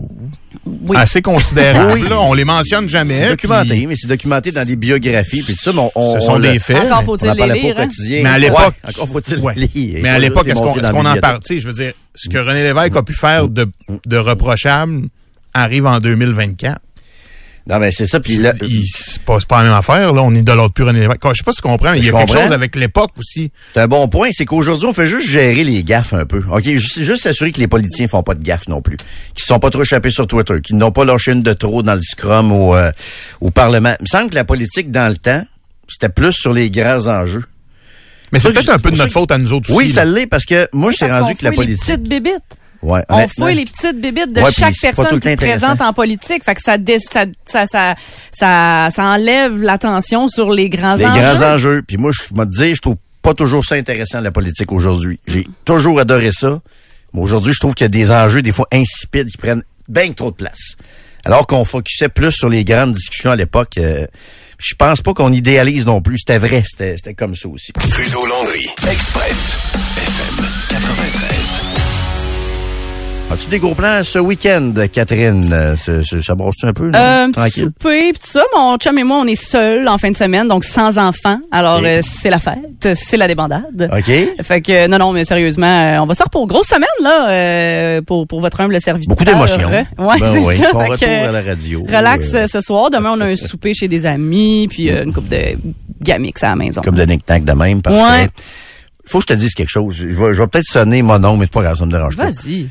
Oui. 0.67 0.97
assez 0.97 1.23
considérables. 1.23 1.93
Oui. 2.01 2.09
là. 2.09 2.19
On 2.21 2.35
les 2.35 2.45
mentionne 2.45 2.89
jamais. 2.89 3.15
C'est 3.19 3.29
documenté, 3.31 3.69
puis- 3.71 3.87
mais 3.87 3.95
c'est 3.97 4.07
documenté 4.09 4.53
dans 4.53 4.65
des 4.67 4.77
biographies, 4.77 5.43
puis 5.43 5.55
tout 5.55 5.63
ça, 5.63 5.73
mais 5.73 5.81
on, 5.81 5.93
on, 5.95 6.15
Ce 6.21 6.27
sont 6.27 6.33
on 6.33 6.39
des 6.39 6.59
faits. 6.59 6.77
Encore 6.77 7.01
mais- 7.01 7.05
faut-il 7.07 7.29
on 7.29 7.31
en 7.31 7.47
les 7.47 7.61
lire, 7.61 7.79
hein? 7.79 7.89
Mais 7.99 8.25
à 8.27 8.39
l'époque- 8.39 8.59
Ouais, 8.85 8.91
encore 8.91 9.09
faut-il 9.09 9.39
Ouais. 9.39 9.55
lire. 9.57 10.01
Mais 10.03 10.09
à 10.09 10.19
l'époque, 10.19 10.47
est-ce 10.49 10.55
qu'on 10.61 11.03
la 11.03 11.13
en 11.13 11.17
parle? 11.17 11.41
Tu 11.41 11.55
sais, 11.55 11.61
je 11.61 11.69
veux 11.69 11.75
dire, 11.75 11.93
ce 12.15 12.29
que 12.29 12.39
René 12.39 12.63
Lévesque 12.63 12.97
a 12.97 13.03
pu 13.03 13.15
faire 13.15 13.49
de, 13.49 13.67
de 14.07 14.17
reprochable 14.17 15.09
arrive 15.55 15.87
en 15.87 15.99
2024. 15.99 16.81
Non, 17.71 17.79
mais 17.79 17.93
c'est 17.93 18.07
ça, 18.07 18.19
puis 18.19 18.37
là, 18.37 18.53
Il 18.63 18.85
se 18.85 19.21
passe 19.21 19.45
pas 19.45 19.59
la 19.59 19.65
même 19.65 19.73
affaire, 19.75 20.13
là. 20.13 20.23
On 20.23 20.35
idolâtre 20.35 20.73
plus 20.75 20.83
René 20.85 21.01
Lévesque. 21.01 21.21
Je 21.23 21.35
sais 21.35 21.45
pas 21.45 21.53
si 21.53 21.59
tu 21.59 21.63
comprends, 21.63 21.93
mais 21.93 21.99
il 21.99 22.05
y 22.05 22.09
a 22.09 22.13
quelque 22.13 22.33
chose 22.33 22.53
avec 22.53 22.75
l'époque 22.75 23.13
aussi. 23.17 23.53
c'est 23.75 23.81
un 23.81 23.87
bon 23.87 24.09
point, 24.09 24.31
c'est 24.33 24.45
qu'aujourd'hui, 24.45 24.89
on 24.89 24.93
fait 24.93 25.07
juste 25.07 25.29
gérer 25.29 25.63
les 25.63 25.85
gaffes 25.85 26.13
un 26.13 26.27
peu. 26.27 26.43
OK, 26.51 26.65
juste, 26.65 27.03
juste 27.03 27.23
s'assurer 27.23 27.53
que 27.53 27.61
les 27.61 27.69
politiciens 27.69 28.09
font 28.09 28.23
pas 28.25 28.35
de 28.35 28.43
gaffes 28.43 28.67
non 28.67 28.83
plus. 28.83 28.97
Qu'ils 29.35 29.45
sont 29.45 29.61
pas 29.61 29.71
trop 29.71 29.83
échappés 29.83 30.11
sur 30.11 30.27
Twitter, 30.27 30.61
qu'ils 30.63 30.77
n'ont 30.77 30.91
pas 30.91 31.05
lâché 31.05 31.31
une 31.33 31.43
de 31.43 31.53
trop 31.53 31.83
dans 31.83 31.95
le 31.95 32.03
scrum 32.03 32.51
au, 32.51 32.75
euh, 32.75 32.91
au 33.41 33.51
Parlement. 33.51 33.95
Il 34.01 34.03
me 34.05 34.09
semble 34.09 34.31
que 34.31 34.35
la 34.35 34.45
politique, 34.45 34.91
dans 34.91 35.09
le 35.09 35.17
temps, 35.17 35.45
c'était 35.89 36.09
plus 36.09 36.33
sur 36.33 36.53
les 36.53 36.71
grands 36.71 37.07
enjeux. 37.07 37.45
Mais 38.33 38.39
c'est 38.39 38.49
Ça, 38.49 38.55
peut-être 38.55 38.69
un 38.71 38.79
peu 38.79 38.91
de 38.91 38.97
notre 38.97 39.13
ça 39.13 39.21
faute 39.21 39.33
à 39.33 39.39
nous 39.39 39.53
autres 39.53 39.71
Oui, 39.71 39.85
aussi. 39.87 39.95
ça 39.95 40.05
là. 40.05 40.13
l'est, 40.13 40.27
parce 40.27 40.45
que 40.45 40.69
moi, 40.73 40.91
je 40.91 40.97
suis 40.97 41.07
rendu 41.07 41.35
que 41.35 41.45
la 41.45 41.53
politique... 41.53 41.87
les 41.89 41.97
petites 41.97 42.09
bébites. 42.09 42.35
Ouais, 42.83 43.05
On 43.11 43.29
fouille 43.29 43.57
les 43.57 43.65
petites 43.67 44.01
bébites 44.01 44.33
de 44.33 44.41
Ouais, 44.41 44.51
chaque 44.51 44.75
personne 44.81 45.21
qui 45.21 45.29
se 45.31 45.37
présente 45.37 45.81
en 45.83 45.93
politique. 45.93 46.43
Fait 46.45 46.55
que 46.55 46.63
ça, 46.63 46.79
dé- 46.79 46.99
ça, 46.99 47.25
ça, 47.45 47.67
ça, 47.67 47.95
ça, 48.33 48.89
ça 48.95 49.05
enlève 49.05 49.61
l'attention 49.61 50.29
sur 50.29 50.51
les 50.51 50.71
grands 50.71 50.95
Les 50.95 51.05
enjeux. 51.05 51.21
grands 51.21 51.43
enjeux. 51.55 51.83
Puis 51.87 51.99
moi, 51.99 52.11
je 52.13 52.35
vais 52.35 52.47
te 52.47 52.51
dire, 52.51 52.75
je 52.75 52.81
trouve 52.81 52.97
pas 53.21 53.35
toujours 53.35 53.63
ça 53.65 53.75
intéressant, 53.75 54.21
la 54.23 54.31
politique, 54.33 54.73
aujourd'hui. 54.73 55.21
J'ai 55.27 55.47
toujours 55.67 56.01
adoré 56.01 56.31
ça. 56.33 56.59
Mais 57.13 57.21
aujourd'hui, 57.21 57.53
je 57.53 57.59
trouve 57.59 57.75
qu'il 57.75 57.85
y 57.85 57.87
a 57.87 57.89
des 57.89 58.11
enjeux, 58.11 58.41
des 58.41 58.53
fois, 58.53 58.67
insipides, 58.73 59.29
qui 59.31 59.37
prennent 59.37 59.63
bien 59.89 60.11
trop 60.13 60.31
de 60.31 60.37
place. 60.37 60.77
Alors 61.27 61.47
qu'on 61.47 61.67
focusait 61.67 62.09
plus 62.09 62.33
sur 62.33 62.49
les 62.49 62.65
grandes 62.65 62.95
discussions 62.95 63.31
à 63.33 63.37
l'époque. 63.37 63.77
euh, 63.77 64.07
je 64.59 64.75
pense 64.75 65.03
pas 65.03 65.13
qu'on 65.13 65.33
idéalise 65.33 65.85
non 65.85 66.01
plus. 66.01 66.17
C'était 66.21 66.39
vrai, 66.39 66.63
c'était 66.67 66.97
c'était 66.97 67.13
comme 67.15 67.37
ça 67.37 67.47
aussi. 67.49 67.73
Trudeau 67.73 68.25
Landry, 68.27 68.67
Express, 68.91 69.57
FM 69.99 70.45
93. 70.71 71.60
As-tu 73.33 73.49
des 73.49 73.61
gros 73.61 73.77
plans 73.77 74.03
ce 74.03 74.19
week-end, 74.19 74.73
Catherine? 74.93 75.49
Euh, 75.53 75.77
Ça, 75.77 76.03
ça, 76.03 76.21
ça 76.21 76.35
brosse 76.35 76.57
un 76.65 76.73
peu? 76.73 76.91
Euh, 76.95 77.29
Tranquille? 77.31 77.63
souper, 77.65 78.13
pis 78.13 78.19
tout 78.19 78.27
ça. 78.29 78.43
Mon 78.57 78.77
chum 78.77 78.99
et 78.99 79.05
moi, 79.05 79.19
on 79.19 79.27
est 79.29 79.41
seuls 79.41 79.87
en 79.87 79.99
fin 79.99 80.11
de 80.11 80.17
semaine, 80.17 80.49
donc 80.49 80.65
sans 80.65 80.99
enfants. 80.99 81.39
Alors, 81.53 81.81
euh, 81.85 82.01
c'est 82.03 82.29
la 82.29 82.41
fête, 82.41 82.89
c'est 82.95 83.17
la 83.17 83.29
débandade. 83.29 83.89
OK. 83.97 84.13
Fait 84.43 84.61
que, 84.61 84.89
non, 84.89 84.99
non, 84.99 85.13
mais 85.13 85.25
sérieusement, 85.25 85.67
euh, 85.67 85.99
on 86.01 86.07
va 86.07 86.15
sortir 86.15 86.31
pour 86.31 86.49
grosse 86.49 86.67
semaine, 86.67 86.89
là, 87.03 87.31
euh, 87.31 88.03
pour, 88.03 88.27
pour 88.27 88.41
votre 88.41 88.61
humble 88.61 88.81
serviteur. 88.81 89.09
Beaucoup 89.09 89.25
d'émotions. 89.25 89.69
Ouais, 89.69 89.85
Ben 89.99 90.17
c'est 90.21 90.39
oui. 90.41 90.59
ça. 90.59 90.73
Bon 90.73 90.81
Fait 90.81 90.87
retour 90.89 90.99
que, 91.07 91.29
à 91.29 91.33
la 91.33 91.43
radio. 91.43 91.85
Relax 91.87 92.47
ce 92.51 92.61
soir. 92.61 92.91
Demain, 92.91 93.13
on 93.17 93.21
a 93.21 93.27
un 93.27 93.37
souper 93.37 93.75
chez 93.75 93.87
des 93.87 94.07
amis, 94.07 94.67
puis 94.69 94.91
une 94.91 95.13
coupe 95.13 95.29
de 95.29 95.57
gamix 96.03 96.43
à 96.43 96.49
la 96.49 96.57
maison. 96.57 96.81
Comme 96.83 96.97
de 96.97 97.05
knick-knack 97.05 97.45
de 97.45 97.53
même, 97.53 97.81
parfait. 97.81 98.01
Ouais. 98.25 98.29
Faut 99.07 99.19
que 99.19 99.25
je 99.29 99.35
te 99.35 99.39
dise 99.39 99.55
quelque 99.55 99.71
chose. 99.71 99.95
Je 99.97 100.07
vais, 100.07 100.35
je 100.35 100.43
vais 100.43 100.49
peut-être 100.49 100.67
sonner 100.67 101.03
mon 101.03 101.19
nom, 101.21 101.37
mais 101.37 101.45
c'est 101.47 101.53
pas 101.53 101.63
grave, 101.63 101.77
ça 101.79 101.87
me 101.87 101.93
dérange 101.93 102.17
pas. 102.17 102.25
Vas-y. 102.25 102.69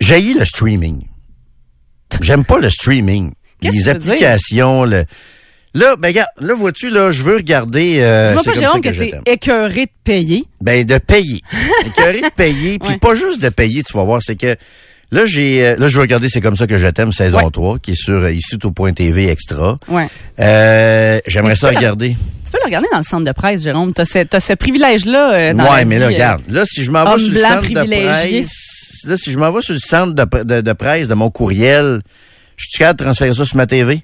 J'haïs 0.00 0.34
le 0.34 0.44
streaming. 0.44 1.04
J'aime 2.20 2.44
pas 2.44 2.58
le 2.58 2.70
streaming. 2.70 3.32
Les 3.62 3.70
tu 3.70 3.88
applications, 3.88 4.84
le... 4.84 5.04
Là, 5.74 5.96
ben 5.98 6.08
regarde, 6.08 6.30
là 6.40 6.54
vois-tu, 6.54 6.90
là, 6.90 7.12
je 7.12 7.22
veux 7.22 7.36
regarder. 7.36 7.98
Euh, 8.00 8.30
Dis-moi 8.36 8.54
pas, 8.54 8.60
Jérôme, 8.60 8.80
que, 8.80 8.88
t'es 8.88 9.12
écœuré 9.26 9.84
de 9.86 9.90
payer. 10.02 10.44
Ben 10.60 10.84
de 10.84 10.96
payer. 10.98 11.42
Écœuré 11.86 12.20
de 12.22 12.30
payer, 12.34 12.78
puis 12.78 12.92
Ouais. 12.92 12.98
pas 12.98 13.14
juste 13.14 13.42
de 13.42 13.48
payer, 13.50 13.82
tu 13.82 13.92
vas 13.96 14.04
voir, 14.04 14.20
c'est 14.22 14.36
que 14.36 14.56
là 15.10 15.24
j'ai 15.26 15.64
euh, 15.66 15.76
là 15.78 15.88
je 15.88 15.94
veux 15.96 16.00
regarder 16.02 16.28
c'est 16.28 16.40
comme 16.40 16.56
ça 16.56 16.66
que 16.66 16.76
je 16.78 16.86
t'aime 16.88 17.12
saison 17.12 17.38
Ouais. 17.38 17.50
3 17.50 17.78
qui 17.78 17.92
est 17.92 17.94
sur 17.94 18.14
euh, 18.14 18.30
ici 18.32 18.56
au 18.64 18.70
point 18.70 18.92
TV 18.92 19.28
extra. 19.28 19.76
Ouais. 19.88 20.06
Euh, 20.40 21.18
j'aimerais 21.26 21.54
ça 21.56 21.70
tu 21.70 21.76
regarder. 21.76 22.16
Tu 22.44 22.52
peux 22.52 22.58
le 22.60 22.64
regarder 22.66 22.88
dans 22.90 22.98
le 22.98 23.04
centre 23.04 23.26
de 23.26 23.32
presse, 23.32 23.62
Jérôme. 23.62 23.92
T'as 23.92 24.06
ce, 24.06 24.20
t'as 24.24 24.40
ce 24.40 24.54
privilège-là 24.54 25.34
euh, 25.34 25.52
dans 25.54 25.64
ouais, 25.64 25.78
la 25.80 25.84
mais 25.84 25.96
vie, 25.96 26.00
là 26.00 26.06
euh, 26.06 26.08
regarde, 26.08 26.42
là 26.48 26.64
si 26.66 26.82
je 26.82 26.90
m'en 26.90 27.04
vais 27.14 27.22
sur 27.22 27.32
le 27.32 27.40
centre 27.40 27.68
de 27.68 27.84
presse, 27.86 28.50
là 29.04 29.16
si 29.16 29.30
je 29.32 29.38
m'en 29.38 29.50
vais 29.52 29.62
sur 29.62 29.74
le 29.74 29.80
centre 29.80 30.14
de, 30.14 30.42
de, 30.44 30.60
de 30.60 30.72
presse 30.72 31.08
de 31.08 31.14
mon 31.14 31.30
courriel, 31.30 32.00
je 32.56 32.66
suis 32.68 32.78
capable 32.78 32.98
de 33.00 33.04
transférer 33.04 33.34
ça 33.34 33.44
sur 33.44 33.56
ma 33.56 33.66
TV 33.66 34.02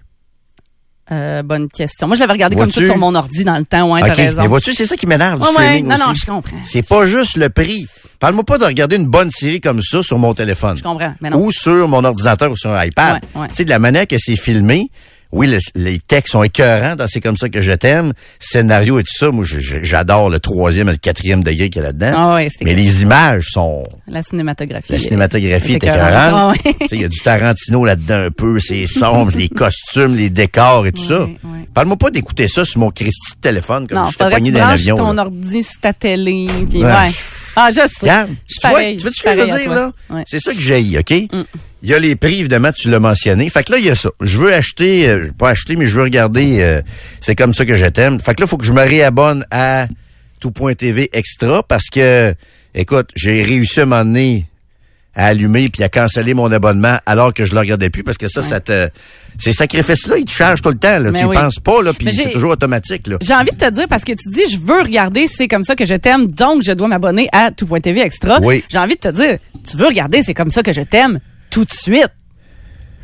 Euh, 1.13 1.43
bonne 1.43 1.69
question. 1.69 2.07
Moi, 2.07 2.17
je 2.17 2.21
l'avais 2.21 2.33
regardé 2.33 2.57
comme 2.57 2.71
ça 2.71 2.81
sur 2.85 2.97
mon 2.97 3.15
ordi 3.15 3.45
dans 3.45 3.59
le 3.59 3.65
temps. 3.65 3.93
Ouais, 3.93 4.01
OK, 4.01 4.07
t'as 4.09 4.15
raison. 4.15 4.41
mais 4.43 4.49
vois-tu, 4.49 4.73
c'est 4.73 4.87
ça 4.87 4.97
qui 4.97 5.07
m'énerve 5.07 5.39
du 5.39 5.43
Ouais, 5.47 5.49
ouais. 5.49 5.55
streaming 5.55 5.87
Non, 5.89 5.97
non, 5.99 6.13
aussi. 6.13 6.21
je 6.23 6.27
comprends. 6.27 6.57
C'est 6.65 6.87
pas 6.89 7.07
juste 7.07 7.37
le 7.37 7.51
prix. 7.51 7.87
Parle-moi 8.21 8.43
pas 8.45 8.57
de 8.57 8.65
regarder 8.65 8.97
une 8.97 9.07
bonne 9.09 9.31
série 9.31 9.61
comme 9.61 9.83
ça 9.83 10.03
sur 10.03 10.19
mon 10.19 10.33
téléphone. 10.33 10.79
Je 10.79 10.83
comprends, 10.83 11.15
mais 11.21 11.29
non. 11.29 11.39
Ou 11.43 11.53
sur 11.53 11.89
mon 11.89 12.03
ordinateur 12.05 12.51
ou 12.51 12.57
sur 12.57 12.71
un 12.73 12.83
iPad. 12.87 13.21
Ouais, 13.35 13.43
ouais. 13.43 13.49
Tu 13.49 13.55
sais, 13.57 13.65
de 13.67 13.71
la 13.71 13.79
manière 13.79 14.07
que 14.07 14.17
c'est 14.19 14.37
filmé, 14.37 14.89
oui, 15.35 15.47
le- 15.49 15.59
les 15.75 15.99
textes 15.99 16.33
sont 16.33 16.43
écœurants 16.43 16.97
dans 16.97 17.07
C'est 17.07 17.21
comme 17.21 17.37
ça 17.37 17.49
que 17.49 17.61
je 17.61 17.73
t'aime. 17.73 18.13
Scénario 18.39 18.99
et 18.99 19.03
tout 19.03 19.13
ça, 19.17 19.31
moi, 19.31 19.45
j'adore 19.47 20.31
le 20.31 20.39
troisième 20.39 20.89
et 20.89 20.93
le 20.93 20.99
quatrième 20.99 21.43
degré 21.45 21.69
qu'il 21.71 21.83
y 21.83 21.85
a 21.85 21.89
là-dedans. 21.89 22.13
Ah 22.17 22.35
ouais, 22.37 22.49
mais 22.63 22.75
les 22.75 23.03
images 23.03 23.47
sont... 23.51 23.83
La 24.09 24.23
cinématographie. 24.23 24.93
La 24.93 24.99
cinématographie 24.99 25.73
est 25.73 25.85
écœurante. 25.85 26.03
Ah 26.15 26.53
ouais. 26.53 26.77
Il 26.93 27.01
y 27.01 27.05
a 27.05 27.09
du 27.09 27.19
Tarantino 27.21 27.85
là-dedans 27.85 28.27
un 28.27 28.31
peu, 28.31 28.59
c'est 28.61 28.87
sombre, 28.87 29.33
les 29.37 29.49
costumes, 29.49 30.17
les 30.17 30.31
décors 30.31 30.87
et 30.87 30.93
tout 30.93 31.03
ça. 31.05 31.23
Ouais. 31.25 31.39
Parle-moi 31.75 31.97
pas 31.97 32.11
d'écouter 32.11 32.47
ça 32.49 32.65
sur 32.65 32.79
mon 32.81 32.91
Christy 32.91 33.35
de 33.37 33.41
téléphone 33.41 33.87
comme 33.87 33.99
Non, 33.99 34.07
je 34.07 34.13
tu 34.17 34.51
dans 34.53 34.59
l'avion. 34.69 34.97
ton 34.97 35.13
là. 35.13 35.23
ordi 35.23 35.63
sur 35.63 35.81
ta 35.81 35.93
télé. 35.93 36.47
Puis 36.71 36.79
Ouais. 36.79 36.91
ouais. 36.91 37.09
Ah, 37.57 37.69
je 37.71 37.77
sais. 37.87 37.87
Regarde, 38.03 38.31
Je 38.31 38.35
suis 38.55 38.61
tu 38.61 38.67
vois, 38.69 38.71
pareil, 38.79 38.97
tu 38.97 39.03
vois 39.03 39.11
ce 39.13 39.23
que 39.23 39.31
suis 39.31 39.41
je 39.41 39.45
veux 39.53 39.59
dire, 39.61 39.71
là? 39.73 39.91
Mm. 40.11 40.23
C'est 40.27 40.41
ça 40.41 40.53
que 40.53 40.61
j'ai, 40.61 40.99
OK? 40.99 41.15
Il 41.85 41.91
y 41.91 41.95
a 41.95 41.99
les 41.99 42.17
prix, 42.17 42.41
évidemment, 42.41 42.73
tu 42.73 42.89
l'as 42.89 42.99
mentionné. 42.99 43.47
Fait 43.51 43.63
que 43.63 43.73
là, 43.73 43.79
il 43.79 43.85
y 43.85 43.91
a 43.91 43.95
ça. 43.95 44.09
Je 44.23 44.39
veux 44.39 44.55
acheter, 44.55 45.07
euh, 45.07 45.31
pas 45.37 45.51
acheter, 45.51 45.77
mais 45.77 45.87
je 45.87 45.95
veux 45.95 46.03
regarder, 46.03 46.63
euh, 46.63 46.81
c'est 47.21 47.35
comme 47.35 47.53
ça 47.53 47.67
que 47.67 47.77
je 47.77 47.85
t'aime. 47.85 48.19
Fait 48.21 48.35
que 48.35 48.41
là, 48.41 48.47
il 48.47 48.49
faut 48.49 48.57
que 48.57 48.65
je 48.65 48.73
me 48.73 48.81
réabonne 48.81 49.45
à 49.51 49.87
tout.tv 50.41 51.11
extra 51.13 51.63
parce 51.63 51.91
que, 51.93 52.35
écoute, 52.75 53.11
j'ai 53.15 53.43
réussi 53.43 53.81
à 53.81 53.83
un 53.83 53.87
moment 53.87 54.05
donné 54.07 54.47
à 55.15 55.27
allumer 55.27 55.69
puis 55.69 55.83
à 55.83 55.91
canceller 55.91 56.33
mon 56.33 56.51
abonnement 56.51 56.97
alors 57.05 57.35
que 57.35 57.45
je 57.45 57.53
le 57.53 57.61
regardais 57.61 57.91
plus 57.91 58.03
parce 58.03 58.17
que 58.17 58.29
ça, 58.29 58.41
ça 58.41 58.61
te, 58.61 58.89
ces 59.39 59.53
sacrifices-là, 59.53 60.17
ils 60.17 60.25
te 60.25 60.33
changent 60.33 60.63
tout 60.63 60.71
le 60.71 60.79
temps, 60.79 60.99
là. 60.99 61.11
Mais 61.11 61.19
tu 61.19 61.27
y 61.27 61.29
oui. 61.29 61.37
penses 61.37 61.61
pas, 61.61 61.83
là, 61.83 61.93
puis 61.93 62.15
c'est 62.15 62.31
toujours 62.31 62.53
automatique, 62.53 63.09
là. 63.09 63.19
J'ai 63.21 63.35
envie 63.35 63.53
de 63.53 63.57
te 63.57 63.71
dire, 63.71 63.87
parce 63.91 64.05
que 64.05 64.13
tu 64.13 64.31
dis, 64.31 64.51
je 64.51 64.59
veux 64.59 64.81
regarder, 64.81 65.27
c'est 65.29 65.49
comme 65.49 65.65
ça 65.65 65.77
que 65.77 65.85
je 65.85 65.95
t'aime, 65.95 66.29
donc 66.29 66.63
je 66.63 66.73
dois 66.73 66.89
m'abonner 66.89 67.29
à 67.31 67.51
tout.tv 67.51 68.01
extra. 68.01 68.41
Oui. 68.41 68.65
J'ai 68.71 68.79
envie 68.79 68.95
de 68.95 69.01
te 69.01 69.09
dire, 69.09 69.37
tu 69.71 69.77
veux 69.77 69.87
regarder, 69.87 70.23
c'est 70.23 70.35
comme 70.35 70.51
ça 70.51 70.63
que 70.63 70.73
je 70.73 70.81
t'aime, 70.81 71.21
tout 71.55 71.65
de 71.65 71.71
suite. 71.73 72.09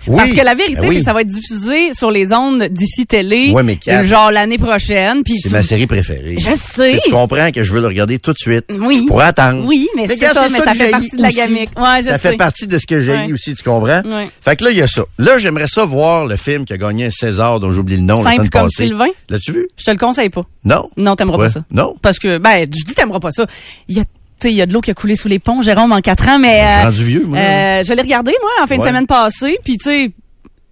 Oui. 0.07 0.17
Parce 0.17 0.33
que 0.33 0.41
la 0.43 0.55
vérité, 0.55 0.81
Ben 0.81 0.89
oui. 0.89 0.95
c'est 0.95 1.01
que 1.01 1.05
ça 1.05 1.13
va 1.13 1.21
être 1.21 1.29
diffusé 1.29 1.93
sur 1.93 2.11
les 2.11 2.33
ondes 2.33 2.63
d'ici 2.71 3.05
télé, 3.05 3.51
Ouais, 3.51 3.63
mais 3.63 3.77
Kat, 3.77 4.03
genre 4.05 4.31
l'année 4.33 4.57
prochaine. 4.57 5.23
Puis 5.23 5.35
C'est 5.39 5.51
tu- 5.51 5.55
ma 5.55 5.63
série 5.63 5.87
préférée. 5.87 6.37
Je 6.39 6.55
sais. 6.55 6.93
Tu 6.93 6.97
sais, 6.97 7.01
Tu 7.05 7.11
comprends 7.11 7.51
que 7.51 7.63
je 7.63 7.71
veux 7.71 7.83
le 7.83 7.87
regarder 7.87 8.19
tout 8.19 8.33
de 8.33 8.39
suite. 8.39 8.65
Oui. 8.81 9.05
Pourrais 9.07 9.27
attendre. 9.27 9.63
Oui, 9.67 9.89
mais 9.97 10.09
c'est 10.09 10.17
ça, 10.33 10.49
mais 10.51 10.59
ça 10.59 10.73
que 10.73 10.79
fait 10.79 10.91
partie 10.91 11.17
de 11.17 11.21
la 11.21 11.31
gamique. 11.31 11.69
Ouais, 11.79 11.99
je 12.01 12.07
ça 12.07 12.13
sais. 12.19 12.31
fait 12.31 12.37
partie 12.39 12.67
de 12.67 12.79
ce 12.79 12.87
que 12.87 12.99
j'ai 12.99 13.13
Ouais. 13.13 13.33
aussi, 13.35 13.55
tu 13.55 13.63
comprends? 13.63 14.01
Fait 14.43 14.57
que 14.57 14.65
là, 14.65 14.71
il 14.71 14.79
y 14.79 14.83
a 14.83 14.87
ça. 14.87 15.03
Là, 15.19 15.37
j'aimerais 15.39 15.69
ça 15.69 15.85
voir 15.85 16.25
le 16.25 16.37
film 16.37 16.65
qui 16.65 16.73
a 16.73 16.79
gagné 16.79 17.05
un 17.05 17.11
César, 17.11 17.61
dont 17.61 17.71
j'oublie 17.71 17.97
le 17.97 18.03
nom, 18.03 18.25
Simple 18.25 18.49
comme 18.49 18.63
passée. 18.63 18.85
Sylvain? 18.87 19.09
L'as-tu 19.29 19.53
vu? 19.53 19.69
Je 19.77 19.85
te 19.85 19.91
le 19.91 19.99
conseille 19.99 20.31
pas. 20.31 20.45
Non? 20.65 20.89
Non, 20.97 21.15
t'aimeras 21.15 21.37
pas 21.37 21.51
ça. 21.51 21.63
Non? 21.71 21.95
Parce 22.01 22.19
que, 22.19 22.39
ben, 22.39 22.61
je 22.63 22.85
dis 22.87 22.95
t'aimeras 22.95 23.21
pas 23.21 23.33
ça. 23.33 23.45
Il 23.87 23.99
y 23.99 24.01
a, 24.01 24.05
il 24.45 24.55
y 24.57 24.63
a 24.63 24.67
de 24.67 24.73
l'eau 24.73 24.81
qui 24.81 24.91
a 24.91 24.95
coulé 24.95 25.17
sous 25.17 25.29
les 25.29 25.39
ponts, 25.39 25.63
Jérôme, 25.63 25.93
en 25.93 26.01
quatre 26.01 26.29
ans, 26.29 26.39
mais. 26.39 26.61
Je 26.63 26.71
suis 26.71 26.81
euh, 26.81 26.83
rendu 26.85 27.05
vieux, 27.05 27.25
moi. 27.27 27.39
euh, 27.39 27.85
je 27.85 27.93
l'ai 27.93 28.03
regardé, 28.03 28.33
moi, 28.41 28.51
en 28.63 28.67
fin 28.67 28.79
de 28.79 28.83
semaine 28.83 29.07
passée, 29.07 29.59
puis 29.65 29.77
tu 29.77 29.91
sais. 29.91 30.11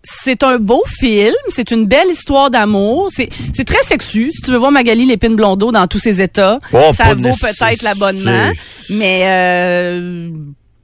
C'est 0.05 0.43
un 0.45 0.59
beau 0.59 0.83
film, 0.87 1.35
c'est 1.49 1.71
une 1.73 1.85
belle 1.87 2.09
histoire 2.11 2.51
d'amour, 2.51 3.09
c'est 3.15 3.29
c'est 3.53 3.65
très 3.65 3.83
sexu. 3.83 4.31
Si 4.31 4.41
tu 4.41 4.53
veux 4.53 4.57
voir 4.57 4.71
Magali 4.71 5.05
Lépine 5.05 5.35
Blondeau 5.37 5.71
dans 5.73 5.87
tous 5.89 5.99
ses 5.99 6.23
états, 6.23 6.59
Oh, 6.73 6.93
ça 6.97 7.13
vaut 7.15 7.23
peut-être 7.29 7.83
l'abonnement, 7.83 8.53
mais 8.91 9.23
euh, 9.27 10.31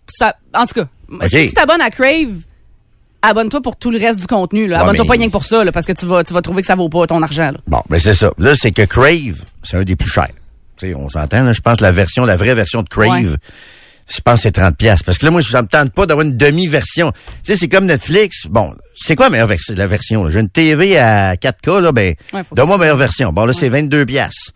ça, 0.09 0.35
en 0.53 0.67
tout 0.67 0.75
cas, 0.75 1.29
si 1.29 1.49
tu 1.49 1.55
t'abonnes 1.55 1.81
à 1.81 1.91
Crave, 1.91 2.35
abonne-toi 3.23 3.63
pour 3.63 3.77
tout 3.77 3.91
le 3.93 3.99
reste 3.99 4.19
du 4.19 4.27
contenu. 4.27 4.67
Là. 4.67 4.77
Ouais, 4.79 4.83
Abonne-toi 4.83 5.05
mais- 5.05 5.09
pas 5.09 5.13
rien 5.15 5.27
que 5.29 5.33
pour 5.33 5.45
ça, 5.45 5.65
là, 5.65 5.73
parce 5.73 5.87
que 5.87 5.93
tu 5.93 6.05
vas, 6.07 6.23
tu 6.25 6.35
vas 6.35 6.43
trouver 6.43 6.61
que 6.61 6.67
ça 6.67 6.75
vaut 6.75 6.89
pas 6.91 7.07
ton 7.07 7.23
argent. 7.23 7.53
Là. 7.53 7.59
Bon, 7.69 7.81
ben 7.89 7.99
c'est 8.01 8.15
ça. 8.15 8.33
Là, 8.37 8.55
c'est 8.57 8.73
que 8.73 8.83
Crave, 8.83 9.43
c'est 9.63 9.77
un 9.79 9.85
des 9.85 9.97
plus 9.97 10.11
chers. 10.11 10.29
Sais, 10.89 10.95
on 10.95 11.09
s'entend, 11.09 11.43
là. 11.43 11.53
Je 11.53 11.61
pense 11.61 11.79
que 11.79 11.83
la 11.83 11.93
version, 11.93 12.25
la 12.25 12.37
vraie 12.37 12.55
version 12.55 12.83
de 12.83 12.89
Crave, 12.89 13.09
Ouais. 13.11 13.25
je 14.09 14.21
pense 14.21 14.37
que 14.37 14.41
c'est 14.43 14.53
30 14.53 14.77
pièces 14.77 15.03
parce 15.03 15.17
que 15.19 15.25
là 15.25 15.31
moi 15.31 15.41
je 15.41 15.57
me 15.57 15.63
tente 15.63 15.93
pas 15.93 16.05
d'avoir 16.07 16.27
une 16.27 16.37
demi-version. 16.37 17.11
Tu 17.13 17.53
sais 17.53 17.57
c'est 17.57 17.69
comme 17.69 17.87
Netflix. 17.87 18.47
Bon, 18.51 18.75
c'est 18.95 19.17
quoi 19.17 19.27
la 19.27 19.31
meilleure 19.31 19.47
version 19.47 19.75
la 19.77 19.87
version? 19.87 20.29
J'ai 20.31 20.41
une 20.41 20.49
TV 20.51 20.99
à 20.99 21.37
4K 21.37 21.81
là 21.81 21.93
ben 21.93 22.15
Ouais, 22.35 22.43
donne-moi 22.53 22.77
meilleure 22.79 22.97
version. 22.99 23.33
Bon 23.33 23.47
là 23.47 23.53
c'est 23.55 23.69
22 23.71 24.05
pièces. 24.05 24.51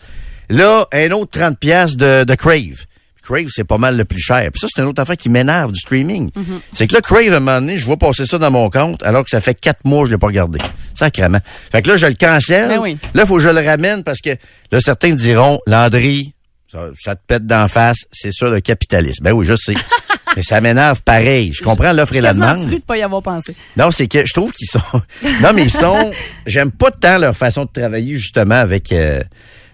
Là 0.50 0.86
un 0.92 1.10
autre 1.12 1.38
30 1.38 1.58
pièces 1.58 1.96
de, 1.96 2.24
de 2.24 2.34
Crave. 2.34 2.84
Crave, 3.22 3.48
c'est 3.50 3.64
pas 3.64 3.76
mal 3.76 3.96
le 3.98 4.06
plus 4.06 4.20
cher. 4.22 4.48
Puis 4.50 4.58
ça, 4.60 4.68
c'est 4.74 4.80
une 4.80 4.88
autre 4.88 5.02
affaire 5.02 5.16
qui 5.18 5.28
m'énerve 5.28 5.70
du 5.70 5.78
streaming. 5.78 6.30
C'est 6.72 6.86
que 6.86 6.94
là, 6.94 7.02
Crave, 7.02 7.30
à 7.34 7.36
un 7.36 7.40
moment 7.40 7.60
donné, 7.60 7.78
je 7.78 7.84
vois 7.84 7.98
passer 7.98 8.24
ça 8.24 8.38
dans 8.38 8.50
mon 8.50 8.70
compte, 8.70 9.02
alors 9.02 9.22
que 9.22 9.28
ça 9.28 9.42
fait 9.42 9.52
quatre 9.52 9.84
mois 9.84 10.00
que 10.00 10.06
je 10.06 10.12
l'ai 10.12 10.18
pas 10.18 10.28
regardé. 10.28 10.58
Sacrément. 10.99 11.38
Fait 11.44 11.82
que 11.82 11.90
là, 11.90 11.96
je 11.96 12.07
le 12.07 12.14
cancelle. 12.14 12.68
Ben 12.68 12.78
oui. 12.80 12.99
Là, 13.14 13.22
il 13.22 13.26
faut 13.26 13.36
que 13.36 13.42
je 13.42 13.49
le 13.49 13.64
ramène 13.64 14.03
parce 14.03 14.20
que 14.20 14.30
là, 14.72 14.80
certains 14.80 15.12
diront, 15.12 15.61
Landry, 15.66 16.34
ça, 16.70 16.86
ça 16.99 17.14
te 17.14 17.20
pète 17.26 17.46
d'en 17.46 17.68
face, 17.68 17.99
c'est 18.11 18.32
ça 18.32 18.49
le 18.49 18.61
capitalisme. 18.61 19.22
Ben 19.22 19.32
oui, 19.32 19.46
je 19.46 19.55
sais. 19.57 19.74
Mais 20.36 20.42
ça 20.42 20.61
m'énerve 20.61 21.01
pareil. 21.03 21.53
Je 21.55 21.62
comprends 21.62 21.92
l'offre 21.92 22.16
et 22.16 22.20
la 22.20 22.34
demande. 22.34 22.66
fru 22.66 22.76
de 22.76 22.82
pas 22.82 22.96
y 22.99 23.03
avoir 23.03 23.22
pensé. 23.22 23.55
Non, 23.76 23.90
c'est 23.90 24.09
que 24.09 24.26
je 24.26 24.32
trouve 24.32 24.53
qu'ils 24.53 24.68
sont. 24.68 25.03
non, 25.42 25.53
mais 25.55 25.62
ils 25.62 25.70
sont. 25.70 26.12
J'aime 26.46 26.70
pas 26.70 26.90
tant 26.90 27.18
leur 27.18 27.36
façon 27.36 27.64
de 27.64 27.70
travailler 27.72 28.16
justement 28.18 28.57
avec 28.57 28.92
euh, 28.92 29.20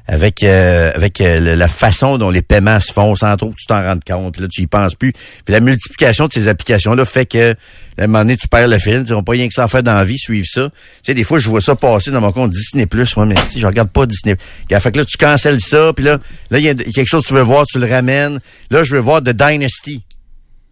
avec 0.06 0.42
euh, 0.42 0.92
avec 0.94 1.20
euh, 1.20 1.56
la 1.56 1.68
façon 1.68 2.18
dont 2.18 2.30
les 2.30 2.42
paiements 2.42 2.78
se 2.80 2.92
font 2.92 3.16
sans 3.16 3.36
trop 3.36 3.50
que 3.50 3.56
tu 3.58 3.66
t'en 3.66 3.82
rendes 3.82 4.04
compte. 4.04 4.34
Puis 4.34 4.42
là, 4.42 4.48
tu 4.50 4.62
y 4.62 4.66
penses 4.66 4.94
plus. 4.94 5.12
Puis 5.12 5.52
la 5.52 5.60
multiplication 5.60 6.26
de 6.26 6.32
ces 6.32 6.48
applications-là 6.48 7.04
fait 7.04 7.26
que 7.26 7.54
à 7.96 8.04
un 8.04 8.06
moment 8.06 8.20
donné, 8.20 8.36
tu 8.36 8.48
perds 8.48 8.68
le 8.68 8.78
fil. 8.78 9.04
Tu 9.06 9.12
n'as 9.12 9.22
pas 9.22 9.32
rien 9.32 9.48
que 9.48 9.54
ça 9.54 9.64
à 9.64 9.68
faire 9.68 9.82
dans 9.82 9.94
la 9.94 10.04
vie, 10.04 10.18
suivre 10.18 10.46
ça. 10.48 10.68
Tu 10.68 10.74
sais, 11.04 11.14
des 11.14 11.24
fois, 11.24 11.38
je 11.38 11.48
vois 11.48 11.60
ça 11.60 11.76
passer 11.76 12.10
dans 12.10 12.20
mon 12.20 12.32
compte 12.32 12.50
Disney. 12.50 12.86
Ouais, 12.92 13.26
mais 13.26 13.36
si 13.46 13.60
je 13.60 13.66
regarde 13.66 13.90
pas 13.90 14.06
Disney. 14.06 14.36
Fait 14.68 14.92
que 14.92 14.98
là, 14.98 15.04
tu 15.04 15.16
cancelles 15.16 15.60
ça. 15.60 15.92
Puis 15.94 16.04
là, 16.04 16.18
là, 16.50 16.58
il 16.58 16.64
y 16.64 16.68
a 16.68 16.74
quelque 16.74 17.06
chose 17.06 17.22
que 17.22 17.28
tu 17.28 17.34
veux 17.34 17.42
voir, 17.42 17.66
tu 17.66 17.78
le 17.78 17.86
ramènes. 17.86 18.40
Là, 18.70 18.84
je 18.84 18.96
veux 18.96 19.00
voir 19.00 19.22
The 19.22 19.30
Dynasty 19.30 20.02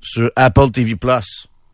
sur 0.00 0.30
Apple 0.36 0.70
TV. 0.70 0.96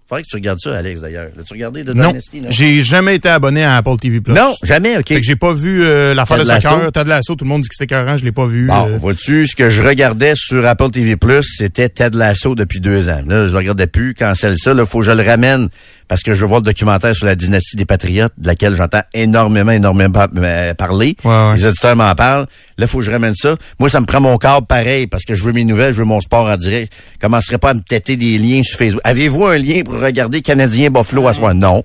Faudrait 0.08 0.22
que 0.22 0.28
tu 0.28 0.36
regardes 0.36 0.58
ça, 0.58 0.74
Alex, 0.74 1.02
d'ailleurs. 1.02 1.28
L'as-tu 1.36 1.52
regardé 1.52 1.84
The 1.84 1.94
Non, 1.94 2.14
j'ai 2.48 2.82
jamais 2.82 3.16
été 3.16 3.28
abonné 3.28 3.62
à 3.62 3.76
Apple 3.76 3.98
TV+. 4.00 4.22
Non, 4.28 4.54
jamais, 4.62 4.96
OK. 4.96 5.06
Fait 5.08 5.20
que 5.20 5.22
j'ai 5.22 5.36
pas 5.36 5.52
vu 5.52 5.82
euh, 5.84 6.14
l'affaire 6.14 6.38
de 6.38 6.44
Ted 6.44 6.54
Lasso? 6.54 6.68
soccer. 6.70 6.92
T'as 6.92 7.04
de 7.04 7.08
l'assaut, 7.10 7.34
tout 7.34 7.44
le 7.44 7.50
monde 7.50 7.60
dit 7.60 7.68
que 7.68 7.74
c'était 7.74 7.94
écœurant, 7.94 8.16
je 8.16 8.24
l'ai 8.24 8.32
pas 8.32 8.46
vu. 8.46 8.68
Bon, 8.68 8.88
euh. 8.88 8.96
vois-tu, 8.96 9.46
ce 9.46 9.54
que 9.54 9.68
je 9.68 9.82
regardais 9.82 10.32
sur 10.34 10.64
Apple 10.64 10.88
TV+, 10.88 11.14
c'était 11.42 11.90
Ted 11.90 12.16
Lasso 12.16 12.54
depuis 12.54 12.80
deux 12.80 13.10
ans. 13.10 13.20
Là, 13.26 13.48
je 13.48 13.50
le 13.50 13.58
regardais 13.58 13.86
plus, 13.86 14.14
cancelle 14.14 14.56
ça. 14.56 14.72
Là, 14.72 14.86
faut 14.86 15.00
que 15.00 15.04
je 15.04 15.12
le 15.12 15.22
ramène 15.22 15.68
parce 16.08 16.22
que 16.22 16.34
je 16.34 16.40
veux 16.40 16.46
voir 16.46 16.60
le 16.60 16.64
documentaire 16.64 17.14
sur 17.14 17.26
la 17.26 17.34
dynastie 17.36 17.76
des 17.76 17.84
Patriotes, 17.84 18.32
de 18.38 18.46
laquelle 18.46 18.74
j'entends 18.74 19.02
énormément, 19.14 19.72
énormément 19.72 20.26
euh, 20.38 20.74
parler. 20.74 21.14
Ouais, 21.24 21.30
ouais. 21.30 21.56
Les 21.58 21.66
auditeurs 21.66 21.94
m'en 21.96 22.14
parlent. 22.14 22.46
Là, 22.78 22.86
faut 22.86 22.98
que 22.98 23.04
je 23.04 23.10
ramène 23.10 23.34
ça. 23.34 23.56
Moi, 23.78 23.88
ça 23.90 24.00
me 24.00 24.06
prend 24.06 24.20
mon 24.20 24.38
câble 24.38 24.66
pareil 24.66 25.06
parce 25.06 25.24
que 25.24 25.34
je 25.34 25.42
veux 25.44 25.52
mes 25.52 25.64
nouvelles, 25.64 25.92
je 25.92 25.98
veux 25.98 26.04
mon 26.06 26.20
sport 26.20 26.48
en 26.48 26.56
direct. 26.56 26.92
Je 27.14 27.18
commencerai 27.18 27.58
pas 27.58 27.70
à 27.70 27.74
me 27.74 27.80
têter 27.80 28.16
des 28.16 28.38
liens 28.38 28.62
sur 28.62 28.78
Facebook. 28.78 29.02
Avez-vous 29.04 29.44
un 29.46 29.58
lien 29.58 29.82
pour 29.84 30.00
regarder 30.00 30.40
Canadien 30.40 30.90
Buffalo 30.90 31.28
à 31.28 31.34
soir? 31.34 31.54
Non. 31.54 31.82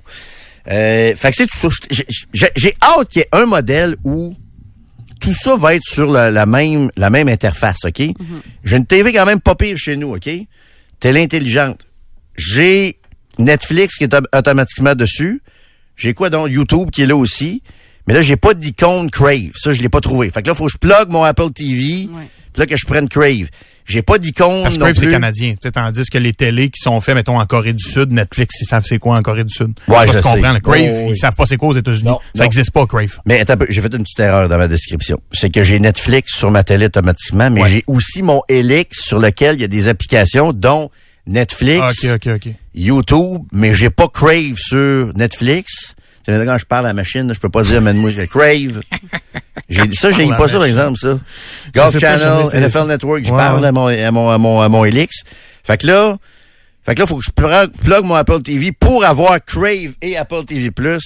Euh, 0.72 1.14
fait 1.18 1.32
que 1.32 1.36
c'est 1.38 1.48
tout 1.48 1.70
ça. 1.70 1.78
J'ai- 2.34 2.74
hâte 2.82 3.10
qu'il 3.10 3.20
y 3.20 3.24
ait 3.24 3.28
un 3.34 3.46
modèle 3.46 3.98
où 4.06 4.34
tout 5.20 5.34
ça 5.34 5.58
va 5.58 5.76
être 5.76 5.84
sur 5.84 6.10
la, 6.12 6.32
la 6.32 6.46
même 6.46 6.90
la 6.96 7.10
même 7.10 7.28
interface, 7.28 7.80
OK? 7.86 8.02
J'ai 8.64 8.78
une 8.78 8.86
TV 8.86 9.12
quand 9.12 9.26
même 9.26 9.42
pas 9.42 9.56
pire 9.56 9.78
chez 9.78 9.98
nous, 9.98 10.16
OK? 10.16 10.30
Télé 11.00 11.22
intelligente. 11.24 11.86
J'ai 12.38 12.98
Netflix 13.40 13.96
qui 13.96 14.04
est 14.06 14.14
au- 14.14 14.38
automatiquement 14.38 14.96
dessus. 14.96 15.42
J'ai 15.96 16.14
quoi 16.14 16.30
donc? 16.30 16.50
YouTube 16.52 16.90
qui 16.92 17.04
est 17.04 17.08
là 17.08 17.16
aussi. 17.16 17.62
Mais 18.08 18.14
là, 18.14 18.22
j'ai 18.22 18.36
pas 18.36 18.54
d'icône 18.54 19.10
Crave. 19.10 19.52
Ça, 19.56 19.72
je 19.74 19.82
l'ai 19.82 19.90
pas 19.90 20.02
trouvé. 20.02 20.30
Fait 20.30 20.42
que 20.42 20.48
là, 20.48 20.56
faut 20.56 20.66
que 20.66 20.72
je 20.72 20.78
plug 20.78 21.10
mon 21.10 21.24
Apple 21.24 21.52
TV. 21.52 22.10
Ouais. 22.12 22.28
Puis 22.52 22.60
là, 22.60 22.66
que 22.66 22.76
je 22.78 22.86
prenne 22.86 23.08
Crave. 23.08 23.48
J'ai 23.86 24.02
pas 24.02 24.18
d'icône 24.18 24.62
Parce 24.64 24.76
que 24.76 24.80
non 24.80 24.86
Crave, 24.88 24.98
c'est 24.98 25.10
canadien. 25.12 25.56
Tandis 25.74 26.06
que 26.10 26.18
les 26.18 26.32
télés 26.34 26.70
qui 26.70 26.80
sont 26.82 27.00
faits, 27.02 27.16
mettons, 27.16 27.38
en 27.40 27.46
Corée 27.46 27.74
du 27.74 27.84
Sud, 27.84 28.12
Netflix, 28.12 28.56
ils 28.62 28.66
savent 28.66 28.84
c'est 28.86 29.00
quoi 29.00 29.18
en 29.18 29.22
Corée 29.22 29.44
du 29.44 29.54
Sud. 29.54 29.74
Ouais, 29.88 30.06
je 30.08 30.20
comprendre. 30.20 30.60
Crave, 30.62 30.86
Oh, 30.90 31.04
oui. 31.06 31.12
ils 31.12 31.18
savent 31.18 31.36
pas 31.36 31.46
c'est 31.46 31.58
quoi 31.58 31.70
aux 31.70 31.74
États-Unis. 31.78 32.04
Non, 32.10 32.20
Ça 32.36 32.44
non. 32.44 32.46
existe 32.46 32.72
pas, 32.72 32.86
Crave. 32.86 33.20
Mais 33.26 33.40
attends, 33.42 33.56
j'ai 33.70 33.82
fait 33.82 33.94
une 33.94 34.04
petite 34.04 34.20
erreur 34.20 34.48
dans 34.48 34.58
ma 34.58 34.68
description. 34.68 35.20
C'est 35.32 35.50
que 35.50 35.64
j'ai 35.64 35.80
Netflix 35.80 36.34
sur 36.36 36.52
ma 36.52 36.64
télé 36.64 36.86
automatiquement, 36.86 37.50
mais 37.50 37.62
Ouais. 37.64 37.70
j'ai 37.70 37.84
aussi 37.88 38.22
mon 38.22 38.42
Helix 38.50 39.02
sur 39.02 39.20
lequel 39.20 39.56
il 39.56 39.62
y 39.62 39.66
a 39.66 39.68
des 39.70 39.88
applications, 39.90 40.54
dont 40.54 40.90
Netflix, 41.28 42.06
Ah. 42.06 42.18
YouTube, 42.76 43.44
mais 43.52 43.74
j'ai 43.74 43.90
pas 43.90 44.08
Crave 44.08 44.56
sur 44.58 45.12
Netflix. 45.16 45.96
Quand 46.26 46.58
je 46.58 46.66
parle 46.66 46.86
à 46.86 46.90
la 46.90 46.94
machine, 46.94 47.34
je 47.34 47.40
peux 47.40 47.50
pas 47.50 47.64
dire, 47.64 47.82
mais 47.82 47.94
moi, 47.94 48.10
j'ai 48.12 48.28
Crave. 48.28 48.82
Ça, 49.94 50.12
j'ai 50.12 50.28
pas 50.30 50.48
ça, 50.48 50.54
par 50.58 50.66
exemple, 50.66 50.98
ça. 50.98 51.20
Golf 51.76 51.94
pas, 51.94 52.00
Channel, 52.00 52.46
NFL. 52.54 52.88
Network, 52.88 53.26
je 53.26 53.30
parle 53.30 53.66
à 53.66 53.72
mon, 53.72 53.88
à 53.88 54.12
mon, 54.12 54.30
à 54.30 54.38
mon, 54.38 54.62
à 54.62 54.70
mon 54.70 54.86
Helix. 54.86 55.24
Fait 55.66 55.78
que 55.78 55.88
là, 55.88 56.16
fait 56.86 56.96
que 56.96 57.02
là, 57.02 57.08
faut 57.08 57.18
que 57.18 57.24
je 57.26 57.32
plug, 57.32 57.72
plug 57.84 58.06
mon 58.06 58.16
Apple 58.16 58.42
TV 58.42 58.72
pour 58.72 59.04
avoir 59.04 59.44
Crave 59.44 59.94
et 60.02 60.16
Apple 60.18 60.46
TV+. 60.46 60.70
Tu 60.72 61.00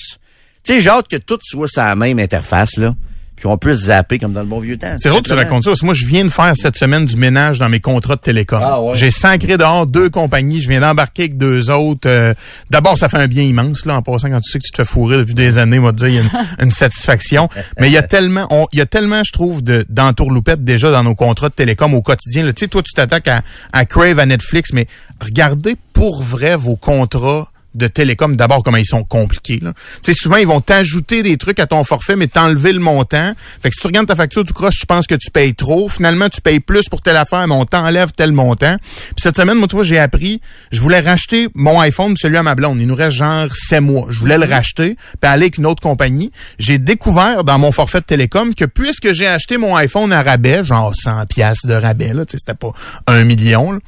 sais, 0.64 0.82
j'ai 0.82 0.90
hâte 0.90 1.08
que 1.08 1.18
tout 1.18 1.40
soit 1.44 1.68
sur 1.68 1.82
la 1.82 1.96
même 1.96 2.20
interface, 2.20 2.78
là. 2.78 2.94
Puis 3.38 3.44
qu'on 3.48 3.58
puisse 3.58 3.82
zapper 3.82 4.18
comme 4.18 4.34
dans 4.34 4.40
le 4.42 4.48
bon 4.48 4.60
vieux 4.60 4.78
temps. 4.78 4.96
C'est 4.98 5.10
drôle 5.10 5.22
que 5.22 5.28
tu 5.30 5.34
racontes 5.36 5.64
ça, 5.64 5.70
parce 5.70 5.82
que 5.82 5.86
moi, 5.86 5.94
je 5.94 6.06
viens 6.08 6.24
de 6.26 6.30
faire 6.30 6.54
cette 6.56 6.76
semaine 6.76 7.06
du 7.06 7.16
ménage 7.18 7.60
dans 7.60 7.70
mes 7.70 7.80
contrats 7.80 8.16
de 8.16 8.22
télécom. 8.22 8.60
Ah 8.64 8.82
ouais. 8.82 8.96
J'ai 8.98 9.12
sacré 9.12 9.58
dehors 9.58 9.86
deux 9.86 10.10
compagnies, 10.10 10.60
je 10.60 10.68
viens 10.68 10.82
d'embarquer 10.82 11.22
avec 11.24 11.38
deux 11.38 11.70
autres. 11.70 12.10
Euh, 12.10 12.34
D'abord, 12.72 12.98
ça 12.98 13.10
fait 13.10 13.18
un 13.18 13.28
bien 13.28 13.44
immense, 13.44 13.86
là, 13.86 13.96
en 13.96 14.02
passant, 14.02 14.30
quand 14.32 14.42
tu 14.42 14.52
sais 14.52 14.58
que 14.58 14.64
tu 14.66 14.72
te 14.72 14.78
fais 14.78 14.86
fourrer 14.86 15.18
depuis 15.18 15.36
des 15.36 15.60
années, 15.60 15.78
moi, 15.78 15.92
te 15.94 15.98
dire, 15.98 16.08
il 16.08 16.16
y 16.16 16.18
a 16.18 16.22
une, 16.22 16.32
une 16.66 16.72
satisfaction. 16.72 17.48
Mais 17.80 17.90
il 17.90 17.94
y 17.94 17.98
a 17.98 18.02
tellement, 18.04 18.48
on- 18.50 18.66
il 18.74 18.80
y 18.80 18.82
a 18.82 18.88
tellement, 18.88 19.22
je 19.24 19.32
trouve, 19.32 19.62
de, 19.64 19.86
d'entourloupettes 19.88 20.64
déjà 20.64 20.90
dans 20.92 21.04
nos 21.04 21.14
contrats 21.14 21.50
de 21.50 21.54
télécom 21.54 21.94
au 21.94 22.02
quotidien. 22.02 22.44
là. 22.44 22.54
Tu 22.54 22.66
sais, 22.66 22.68
toi, 22.68 22.82
tu 22.82 22.94
t'attaques 22.94 23.28
à, 23.28 23.44
à 23.72 23.86
Crave, 23.86 24.18
à 24.18 24.26
Netflix, 24.26 24.72
mais 24.74 24.88
regardez 25.24 25.76
pour 25.94 26.24
vrai 26.24 26.56
vos 26.56 26.76
contrats 26.76 27.52
de 27.78 27.88
télécom, 27.88 28.36
d'abord, 28.36 28.64
comment 28.64 28.78
ils 28.78 28.86
sont 28.86 29.04
compliqués. 29.04 29.60
Là. 29.62 29.74
Tu 30.04 30.12
sais, 30.12 30.14
souvent, 30.14 30.38
ils 30.38 30.48
vont 30.48 30.62
t'ajouter 30.62 31.24
des 31.24 31.38
trucs 31.38 31.60
à 31.60 31.68
ton 31.68 31.84
forfait, 31.84 32.16
mais 32.16 32.28
t'enlever 32.28 32.74
le 32.74 32.80
montant. 32.80 33.34
Fait 33.62 33.70
que 33.70 33.76
si 33.76 33.82
tu 33.82 33.88
regardes 33.88 34.08
ta 34.08 34.16
facture 34.16 34.44
du 34.44 34.54
croche, 34.54 34.76
tu 34.80 34.86
penses 34.86 35.08
que 35.08 35.16
tu 35.16 35.32
payes 35.32 35.54
trop. 35.54 35.88
Finalement, 35.88 36.30
tu 36.30 36.42
payes 36.42 36.60
plus 36.60 36.90
pour 36.90 37.02
telle 37.02 37.18
affaire, 37.18 37.48
mais 37.48 37.54
on 37.54 37.66
t'enlève 37.66 38.12
tel 38.12 38.32
montant. 38.32 38.78
Puis 38.80 39.16
cette 39.22 39.38
semaine, 39.38 39.58
moi, 39.58 39.68
tu 39.68 39.76
vois, 39.76 39.84
j'ai 39.84 40.00
appris, 40.00 40.42
je 40.72 40.82
voulais 40.82 41.00
racheter 41.00 41.48
mon 41.56 41.80
iPhone, 41.80 42.16
celui 42.18 42.38
à 42.38 42.44
ma 42.44 42.56
blonde. 42.56 42.80
Il 42.82 42.88
nous 42.88 42.96
reste 42.96 43.18
genre 43.18 43.48
7 43.54 43.82
mois. 43.82 44.08
Je 44.10 44.20
voulais 44.20 44.38
le 44.38 44.46
racheter, 44.46 44.96
puis 45.22 45.30
aller 45.30 45.44
avec 45.44 45.58
une 45.58 45.66
autre 45.66 45.82
compagnie. 45.82 46.32
J'ai 46.60 46.80
découvert 46.80 47.44
dans 47.44 47.60
mon 47.60 47.72
forfait 47.72 48.00
de 48.00 48.06
télécom 48.06 48.56
que 48.56 48.66
puisque 48.66 49.14
j'ai 49.14 49.28
acheté 49.28 49.58
mon 49.58 49.76
iPhone 49.76 50.12
à 50.12 50.24
rabais, 50.24 50.64
genre 50.64 50.94
100 50.96 51.26
piastres 51.28 51.68
de 51.68 51.74
rabais, 51.74 52.14
là, 52.14 52.26
tu 52.26 52.32
sais, 52.32 52.38
c'était 52.40 52.58
pas 52.58 52.72
un 53.08 53.24
million, 53.24 53.72
là, 53.72 53.80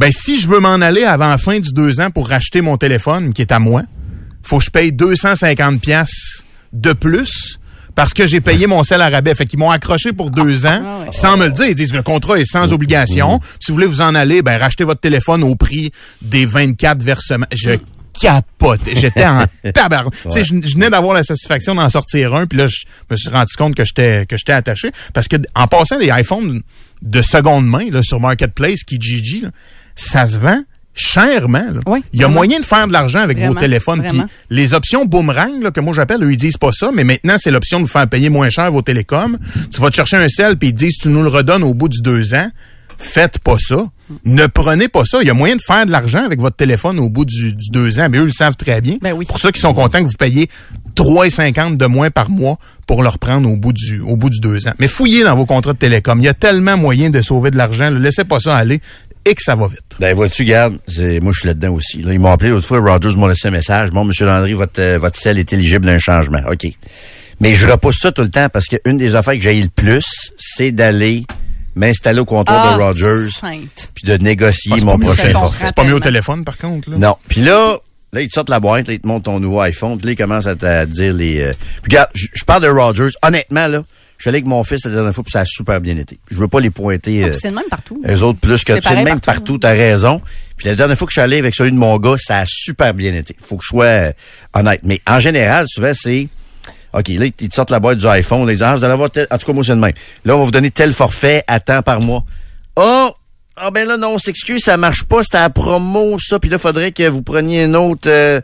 ben, 0.00 0.10
si 0.10 0.40
je 0.40 0.48
veux 0.48 0.60
m'en 0.60 0.74
aller 0.80 1.04
avant 1.04 1.28
la 1.28 1.36
fin 1.36 1.60
du 1.60 1.72
deux 1.72 2.00
ans 2.00 2.10
pour 2.10 2.28
racheter 2.28 2.62
mon 2.62 2.78
téléphone, 2.78 3.34
qui 3.34 3.42
est 3.42 3.52
à 3.52 3.58
moi, 3.58 3.82
faut 4.42 4.58
que 4.58 4.64
je 4.64 4.70
paye 4.70 4.92
250 4.92 5.78
pièces 5.80 6.42
de 6.72 6.94
plus 6.94 7.58
parce 7.94 8.14
que 8.14 8.26
j'ai 8.26 8.40
payé 8.40 8.66
mon 8.66 8.82
sel 8.82 9.02
à 9.02 9.10
rabais. 9.10 9.34
Fait 9.34 9.44
qu'ils 9.44 9.58
m'ont 9.58 9.70
accroché 9.70 10.14
pour 10.14 10.30
deux 10.30 10.64
ans 10.64 10.80
Ah 10.82 10.98
ouais. 11.00 11.12
sans 11.12 11.36
me 11.36 11.46
le 11.48 11.52
dire. 11.52 11.66
Ils 11.66 11.74
disent, 11.74 11.92
le 11.92 12.02
contrat 12.02 12.38
est 12.38 12.46
sans 12.50 12.72
obligation. 12.72 13.40
Si 13.60 13.70
vous 13.70 13.74
voulez 13.74 13.86
vous 13.86 14.00
en 14.00 14.14
aller, 14.14 14.40
ben, 14.40 14.56
rachetez 14.58 14.84
votre 14.84 15.02
téléphone 15.02 15.42
au 15.42 15.54
prix 15.54 15.90
des 16.22 16.46
24 16.46 17.02
versements. 17.02 17.46
Je 17.52 17.72
capotais. 18.18 18.96
J'étais 18.96 19.26
en 19.26 19.44
tabarnak. 19.74 20.14
Tu 20.14 20.30
sais, 20.30 20.44
je, 20.44 20.54
je 20.66 20.74
venais 20.74 20.88
d'avoir 20.88 21.12
la 21.14 21.24
satisfaction 21.24 21.74
d'en 21.74 21.90
sortir 21.90 22.34
un, 22.34 22.46
puis 22.46 22.58
là, 22.58 22.68
je 22.68 22.84
me 23.10 23.16
suis 23.16 23.28
rendu 23.28 23.52
compte 23.58 23.74
que 23.74 23.84
j'étais 23.84 24.24
que 24.26 24.38
j'étais 24.38 24.52
attaché. 24.52 24.92
Parce 25.12 25.28
que 25.28 25.36
en 25.54 25.66
passant 25.66 25.98
des 25.98 26.10
iPhones 26.10 26.62
de 27.02 27.22
seconde 27.22 27.66
main 27.66 27.90
là, 27.90 28.02
sur 28.02 28.18
Marketplace, 28.20 28.82
Kijiji, 28.84 29.42
là, 29.42 29.50
ça 29.96 30.26
se 30.26 30.38
vend 30.38 30.60
chèrement. 30.92 31.58
là. 31.72 31.80
Oui, 31.86 32.02
Il 32.12 32.18
y 32.20 32.22
a 32.22 32.26
vraiment. 32.26 32.40
moyen 32.40 32.60
de 32.60 32.64
faire 32.64 32.86
de 32.86 32.92
l'argent 32.92 33.20
avec 33.20 33.38
Vraiment, 33.38 33.54
vos 33.54 33.60
téléphones. 33.60 34.02
Puis 34.02 34.20
les 34.50 34.74
options 34.74 35.04
boomerang, 35.06 35.62
là, 35.62 35.70
que 35.70 35.80
moi 35.80 35.94
j'appelle, 35.94 36.22
eux, 36.24 36.32
ils 36.32 36.36
disent 36.36 36.56
pas 36.58 36.72
ça, 36.72 36.90
mais 36.94 37.04
maintenant, 37.04 37.36
c'est 37.38 37.50
l'option 37.50 37.78
de 37.78 37.84
vous 37.84 37.90
faire 37.90 38.08
payer 38.08 38.28
moins 38.28 38.50
cher 38.50 38.70
vos 38.70 38.82
télécoms. 38.82 39.38
Tu 39.72 39.80
vas 39.80 39.90
te 39.90 39.94
chercher 39.96 40.16
un 40.16 40.28
sel, 40.28 40.56
puis 40.56 40.68
ils 40.70 40.74
disent, 40.74 40.96
tu 41.00 41.08
nous 41.08 41.22
le 41.22 41.28
redonnes 41.28 41.62
au 41.62 41.74
bout 41.74 41.88
du 41.88 42.00
deux 42.02 42.34
ans. 42.34 42.48
Faites 42.98 43.38
pas 43.38 43.56
ça. 43.58 43.82
Ne 44.26 44.46
prenez 44.46 44.88
pas 44.88 45.04
ça. 45.06 45.22
Il 45.22 45.26
y 45.26 45.30
a 45.30 45.34
moyen 45.34 45.56
de 45.56 45.62
faire 45.66 45.86
de 45.86 45.90
l'argent 45.90 46.22
avec 46.22 46.38
votre 46.38 46.56
téléphone 46.56 46.98
au 46.98 47.08
bout 47.08 47.24
du, 47.24 47.54
du 47.54 47.70
deux 47.70 47.98
ans, 47.98 48.08
mais 48.10 48.18
eux 48.18 48.26
le 48.26 48.32
savent 48.32 48.56
très 48.56 48.82
bien. 48.82 48.96
Ben 49.00 49.12
oui. 49.14 49.24
Pour 49.24 49.38
ceux 49.38 49.52
qui 49.52 49.60
sont 49.60 49.72
contents 49.72 50.00
que 50.02 50.06
vous 50.08 50.16
payiez 50.18 50.50
3,50 50.96 51.78
de 51.78 51.86
moins 51.86 52.10
par 52.10 52.28
mois 52.28 52.56
pour 52.86 53.02
le 53.02 53.08
reprendre 53.08 53.50
au 53.50 53.56
bout 53.56 53.72
du 53.72 54.00
au 54.00 54.16
bout 54.16 54.28
du 54.28 54.40
deux 54.40 54.66
ans. 54.68 54.72
Mais 54.78 54.88
fouillez 54.88 55.24
dans 55.24 55.34
vos 55.34 55.46
contrats 55.46 55.72
de 55.72 55.78
télécom. 55.78 56.18
Il 56.18 56.24
y 56.24 56.28
a 56.28 56.34
tellement 56.34 56.76
moyen 56.76 57.08
de 57.08 57.22
sauver 57.22 57.50
de 57.50 57.56
l'argent. 57.56 57.88
Laissez 57.90 58.24
pas 58.24 58.38
ça 58.40 58.54
aller 58.56 58.80
et 59.24 59.34
que 59.34 59.42
ça 59.42 59.54
va 59.54 59.68
vite. 59.68 59.80
Ben, 59.98 60.14
vois-tu, 60.14 60.44
garde, 60.44 60.78
c'est, 60.88 61.20
moi, 61.20 61.32
je 61.32 61.40
suis 61.40 61.48
là-dedans 61.48 61.74
aussi. 61.74 62.02
Là, 62.02 62.12
ils 62.12 62.18
m'ont 62.18 62.30
appelé 62.32 62.50
l'autre 62.50 62.66
fois, 62.66 62.78
Rogers 62.80 63.16
m'a 63.16 63.28
laissé 63.28 63.48
un 63.48 63.52
message. 63.52 63.90
Bon, 63.90 64.04
Monsieur 64.04 64.26
Landry, 64.26 64.54
votre, 64.54 64.80
euh, 64.80 64.98
votre 64.98 65.16
sel 65.16 65.38
est 65.38 65.52
éligible 65.52 65.86
d'un 65.86 65.98
changement. 65.98 66.40
OK. 66.50 66.66
Mais 67.40 67.54
je 67.54 67.66
repousse 67.66 67.98
ça 68.00 68.12
tout 68.12 68.22
le 68.22 68.30
temps 68.30 68.48
parce 68.50 68.66
qu'une 68.66 68.98
des 68.98 69.14
affaires 69.14 69.34
que 69.34 69.40
j'ai 69.40 69.60
le 69.60 69.68
plus, 69.68 70.04
c'est 70.36 70.72
d'aller 70.72 71.24
m'installer 71.74 72.20
au 72.20 72.24
comptoir 72.24 72.72
Ah, 72.74 72.76
de 72.76 72.82
Rogers 72.82 73.30
sainte. 73.30 73.92
puis 73.94 74.04
de 74.06 74.16
négocier 74.22 74.72
Ah, 74.80 74.84
mon 74.84 74.98
prochain 74.98 75.22
c'est 75.26 75.32
pas- 75.32 75.38
forfait. 75.40 75.66
C'est 75.66 75.74
pas 75.74 75.84
mieux 75.84 75.94
au 75.94 76.00
téléphone, 76.00 76.44
par 76.44 76.58
contre. 76.58 76.90
Là? 76.90 76.98
Non. 76.98 77.16
Puis 77.28 77.40
là, 77.42 77.76
là, 78.12 78.20
ils 78.20 78.28
te 78.28 78.32
sortent 78.34 78.50
la 78.50 78.60
boîte, 78.60 78.88
là, 78.88 78.94
ils 78.94 79.00
te 79.00 79.06
montrent 79.06 79.24
ton 79.24 79.38
nouveau 79.40 79.60
iPhone, 79.60 79.96
puis 79.98 80.06
là, 80.06 80.12
ils 80.12 80.16
commencent 80.16 80.46
à 80.48 80.56
te 80.56 80.84
dire 80.86 81.14
les... 81.14 81.40
euh, 81.40 81.52
Puis 81.82 81.90
regarde, 81.92 82.10
je 82.14 82.26
je 82.34 82.44
parle 82.44 82.62
de 82.64 82.68
Rogers. 82.68 83.12
Honnêtement, 83.22 83.68
là, 83.68 83.82
Je 84.20 84.24
suis 84.24 84.28
allé 84.28 84.36
avec 84.36 84.48
mon 84.48 84.62
fils 84.64 84.84
la 84.84 84.90
dernière 84.90 85.14
fois, 85.14 85.24
puis 85.24 85.30
ça 85.30 85.40
a 85.40 85.44
super 85.46 85.80
bien 85.80 85.96
été. 85.96 86.20
Je 86.30 86.36
veux 86.36 86.46
pas 86.46 86.60
les 86.60 86.68
pointer. 86.68 87.24
Ah, 87.24 87.28
euh, 87.28 87.32
c'est 87.32 87.48
le 87.48 87.54
même 87.54 87.64
partout. 87.70 88.02
eux 88.06 88.22
autres 88.22 88.38
plus 88.38 88.62
que 88.62 88.74
C'est 88.74 88.90
le 88.90 88.96
même 88.96 89.18
partout, 89.18 89.24
partout, 89.24 89.58
t'as 89.58 89.72
raison. 89.72 90.20
Puis 90.58 90.68
la 90.68 90.74
dernière 90.74 90.98
fois 90.98 91.06
que 91.06 91.10
je 91.10 91.14
suis 91.14 91.22
allé 91.22 91.38
avec 91.38 91.54
celui 91.54 91.70
de 91.70 91.78
mon 91.78 91.96
gars, 91.96 92.16
ça 92.18 92.40
a 92.40 92.44
super 92.46 92.92
bien 92.92 93.14
été. 93.14 93.34
Faut 93.40 93.56
que 93.56 93.62
je 93.64 93.68
sois 93.68 93.84
euh, 93.86 94.12
honnête. 94.52 94.82
Mais 94.84 95.00
en 95.08 95.20
général, 95.20 95.64
souvent, 95.68 95.92
c'est 95.94 96.28
OK, 96.92 97.08
là, 97.08 97.24
ils 97.40 97.48
te 97.48 97.54
sortent 97.54 97.70
la 97.70 97.80
boîte 97.80 97.96
du 97.96 98.06
iPhone, 98.08 98.46
les 98.46 98.56
gens, 98.56 98.76
vous 98.76 98.84
allez 98.84 98.92
avoir 98.92 99.10
tel, 99.10 99.26
en 99.30 99.38
tout 99.38 99.46
cas, 99.46 99.52
moi, 99.54 99.64
c'est 99.64 99.72
le 99.72 99.80
même. 99.80 99.94
Là, 100.26 100.36
on 100.36 100.40
va 100.40 100.44
vous 100.44 100.50
donner 100.50 100.70
tel 100.70 100.92
forfait 100.92 101.42
à 101.46 101.58
temps 101.58 101.80
par 101.80 102.00
mois. 102.00 102.22
Oh! 102.76 103.10
Ah 103.62 103.70
ben 103.70 103.86
là, 103.86 103.98
non, 103.98 104.14
on 104.14 104.18
s'excuse, 104.18 104.62
ça 104.62 104.78
marche 104.78 105.04
pas, 105.04 105.22
c'était 105.22 105.36
à 105.36 105.50
promo, 105.50 106.18
ça, 106.18 106.38
puis 106.38 106.48
là, 106.48 106.58
faudrait 106.58 106.92
que 106.92 107.06
vous 107.06 107.20
preniez 107.20 107.64
un 107.64 107.74
autre 107.74 108.08
euh, 108.08 108.40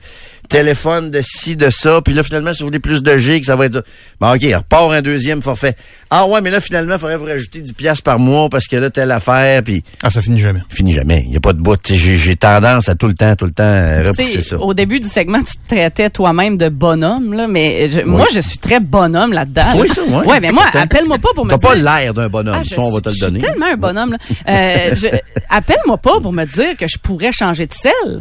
téléphone 0.46 1.10
de 1.10 1.20
ci, 1.22 1.56
de 1.56 1.70
ça, 1.70 2.00
puis 2.02 2.14
là, 2.14 2.22
finalement, 2.22 2.52
si 2.52 2.60
vous 2.60 2.66
voulez 2.68 2.78
plus 2.78 3.02
de 3.02 3.16
gigs, 3.18 3.44
ça 3.44 3.56
va 3.56 3.66
être 3.66 3.74
ça. 3.74 3.82
Bon, 4.20 4.32
OK, 4.34 4.42
repart 4.42 4.92
un 4.92 5.02
deuxième 5.02 5.42
forfait. 5.42 5.74
Ah 6.10 6.26
ouais, 6.26 6.40
mais 6.40 6.50
là, 6.50 6.60
finalement, 6.60 6.94
il 6.94 6.98
faudrait 7.00 7.16
vous 7.16 7.24
rajouter 7.26 7.60
10 7.60 7.72
piastres 7.72 8.02
par 8.02 8.18
mois 8.18 8.48
parce 8.48 8.66
que 8.66 8.76
là, 8.76 8.90
telle 8.90 9.10
affaire, 9.10 9.62
puis... 9.62 9.82
Ah, 10.02 10.10
ça 10.10 10.22
finit 10.22 10.40
jamais. 10.40 10.60
Finit 10.70 10.92
jamais. 10.94 11.22
Il 11.24 11.30
n'y 11.30 11.36
a 11.36 11.40
pas 11.40 11.52
de 11.52 11.60
bout. 11.60 11.78
J'ai 11.84 12.36
tendance 12.36 12.88
à 12.88 12.94
tout 12.94 13.08
le 13.08 13.14
temps, 13.14 13.34
tout 13.36 13.46
le 13.46 13.52
temps 13.52 13.62
euh, 13.64 14.04
repousser 14.08 14.42
ça. 14.42 14.58
Au 14.58 14.72
début 14.74 15.00
du 15.00 15.08
segment, 15.08 15.38
tu 15.42 15.52
te 15.56 15.74
traitais 15.74 16.10
toi-même 16.10 16.56
de 16.56 16.68
bonhomme, 16.68 17.32
là, 17.34 17.46
mais 17.48 17.88
je- 17.88 18.00
moi, 18.02 18.26
je 18.34 18.40
suis 18.40 18.58
très 18.58 18.80
bonhomme 18.80 19.32
là-dedans. 19.32 19.74
Oui, 19.76 19.88
ça, 19.88 20.02
ouais. 20.02 20.26
Ouais, 20.26 20.40
mais 20.40 20.52
moi, 20.52 20.64
T'as- 20.72 20.82
appelle-moi 20.82 21.18
pas 21.18 21.30
pour 21.34 21.44
me 21.44 21.50
T'as 21.50 21.58
dire. 21.58 21.68
pas 21.68 21.74
l'air 21.74 22.14
d'un 22.14 22.28
bonhomme, 22.28 22.56
Ah, 22.60 22.62
je 22.62 22.74
ça, 22.74 22.80
on 22.80 22.90
va 22.92 23.00
te 23.00 23.08
le 23.08 23.14
suis- 23.14 23.20
Je 23.20 23.26
donner. 23.26 23.40
suis 23.40 23.48
tellement 23.48 23.66
un 23.72 23.76
bonhomme, 23.76 24.12
là. 24.12 24.18
Euh, 24.48 24.94
appelle-moi 25.50 25.98
pas 25.98 26.20
pour 26.20 26.32
me 26.32 26.44
dire 26.44 26.76
que 26.78 26.86
je 26.86 26.98
pourrais 26.98 27.32
changer 27.32 27.66
de 27.66 27.72
sel. 27.74 28.20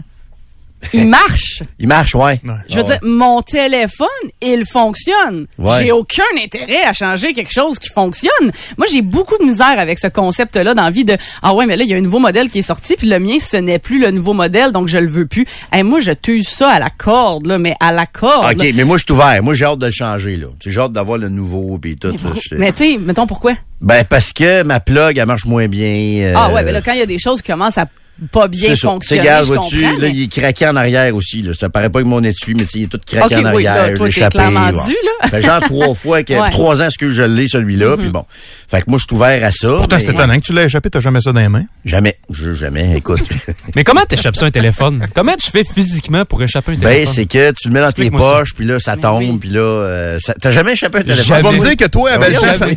Il 0.94 1.08
marche. 1.08 1.64
Il 1.80 1.88
marche, 1.88 2.16
ouais. 2.16 2.40
Je 2.70 2.76
veux 2.76 2.82
Ah 2.86 2.90
ouais. 2.90 3.00
dire, 3.00 3.10
mon 3.10 3.42
téléphone, 3.42 4.08
il 4.42 4.64
fonctionne. 4.66 5.48
Ouais. 5.58 5.78
J'ai 5.80 5.92
aucun 5.92 6.24
intérêt 6.44 6.84
à 6.84 6.94
changer 6.94 7.34
quelque 7.34 7.52
chose 7.54 7.80
qui 7.80 7.90
fonctionne. 7.90 8.52
Moi, 8.78 8.88
j'ai 8.92 9.02
beaucoup 9.02 9.38
de 9.38 9.44
misère 9.44 9.78
avec 9.80 10.00
ce 10.00 10.08
concept-là 10.08 10.74
d'envie 10.74 11.06
de 11.06 11.18
ah 11.42 11.54
ouais, 11.54 11.66
mais 11.66 11.76
là 11.78 11.84
il 11.84 11.90
y 11.90 11.94
a 11.94 11.98
un 11.98 12.02
nouveau 12.02 12.20
modèle 12.20 12.50
qui 12.50 12.60
est 12.60 12.64
sorti 12.64 12.96
puis 12.98 13.08
le 13.08 13.20
mien 13.20 13.38
ce 13.40 13.58
n'est 13.58 13.80
plus 13.80 14.00
le 14.00 14.12
nouveau 14.12 14.34
modèle 14.34 14.72
donc 14.72 14.88
je 14.88 14.98
le 14.98 15.08
veux 15.08 15.26
plus. 15.28 15.46
Et 15.76 15.84
moi, 15.84 16.00
je 16.00 16.12
t'use 16.12 16.48
ça 16.48 16.70
à 16.70 16.80
la 16.80 16.90
corde 16.90 17.46
là, 17.48 17.58
mais 17.58 17.76
à 17.80 17.92
la 17.92 18.06
corde. 18.06 18.54
OK, 18.56 18.64
là. 18.64 18.72
mais 18.76 18.84
moi, 18.84 18.98
je 18.98 19.04
suis 19.06 19.14
ouvert. 19.14 19.42
Moi, 19.44 19.54
j'ai 19.54 19.66
hâte 19.66 19.80
de 19.80 19.86
le 19.88 19.92
changer, 19.92 20.38
là. 20.38 20.48
Tu 20.60 20.70
sais, 20.70 20.74
J'ai 20.76 20.82
hâte 20.82 20.92
d'avoir 20.92 21.18
le 21.18 21.30
nouveau, 21.30 21.78
puis 21.78 21.96
tout. 21.98 22.14
Mais 22.54 22.72
tu 22.72 22.78
sais, 22.94 22.98
mettons 22.98 23.28
pourquoi? 23.28 23.54
Ben, 23.82 24.04
parce 24.06 24.32
que 24.34 24.64
ma 24.64 24.80
plug, 24.80 25.18
elle 25.18 25.26
marche 25.26 25.46
moins 25.46 25.68
bien. 25.68 26.24
euh, 26.24 26.34
Ah 26.36 26.52
ouais, 26.54 26.64
mais 26.64 26.72
là 26.72 26.82
quand 26.82 26.94
il 26.94 27.00
y 27.00 27.04
a 27.04 27.06
des 27.06 27.20
choses 27.20 27.42
qui 27.42 27.52
commencent 27.52 27.78
à 27.78 27.88
pas 28.32 28.48
bien 28.48 28.74
C'est 29.02 29.18
gaz, 29.18 29.48
je 29.48 29.54
vois-tu, 29.54 29.82
comprends, 29.82 29.92
là, 29.94 29.98
mais- 30.02 30.12
il 30.12 30.24
est 30.24 30.28
craqué 30.32 30.68
en 30.68 30.76
arrière 30.76 31.16
aussi, 31.16 31.42
là. 31.42 31.54
Ça 31.54 31.70
paraît 31.70 31.90
pas 31.90 32.00
avec 32.00 32.08
mon 32.08 32.24
étui, 32.24 32.54
mais 32.54 32.64
tu 32.64 32.70
sais, 32.70 32.80
il 32.80 32.84
est 32.84 32.88
tout 32.88 33.00
craqué 33.06 33.36
OK, 33.38 33.46
en 33.46 33.54
oui, 33.54 33.64
là, 33.64 33.74
arrière. 33.74 33.98
toi, 33.98 34.08
t'es 34.08 34.14
l'échappé, 34.16 34.38
clairement 34.38 34.72
bon. 34.72 34.86
dû, 34.86 34.94
là. 35.22 35.28
Fait 35.30 35.42
genre 35.44 35.60
trois 35.62 35.94
fois, 35.96 36.24
que, 36.24 36.34
Ouais. 36.34 36.40
Mm-hmm. 36.40 36.52
trois 36.52 36.82
ans, 36.82 36.88
ce 36.90 36.98
que 36.98 37.12
je 37.12 37.22
l'ai, 37.24 37.48
celui-là, 37.48 37.98
puis 37.98 38.10
bon. 38.10 38.26
Fait 38.70 38.80
que 38.82 38.86
moi, 38.90 38.98
je 39.00 39.06
suis 39.06 39.16
ouvert 39.16 39.44
à 39.46 39.52
ça. 39.52 39.68
Pourtant, 39.68 39.96
mais- 39.98 40.02
c'est 40.06 40.12
étonnant 40.12 40.36
que 40.40 40.46
tu 40.46 40.54
l'as 40.54 40.64
échappé, 40.66 40.90
t'as 40.90 41.02
jamais 41.02 41.22
ça 41.22 41.32
dans 41.34 41.40
les 41.42 41.50
mains. 41.50 41.66
Jamais. 41.84 42.18
Je, 42.32 42.54
jamais, 42.54 42.98
écoute. 42.98 43.22
Mais 43.76 43.84
comment 43.84 44.02
t'échappes 44.06 44.36
ça 44.36 44.46
un 44.46 44.52
téléphone? 44.52 45.06
Comment 45.14 45.36
tu 45.36 45.52
fais 45.52 45.64
physiquement 45.64 46.26
pour 46.26 46.42
échapper 46.42 46.72
un 46.72 46.76
Ben, 46.76 46.90
téléphone? 46.90 47.14
c'est 47.14 47.26
que 47.26 47.52
tu 47.52 47.68
le 47.68 47.74
mets 47.74 47.82
dans 47.82 47.92
tes 47.92 48.10
poches, 48.10 48.54
puis 48.56 48.66
là, 48.66 48.80
ça 48.80 48.98
tombe, 48.98 49.40
puis 49.40 49.50
là, 49.50 49.60
euh, 49.60 50.18
ça- 50.20 50.34
t'as 50.40 50.52
jamais 50.52 50.74
échappé 50.74 51.00
un 51.00 51.04
téléphone? 51.04 51.38
Tu 51.38 51.44
vas 51.44 51.52
me 51.52 51.60
dire 51.60 51.76
que 51.78 51.86
toi, 51.86 52.12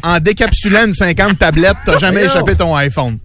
en 0.02 0.18
décapsulant 0.20 0.84
une 0.86 0.94
50 0.94 1.38
tablette, 1.38 1.76
t'as 1.86 1.98
jamais 1.98 2.24
échappé 2.24 2.54
ton 2.56 2.74
iPhone. 2.76 3.18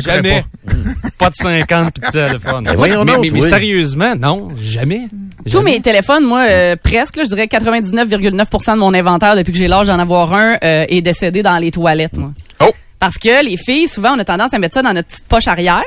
Jamais. 0.00 0.44
pas. 0.66 0.72
Pas 1.18 1.30
de 1.30 1.34
50 1.34 1.94
pis 1.94 2.00
de 2.00 2.10
téléphone. 2.10 2.64
Ben 2.64 2.74
voyons 2.74 3.04
mais, 3.04 3.18
mais- 3.18 3.30
mais 3.30 3.40
sérieusement, 3.42 4.14
non, 4.16 4.48
jamais. 4.60 5.08
Tous 5.44 5.50
Jamais. 5.58 5.72
mes 5.72 5.80
téléphones, 5.80 6.24
moi, 6.24 6.44
euh, 6.48 6.76
presque, 6.82 7.16
là, 7.16 7.24
je 7.24 7.28
dirais 7.28 7.46
99,9% 7.48 8.74
de 8.74 8.78
mon 8.78 8.94
inventaire 8.94 9.34
depuis 9.36 9.52
que 9.52 9.58
j'ai 9.58 9.68
l'âge 9.68 9.88
d'en 9.88 9.98
avoir 9.98 10.32
un 10.32 10.54
euh, 10.62 10.86
est 10.88 11.02
décédé 11.02 11.42
dans 11.42 11.56
les 11.58 11.70
toilettes, 11.70 12.16
moi. 12.16 12.30
Oh! 12.60 12.70
Parce 13.00 13.18
que 13.18 13.44
les 13.44 13.56
filles, 13.56 13.88
souvent, 13.88 14.14
on 14.14 14.18
a 14.20 14.24
tendance 14.24 14.54
à 14.54 14.58
mettre 14.60 14.74
ça 14.74 14.82
dans 14.82 14.92
notre 14.92 15.08
petite 15.08 15.24
poche 15.28 15.48
arrière. 15.48 15.82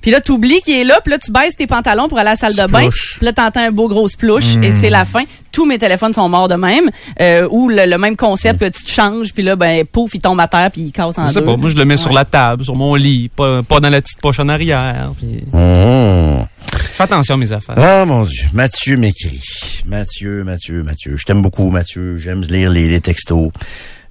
Puis 0.00 0.10
là, 0.10 0.20
t'oublies 0.20 0.60
qu'il 0.60 0.74
est 0.76 0.84
là, 0.84 1.00
puis 1.02 1.10
là, 1.12 1.18
tu 1.18 1.30
baisses 1.32 1.56
tes 1.56 1.66
pantalons 1.66 2.08
pour 2.08 2.18
aller 2.18 2.28
à 2.28 2.32
la 2.32 2.36
salle 2.36 2.54
de 2.54 2.70
bain. 2.70 2.88
Puis 2.90 3.24
là, 3.24 3.32
t'entends 3.32 3.60
un 3.60 3.70
beau 3.72 3.88
gros 3.88 4.08
splouche 4.08 4.54
et 4.62 4.70
Hmm. 4.70 4.78
c'est 4.80 4.90
la 4.90 5.04
fin. 5.04 5.24
Tous 5.52 5.64
mes 5.66 5.78
téléphones 5.78 6.12
sont 6.12 6.28
morts 6.28 6.48
de 6.48 6.54
même. 6.54 6.90
Euh, 7.20 7.48
ou 7.50 7.68
le, 7.68 7.86
le 7.86 7.98
même 7.98 8.14
concept, 8.16 8.60
que 8.60 8.66
tu 8.68 8.84
te 8.84 8.90
changes, 8.90 9.32
puis 9.32 9.42
là, 9.42 9.56
ben, 9.56 9.84
pouf, 9.86 10.14
il 10.14 10.20
tombe 10.20 10.38
à 10.40 10.46
terre, 10.48 10.70
puis 10.70 10.82
il 10.82 10.92
casse 10.92 11.18
en 11.18 11.26
Je 11.26 11.32
sais 11.32 11.40
deux. 11.40 11.46
pas, 11.46 11.56
moi 11.56 11.70
je 11.70 11.76
le 11.76 11.84
mets 11.84 11.96
sur 11.96 12.12
la 12.12 12.24
table, 12.24 12.62
sur 12.64 12.74
mon 12.76 12.94
lit, 12.94 13.30
pas, 13.34 13.62
pas 13.62 13.80
dans 13.80 13.88
la 13.90 14.00
petite 14.02 14.20
poche 14.20 14.38
en 14.38 14.48
arrière. 14.48 15.12
puis- 15.18 15.44
Mmh. 15.52 16.44
Fais 16.76 17.02
attention 17.04 17.34
à 17.34 17.38
mes 17.38 17.52
affaires. 17.52 17.74
Ah 17.78 18.04
mon 18.06 18.24
Dieu, 18.24 18.44
Mathieu 18.52 18.96
m'écrit. 18.96 19.40
Mathieu, 19.86 20.44
Mathieu, 20.44 20.82
Mathieu. 20.82 21.16
Je 21.16 21.24
t'aime 21.24 21.42
beaucoup, 21.42 21.70
Mathieu. 21.70 22.16
J'aime 22.18 22.42
lire 22.42 22.70
les, 22.70 22.88
les 22.88 23.00
textos. 23.00 23.48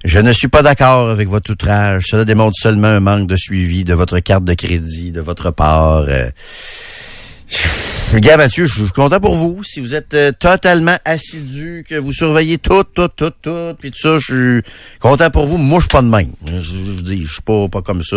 Je 0.04 0.20
ne 0.20 0.32
suis 0.32 0.48
pas 0.48 0.62
d'accord 0.62 1.10
avec 1.10 1.28
votre 1.28 1.50
outrage. 1.50 2.04
Cela 2.08 2.24
démontre 2.24 2.56
seulement 2.60 2.88
un 2.88 3.00
manque 3.00 3.26
de 3.26 3.36
suivi 3.36 3.84
de 3.84 3.94
votre 3.94 4.18
carte 4.20 4.44
de 4.44 4.54
crédit, 4.54 5.12
de 5.12 5.20
votre 5.20 5.50
part. 5.50 6.04
Euh, 6.08 6.30
Gars, 8.20 8.36
Mathieu, 8.36 8.66
je 8.66 8.82
suis 8.84 8.92
content 8.92 9.20
pour 9.20 9.34
vous. 9.36 9.62
Si 9.64 9.80
vous 9.80 9.94
êtes 9.94 10.14
euh, 10.14 10.32
totalement 10.32 10.96
assidu, 11.04 11.84
que 11.88 11.96
vous 11.96 12.12
surveillez 12.12 12.58
tout, 12.58 12.84
tout, 12.94 13.08
tout, 13.08 13.32
tout, 13.42 13.74
puis 13.78 13.90
tout 13.90 13.98
ça, 14.00 14.18
je 14.18 14.24
suis 14.24 14.62
content 15.00 15.28
pour 15.30 15.46
vous. 15.46 15.56
Moi, 15.58 15.78
je 15.78 15.82
suis 15.82 15.88
pas 15.88 16.02
de 16.02 16.08
même. 16.08 16.30
Je, 16.46 16.60
je 16.60 16.92
vous 16.92 17.02
dis, 17.02 17.24
je 17.24 17.32
suis 17.32 17.42
pas, 17.42 17.68
pas 17.68 17.82
comme 17.82 18.02
ça. 18.04 18.16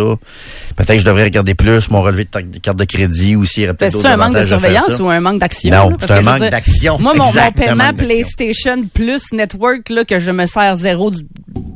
Peut-être 0.76 0.88
que 0.94 0.98
je 0.98 1.04
devrais 1.04 1.24
regarder 1.24 1.54
plus 1.54 1.90
mon 1.90 2.02
relevé 2.02 2.24
de 2.24 2.58
carte 2.58 2.78
de 2.78 2.84
crédit 2.84 3.36
ou 3.36 3.44
s'il 3.44 3.64
y 3.64 3.66
aurait 3.66 3.74
peut-être 3.74 3.92
C'est 3.92 3.98
d'autres 3.98 4.10
un 4.10 4.16
manque 4.16 4.34
de 4.36 4.44
surveillance 4.44 4.98
ou 5.00 5.08
un 5.10 5.20
manque 5.20 5.40
d'action? 5.40 5.70
Non, 5.90 5.96
c'est 6.00 6.10
un 6.12 6.16
je 6.20 6.24
manque 6.24 6.50
d'action. 6.50 6.98
Moi, 6.98 7.14
mon, 7.14 7.24
mon 7.24 7.52
paiement. 7.52 7.92
PlayStation 7.94 8.84
Plus 8.94 9.32
Network, 9.32 9.88
là, 9.90 10.04
que 10.04 10.18
je 10.18 10.30
me 10.30 10.46
sers 10.46 10.76
zéro, 10.76 11.10
du- 11.10 11.26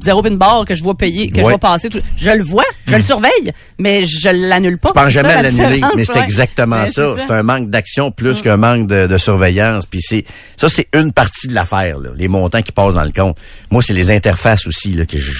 zéro 0.03 0.23
pin 0.23 0.31
bar, 0.37 0.65
que 0.65 0.75
je 0.75 0.83
vois 0.83 0.97
payer, 0.97 1.31
que 1.31 1.39
je 1.39 1.43
vois 1.43 1.59
passer, 1.59 1.89
tout- 1.91 2.01
je 2.17 2.31
le 2.31 2.43
vois, 2.43 2.65
je 2.87 2.97
le 2.97 3.03
surveille, 3.03 3.53
mais 3.79 4.07
je 4.07 4.29
l'annule 4.29 4.79
pas. 4.79 4.93
Penses 4.93 5.05
C'est 5.07 5.11
jamais 5.11 5.31
à 5.33 5.43
la 5.43 5.51
l'annuler, 5.51 5.81
mais 5.97 6.05
c'est 6.05 6.21
exactement 6.21 6.87
ça. 6.87 7.15
c'est 7.19 7.25
C'est 7.25 7.31
un 7.33 7.43
manque 7.43 7.71
d'action 7.71 8.04
plus 8.11 8.43
qu'un 8.43 8.57
manque 8.57 8.87
de, 8.87 9.07
de 9.07 9.19
surveillance. 9.19 9.87
Puis 9.87 10.01
c'est 10.03 10.25
ça, 10.57 10.69
c'est 10.69 10.89
une 10.95 11.13
partie 11.13 11.49
de 11.49 11.55
l'affaire, 11.55 11.99
les 12.17 12.29
montants 12.29 12.63
qui 12.63 12.73
passent 12.73 12.95
dans 12.95 13.05
le 13.05 13.13
compte. 13.13 13.37
Moi, 13.71 13.83
c'est 13.83 13.95
les 13.95 14.11
interfaces 14.11 14.67
aussi 14.67 14.93
là 14.93 15.07
que 15.07 15.19
je. 15.19 15.33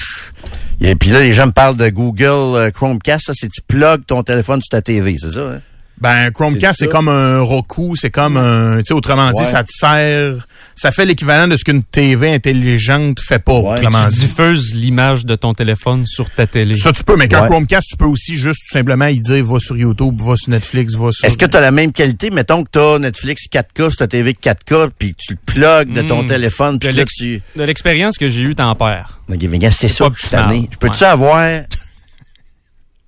Et 0.81 0.95
puis 0.95 1.09
là, 1.09 1.21
les 1.21 1.33
gens 1.33 1.47
me 1.47 1.51
parlent 1.51 1.77
de 1.77 1.89
Google 1.89 2.57
euh, 2.57 2.71
Chromecast. 2.71 3.27
Ça, 3.27 3.33
c'est 3.33 3.49
tu 3.49 3.61
plugues 3.61 4.05
ton 4.05 4.23
téléphone 4.23 4.61
sur 4.61 4.69
ta 4.69 4.81
TV, 4.81 5.15
c'est 5.17 5.31
ça? 5.31 5.53
Hein? 5.53 5.61
Ben, 5.97 6.29
Chromecast, 6.31 6.79
C'est 6.79 6.89
comme 6.89 7.07
un 7.07 7.39
Roku, 7.39 7.95
c'est 7.95 8.09
comme 8.09 8.35
un, 8.35 8.77
tu 8.79 8.85
sais, 8.87 8.93
autrement 8.93 9.31
dit, 9.31 9.39
Ouais. 9.39 9.45
ça 9.49 9.63
te 9.63 9.71
sert, 9.71 10.45
ça 10.75 10.91
fait 10.91 11.05
l'équivalent 11.05 11.47
de 11.47 11.55
ce 11.55 11.63
qu'une 11.63 11.83
TV 11.83 12.33
intelligente 12.33 13.19
fait 13.21 13.39
pas, 13.39 13.53
Ouais. 13.59 13.79
autrement 13.79 14.05
Tu 14.09 14.15
dit. 14.15 14.19
diffuses 14.27 14.75
l'image 14.75 15.25
de 15.25 15.35
ton 15.35 15.53
téléphone 15.53 16.05
sur 16.05 16.29
ta 16.29 16.47
télé. 16.47 16.75
Ça, 16.75 16.91
tu 16.91 17.03
peux, 17.05 17.15
mais 17.15 17.33
Ouais. 17.33 17.47
Chromecast, 17.47 17.87
tu 17.91 17.95
peux 17.97 18.05
aussi 18.05 18.35
juste 18.35 18.59
tout 18.67 18.73
simplement 18.73 19.05
y 19.07 19.19
dire, 19.21 19.45
va 19.45 19.57
sur 19.59 19.77
YouTube, 19.77 20.19
va 20.21 20.35
sur 20.35 20.49
Netflix, 20.49 20.95
va 20.95 21.11
sur... 21.13 21.25
Est-ce 21.25 21.37
que 21.37 21.45
tu 21.45 21.55
as 21.55 21.61
la 21.61 21.71
même 21.71 21.93
qualité? 21.93 22.29
Mettons 22.29 22.63
que 22.63 22.69
tu 22.71 22.79
as 22.79 22.99
Netflix 22.99 23.43
4K 23.49 23.89
sur 23.89 23.97
ta 23.97 24.07
TV 24.07 24.33
4K, 24.33 24.89
puis 24.99 25.15
tu 25.17 25.33
le 25.33 25.39
plugues 25.45 25.93
de 25.93 26.01
ton 26.01 26.23
Mm. 26.23 26.27
téléphone, 26.27 26.77
puis 26.77 26.89
De 26.89 26.97
là, 26.97 27.05
tu... 27.07 27.41
De 27.55 27.63
l'expérience 27.63 28.17
que 28.17 28.27
j'ai 28.27 28.41
eue, 28.41 28.53
t'en 28.55 28.75
perds. 28.75 29.21
Ok, 29.29 29.41
mais 29.49 29.59
gars, 29.59 29.71
c'est 29.71 29.87
ça 29.87 30.09
je 30.13 30.77
peux-tu 30.77 31.03
Ouais. 31.03 31.09
avoir 31.09 31.41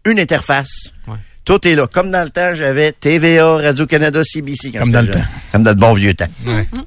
une 0.05 0.19
interface? 0.19 0.91
Tout 1.48 1.66
est 1.66 1.76
là. 1.76 1.88
Comme 1.88 2.12
dans 2.12 2.26
le 2.26 2.30
temps, 2.30 2.54
j'avais 2.56 2.91
TVA, 2.91 3.56
Radio-Canada, 3.56 4.22
CBC. 4.22 4.72
quand 4.74 4.80
Comme 4.82 4.91
dans 4.91 5.00
le 5.00 5.06
jeune. 5.06 5.16
temps. 5.16 5.28
Comme 5.54 5.64
dans 5.64 5.70
le 5.72 5.76
bon 5.78 5.93
vieux 5.93 6.14
temps. 6.14 6.28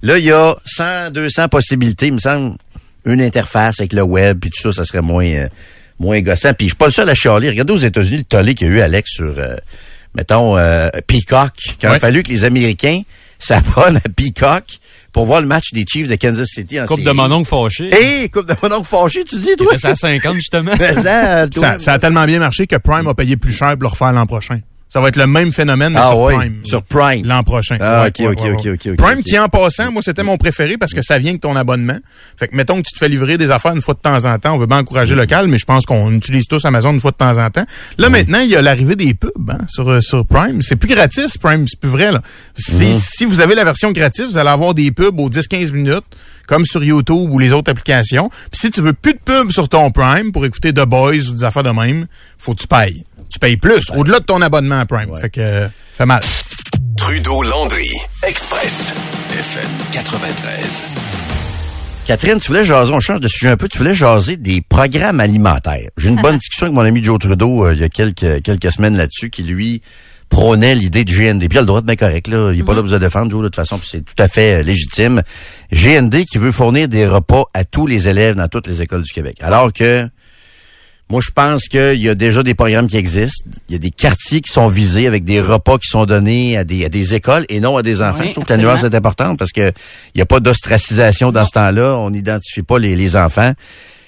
Là, 0.03 0.19
il 0.19 0.25
y 0.27 0.31
a 0.33 0.55
100, 0.67 1.11
200 1.13 1.49
possibilités, 1.49 2.09
il 2.09 2.13
me 2.15 2.19
semble. 2.19 2.57
Une 3.07 3.23
interface 3.23 3.81
avec 3.81 3.95
le 3.95 4.03
web, 4.03 4.39
puis 4.39 4.51
tout 4.51 4.61
ça, 4.71 4.73
ça 4.73 4.85
serait 4.85 5.01
moins, 5.01 5.25
euh, 5.25 5.49
moins 5.99 6.21
gossant. 6.21 6.53
Puis 6.53 6.67
je 6.67 6.73
suis 6.73 6.77
pas 6.77 6.85
le 6.89 6.93
seul 6.93 7.09
à 7.09 7.15
chialer. 7.15 7.49
Regardez 7.49 7.73
aux 7.73 7.79
États-Unis 7.79 8.19
le 8.19 8.25
tollé 8.25 8.55
qu'il 8.55 8.67
y 8.67 8.71
a 8.71 8.75
eu, 8.75 8.81
Alex, 8.83 9.11
sur, 9.11 9.33
euh, 9.39 9.57
mettons, 10.15 10.59
euh, 10.59 10.91
Peacock. 11.07 11.55
Qu'il 11.79 11.89
a 11.89 11.93
Ouais. 11.93 11.99
fallu 11.99 12.23
que 12.23 12.29
les 12.29 12.45
Américains 12.45 13.01
s'abonnent 13.39 13.97
à 13.97 14.09
Peacock 14.15 14.65
pour 15.13 15.27
voir 15.27 15.41
le 15.41 15.47
match 15.47 15.73
des 15.73 15.85
Chiefs 15.87 16.09
de 16.09 16.15
Kansas 16.15 16.49
City 16.49 16.81
en 16.81 16.87
Coupe 16.87 17.01
série. 17.01 17.07
de 17.09 17.13
mon 17.13 17.31
oncle 17.33 17.49
fâché. 17.49 17.91
Hé, 17.93 18.29
coupe 18.29 18.47
de 18.47 18.55
mon 18.63 18.77
oncle 18.77 18.87
fâché, 18.89 19.25
tu 19.25 19.37
dis, 19.37 19.57
toi? 19.57 19.75
était 19.75 19.87
à 19.89 19.95
50, 19.95 20.35
justement. 20.35 20.73
Mais 20.79 20.93
ça, 20.93 21.49
toi. 21.49 21.73
Ça, 21.73 21.79
ça 21.79 21.93
a 21.95 21.99
tellement 21.99 22.25
bien 22.27 22.39
marché 22.39 22.67
que 22.67 22.77
Prime 22.77 23.07
a 23.09 23.15
payé 23.15 23.37
plus 23.37 23.53
cher 23.53 23.71
pour 23.73 23.83
le 23.83 23.89
refaire 23.89 24.13
l'an 24.13 24.27
prochain. 24.27 24.61
Ça 24.93 25.01
va 25.01 25.07
être 25.09 25.16
le 25.16 25.28
même 25.28 25.53
phénomène, 25.53 25.93
mais 25.93 26.01
Ah 26.03 26.09
sur 26.09 26.18
oui, 26.18 26.34
Prime. 26.34 26.61
sur 26.64 26.82
Prime. 26.82 27.24
L'an 27.24 27.45
prochain. 27.45 27.76
Ah, 27.80 28.03
Ouais, 28.03 28.09
ok, 28.09 28.18
ouais, 28.18 28.97
Prime 28.97 29.22
qui, 29.22 29.38
en 29.38 29.49
passant, 29.49 29.93
moi, 29.93 30.03
c'était 30.05 30.24
mon 30.24 30.36
préféré 30.36 30.76
parce 30.78 30.93
que 30.93 31.01
ça 31.01 31.16
vient 31.18 31.30
avec 31.30 31.41
ton 31.41 31.55
abonnement. 31.55 31.97
Fait 32.36 32.49
que, 32.49 32.57
mettons 32.57 32.74
que 32.82 32.88
tu 32.88 32.93
te 32.95 32.99
fais 32.99 33.09
livrer 33.09 33.38
des 33.38 33.53
affaires 33.53 33.72
une 33.72 33.82
fois 33.82 33.95
de 33.95 34.01
temps 34.01 34.24
en 34.26 34.38
temps. 34.41 34.53
On 34.55 34.59
veut 34.59 34.66
bien 34.66 34.78
encourager 34.78 35.14
le 35.14 35.20
local, 35.20 35.47
mais 35.47 35.59
je 35.59 35.64
pense 35.64 35.86
qu'on 35.86 36.12
utilise 36.12 36.49
tous 36.49 36.64
Amazon 36.64 36.93
une 36.93 37.01
fois 37.01 37.12
de 37.12 37.16
temps 37.16 37.38
en 37.38 37.49
temps. 37.51 37.64
Là, 37.99 38.09
maintenant, 38.09 38.41
il 38.41 38.49
y 38.51 38.57
a 38.57 38.62
l'arrivée 38.62 38.97
des 38.97 39.14
pubs 39.14 39.30
hein, 39.51 39.59
sur, 39.68 39.88
euh, 39.88 40.01
sur 40.01 40.26
Prime. 40.26 40.61
C'est 40.61 40.74
plus 40.76 40.88
gratis, 40.93 41.38
Prime. 41.38 41.66
C'est 41.68 41.78
plus 41.78 41.91
vrai, 41.91 42.11
là. 42.11 42.20
Si, 42.57 42.86
Mhm. 42.86 42.99
si 43.01 43.24
vous 43.26 43.41
avez 43.41 43.55
la 43.55 43.62
version 43.64 43.93
gratuite, 43.93 44.26
vous 44.26 44.38
allez 44.38 44.51
avoir 44.51 44.74
des 44.74 44.91
pubs 44.91 45.20
aux 45.20 45.28
10-15 45.30 45.70
minutes, 45.72 46.03
comme 46.49 46.64
sur 46.64 46.82
YouTube 46.82 47.30
ou 47.30 47.38
les 47.38 47.53
autres 47.53 47.70
applications. 47.70 48.28
Puis 48.51 48.60
si 48.62 48.70
tu 48.73 48.81
veux 48.81 48.93
plus 48.93 49.12
de 49.15 49.20
pubs 49.24 49.52
sur 49.52 49.69
ton 49.69 49.93
Prime 49.93 50.32
pour 50.32 50.44
écouter 50.44 50.73
The 50.73 50.85
Boys 50.85 51.28
ou 51.31 51.35
des 51.35 51.44
affaires 51.44 51.62
de 51.62 51.70
même, 51.70 52.06
faut 52.39 52.55
que 52.55 52.60
tu 52.62 52.66
payes. 52.66 53.05
Tu 53.41 53.47
payes 53.47 53.57
plus, 53.57 53.91
au-delà 53.97 54.21
de 54.21 54.25
ton 54.27 54.43
abonnement 54.43 54.81
à 54.81 54.85
Prime. 54.85 55.17
Fait 55.19 55.31
que, 55.31 55.41
euh, 55.41 55.69
fait 55.97 56.05
mal. 56.05 56.21
Trudeau 56.99 57.43
Landry, 57.43 57.89
Express, 58.23 58.93
FM 59.33 59.71
93. 59.93 60.83
Catherine, 62.05 62.39
tu 62.39 62.49
voulais 62.49 62.67
jaser, 62.67 62.93
on 62.93 63.01
change 63.01 63.21
de 63.21 63.29
sujet 63.29 63.49
un 63.49 63.57
peu, 63.57 63.67
tu 63.67 63.79
voulais 63.79 63.95
jaser 63.95 64.37
des 64.37 64.61
programmes 64.61 65.21
alimentaires. 65.21 65.89
J'ai 65.97 66.11
une 66.11 66.21
bonne 66.21 66.37
discussion 66.39 66.67
avec 66.67 66.75
mon 66.75 66.83
ami 66.83 67.03
Joe 67.03 67.19
Trudeau 67.19 67.65
euh, 67.65 67.73
il 67.73 67.81
y 67.81 67.85
a 67.85 67.89
quelques, 67.89 68.43
quelques 68.43 68.73
semaines 68.73 68.99
là-dessus 68.99 69.31
qui, 69.31 69.43
lui, 69.43 69.81
prônait 70.29 70.75
l'idée 70.75 71.07
du 71.07 71.19
GND. 71.19 71.39
Puis 71.39 71.49
il 71.53 71.59
a 71.59 71.61
le 71.62 71.67
droit 71.67 71.81
de 71.81 71.87
mettre 71.87 72.01
correct, 72.01 72.29
là. 72.29 72.53
Il 72.53 72.59
n'est 72.59 72.62
pas 72.62 72.75
là 72.75 72.83
pour 72.83 72.91
se 72.91 72.97
défendre, 72.97 73.31
Joe, 73.31 73.41
de 73.41 73.47
toute 73.47 73.57
façon, 73.57 73.79
puis 73.79 73.89
c'est 73.91 74.05
tout 74.05 74.23
à 74.23 74.29
fait 74.29 74.61
euh, 74.61 74.62
légitime. 74.62 75.23
GND 75.73 76.27
qui 76.27 76.37
veut 76.37 76.53
fournir 76.53 76.89
des 76.89 77.07
repas 77.07 77.45
à 77.55 77.65
tous 77.65 77.87
les 77.87 78.07
élèves 78.07 78.35
dans 78.35 78.49
toutes 78.49 78.67
les 78.67 78.83
écoles 78.83 79.03
du 79.03 79.12
Québec. 79.15 79.39
Alors 79.41 79.73
que 79.73 80.07
moi, 81.11 81.20
je 81.20 81.31
pense 81.32 81.65
qu'il 81.65 82.01
y 82.01 82.09
a 82.09 82.15
déjà 82.15 82.45
des 82.45 82.55
programmes 82.55 82.87
qui 82.87 82.97
existent. 82.97 83.51
Il 83.69 83.73
y 83.73 83.74
a 83.74 83.78
des 83.78 83.91
quartiers 83.91 84.41
qui 84.41 84.53
sont 84.53 84.69
visés 84.69 85.09
avec 85.09 85.24
des 85.24 85.41
repas 85.41 85.77
qui 85.77 85.89
sont 85.89 86.07
donnés 86.07 86.57
à 86.57 86.62
des, 86.62 86.85
à 86.85 86.89
des 86.89 87.16
écoles 87.16 87.45
et 87.49 87.59
non 87.59 87.77
à 87.77 87.82
des 87.82 88.01
enfants. 88.01 88.20
Oui, 88.20 88.28
je 88.28 88.35
trouve 88.35 88.45
que 88.45 88.53
la 88.53 88.59
nuance 88.59 88.85
est 88.85 88.95
importante 88.95 89.37
parce 89.37 89.51
que 89.51 89.73
il 90.15 90.19
n'y 90.19 90.23
a 90.23 90.27
pas 90.27 90.39
d'ostracisation 90.39 91.32
dans 91.32 91.45
ce 91.45 91.51
temps-là. 91.51 91.97
On 91.99 92.11
n'identifie 92.11 92.62
pas 92.62 92.78
les, 92.78 92.95
les 92.95 93.16
enfants. 93.16 93.53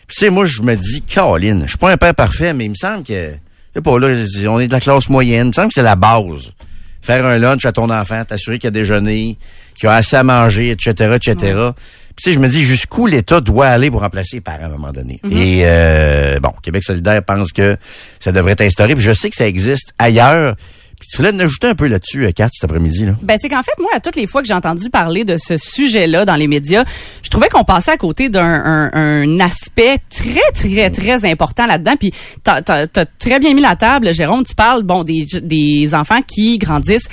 Puis, 0.06 0.16
tu 0.16 0.24
sais, 0.26 0.30
moi, 0.30 0.46
je 0.46 0.62
me 0.62 0.76
dis, 0.76 1.02
Caroline, 1.02 1.62
je 1.64 1.70
suis 1.70 1.78
pas 1.78 1.90
un 1.90 1.96
père 1.96 2.14
parfait, 2.14 2.52
mais 2.52 2.66
il 2.66 2.70
me 2.70 2.76
semble 2.76 3.02
que, 3.02 3.30
je 3.32 3.78
sais 3.78 3.82
pas, 3.82 3.98
là, 3.98 4.08
on 4.48 4.60
est 4.60 4.68
de 4.68 4.72
la 4.72 4.80
classe 4.80 5.08
moyenne. 5.08 5.46
Il 5.46 5.48
me 5.48 5.52
semble 5.52 5.68
que 5.68 5.74
c'est 5.74 5.82
la 5.82 5.96
base. 5.96 6.52
Faire 7.00 7.26
un 7.26 7.38
lunch 7.38 7.64
à 7.64 7.72
ton 7.72 7.90
enfant, 7.90 8.24
t'assurer 8.24 8.60
qu'il 8.60 8.68
a 8.68 8.70
déjeuné, 8.70 9.36
qu'il 9.74 9.88
a 9.88 9.94
assez 9.94 10.14
à 10.14 10.22
manger, 10.22 10.70
etc., 10.70 11.16
etc. 11.16 11.70
Puis, 12.16 12.24
tu 12.24 12.30
sais, 12.30 12.34
je 12.34 12.40
me 12.40 12.48
dis, 12.48 12.62
jusqu'où 12.62 13.06
l'État 13.06 13.40
doit 13.40 13.68
aller 13.68 13.90
pour 13.90 14.00
remplacer 14.00 14.36
les 14.36 14.40
parents 14.40 14.64
à 14.64 14.66
un 14.66 14.70
moment 14.70 14.92
donné? 14.92 15.20
Mhm. 15.24 15.32
Et, 15.36 15.62
euh, 15.64 16.40
bon, 16.40 16.52
Québec 16.62 16.82
solidaire 16.82 17.22
pense 17.24 17.52
que 17.52 17.76
ça 18.20 18.32
devrait 18.32 18.52
être 18.52 18.60
instauré. 18.62 18.94
Puis, 18.94 19.04
je 19.04 19.14
sais 19.14 19.30
que 19.30 19.36
ça 19.36 19.46
existe 19.46 19.92
ailleurs. 19.98 20.54
Puis, 21.00 21.08
tu 21.10 21.16
voulais 21.16 21.34
en 21.34 21.40
ajouter 21.40 21.66
un 21.66 21.74
peu 21.74 21.88
là-dessus, 21.88 22.26
euh, 22.26 22.30
Kat, 22.30 22.48
cet 22.52 22.62
après-midi, 22.62 23.06
là? 23.06 23.16
Ben 23.22 23.36
c'est 23.40 23.48
qu'en 23.48 23.64
fait 23.64 23.72
moi 23.80 23.90
à 23.92 23.98
toutes 23.98 24.14
les 24.14 24.28
fois 24.28 24.40
que 24.40 24.46
j'ai 24.46 24.54
entendu 24.54 24.88
parler 24.88 25.24
de 25.24 25.36
ce 25.36 25.56
sujet-là 25.56 26.24
dans 26.24 26.36
les 26.36 26.46
médias, 26.46 26.84
je 27.24 27.28
trouvais 27.28 27.48
qu'on 27.48 27.64
passait 27.64 27.90
à 27.90 27.96
côté 27.96 28.28
d'un 28.28 28.44
un, 28.44 28.90
un 28.92 29.40
aspect 29.40 29.98
très 30.08 30.52
très 30.54 30.90
très 30.90 31.28
important 31.28 31.66
là-dedans. 31.66 31.96
Puis 31.98 32.12
t'as 32.44 32.62
as, 32.68 33.06
très 33.18 33.40
bien 33.40 33.52
mis 33.52 33.62
la 33.62 33.74
table, 33.74 34.14
Jérôme. 34.14 34.44
Tu 34.44 34.54
parles 34.54 34.84
bon 34.84 35.02
des 35.02 35.26
des 35.42 35.92
enfants 35.92 36.20
qui 36.24 36.58
grandissent 36.58 37.08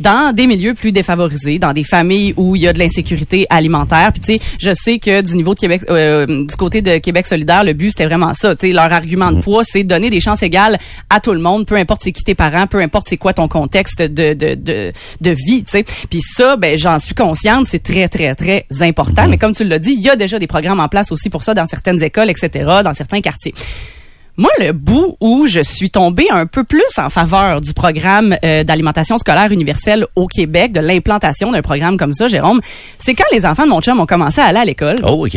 dans 0.00 0.34
des 0.34 0.46
milieux 0.46 0.74
plus 0.74 0.92
défavorisés, 0.92 1.58
dans 1.58 1.72
des 1.72 1.84
familles 1.84 2.34
où 2.36 2.56
il 2.56 2.62
y 2.62 2.68
a 2.68 2.72
de 2.72 2.78
l'insécurité 2.78 3.46
alimentaire. 3.50 4.12
Puis 4.12 4.20
tu 4.20 4.32
sais, 4.34 4.40
je 4.58 4.70
sais 4.74 4.98
que 4.98 5.20
du 5.20 5.36
niveau 5.36 5.54
de 5.54 5.60
Québec, 5.60 5.82
euh, 5.90 6.44
du 6.44 6.56
côté 6.56 6.82
de 6.82 6.98
Québec 6.98 7.26
solidaire, 7.26 7.64
le 7.64 7.72
but 7.72 7.90
c'était 7.90 8.06
vraiment 8.06 8.34
ça. 8.34 8.54
Tu 8.54 8.68
sais, 8.68 8.72
leur 8.72 8.92
argument 8.92 9.32
de 9.32 9.40
poids, 9.40 9.62
c'est 9.64 9.84
donner 9.84 10.10
des 10.10 10.20
chances 10.20 10.42
égales 10.42 10.78
à 11.08 11.20
tout 11.20 11.32
le 11.32 11.40
monde, 11.40 11.66
peu 11.66 11.76
importe 11.76 12.02
c'est 12.04 12.12
qui 12.12 12.24
tes 12.24 12.34
parents, 12.34 12.66
peu 12.66 12.80
importe 12.80 13.06
c'est 13.08 13.16
quoi 13.16 13.32
ton 13.32 13.48
contexte 13.48 14.00
de 14.00 14.34
de 14.34 14.54
de, 14.54 14.92
de 15.20 15.30
vie. 15.30 15.64
Tu 15.64 15.70
sais, 15.70 15.84
puis 16.08 16.20
ça, 16.36 16.56
ben 16.56 16.76
j'en 16.76 16.98
suis 16.98 17.14
consciente, 17.14 17.66
c'est 17.68 17.82
très 17.82 18.08
très 18.08 18.34
très 18.34 18.66
important. 18.80 19.28
Mais 19.28 19.38
comme 19.38 19.54
tu 19.54 19.64
l'as 19.64 19.78
dit, 19.78 19.92
il 19.92 20.00
y 20.00 20.10
a 20.10 20.16
déjà 20.16 20.38
des 20.38 20.46
programmes 20.46 20.80
en 20.80 20.88
place 20.88 21.12
aussi 21.12 21.30
pour 21.30 21.42
ça 21.42 21.54
dans 21.54 21.66
certaines 21.66 22.02
écoles, 22.02 22.30
etc., 22.30 22.64
dans 22.84 22.94
certains 22.94 23.20
quartiers. 23.20 23.54
Moi, 24.40 24.50
le 24.58 24.72
bout 24.72 25.18
où 25.20 25.46
je 25.46 25.60
suis 25.60 25.90
tombée 25.90 26.30
un 26.30 26.46
peu 26.46 26.64
plus 26.64 26.80
en 26.96 27.10
faveur 27.10 27.60
du 27.60 27.74
programme 27.74 28.34
euh, 28.42 28.64
d'alimentation 28.64 29.18
scolaire 29.18 29.52
universelle 29.52 30.06
au 30.16 30.26
Québec, 30.26 30.72
de 30.72 30.80
l'implantation 30.80 31.52
d'un 31.52 31.60
programme 31.60 31.98
comme 31.98 32.14
ça, 32.14 32.26
Jérôme, 32.26 32.62
c'est 32.98 33.12
quand 33.14 33.26
les 33.32 33.44
enfants 33.44 33.66
de 33.66 33.68
mon 33.68 33.82
chum 33.82 34.00
ont 34.00 34.06
commencé 34.06 34.40
à 34.40 34.46
aller 34.46 34.60
à 34.60 34.64
l'école. 34.64 35.00
Oh, 35.04 35.26
OK. 35.26 35.36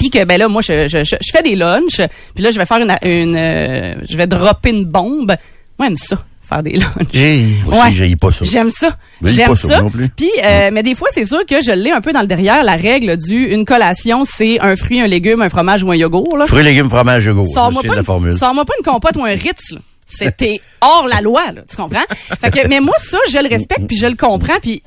Puis 0.00 0.10
que 0.10 0.24
ben 0.24 0.36
là, 0.36 0.48
moi, 0.48 0.62
je, 0.62 0.88
je, 0.88 1.04
je, 1.04 1.14
je 1.20 1.30
fais 1.30 1.44
des 1.44 1.54
lunchs. 1.54 2.00
Puis 2.34 2.42
là, 2.42 2.50
je 2.50 2.58
vais 2.58 2.66
faire 2.66 2.78
une, 2.78 2.96
une 3.08 3.36
euh, 3.36 3.94
je 4.08 4.16
vais 4.16 4.26
dropper 4.26 4.70
une 4.70 4.84
bombe. 4.84 5.36
Moi, 5.78 5.86
j'aime 5.86 5.96
ça, 5.96 6.16
faire 6.50 6.62
des 6.62 6.72
lunchs. 6.72 7.08
J'ai, 7.12 7.46
aussi, 7.66 7.78
Ouais. 7.80 7.92
j'ai 7.92 8.16
pas 8.16 8.30
ça. 8.32 8.44
J'aime 8.44 8.68
ça. 8.70 8.90
Mais 9.22 9.30
J'aime 9.30 9.54
ça, 9.54 9.68
ça. 9.68 9.80
non 9.82 9.88
plus. 9.90 10.08
Puis, 10.10 10.30
euh, 10.44 10.68
mais 10.72 10.82
des 10.82 10.94
fois, 10.94 11.08
c'est 11.14 11.24
sûr 11.24 11.46
que 11.46 11.62
je 11.62 11.70
l'ai 11.72 11.90
un 11.92 12.00
peu 12.02 12.12
dans 12.12 12.20
le 12.20 12.26
derrière, 12.26 12.62
la 12.62 12.74
règle 12.76 13.16
du 13.16 13.44
une 13.46 13.64
collation, 13.64 14.24
c'est 14.26 14.60
un 14.60 14.76
fruit, 14.76 15.00
un 15.00 15.06
légume, 15.06 15.40
un 15.42 15.48
fromage 15.48 15.82
ou 15.82 15.90
un 15.90 15.96
yogourt. 15.96 16.36
Là. 16.36 16.46
Fruits, 16.46 16.62
légumes, 16.64 16.90
fromage, 16.90 17.24
yogourt. 17.24 17.46
Sors-moi 17.54 17.82
pas, 17.82 17.96
une- 17.96 18.36
sors-moi 18.36 18.64
pas 18.66 18.74
une 18.78 18.84
compote 18.84 19.16
ou 19.16 19.24
un 19.24 19.30
Ritz. 19.34 19.70
là. 19.72 19.78
C'était 20.12 20.60
hors 20.80 21.06
la 21.06 21.20
loi, 21.20 21.52
là, 21.54 21.62
tu 21.70 21.76
comprends? 21.76 22.02
Fait 22.40 22.50
que, 22.50 22.66
mais 22.66 22.80
moi, 22.80 22.96
ça, 22.98 23.18
je 23.30 23.38
le 23.38 23.48
respecte, 23.48 23.86
puis 23.86 23.96
je 23.96 24.06
le 24.08 24.16
comprends, 24.16 24.58
puis 24.60 24.82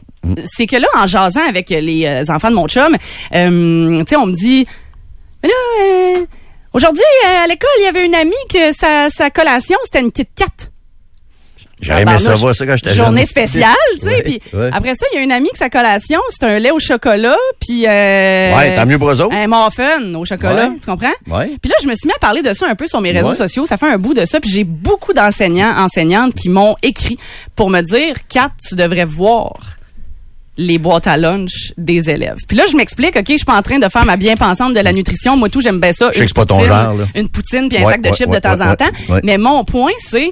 c'est 0.46 0.66
que 0.68 0.76
là, 0.76 0.88
en 0.98 1.08
jasant 1.08 1.48
avec 1.48 1.70
les 1.70 2.06
euh, 2.06 2.24
enfants 2.34 2.50
de 2.50 2.56
mon 2.56 2.68
chum, 2.68 2.94
euh, 3.34 4.00
tu 4.04 4.10
sais, 4.10 4.16
on 4.18 4.26
me 4.26 4.34
dit, 4.34 4.66
mais 5.42 5.48
là, 5.48 5.56
euh, 6.20 6.26
aujourd'hui, 6.74 7.04
à 7.26 7.48
l'école, 7.48 7.70
il 7.80 7.84
y 7.84 7.88
avait 7.88 8.06
une 8.06 8.16
amie 8.16 8.34
que 8.54 8.74
sa, 8.74 9.10
sa 9.10 9.30
collation, 9.30 9.78
c'était 9.86 10.02
une 10.02 10.12
Kit 10.12 10.28
Kat. 10.36 10.48
J'aurais 11.82 12.04
aimé 12.04 12.18
ça 12.18 12.34
voir 12.36 12.56
ça 12.56 12.66
quand 12.66 12.76
j'étais 12.78 12.94
jeune. 12.94 13.06
Journée 13.06 13.26
spéciale, 13.26 13.74
tu 14.02 14.08
sais. 14.08 14.22
Puis 14.24 14.42
ouais. 14.54 14.70
après 14.72 14.96
ça, 14.96 15.06
il 15.12 15.18
y 15.18 15.20
a 15.20 15.22
une 15.24 15.32
amie 15.34 15.50
que 15.52 15.58
sa 15.58 15.70
collation, 15.70 16.20
c'est 16.30 16.44
un 16.46 16.58
lait 16.60 16.72
au 16.72 16.80
chocolat, 16.80 17.36
puis 17.60 17.86
euh, 17.88 18.56
Ouais, 18.56 18.74
tant 18.74 18.86
mieux 18.86 18.98
pour 18.98 19.10
eux 19.12 19.20
autres. 19.22 19.36
Un 19.36 19.48
muffin 19.48 20.14
au 20.16 20.24
chocolat, 20.24 20.68
Ouais. 20.70 20.78
tu 20.80 20.86
comprends? 20.86 21.12
Ouais. 21.28 21.52
Puis 21.62 21.70
là, 21.70 21.76
je 21.82 21.88
me 21.88 21.94
suis 21.96 22.08
mis 22.08 22.14
à 22.14 22.20
parler 22.20 22.42
de 22.42 22.54
ça 22.54 22.68
un 22.70 22.76
peu 22.76 22.88
sur 22.88 23.02
mes 23.02 23.12
réseaux 23.12 23.30
Ouais. 23.30 23.36
sociaux. 23.36 23.66
Ça 23.66 23.76
fait 23.78 23.88
un 23.92 23.98
bout 23.98 24.14
de 24.14 24.26
ça. 24.26 24.40
Puis 24.40 24.50
j'ai 24.50 24.64
beaucoup 24.64 25.12
d'enseignants, 25.14 25.74
enseignantes 25.78 26.34
qui 26.36 26.48
m'ont 26.50 26.76
écrit 26.84 27.18
pour 27.56 27.70
me 27.70 27.82
dire, 27.82 28.16
Kat, 28.30 28.52
tu 28.68 28.76
devrais 28.76 29.06
voir 29.06 29.58
les 30.56 30.78
boîtes 30.78 31.08
à 31.08 31.18
lunch 31.18 31.74
des 31.78 32.12
élèves. 32.12 32.38
Puis 32.48 32.56
là, 32.56 32.66
je 32.72 32.78
m'explique, 32.78 33.16
OK, 33.16 33.26
je 33.28 33.38
suis 33.38 33.46
pas 33.46 33.56
en 33.58 33.64
train 33.64 33.80
de 33.80 33.90
faire 33.90 34.06
ma 34.06 34.18
bien-pensante 34.18 34.74
de 34.76 34.80
la 34.80 34.94
nutrition. 34.94 35.36
Moi, 35.36 35.50
tout, 35.50 35.62
j'aime 35.62 35.80
bien 35.80 35.92
ça. 35.94 36.10
Je 36.12 36.20
sais 36.20 36.22
que 36.22 36.28
c'est 36.28 36.36
pas 36.36 36.46
ton 36.46 36.64
genre, 36.64 36.94
là. 36.94 37.06
Une 37.16 37.28
poutine 37.28 37.68
puis 37.70 37.80
un 37.80 37.86
Ouais, 37.86 37.94
sac 37.94 38.02
de 38.02 38.10
ouais, 38.10 38.16
chips 38.16 38.28
ouais, 38.28 38.36
de 38.36 38.42
temps 38.42 38.62
en 38.62 38.76
temps. 38.76 38.92
Mais 39.24 39.40
mon 39.40 39.64
point, 39.64 39.92
c'est 39.98 40.32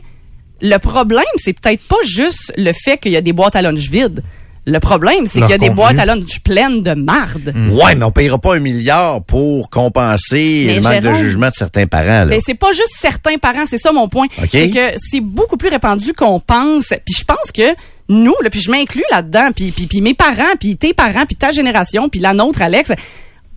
le 0.62 0.78
problème, 0.78 1.24
c'est 1.38 1.54
peut-être 1.60 1.82
pas 1.88 2.04
juste 2.06 2.54
le 2.58 2.72
fait 2.74 2.98
qu'il 2.98 3.12
y 3.12 3.18
a 3.18 3.22
des 3.22 3.34
boîtes 3.34 3.56
à 3.56 3.62
lunch 3.62 3.90
vides. 3.90 4.24
Le 4.66 4.80
problème, 4.80 5.26
c'est 5.26 5.42
qu'il 5.42 5.50
y 5.50 5.54
a 5.54 5.58
des 5.58 5.72
boîtes 5.72 5.98
à 5.98 6.06
lunch 6.06 6.40
pleines 6.42 6.84
de 6.84 6.94
marde. 6.94 7.52
Ouais, 7.72 7.96
mais 7.96 8.06
on 8.06 8.12
payera 8.12 8.38
pas 8.38 8.56
un 8.56 8.60
milliard 8.60 9.24
pour 9.24 9.72
compenser 9.72 10.66
Mais 10.68 10.76
le 10.76 10.82
manque 10.82 11.00
de 11.00 11.14
jugement 11.16 11.50
de 11.50 11.56
certains 11.56 11.88
parents. 11.88 12.06
Là. 12.06 12.26
Mais 12.28 12.40
c'est 12.46 12.54
pas 12.54 12.72
juste 12.72 12.94
certains 13.00 13.38
parents, 13.38 13.66
c'est 13.68 13.80
ça 13.80 13.92
mon 13.92 14.08
point. 14.08 14.28
C'est 14.52 14.70
que 14.70 14.94
c'est 14.98 15.22
beaucoup 15.22 15.58
plus 15.58 15.70
répandu 15.70 16.14
qu'on 16.14 16.40
pense. 16.40 16.90
Puis 16.90 17.16
je 17.18 17.24
pense 17.24 17.52
que 17.52 17.74
nous, 18.08 18.36
là, 18.44 18.52
puis 18.52 18.62
je 18.62 18.70
m'inclus 18.70 19.04
là-dedans, 19.10 19.50
puis, 19.56 19.72
puis, 19.72 19.88
puis 19.88 20.02
mes 20.02 20.14
parents, 20.14 20.54
puis 20.60 20.76
tes 20.76 20.94
parents, 20.94 21.26
puis 21.26 21.38
ta 21.38 21.52
génération, 21.52 22.08
puis 22.10 22.20
la 22.20 22.34
nôtre, 22.34 22.62
Alex, 22.62 22.92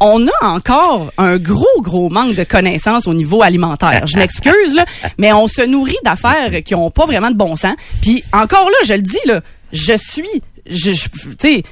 on 0.01 0.27
a 0.27 0.47
encore 0.47 1.13
un 1.19 1.37
gros, 1.39 1.67
gros 1.81 2.11
manque 2.11 2.35
de 2.35 2.45
connaissances 2.45 3.07
au 3.07 3.15
niveau 3.15 3.43
alimentaire. 3.43 4.07
Je 4.07 4.17
m'excuse, 4.19 4.77
mais 5.19 5.33
on 5.33 5.47
se 5.47 5.63
nourrit 5.63 5.97
d'affaires 6.05 6.63
qui 6.65 6.75
ont 6.75 6.91
pas 6.91 7.07
vraiment 7.07 7.31
de 7.31 7.37
bon 7.37 7.57
sens. 7.57 7.75
Puis 8.03 8.23
encore 8.33 8.69
là, 8.69 8.77
je 8.87 8.95
le 8.95 9.03
dis, 9.03 9.19
là, 9.27 9.41
je 9.73 9.95
suis, 9.97 10.43
je, 10.67 10.93
je- 10.93 11.09
tu 11.09 11.35
sais, 11.39 11.63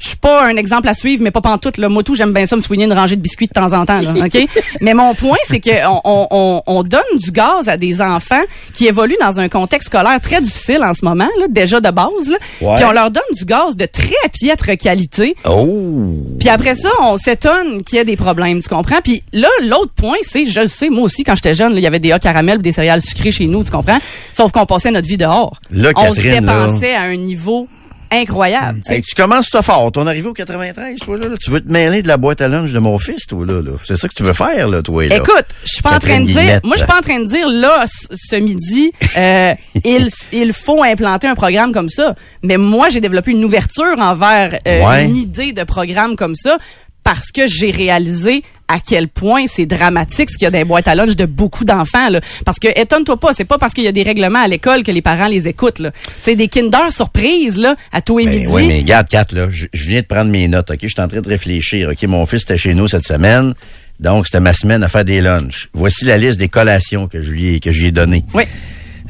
je 0.00 0.08
suis 0.08 0.16
pas 0.16 0.44
un 0.46 0.56
exemple 0.56 0.88
à 0.88 0.94
suivre, 0.94 1.22
mais 1.22 1.30
pas 1.30 1.40
pantoute. 1.40 1.78
Là. 1.78 1.88
Moi, 1.88 2.02
tout, 2.02 2.14
j'aime 2.14 2.32
bien 2.32 2.46
ça 2.46 2.56
me 2.56 2.60
soigner 2.60 2.84
une 2.86 2.92
rangée 2.92 3.16
de 3.16 3.20
biscuits 3.20 3.46
de 3.46 3.52
temps 3.52 3.72
en 3.72 3.86
temps. 3.86 4.00
Là, 4.00 4.12
OK? 4.24 4.46
mais 4.80 4.94
mon 4.94 5.14
point, 5.14 5.36
c'est 5.48 5.60
que 5.60 5.70
on, 5.86 6.00
on, 6.04 6.26
on, 6.30 6.62
on 6.66 6.82
donne 6.82 7.00
du 7.16 7.30
gaz 7.30 7.68
à 7.68 7.76
des 7.76 8.00
enfants 8.00 8.42
qui 8.74 8.86
évoluent 8.86 9.18
dans 9.20 9.38
un 9.40 9.48
contexte 9.48 9.88
scolaire 9.88 10.20
très 10.20 10.40
difficile 10.40 10.82
en 10.82 10.94
ce 10.94 11.04
moment, 11.04 11.28
là, 11.38 11.46
déjà 11.48 11.80
de 11.80 11.90
base. 11.90 12.28
Là, 12.28 12.38
Ouais. 12.60 12.76
Puis 12.76 12.84
on 12.84 12.92
leur 12.92 13.10
donne 13.10 13.22
du 13.38 13.44
gaz 13.44 13.76
de 13.76 13.86
très 13.86 14.14
piètre 14.32 14.76
qualité. 14.76 15.34
Oh! 15.48 16.14
Puis 16.38 16.48
après 16.48 16.74
ça, 16.74 16.90
on 17.02 17.16
s'étonne 17.16 17.82
qu'il 17.82 17.96
y 17.96 18.00
ait 18.00 18.04
des 18.04 18.16
problèmes, 18.16 18.60
tu 18.62 18.68
comprends? 18.68 19.00
Puis 19.02 19.22
là, 19.32 19.48
l'autre 19.62 19.92
point, 19.96 20.16
c'est, 20.22 20.46
je 20.46 20.60
le 20.60 20.68
sais, 20.68 20.90
moi 20.90 21.04
aussi, 21.04 21.24
quand 21.24 21.34
j'étais 21.34 21.54
jeune, 21.54 21.72
il 21.76 21.82
y 21.82 21.86
avait 21.86 21.98
des 21.98 22.12
hauts 22.12 22.18
caramels 22.18 22.58
pis 22.58 22.62
des 22.64 22.72
céréales 22.72 23.02
sucrées 23.02 23.30
chez 23.30 23.46
nous, 23.46 23.64
tu 23.64 23.70
comprends? 23.70 23.98
Sauf 24.32 24.52
qu'on 24.52 24.66
passait 24.66 24.90
notre 24.90 25.08
vie 25.08 25.16
dehors. 25.16 25.58
Là, 25.70 25.90
on 25.96 26.14
se 26.14 26.20
là. 26.20 26.40
dépensait 26.40 26.94
à 26.94 27.02
un 27.02 27.16
niveau 27.16 27.68
incroyable. 28.10 28.80
Hey, 28.86 29.02
tu 29.02 29.14
commences 29.14 29.46
ça 29.48 29.62
fort. 29.62 29.90
On 29.96 30.06
arrivé 30.06 30.28
au 30.28 30.32
93, 30.32 30.98
toi, 30.98 31.18
là, 31.18 31.28
là. 31.28 31.36
Tu 31.40 31.50
veux 31.50 31.60
te 31.60 31.70
mêler 31.72 32.02
de 32.02 32.08
la 32.08 32.16
boîte 32.16 32.40
à 32.40 32.48
lunch 32.48 32.70
de 32.72 32.78
mon 32.78 32.98
fils, 32.98 33.26
toi, 33.26 33.44
là. 33.46 33.60
là. 33.62 33.72
C'est 33.84 33.96
ça 33.96 34.08
que 34.08 34.14
tu 34.14 34.22
veux 34.22 34.32
faire, 34.32 34.68
là, 34.68 34.82
toi, 34.82 35.06
là. 35.06 35.16
Écoute, 35.16 35.46
je 35.64 35.72
suis 35.72 35.82
pas 35.82 35.96
en 35.96 35.98
train 35.98 36.20
de 36.20 36.26
dire, 36.26 36.60
moi 36.64 36.74
je 36.74 36.78
suis 36.78 36.86
pas 36.86 36.98
en 36.98 37.02
train 37.02 37.20
de 37.20 37.26
dire 37.26 37.48
là 37.48 37.84
ce 37.86 38.06
ce 38.16 38.36
midi 38.36 38.92
euh, 39.16 39.54
il 39.84 40.08
il 40.32 40.52
faut 40.52 40.82
implanter 40.82 41.26
un 41.28 41.34
programme 41.34 41.72
comme 41.72 41.88
ça, 41.88 42.14
mais 42.42 42.56
moi 42.56 42.88
j'ai 42.88 43.00
développé 43.00 43.30
une 43.32 43.44
ouverture 43.44 43.94
envers 43.98 44.58
euh, 44.66 44.80
Ouais. 44.88 45.04
une 45.04 45.16
idée 45.16 45.52
de 45.52 45.64
programme 45.64 46.16
comme 46.16 46.34
ça 46.34 46.56
parce 47.02 47.30
que 47.30 47.46
j'ai 47.46 47.70
réalisé 47.70 48.42
à 48.68 48.78
quel 48.78 49.08
point 49.08 49.46
c'est 49.48 49.66
dramatique 49.66 50.30
ce 50.30 50.38
qu'il 50.38 50.44
y 50.44 50.48
a 50.48 50.50
dans 50.50 50.58
les 50.58 50.64
boîtes 50.64 50.86
à 50.86 50.94
lunch 50.94 51.16
de 51.16 51.26
beaucoup 51.26 51.64
d'enfants 51.64 52.08
là 52.08 52.20
parce 52.44 52.58
que 52.58 52.68
étonne-toi 52.80 53.18
pas, 53.18 53.32
c'est 53.32 53.44
pas 53.44 53.58
parce 53.58 53.74
qu'il 53.74 53.84
y 53.84 53.88
a 53.88 53.92
des 53.92 54.02
règlements 54.02 54.42
à 54.42 54.48
l'école 54.48 54.82
que 54.82 54.92
les 54.92 55.02
parents 55.02 55.26
les 55.26 55.48
écoutent 55.48 55.80
là. 55.80 55.90
C'est 56.22 56.36
des 56.36 56.48
Kinder 56.48 56.90
surprises 56.90 57.56
là 57.56 57.74
à 57.92 58.00
tous 58.00 58.18
les 58.18 58.26
Ben 58.26 58.38
midi. 58.40 58.46
oui, 58.48 58.68
mais 58.68 58.78
regarde, 58.78 59.08
Kat, 59.08 59.26
là, 59.32 59.48
je, 59.50 59.66
viens 59.72 60.00
de 60.00 60.06
prendre 60.06 60.30
mes 60.30 60.46
notes, 60.46 60.70
OK? 60.70 60.78
Je 60.82 60.88
suis 60.88 61.00
en 61.00 61.08
train 61.08 61.20
de 61.20 61.28
réfléchir, 61.28 61.90
OK? 61.90 62.02
Mon 62.04 62.24
fils 62.26 62.42
était 62.42 62.58
chez 62.58 62.74
nous 62.74 62.88
cette 62.88 63.06
semaine, 63.06 63.54
donc 63.98 64.26
c'était 64.26 64.40
ma 64.40 64.52
semaine 64.52 64.82
à 64.82 64.88
faire 64.88 65.04
des 65.04 65.20
lunchs. 65.20 65.68
Voici 65.72 66.04
la 66.04 66.18
liste 66.18 66.38
des 66.38 66.48
collations 66.48 67.08
que 67.08 67.22
je 67.22 67.30
lui 67.30 67.54
ai, 67.54 67.60
que 67.60 67.72
je 67.72 67.80
lui 67.84 67.88
ai. 67.88 68.24
Oui. 68.34 68.44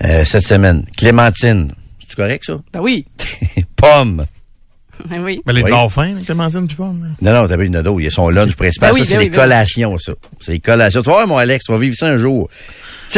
Euh, 0.04 0.24
cette 0.24 0.46
semaine. 0.46 0.84
Clémentine. 0.96 1.72
C'est 2.08 2.16
correct, 2.16 2.44
ça? 2.46 2.58
Ben 2.72 2.80
oui. 2.80 3.04
Pomme. 3.76 4.26
Ben 5.09 5.22
oui. 5.22 5.40
Ben, 5.47 5.52
les 5.52 5.62
Oui. 5.62 5.70
dauphins, 5.70 6.16
Clémentine, 6.24 6.66
tu 6.66 6.77
parles. 6.77 6.97
Non, 7.22 7.32
non, 7.32 7.48
t'as 7.48 7.56
pas 7.56 7.64
une 7.64 7.77
ado. 7.77 7.98
Il 8.01 8.05
y 8.05 8.06
a 8.06 8.10
son 8.10 8.28
lunch 8.28 8.55
principal. 8.56 8.90
Ben 8.90 8.94
oui, 8.94 9.01
ça, 9.01 9.06
c'est 9.06 9.14
ben 9.14 9.20
les 9.20 9.24
oui, 9.27 9.31
ben 9.31 9.36
oui. 9.39 9.43
collations, 9.43 9.98
ça. 9.98 10.12
C'est 10.40 10.52
les 10.52 10.60
collations. 10.60 11.02
Tu 11.02 11.06
vas 11.09 11.14
voir, 11.16 11.27
mon 11.27 11.39
Alex, 11.39 11.64
tu 11.64 11.72
vas 11.72 11.78
vivre 11.78 11.94
ça 11.97 12.06
un 12.09 12.18
jour. 12.18 12.48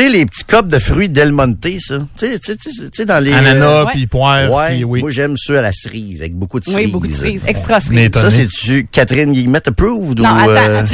Sais, 0.01 0.09
les 0.09 0.25
petits 0.27 0.45
copes 0.45 0.69
de 0.69 0.79
fruits 0.79 1.09
Del 1.09 1.33
Monte, 1.33 1.67
ça. 1.81 1.99
Tu 2.17 2.27
sais, 2.27 2.39
tu 2.39 2.53
sais, 2.53 2.57
tu 2.57 2.73
sais, 2.73 2.83
tu 2.85 2.89
sais, 2.95 3.05
dans 3.05 3.23
les... 3.23 3.33
Ananas, 3.33 3.67
euh, 3.67 3.85
puis 3.93 4.07
poire, 4.07 4.51
Ouais, 4.51 4.69
puis 4.75 4.85
oui. 4.85 5.01
moi 5.01 5.11
j'aime 5.11 5.35
ceux 5.37 5.59
à 5.59 5.63
la 5.63 5.73
cerise, 5.73 6.21
avec 6.21 6.35
beaucoup 6.35 6.61
de 6.61 6.65
cerise. 6.65 6.87
Oui, 6.87 6.93
beaucoup 6.93 7.07
de 7.07 7.13
cerises. 7.13 7.43
Extra 7.47 7.79
On 7.91 7.97
est 7.97 8.15
cerise. 8.15 8.31
Ça, 8.31 8.31
c'est-tu 8.31 8.87
Catherine 8.91 9.33
Guillemette 9.33 9.69
approved 9.69 10.19
Non, 10.21 10.31
ou... 10.31 10.39
attends, 10.39 10.49
euh, 10.49 10.83
attends. 10.83 10.93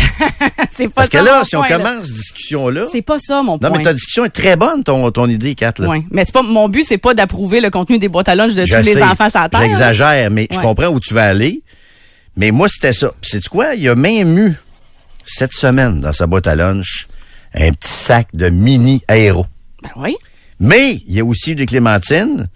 c'est 0.76 0.86
pas 0.86 0.92
Parce 0.94 1.08
que 1.08 1.18
là, 1.18 1.38
mon 1.38 1.44
si 1.44 1.56
on 1.56 1.62
commence 1.62 2.06
cette 2.06 2.14
discussion-là... 2.14 2.86
C'est 2.90 3.02
pas 3.02 3.18
ça 3.18 3.42
mon 3.42 3.52
Non, 3.52 3.58
point. 3.58 3.78
mais 3.78 3.84
ta 3.84 3.92
discussion 3.92 4.24
est 4.24 4.30
très 4.30 4.56
bonne, 4.56 4.82
ton, 4.82 5.10
ton 5.10 5.28
idée, 5.28 5.54
Kat. 5.54 5.74
Là. 5.78 5.88
Ouais. 5.88 6.02
Mais 6.10 6.24
c'est 6.24 6.32
pas 6.32 6.42
mon 6.42 6.68
but, 6.68 6.84
c'est 6.86 6.98
pas 6.98 7.14
d'approuver 7.14 7.60
le 7.60 7.70
contenu 7.70 7.98
des 7.98 8.08
boîtes 8.08 8.28
à 8.28 8.34
lunch 8.34 8.54
de 8.54 8.64
Je 8.64 8.74
tous 8.74 8.82
les 8.84 9.02
enfants 9.02 9.30
sur 9.30 9.40
la 9.40 9.48
terre. 9.48 9.62
J'exagère, 9.62 10.30
mais 10.30 10.48
je 10.50 10.58
comprends 10.58 10.88
où 10.88 11.00
tu 11.00 11.14
vas 11.14 11.24
aller. 11.24 11.62
Mais 12.36 12.50
moi, 12.50 12.68
c'était 12.68 12.92
ça. 12.92 13.12
C'est 13.22 13.46
quoi? 13.48 13.74
Il 13.74 13.82
y 13.82 13.88
a 13.88 13.94
même 13.94 14.38
eu, 14.38 14.54
cette 15.24 15.52
semaine, 15.52 16.00
dans 16.00 16.12
sa 16.12 16.26
boîte 16.26 16.46
à 16.46 16.54
lunch, 16.54 17.08
un 17.54 17.72
petit 17.72 17.92
sac 17.92 18.28
de 18.34 18.48
mini 18.48 19.02
aéro. 19.08 19.46
Ben 19.82 19.90
oui. 19.96 20.16
Mais 20.60 20.94
il 21.06 21.14
y 21.14 21.20
a 21.20 21.24
aussi 21.24 21.54
des 21.54 21.66
clémentines, 21.66 22.48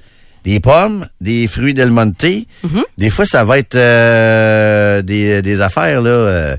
des 0.44 0.60
pommes, 0.60 1.06
des 1.20 1.46
fruits 1.46 1.74
Del 1.74 1.90
Monte. 1.90 2.22
Mm-hmm. 2.22 2.84
Des 2.98 3.10
fois, 3.10 3.26
ça 3.26 3.44
va 3.44 3.58
être 3.58 3.76
euh, 3.76 5.02
des, 5.02 5.42
des 5.42 5.60
affaires, 5.60 6.02
là, 6.02 6.10
euh, 6.10 6.56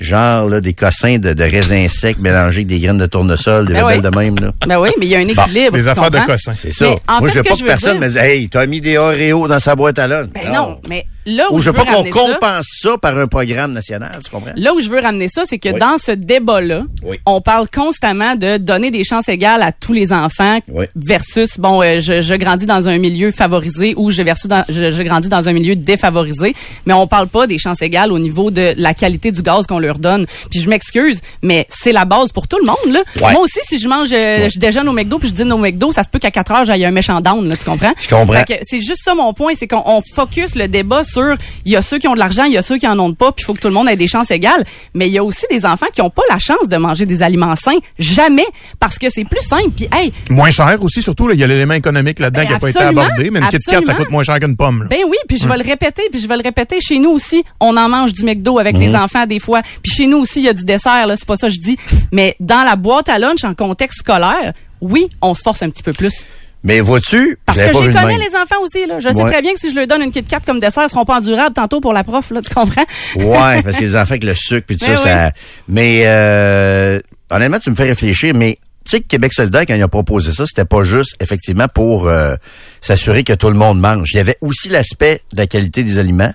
genre 0.00 0.48
là, 0.48 0.60
des 0.60 0.72
cossins 0.72 1.18
de, 1.18 1.32
de 1.32 1.42
raisins 1.44 1.86
secs 1.88 2.18
mélangés 2.18 2.58
avec 2.58 2.66
des 2.66 2.80
graines 2.80 2.98
de 2.98 3.06
tournesol, 3.06 3.66
des 3.66 3.74
Ben 3.74 3.84
rebelles 3.84 3.98
oui. 4.04 4.10
de 4.10 4.16
même. 4.16 4.38
Là. 4.38 4.52
Ben 4.66 4.78
oui, 4.80 4.90
mais 4.98 5.06
il 5.06 5.10
y 5.10 5.14
a 5.16 5.18
un 5.18 5.24
Bon, 5.26 5.42
équilibre. 5.44 5.72
Des 5.72 5.88
affaires 5.88 6.10
de 6.10 6.18
cossins. 6.18 6.54
C'est 6.56 6.72
ça. 6.72 6.86
Mais 6.86 6.98
en 7.08 7.20
Moi, 7.20 7.28
fait, 7.28 7.34
je 7.34 7.38
veux 7.38 7.44
pas 7.44 7.54
que 7.54 7.60
veux 7.60 7.66
personne 7.66 7.92
dire- 7.92 8.00
me 8.00 8.06
dise 8.08 8.16
Hey, 8.16 8.48
t'as 8.48 8.66
mis 8.66 8.80
des 8.80 8.96
Oreos 8.98 9.48
dans 9.48 9.60
sa 9.60 9.74
boîte 9.76 9.98
à 9.98 10.08
lunch. 10.08 10.28
Ben 10.34 10.52
non, 10.52 10.78
mais 10.88 11.04
là 11.26 11.44
où, 11.50 11.56
Ou 11.56 11.60
je 11.60 11.66
veux 11.70 11.72
pas 11.76 11.84
qu'on 11.84 11.96
ramener 11.98 12.10
ça- 12.12 12.18
compense 12.18 12.66
ça 12.80 12.90
par 13.00 13.16
un 13.16 13.26
programme 13.26 13.72
national, 13.72 14.18
tu 14.24 14.30
comprends? 14.30 14.52
Là 14.56 14.74
où 14.74 14.80
je 14.80 14.88
veux 14.88 15.00
ramener 15.00 15.28
ça, 15.28 15.42
c'est 15.48 15.58
que 15.58 15.68
Oui. 15.70 15.78
dans 15.78 15.96
ce 15.98 16.12
débat-là, 16.12 16.82
Oui. 17.04 17.18
on 17.26 17.40
parle 17.40 17.68
constamment 17.72 18.34
de 18.34 18.56
donner 18.56 18.90
des 18.90 19.04
chances 19.04 19.28
égales 19.28 19.62
à 19.62 19.70
tous 19.72 19.92
les 19.92 20.12
enfants 20.12 20.58
Oui. 20.68 20.86
versus, 20.96 21.58
bon, 21.58 21.80
euh, 21.82 22.00
je, 22.00 22.22
je 22.22 22.34
grandis 22.34 22.66
dans 22.66 22.88
un 22.88 22.98
milieu 22.98 23.30
favorisé 23.30 23.94
ou 23.96 24.10
je, 24.10 24.22
versus 24.22 24.46
dans, 24.48 24.64
je, 24.68 24.90
je 24.90 25.02
grandis 25.02 25.28
dans 25.28 25.48
un 25.48 25.52
milieu 25.52 25.76
défavorisé. 25.76 26.54
Mais 26.86 26.92
on 26.92 27.06
parle 27.06 27.28
pas 27.28 27.46
des 27.46 27.58
chances 27.58 27.82
égales 27.82 28.10
au 28.12 28.18
niveau 28.18 28.50
de 28.50 28.74
la 28.76 28.94
qualité 28.94 29.30
du 29.32 29.42
gaz 29.42 29.66
qu'on 29.66 29.78
leur 29.82 29.98
donne. 29.98 30.26
Puis 30.50 30.60
je 30.60 30.68
m'excuse, 30.68 31.20
mais 31.42 31.66
c'est 31.68 31.92
la 31.92 32.04
base 32.04 32.32
pour 32.32 32.48
tout 32.48 32.58
le 32.58 32.66
monde. 32.66 32.94
Là. 32.94 33.00
Ouais. 33.20 33.32
Moi 33.32 33.42
aussi, 33.42 33.58
si 33.68 33.78
je 33.78 33.88
mange, 33.88 34.08
euh, 34.12 34.48
je 34.48 34.58
déjeune 34.58 34.88
au 34.88 34.92
McDo 34.92 35.18
puis 35.18 35.28
je 35.28 35.34
dîne 35.34 35.52
au 35.52 35.58
McDo, 35.58 35.92
ça 35.92 36.02
se 36.02 36.08
peut 36.08 36.18
qu'à 36.18 36.30
4 36.30 36.52
heures, 36.52 36.64
j'aille 36.64 36.84
un 36.84 36.90
méchant 36.90 37.20
down, 37.20 37.48
là, 37.48 37.56
tu 37.56 37.64
comprends? 37.64 37.92
Je 38.02 38.08
comprends. 38.08 38.42
C'est 38.66 38.80
juste 38.80 39.02
ça 39.04 39.14
mon 39.14 39.32
point, 39.34 39.52
c'est 39.58 39.66
qu'on 39.68 39.82
on 39.84 40.00
focus 40.14 40.54
le 40.54 40.68
débat 40.68 41.04
sur 41.04 41.34
il 41.64 41.72
y 41.72 41.76
a 41.76 41.82
ceux 41.82 41.98
qui 41.98 42.08
ont 42.08 42.14
de 42.14 42.18
l'argent, 42.18 42.44
il 42.44 42.52
y 42.52 42.56
a 42.58 42.62
ceux 42.62 42.78
qui 42.78 42.86
en 42.88 42.98
ont 42.98 43.12
pas, 43.12 43.32
puis 43.32 43.42
il 43.42 43.46
faut 43.46 43.54
que 43.54 43.60
tout 43.60 43.68
le 43.68 43.74
monde 43.74 43.88
ait 43.88 43.96
des 43.96 44.06
chances 44.06 44.30
égales. 44.30 44.64
Mais 44.94 45.06
il 45.08 45.12
y 45.12 45.18
a 45.18 45.24
aussi 45.24 45.44
des 45.50 45.64
enfants 45.66 45.86
qui 45.92 46.00
ont 46.02 46.10
pas 46.10 46.22
la 46.30 46.38
chance 46.38 46.68
de 46.68 46.76
manger 46.76 47.06
des 47.06 47.22
aliments 47.22 47.54
sains, 47.56 47.78
jamais, 47.98 48.46
parce 48.78 48.98
que 48.98 49.08
c'est 49.10 49.24
plus 49.24 49.42
simple. 49.42 49.70
Puis 49.76 49.88
hey, 49.92 50.12
Moins 50.30 50.50
cher 50.50 50.76
aussi, 50.82 51.02
surtout, 51.02 51.30
il 51.30 51.38
y 51.38 51.44
a 51.44 51.46
l'élément 51.46 51.74
économique 51.74 52.18
là-dedans 52.18 52.40
Ben, 52.42 52.46
qui 52.46 52.52
n'a 52.52 52.58
pas 52.58 52.70
été 52.70 52.78
abordé, 52.80 53.30
mais 53.30 53.40
une 53.40 53.48
Kit 53.48 53.58
Kat, 53.66 53.80
ça 53.84 53.94
coûte 53.94 54.10
moins 54.10 54.24
cher 54.24 54.38
qu'une 54.38 54.56
pomme. 54.56 54.82
là. 54.82 54.88
ben 54.90 55.00
oui, 55.08 55.16
puis 55.28 55.38
je 55.38 55.46
vais 55.48 55.56
le 55.56 55.64
répéter, 55.64 56.02
puis 56.10 56.20
je 56.20 56.28
vais 56.28 56.36
le 56.36 56.42
répéter. 56.42 56.78
Chez 56.80 56.98
nous 56.98 57.10
aussi, 57.10 57.42
on 57.60 57.76
en 57.76 57.88
mange 57.88 58.12
du 58.12 58.24
McDo 58.24 58.58
avec 58.58 58.76
les 58.78 58.94
enfants 58.94 59.26
des 59.26 59.38
fois. 59.38 59.62
Puis 59.82 59.92
chez 59.92 60.06
nous 60.06 60.18
aussi, 60.18 60.40
il 60.40 60.44
y 60.44 60.48
a 60.48 60.52
du 60.52 60.64
dessert, 60.64 61.06
là, 61.06 61.16
c'est 61.16 61.26
pas 61.26 61.36
ça 61.36 61.48
que 61.48 61.54
je 61.54 61.60
dis. 61.60 61.76
Mais 62.10 62.36
dans 62.40 62.64
la 62.64 62.76
boîte 62.76 63.08
à 63.08 63.18
lunch, 63.18 63.44
en 63.44 63.54
contexte 63.54 64.00
scolaire, 64.00 64.52
oui, 64.80 65.08
on 65.20 65.34
se 65.34 65.42
force 65.42 65.62
un 65.62 65.70
petit 65.70 65.82
peu 65.82 65.92
plus. 65.92 66.26
Mais 66.64 66.80
vois-tu, 66.80 67.38
Parce 67.44 67.58
que 67.58 67.66
de 67.68 67.92
connais, 67.92 68.18
les 68.18 68.36
enfants 68.36 68.62
aussi. 68.62 68.86
Là. 68.86 69.00
Je 69.00 69.08
sais 69.08 69.24
très 69.24 69.42
bien 69.42 69.52
que 69.52 69.58
si 69.58 69.70
je 69.70 69.74
leur 69.74 69.86
donne 69.86 70.02
une 70.02 70.12
Kit 70.12 70.22
Kat 70.22 70.40
comme 70.46 70.60
dessert, 70.60 70.84
ils 70.84 70.90
seront 70.90 71.04
pas 71.04 71.16
endurables 71.18 71.54
tantôt 71.54 71.80
pour 71.80 71.92
la 71.92 72.04
prof, 72.04 72.30
là, 72.30 72.40
tu 72.40 72.54
comprends? 72.54 72.84
Ouais, 73.16 73.62
parce 73.62 73.76
que 73.78 73.80
les 73.82 73.96
enfants 73.96 74.12
avec 74.12 74.24
le 74.24 74.34
sucre 74.34 74.66
puis 74.66 74.76
tout 74.76 74.86
ça, 74.86 74.96
ça. 74.96 75.32
Mais 75.66 76.02
euh, 76.04 77.00
honnêtement, 77.30 77.58
tu 77.58 77.70
me 77.70 77.74
fais 77.74 77.84
réfléchir, 77.84 78.34
mais 78.34 78.58
tu 78.84 78.92
sais 78.92 79.00
que 79.00 79.06
Québec 79.06 79.32
solidaire, 79.32 79.62
quand 79.66 79.74
il 79.74 79.82
a 79.82 79.88
proposé 79.88 80.30
ça, 80.30 80.46
c'était 80.46 80.64
pas 80.64 80.84
juste 80.84 81.16
effectivement 81.20 81.66
pour 81.66 82.08
euh, 82.08 82.36
s'assurer 82.80 83.24
que 83.24 83.32
tout 83.32 83.48
le 83.48 83.54
monde 83.54 83.80
mange. 83.80 84.10
Il 84.12 84.18
y 84.18 84.20
avait 84.20 84.36
aussi 84.40 84.68
l'aspect 84.68 85.22
de 85.32 85.38
la 85.38 85.48
qualité 85.48 85.82
des 85.82 85.98
aliments. 85.98 86.32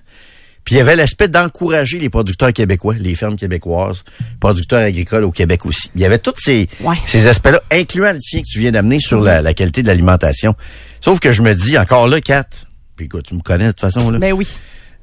Puis 0.68 0.76
il 0.76 0.80
y 0.80 0.82
avait 0.82 0.98
l'aspect 0.98 1.30
d'encourager 1.30 1.98
les 1.98 2.10
producteurs 2.10 2.52
québécois, 2.52 2.94
les 3.00 3.16
fermes 3.16 3.38
québécoises, 3.38 4.04
producteurs 4.42 4.82
agricoles 4.82 5.24
au 5.24 5.32
Québec 5.32 5.66
aussi. 5.66 5.90
Il 5.96 6.02
y 6.02 6.06
avait 6.06 6.18
tous 6.18 6.34
ces, 6.44 6.68
Ouais. 6.82 6.98
ces 7.06 7.30
aspects-là, 7.30 7.62
incluant 7.72 8.12
le 8.12 8.20
tien 8.20 8.42
que 8.42 8.46
tu 8.46 8.60
viens 8.60 8.72
d'amener 8.72 9.00
sur 9.00 9.22
la, 9.22 9.42
la 9.42 9.54
qualité 9.54 9.82
de 9.82 9.88
l'alimentation. 9.88 10.56
Sauf 11.00 11.22
que 11.22 11.32
je 11.32 11.42
me 11.42 11.54
dis, 11.56 11.78
encore 11.78 12.10
là, 12.10 12.20
Kat, 12.20 12.44
puis 12.98 13.06
écoute, 13.06 13.28
tu 13.30 13.36
me 13.36 13.40
connais 13.40 13.68
de 13.68 13.72
toute 13.72 13.80
façon, 13.80 14.10
là. 14.12 14.20
Ben 14.20 14.34
oui. 14.34 14.46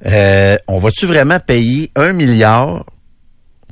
Euh, 0.05 0.59
on 0.69 0.77
va-tu 0.77 1.07
vraiment 1.07 1.41
payer 1.41 1.91
un 1.97 2.13
milliard, 2.13 2.85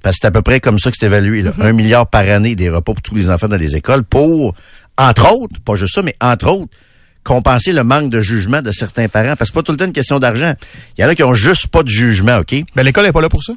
parce 0.03 0.17
que 0.17 0.21
c'est 0.23 0.29
à 0.29 0.31
peu 0.31 0.41
près 0.41 0.61
comme 0.61 0.79
ça 0.79 0.91
que 0.91 0.97
c'est 0.99 1.05
évalué, 1.05 1.43
là, 1.43 1.51
Mm-hmm. 1.51 1.63
un 1.67 1.73
milliard 1.75 2.07
par 2.07 2.27
année 2.27 2.57
des 2.57 2.71
repas 2.71 2.95
pour 2.95 3.03
tous 3.03 3.17
les 3.17 3.29
enfants 3.29 3.49
dans 3.49 3.57
les 3.57 3.77
écoles 3.77 4.03
pour, 4.05 4.55
entre 4.97 5.31
autres, 5.31 5.61
pas 5.63 5.75
juste 5.75 5.95
ça, 5.95 6.01
mais 6.01 6.17
entre 6.23 6.49
autres, 6.51 6.73
compenser 7.25 7.73
le 7.73 7.85
manque 7.85 8.11
de 8.11 8.21
jugement 8.21 8.63
de 8.63 8.71
certains 8.71 9.09
parents. 9.09 9.37
Parce 9.37 9.41
que 9.41 9.47
c'est 9.47 9.55
pas 9.55 9.63
tout 9.63 9.73
le 9.73 9.79
temps 9.79 9.85
une 9.87 9.93
question 9.93 10.19
d'argent. 10.19 10.55
Il 10.99 11.03
y 11.03 11.05
en 11.05 11.09
a 11.09 11.15
qui 11.15 11.23
ont 11.23 11.35
juste 11.35 11.69
pas 11.69 11.83
de 11.83 11.89
jugement, 11.89 12.39
OK? 12.39 12.55
Ben, 12.75 12.83
l'école 12.83 13.05
n'est 13.05 13.13
pas 13.13 13.23
là 13.23 13.29
pour 13.29 13.43
ça. 13.43 13.55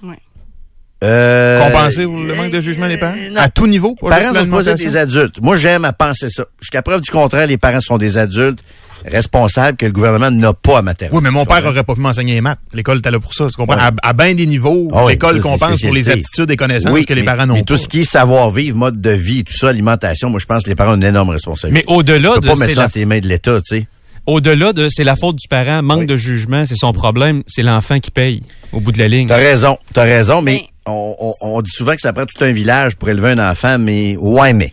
Euh, 1.05 1.59
Compenser 1.63 2.01
le 2.03 2.35
manque 2.35 2.51
de 2.51 2.61
jugement 2.61 2.87
des 2.87 2.97
parents? 2.97 3.13
non. 3.31 3.39
À 3.41 3.49
tout 3.49 3.67
niveau? 3.67 3.95
pas 3.95 4.09
parents 4.09 4.27
sont 4.27 4.33
l'alimentation? 4.33 4.87
des 4.89 4.97
adultes. 4.97 5.41
Moi, 5.41 5.55
j'aime 5.55 5.85
à 5.85 5.93
penser 5.93 6.29
ça. 6.29 6.45
Jusqu'à 6.59 6.81
preuve 6.81 7.01
du 7.01 7.11
contraire, 7.11 7.47
les 7.47 7.57
parents 7.57 7.79
sont 7.79 7.97
des 7.97 8.17
adultes 8.17 8.59
responsables 9.05 9.77
que 9.77 9.85
le 9.85 9.91
gouvernement 9.91 10.31
n'a 10.31 10.53
pas 10.53 10.79
à 10.79 10.81
materner. 10.81 11.15
Oui, 11.15 11.21
mais 11.21 11.29
mon 11.29 11.41
Tu 11.45 11.47
père 11.49 11.65
aurait 11.65 11.83
pas 11.83 11.93
pu 11.93 12.01
m'enseigner 12.01 12.33
les 12.33 12.41
maths. 12.41 12.57
L'école 12.73 12.97
était 12.99 13.11
là 13.11 13.19
pour 13.19 13.33
ça. 13.35 13.45
Tu 13.45 13.51
comprends? 13.55 13.75
Ouais. 13.75 13.81
À, 13.81 13.91
à 14.09 14.13
bien 14.13 14.33
des 14.33 14.47
niveaux, 14.47 14.87
Ah 14.93 15.05
oui, 15.05 15.11
l'école 15.13 15.39
compense 15.41 15.81
pour 15.81 15.93
les 15.93 16.09
aptitudes 16.09 16.49
et 16.49 16.55
connaissances 16.57 16.91
Oui, 16.91 17.05
que 17.05 17.13
les 17.13 17.21
mais- 17.21 17.25
parents 17.25 17.45
n'ont 17.45 17.53
Mais 17.53 17.59
pas. 17.59 17.65
tout 17.65 17.77
ce 17.77 17.87
qui 17.87 18.01
est 18.01 18.03
savoir-vivre, 18.05 18.75
mode 18.75 18.99
de 18.99 19.11
vie, 19.11 19.43
tout 19.43 19.53
ça, 19.55 19.69
alimentation, 19.69 20.29
moi, 20.29 20.39
je 20.39 20.45
pense 20.45 20.63
que 20.63 20.69
les 20.69 20.75
parents 20.75 20.93
ont 20.93 20.97
une 20.97 21.03
énorme 21.03 21.29
responsabilité. 21.29 21.85
Mais 21.87 21.93
au-delà 21.93 22.29
Tu 22.29 22.35
de 22.35 22.39
peux 22.41 22.47
pas 22.47 22.55
c'est 22.55 22.61
mettre 22.61 22.75
ça 22.75 22.85
entre 22.85 22.97
les 22.97 23.05
mains 23.05 23.19
de 23.19 23.27
l'État, 23.27 23.59
tu 23.61 23.77
sais. 23.77 23.87
au-delà 24.25 24.73
de 24.73 24.87
c'est 24.89 25.03
la 25.03 25.15
faute 25.15 25.35
du 25.35 25.47
parent, 25.47 25.83
manque 25.83 25.99
Oui. 25.99 26.05
de 26.07 26.17
jugement, 26.17 26.65
c'est 26.65 26.75
son 26.75 26.91
problème, 26.93 27.43
c'est 27.45 27.61
l'enfant 27.63 27.99
qui 27.99 28.09
paye 28.09 28.41
au 28.71 28.79
bout 28.79 28.91
de 28.91 28.97
la 28.97 29.07
ligne. 29.07 29.27
T'as 29.27 29.35
raison, 29.37 29.77
t'as 29.93 30.03
raison, 30.03 30.41
mais 30.41 30.53
Mais- 30.53 30.67
on, 30.85 31.61
dit 31.61 31.71
souvent 31.71 31.95
que 31.95 32.01
ça 32.01 32.13
prend 32.13 32.25
tout 32.25 32.43
un 32.43 32.51
village 32.51 32.95
pour 32.95 33.09
élever 33.09 33.31
un 33.31 33.51
enfant, 33.51 33.77
mais 33.79 34.15
ouais, 34.17 34.53
mais. 34.53 34.71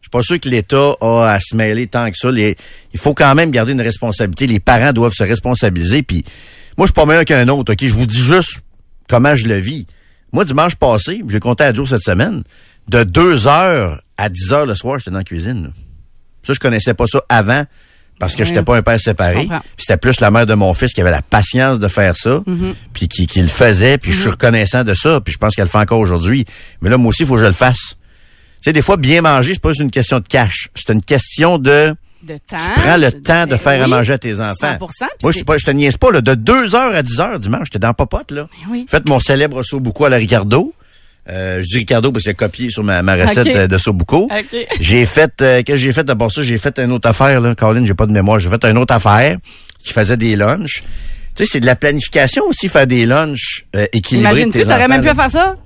Je 0.00 0.06
suis 0.06 0.10
pas 0.10 0.22
sûr 0.22 0.40
que 0.40 0.48
l'État 0.48 0.94
a 1.00 1.32
à 1.32 1.40
se 1.40 1.54
mêler 1.54 1.86
tant 1.86 2.10
que 2.10 2.16
ça. 2.16 2.30
Les- 2.30 2.56
il 2.92 2.98
faut 2.98 3.14
quand 3.14 3.34
même 3.34 3.50
garder 3.50 3.72
une 3.72 3.80
responsabilité. 3.80 4.46
Les 4.46 4.60
parents 4.60 4.92
doivent 4.92 5.12
se 5.12 5.24
responsabiliser. 5.24 6.02
Puis 6.02 6.24
moi, 6.78 6.86
je 6.86 6.92
suis 6.92 6.94
pas 6.94 7.04
meilleur 7.06 7.24
qu'un 7.24 7.46
autre, 7.48 7.72
OK? 7.72 7.78
Je 7.84 7.92
vous 7.94 8.06
dis 8.06 8.20
juste 8.20 8.62
comment 9.08 9.34
je 9.34 9.46
le 9.46 9.56
vis. 9.56 9.86
Moi, 10.32 10.44
dimanche 10.44 10.76
passé, 10.76 11.20
j'ai 11.28 11.40
compté 11.40 11.64
à 11.64 11.74
Joe 11.74 11.88
cette 11.88 12.02
semaine, 12.02 12.44
de 12.88 13.02
2 13.02 13.46
heures 13.46 14.00
à 14.16 14.28
10 14.28 14.52
heures 14.52 14.66
le 14.66 14.74
soir, 14.76 14.98
j'étais 14.98 15.10
dans 15.10 15.18
la 15.18 15.24
cuisine. 15.24 15.72
Ça, 16.44 16.54
je 16.54 16.60
connaissais 16.60 16.94
pas 16.94 17.06
ça 17.06 17.22
avant 17.28 17.64
parce 18.20 18.36
que 18.36 18.44
j'étais 18.44 18.62
pas 18.62 18.76
un 18.76 18.82
père 18.82 19.00
séparé. 19.00 19.48
c'était 19.76 19.96
plus 19.96 20.20
la 20.20 20.30
mère 20.30 20.46
de 20.46 20.54
mon 20.54 20.72
fils 20.74 20.92
qui 20.92 21.00
avait 21.00 21.10
la 21.10 21.22
patience 21.22 21.80
de 21.80 21.88
faire 21.88 22.14
ça, 22.16 22.42
Mm-hmm. 22.46 22.74
puis 22.92 23.08
qui, 23.08 23.26
qui 23.26 23.40
le 23.42 23.48
faisait, 23.48 23.98
puis 23.98 24.12
je 24.12 24.20
suis 24.20 24.30
reconnaissant 24.30 24.84
de 24.84 24.94
ça, 24.94 25.20
puis 25.20 25.32
je 25.32 25.38
pense 25.38 25.54
qu'elle 25.56 25.64
le 25.64 25.70
fait 25.70 25.78
encore 25.78 25.98
aujourd'hui. 25.98 26.44
Mais 26.82 26.90
là, 26.90 26.96
moi 26.98 27.08
aussi, 27.08 27.22
il 27.22 27.26
faut 27.26 27.34
que 27.34 27.40
je 27.40 27.46
le 27.46 27.52
fasse. 27.52 27.96
Tu 28.62 28.64
sais, 28.64 28.72
des 28.72 28.82
fois, 28.82 28.96
bien 28.98 29.22
manger, 29.22 29.54
c'est 29.54 29.62
pas 29.62 29.72
une 29.72 29.90
question 29.90 30.18
de 30.18 30.26
cash. 30.28 30.68
C'est 30.74 30.92
une 30.92 31.02
question 31.02 31.58
de... 31.58 31.94
De 32.22 32.36
temps. 32.36 32.58
Tu 32.58 32.80
prends 32.80 32.96
le 32.98 33.10
temps 33.10 33.44
de 33.46 33.50
Ben 33.52 33.58
faire 33.58 33.82
à 33.82 33.86
manger 33.86 34.12
à 34.12 34.18
tes 34.18 34.38
enfants. 34.40 34.74
100%, 34.74 34.78
puis 34.78 35.08
Moi, 35.22 35.32
je 35.32 35.42
pas, 35.42 35.56
je 35.56 35.64
te 35.64 35.70
niaise 35.70 35.96
pas, 35.96 36.10
là, 36.10 36.20
de 36.20 36.34
2 36.34 36.74
heures 36.74 36.94
à 36.94 37.02
10 37.02 37.20
heures 37.20 37.38
dimanche, 37.38 37.62
j'étais 37.64 37.78
dans 37.78 37.94
Popote, 37.94 38.30
là. 38.30 38.42
Ben 38.42 38.72
oui. 38.72 38.86
Faites 38.88 39.08
mon 39.08 39.18
célèbre 39.20 39.62
Sobuco 39.62 40.04
à 40.04 40.10
la 40.10 40.18
Ricardo. 40.18 40.74
Euh, 41.28 41.62
je 41.62 41.68
dis 41.68 41.78
Ricardo 41.78 42.10
parce 42.10 42.24
qu'il 42.24 42.30
a 42.30 42.34
copié 42.34 42.70
sur 42.70 42.82
ma, 42.82 43.02
ma 43.02 43.14
recette 43.14 43.46
euh, 43.54 43.66
de 43.68 43.78
Sobuco. 43.78 44.24
OK. 44.24 44.66
J'ai 44.80 45.06
fait, 45.06 45.32
euh, 45.42 45.62
qu'est-ce 45.62 45.76
que 45.76 45.76
j'ai 45.76 45.92
fait 45.92 46.04
d'abord 46.04 46.32
ça? 46.32 46.42
J'ai 46.42 46.58
fait 46.58 46.78
une 46.78 46.92
autre 46.92 47.08
affaire, 47.08 47.40
là. 47.40 47.54
Caroline, 47.54 47.86
j'ai 47.86 47.94
pas 47.94 48.06
de 48.06 48.12
mémoire. 48.12 48.40
J'ai 48.40 48.48
fait 48.48 48.64
une 48.64 48.78
autre 48.78 48.94
affaire 48.94 49.36
qui 49.78 49.92
faisait 49.92 50.16
des 50.16 50.34
lunchs. 50.34 50.82
Tu 51.36 51.44
sais, 51.44 51.50
c'est 51.52 51.60
de 51.60 51.66
la 51.66 51.76
planification 51.76 52.44
aussi, 52.48 52.68
faire 52.68 52.86
des 52.86 53.06
lunchs 53.06 53.64
euh, 53.76 53.86
équilibrés. 53.92 54.30
Imagine-tu, 54.30 54.62
t'aurais 54.62 54.88
même 54.88 55.02
pu 55.02 55.14
faire 55.14 55.30
ça? 55.30 55.56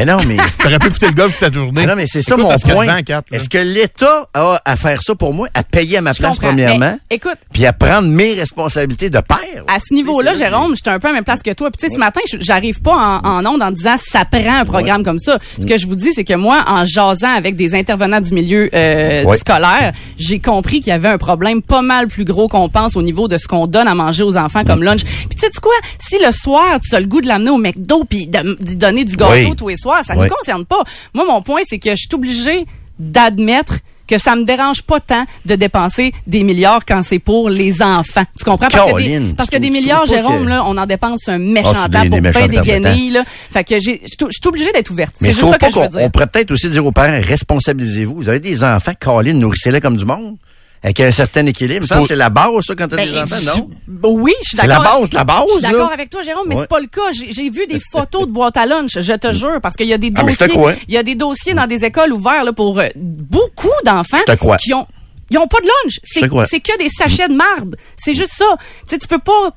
Mais 0.00 0.06
non, 0.06 0.18
mais. 0.26 0.36
T'aurais 0.58 0.78
pu 0.78 0.86
écouter 0.88 1.06
le 1.08 1.12
golf 1.12 1.32
toute 1.38 1.42
la 1.48 1.52
journée. 1.52 1.72
Mais 1.82 1.86
non, 1.86 1.94
mais 1.94 2.06
c'est 2.06 2.22
ça 2.22 2.36
mon 2.38 2.48
point. 2.56 2.86
Est-ce 3.32 3.48
que 3.50 3.58
l'État 3.58 4.26
a 4.32 4.58
à 4.64 4.76
faire 4.76 5.02
ça 5.02 5.14
pour 5.14 5.34
moi, 5.34 5.48
à 5.52 5.62
payer 5.62 5.98
à 5.98 6.00
ma 6.00 6.12
Je 6.12 6.18
place, 6.20 6.32
comprends. 6.38 6.48
premièrement, 6.48 6.96
Mais, 7.10 7.16
écoute, 7.16 7.36
puis 7.52 7.66
à 7.66 7.72
prendre 7.74 8.08
mes 8.08 8.32
responsabilités 8.32 9.10
de 9.10 9.18
père? 9.20 9.36
à 9.68 9.78
ce 9.78 9.92
niveau-là, 9.92 10.32
Jérôme, 10.34 10.74
j'étais 10.74 10.88
un 10.90 10.98
peu 10.98 11.08
à 11.08 11.10
la 11.10 11.16
même 11.16 11.24
place 11.24 11.42
que 11.42 11.50
toi. 11.52 11.70
Puis 11.70 11.80
tu 11.82 11.88
sais, 11.88 11.94
ce 11.94 11.98
matin, 11.98 12.20
je- 12.32 12.38
j'arrive 12.40 12.80
pas 12.80 12.92
en, 13.22 13.26
en 13.44 13.46
onde 13.46 13.62
en 13.62 13.70
disant 13.70 13.96
ça 13.98 14.24
prend 14.24 14.60
un 14.60 14.64
programme 14.64 15.02
comme 15.02 15.18
ça. 15.18 15.38
Ce 15.60 15.66
que 15.66 15.76
je 15.76 15.86
vous 15.86 15.96
dis, 15.96 16.12
c'est 16.14 16.24
que 16.24 16.34
moi, 16.34 16.64
en 16.66 16.86
jasant 16.86 17.34
avec 17.36 17.56
des 17.56 17.74
intervenants 17.74 18.20
du 18.20 18.32
milieu 18.32 18.70
euh, 18.74 19.24
Ouais. 19.24 19.36
scolaire, 19.36 19.92
j'ai 20.18 20.38
compris 20.38 20.78
qu'il 20.80 20.88
y 20.88 20.92
avait 20.92 21.08
un 21.08 21.18
problème 21.18 21.60
pas 21.60 21.82
mal 21.82 22.06
plus 22.08 22.24
gros 22.24 22.48
qu'on 22.48 22.70
pense 22.70 22.96
au 22.96 23.02
niveau 23.02 23.28
de 23.28 23.36
ce 23.36 23.46
qu'on 23.46 23.66
donne 23.66 23.86
à 23.86 23.94
manger 23.94 24.22
aux 24.22 24.36
enfants 24.38 24.64
comme 24.64 24.82
lunch. 24.82 25.04
Puis 25.04 25.28
tu 25.30 25.40
sais 25.40 25.50
quoi, 25.60 25.74
si 25.98 26.16
le 26.24 26.32
soir 26.32 26.78
tu 26.80 26.94
as 26.94 27.00
le 27.00 27.06
goût 27.06 27.20
de 27.20 27.26
l'amener 27.28 27.50
au 27.50 27.58
McDo 27.58 28.04
puis 28.08 28.26
de, 28.26 28.56
de 28.58 28.74
donner 28.74 29.04
du 29.04 29.16
gâteau 29.16 29.32
Oui. 29.32 29.56
tous 29.56 29.68
les 29.68 29.76
soirs, 29.76 29.89
ça 30.02 30.14
ne 30.14 30.22
nous 30.22 30.28
concerne 30.28 30.64
pas. 30.64 30.82
Moi, 31.14 31.24
mon 31.26 31.42
point, 31.42 31.60
c'est 31.68 31.78
que 31.78 31.90
je 31.90 31.96
suis 31.96 32.08
obligée 32.14 32.64
d'admettre 32.98 33.78
que 34.06 34.18
ça 34.18 34.34
me 34.34 34.42
dérange 34.44 34.82
pas 34.82 34.98
tant 34.98 35.24
de 35.46 35.54
dépenser 35.54 36.12
des 36.26 36.42
milliards 36.42 36.84
quand 36.84 37.00
c'est 37.04 37.20
pour 37.20 37.48
les 37.48 37.80
enfants. 37.80 38.24
Tu 38.36 38.42
comprends? 38.44 38.66
Parce 38.68 38.74
que 38.74 38.78
des, 38.80 38.86
Caroline, 38.86 39.34
parce 39.36 39.48
que 39.50 39.56
des 39.56 39.70
milliards, 39.70 40.04
Jérôme, 40.04 40.42
que- 40.44 40.48
là, 40.48 40.64
on 40.66 40.76
en 40.76 40.84
dépense 40.86 41.28
un 41.28 41.38
méchant 41.38 41.70
Ah, 41.76 41.82
c'est 41.84 41.92
temps 41.92 42.02
des- 42.02 42.20
pour 42.20 42.30
payer 42.32 42.48
des 42.48 42.56
guenilles, 42.60 43.10
là. 43.10 43.22
Fait 43.26 43.62
que 43.62 43.78
j'ai, 43.78 44.00
je 44.04 44.08
suis 44.18 44.48
obligée 44.48 44.72
d'être 44.72 44.90
ouverte. 44.90 45.14
Mais 45.20 45.28
C'est 45.28 45.34
je 45.34 45.36
juste 45.36 45.42
trouve 45.42 45.52
ça 45.52 45.58
pas 45.58 45.66
que 45.68 45.72
je 45.74 45.78
veux 45.78 45.84
qu'on 45.86 45.96
dire. 45.98 46.06
on 46.06 46.10
pourrait 46.10 46.26
peut-être 46.26 46.50
aussi 46.50 46.68
dire 46.68 46.84
aux 46.84 46.90
parents, 46.90 47.20
responsabilisez-vous. 47.22 48.16
Vous 48.16 48.28
avez 48.28 48.40
des 48.40 48.64
enfants, 48.64 48.92
Caroline, 48.98 49.38
nourrissez-les 49.38 49.80
comme 49.80 49.96
du 49.96 50.04
monde. 50.04 50.36
Avec 50.82 50.98
un 51.00 51.12
certain 51.12 51.44
équilibre. 51.44 51.86
Ça, 51.86 52.00
c'est 52.08 52.16
la 52.16 52.30
base, 52.30 52.64
ça, 52.64 52.74
quand 52.74 52.88
t'as 52.88 52.96
Ben, 52.96 53.06
des 53.10 53.16
enfants, 53.18 53.36
non? 53.44 53.68
Oui, 54.04 54.32
je 54.42 54.48
suis 54.48 54.56
C'est 54.56 54.66
d'accord. 54.66 54.82
la 54.84 54.90
base, 55.00 55.12
la 55.12 55.24
base, 55.24 55.44
Je 55.46 55.52
suis 55.52 55.62
d'accord 55.62 55.92
avec 55.92 56.08
toi, 56.08 56.22
Jérôme, 56.22 56.46
mais 56.48 56.54
Ouais. 56.54 56.62
c'est 56.62 56.68
pas 56.68 56.80
le 56.80 56.86
cas. 56.86 57.10
J'ai 57.12 57.50
vu 57.50 57.66
des 57.66 57.78
photos 57.92 58.26
de 58.26 58.32
boîtes 58.32 58.56
à 58.56 58.64
lunch, 58.64 58.92
je 58.98 59.12
te 59.12 59.32
jure, 59.32 59.60
parce 59.62 59.76
qu'il 59.76 59.86
y 59.88 59.92
a 59.92 59.98
des 59.98 60.10
Ah, 60.16 60.22
dossiers. 60.22 60.48
crois. 60.48 60.72
Il 60.88 60.94
y 60.94 60.96
a 60.96 61.02
des 61.02 61.14
dossiers 61.16 61.52
dans 61.52 61.66
des 61.66 61.84
écoles 61.84 62.12
ouverts 62.14 62.44
là, 62.44 62.52
pour 62.54 62.78
euh, 62.78 62.86
beaucoup 62.96 63.68
d'enfants 63.84 64.16
qui 64.62 64.72
ont 64.72 64.86
ils 65.32 65.38
ont 65.38 65.46
pas 65.46 65.60
de 65.60 65.66
lunch. 65.66 66.00
C'est 66.02 66.20
c'est 66.48 66.58
que 66.60 66.76
des 66.78 66.88
sachets 66.88 67.28
de 67.28 67.34
marde. 67.34 67.76
C'est 67.96 68.14
juste 68.14 68.32
ça. 68.36 68.46
Tu 68.58 68.64
sais, 68.88 68.98
tu 68.98 69.06
peux 69.06 69.20
pas 69.20 69.50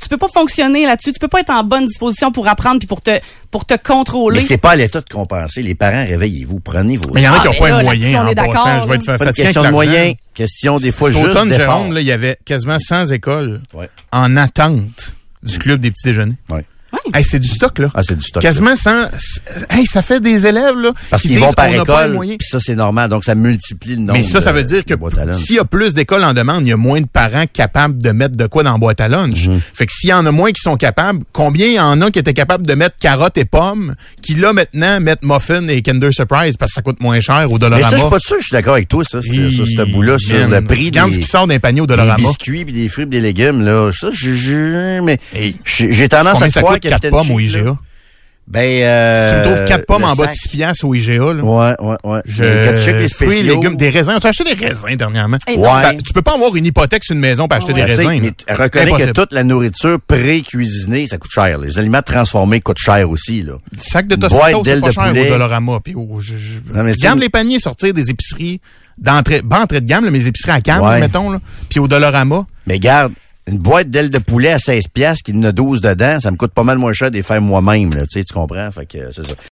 tu 0.00 0.08
peux 0.08 0.16
pas 0.16 0.28
fonctionner 0.32 0.86
là-dessus. 0.86 1.12
Tu 1.12 1.18
peux 1.18 1.28
pas 1.28 1.40
être 1.40 1.50
en 1.50 1.62
bonne 1.64 1.86
disposition 1.86 2.30
pour 2.32 2.46
apprendre 2.48 2.78
puis 2.78 2.86
pour 2.88 3.00
te 3.02 3.18
pour 3.50 3.64
te 3.64 3.74
contrôler. 3.74 4.40
Mais 4.40 4.44
c'est 4.46 4.58
pas 4.58 4.70
à 4.72 4.76
l'État 4.76 5.00
de 5.00 5.08
compenser. 5.08 5.62
Les 5.62 5.74
parents, 5.74 6.04
réveillez-vous, 6.04 6.60
prenez 6.60 6.96
vos... 6.96 7.10
Mais 7.14 7.22
il 7.22 7.24
y 7.24 7.28
en 7.28 7.32
a 7.32 7.36
Ah, 7.36 7.40
qui 7.40 7.46
n'ont 7.46 7.52
mais 7.54 7.58
pas 7.58 7.68
là, 7.68 7.76
un 7.76 7.82
là-dessus, 7.82 8.00
moyen 8.00 8.26
on 8.26 8.30
en 8.30 8.34
passant. 8.52 8.80
Je 8.80 8.88
vais 8.88 8.94
être 8.96 9.06
Pas 9.06 9.12
une 9.12 9.18
fatigué 9.18 9.42
question 9.44 9.62
de 9.64 9.68
moyens, 9.70 10.14
question 10.34 10.76
des 10.76 10.92
fois 10.92 11.10
juste 11.10 11.24
automne. 11.26 11.52
Jérôme, 11.52 11.92
là, 11.92 12.00
il 12.00 12.06
y 12.06 12.12
avait 12.12 12.36
quasiment 12.44 12.78
100 12.78 13.06
écoles 13.12 13.60
Ouais. 13.74 13.88
en 14.12 14.36
attente 14.36 15.14
du 15.42 15.58
club 15.58 15.80
des 15.80 15.90
petits 15.90 16.06
déjeuners. 16.08 16.36
Ouais. 16.48 16.64
Hey, 17.14 17.24
c'est 17.24 17.38
du 17.38 17.48
stock, 17.48 17.78
là. 17.78 17.88
Ah, 17.94 18.02
c'est 18.02 18.16
du 18.16 18.24
stock. 18.24 18.42
Quasiment 18.42 18.74
100. 18.76 18.90
Hey, 19.70 19.86
ça 19.86 20.02
fait 20.02 20.20
des 20.20 20.46
élèves, 20.46 20.76
là. 20.76 20.90
Parce 21.10 21.22
qui 21.22 21.28
qu'ils 21.28 21.38
vont 21.38 21.52
par 21.52 21.66
école, 21.68 22.18
puis 22.18 22.36
ça, 22.48 22.58
c'est 22.60 22.74
normal. 22.74 23.08
Donc, 23.10 23.24
ça 23.24 23.34
multiplie 23.34 23.92
le 23.94 24.00
nombre 24.02 24.12
Mais 24.14 24.22
ça, 24.22 24.40
ça 24.40 24.52
de- 24.52 24.58
veut 24.58 24.62
dire 24.64 24.84
que 24.84 24.94
s'il 25.34 25.56
y 25.56 25.58
a 25.58 25.64
plus 25.64 25.94
d'écoles 25.94 26.24
en 26.24 26.32
demande, 26.34 26.66
il 26.66 26.70
y 26.70 26.72
a 26.72 26.76
moins 26.76 27.00
de 27.00 27.06
parents 27.06 27.44
capables 27.52 28.00
de 28.02 28.10
mettre 28.10 28.36
de 28.36 28.46
quoi 28.46 28.62
dans 28.62 28.72
la 28.72 28.78
boîte 28.78 29.00
à 29.00 29.08
lunch. 29.08 29.48
Mhm. 29.48 29.60
Fait 29.74 29.86
que 29.86 29.92
s'il 29.92 30.10
y 30.10 30.12
en 30.12 30.24
a 30.26 30.32
moins 30.32 30.50
qui 30.52 30.60
sont 30.62 30.76
capables, 30.76 31.20
combien 31.32 31.66
il 31.66 31.74
y 31.74 31.80
en 31.80 32.00
a 32.00 32.10
qui 32.10 32.18
étaient 32.18 32.34
capables 32.34 32.66
de 32.66 32.74
mettre 32.74 32.96
carottes 33.00 33.38
et 33.38 33.44
pommes, 33.44 33.94
qui 34.22 34.34
là 34.34 34.52
maintenant 34.52 35.00
mettent 35.00 35.24
muffins 35.24 35.66
et 35.68 35.80
Kinder 35.82 36.12
Surprise 36.12 36.56
parce 36.58 36.72
que 36.72 36.74
ça 36.74 36.82
coûte 36.82 37.00
moins 37.00 37.20
cher 37.20 37.46
au 37.50 37.54
Mais 37.54 37.58
Dollarama. 37.60 37.90
ça, 37.90 37.96
je 37.96 38.00
suis 38.02 38.10
pas 38.10 38.18
sûr, 38.20 38.36
je 38.38 38.44
suis 38.46 38.52
d'accord 38.52 38.74
avec 38.74 38.88
toi, 38.88 39.04
ça, 39.04 39.20
c'est- 39.22 39.50
sur 39.50 39.66
ce 39.66 39.92
bout-là, 39.92 40.18
sur 40.18 40.36
le 40.48 40.62
prix 40.64 40.78
des, 40.90 40.98
regarde 41.00 41.12
ce 41.12 41.18
qui 41.18 41.26
sort 41.28 41.46
d'un 41.46 41.58
panier 41.58 41.80
au 41.80 41.86
des 41.86 41.94
Dollarama. 41.96 42.16
biscuits 42.28 42.64
puis 42.64 42.74
des 42.74 42.88
fruits 42.88 43.06
pis 43.06 43.10
des 43.10 43.20
légumes, 43.20 43.62
là. 43.64 43.90
Ça, 43.92 44.08
je, 44.12 44.32
je- 44.34 45.00
mais 45.02 45.18
Hey, 45.34 45.56
j'ai 45.64 46.08
tendance 46.08 46.34
Combien 46.34 46.48
à 46.48 46.50
ça 46.50 46.60
croire 46.60 46.77
4 46.80 47.10
pommes 47.10 47.30
au 47.30 47.38
IGA? 47.40 47.76
Ben, 48.50 48.60
Si 48.62 48.82
euh, 48.82 49.30
tu 49.30 49.36
me 49.50 49.54
trouves 49.56 49.64
4 49.68 49.84
pommes 49.84 50.04
en 50.04 50.14
bas 50.16 50.24
de 50.24 50.30
sac. 50.30 50.38
6 50.38 50.48
piastres 50.48 50.84
au 50.86 50.94
IGA, 50.94 51.12
là. 51.34 51.44
Ouais, 51.44 51.74
ouais, 51.80 51.96
ouais. 52.02 52.20
Je... 52.24 52.42
Les 52.92 53.08
Fruits, 53.10 53.42
légumes, 53.42 53.76
des 53.76 53.90
raisins. 53.90 54.12
On 54.16 54.20
s'est 54.20 54.28
acheté 54.28 54.44
des 54.54 54.66
raisins 54.66 54.96
dernièrement. 54.96 55.36
Ouais. 55.46 55.54
Ça- 55.82 55.92
tu 56.02 56.14
peux 56.14 56.22
pas 56.22 56.32
avoir 56.34 56.56
une 56.56 56.64
hypothèque 56.64 57.04
sur 57.04 57.12
une 57.14 57.20
maison 57.20 57.46
pour 57.46 57.58
acheter 57.58 57.74
des 57.74 57.80
sais, 57.86 57.94
raisins. 58.06 58.20
mais 58.22 58.54
reconnais 58.54 58.90
que 58.92 59.10
toute 59.12 59.32
la 59.34 59.44
nourriture 59.44 59.98
pré-cuisinée, 60.06 61.06
ça 61.06 61.18
coûte 61.18 61.30
cher. 61.30 61.58
Les 61.58 61.78
aliments 61.78 62.00
transformés 62.00 62.60
coûtent 62.60 62.78
cher 62.78 63.10
aussi, 63.10 63.42
là. 63.42 63.54
Sac 63.76 64.06
de 64.06 64.16
Tostitos, 64.16 64.62
c'est 64.64 64.80
pas 64.80 64.88
de 64.88 64.92
cher 64.94 65.08
poulet. 65.08 65.26
au 65.26 65.32
Dollarama. 65.32 65.80
Puis 65.84 65.94
au- 65.94 66.18
je- 66.20 66.28
je- 66.38 66.72
Non, 66.74 66.84
mais 66.84 66.92
tu 66.94 67.00
Regarde 67.00 67.18
sais- 67.18 67.24
les 67.24 67.28
paniers 67.28 67.58
sortir 67.58 67.92
des 67.92 68.08
épiceries 68.08 68.62
d'entrée, 68.96 69.42
pas 69.42 69.60
entrée 69.60 69.82
de 69.82 69.86
gamme, 69.86 70.04
là, 70.06 70.10
mais 70.10 70.20
les 70.20 70.28
épiceries 70.28 70.52
à 70.52 70.60
gamme, 70.62 70.80
Ouais. 70.82 71.00
mettons, 71.00 71.30
là. 71.30 71.38
Puis 71.68 71.80
au 71.80 71.86
Dollarama. 71.88 72.46
Mais 72.66 72.78
garde, 72.78 73.12
une 73.48 73.58
boîte 73.58 73.88
d'ailes 73.88 74.10
de 74.10 74.18
poulet 74.18 74.52
à 74.52 74.58
16 74.58 74.88
piastres 74.88 75.24
qui 75.24 75.32
en 75.32 75.42
a 75.42 75.52
12 75.52 75.80
dedans, 75.80 76.20
ça 76.20 76.30
me 76.30 76.36
coûte 76.36 76.52
pas 76.52 76.64
mal 76.64 76.78
moins 76.78 76.92
cher 76.92 77.10
de 77.10 77.16
les 77.16 77.22
faire 77.22 77.40
moi-même. 77.40 77.90
Tu 77.90 77.98
sais, 78.10 78.24
tu 78.24 78.34
comprends? 78.34 78.70
Fait 78.70 78.86
que, 78.86 79.10
c'est 79.10 79.24
ça. 79.24 79.32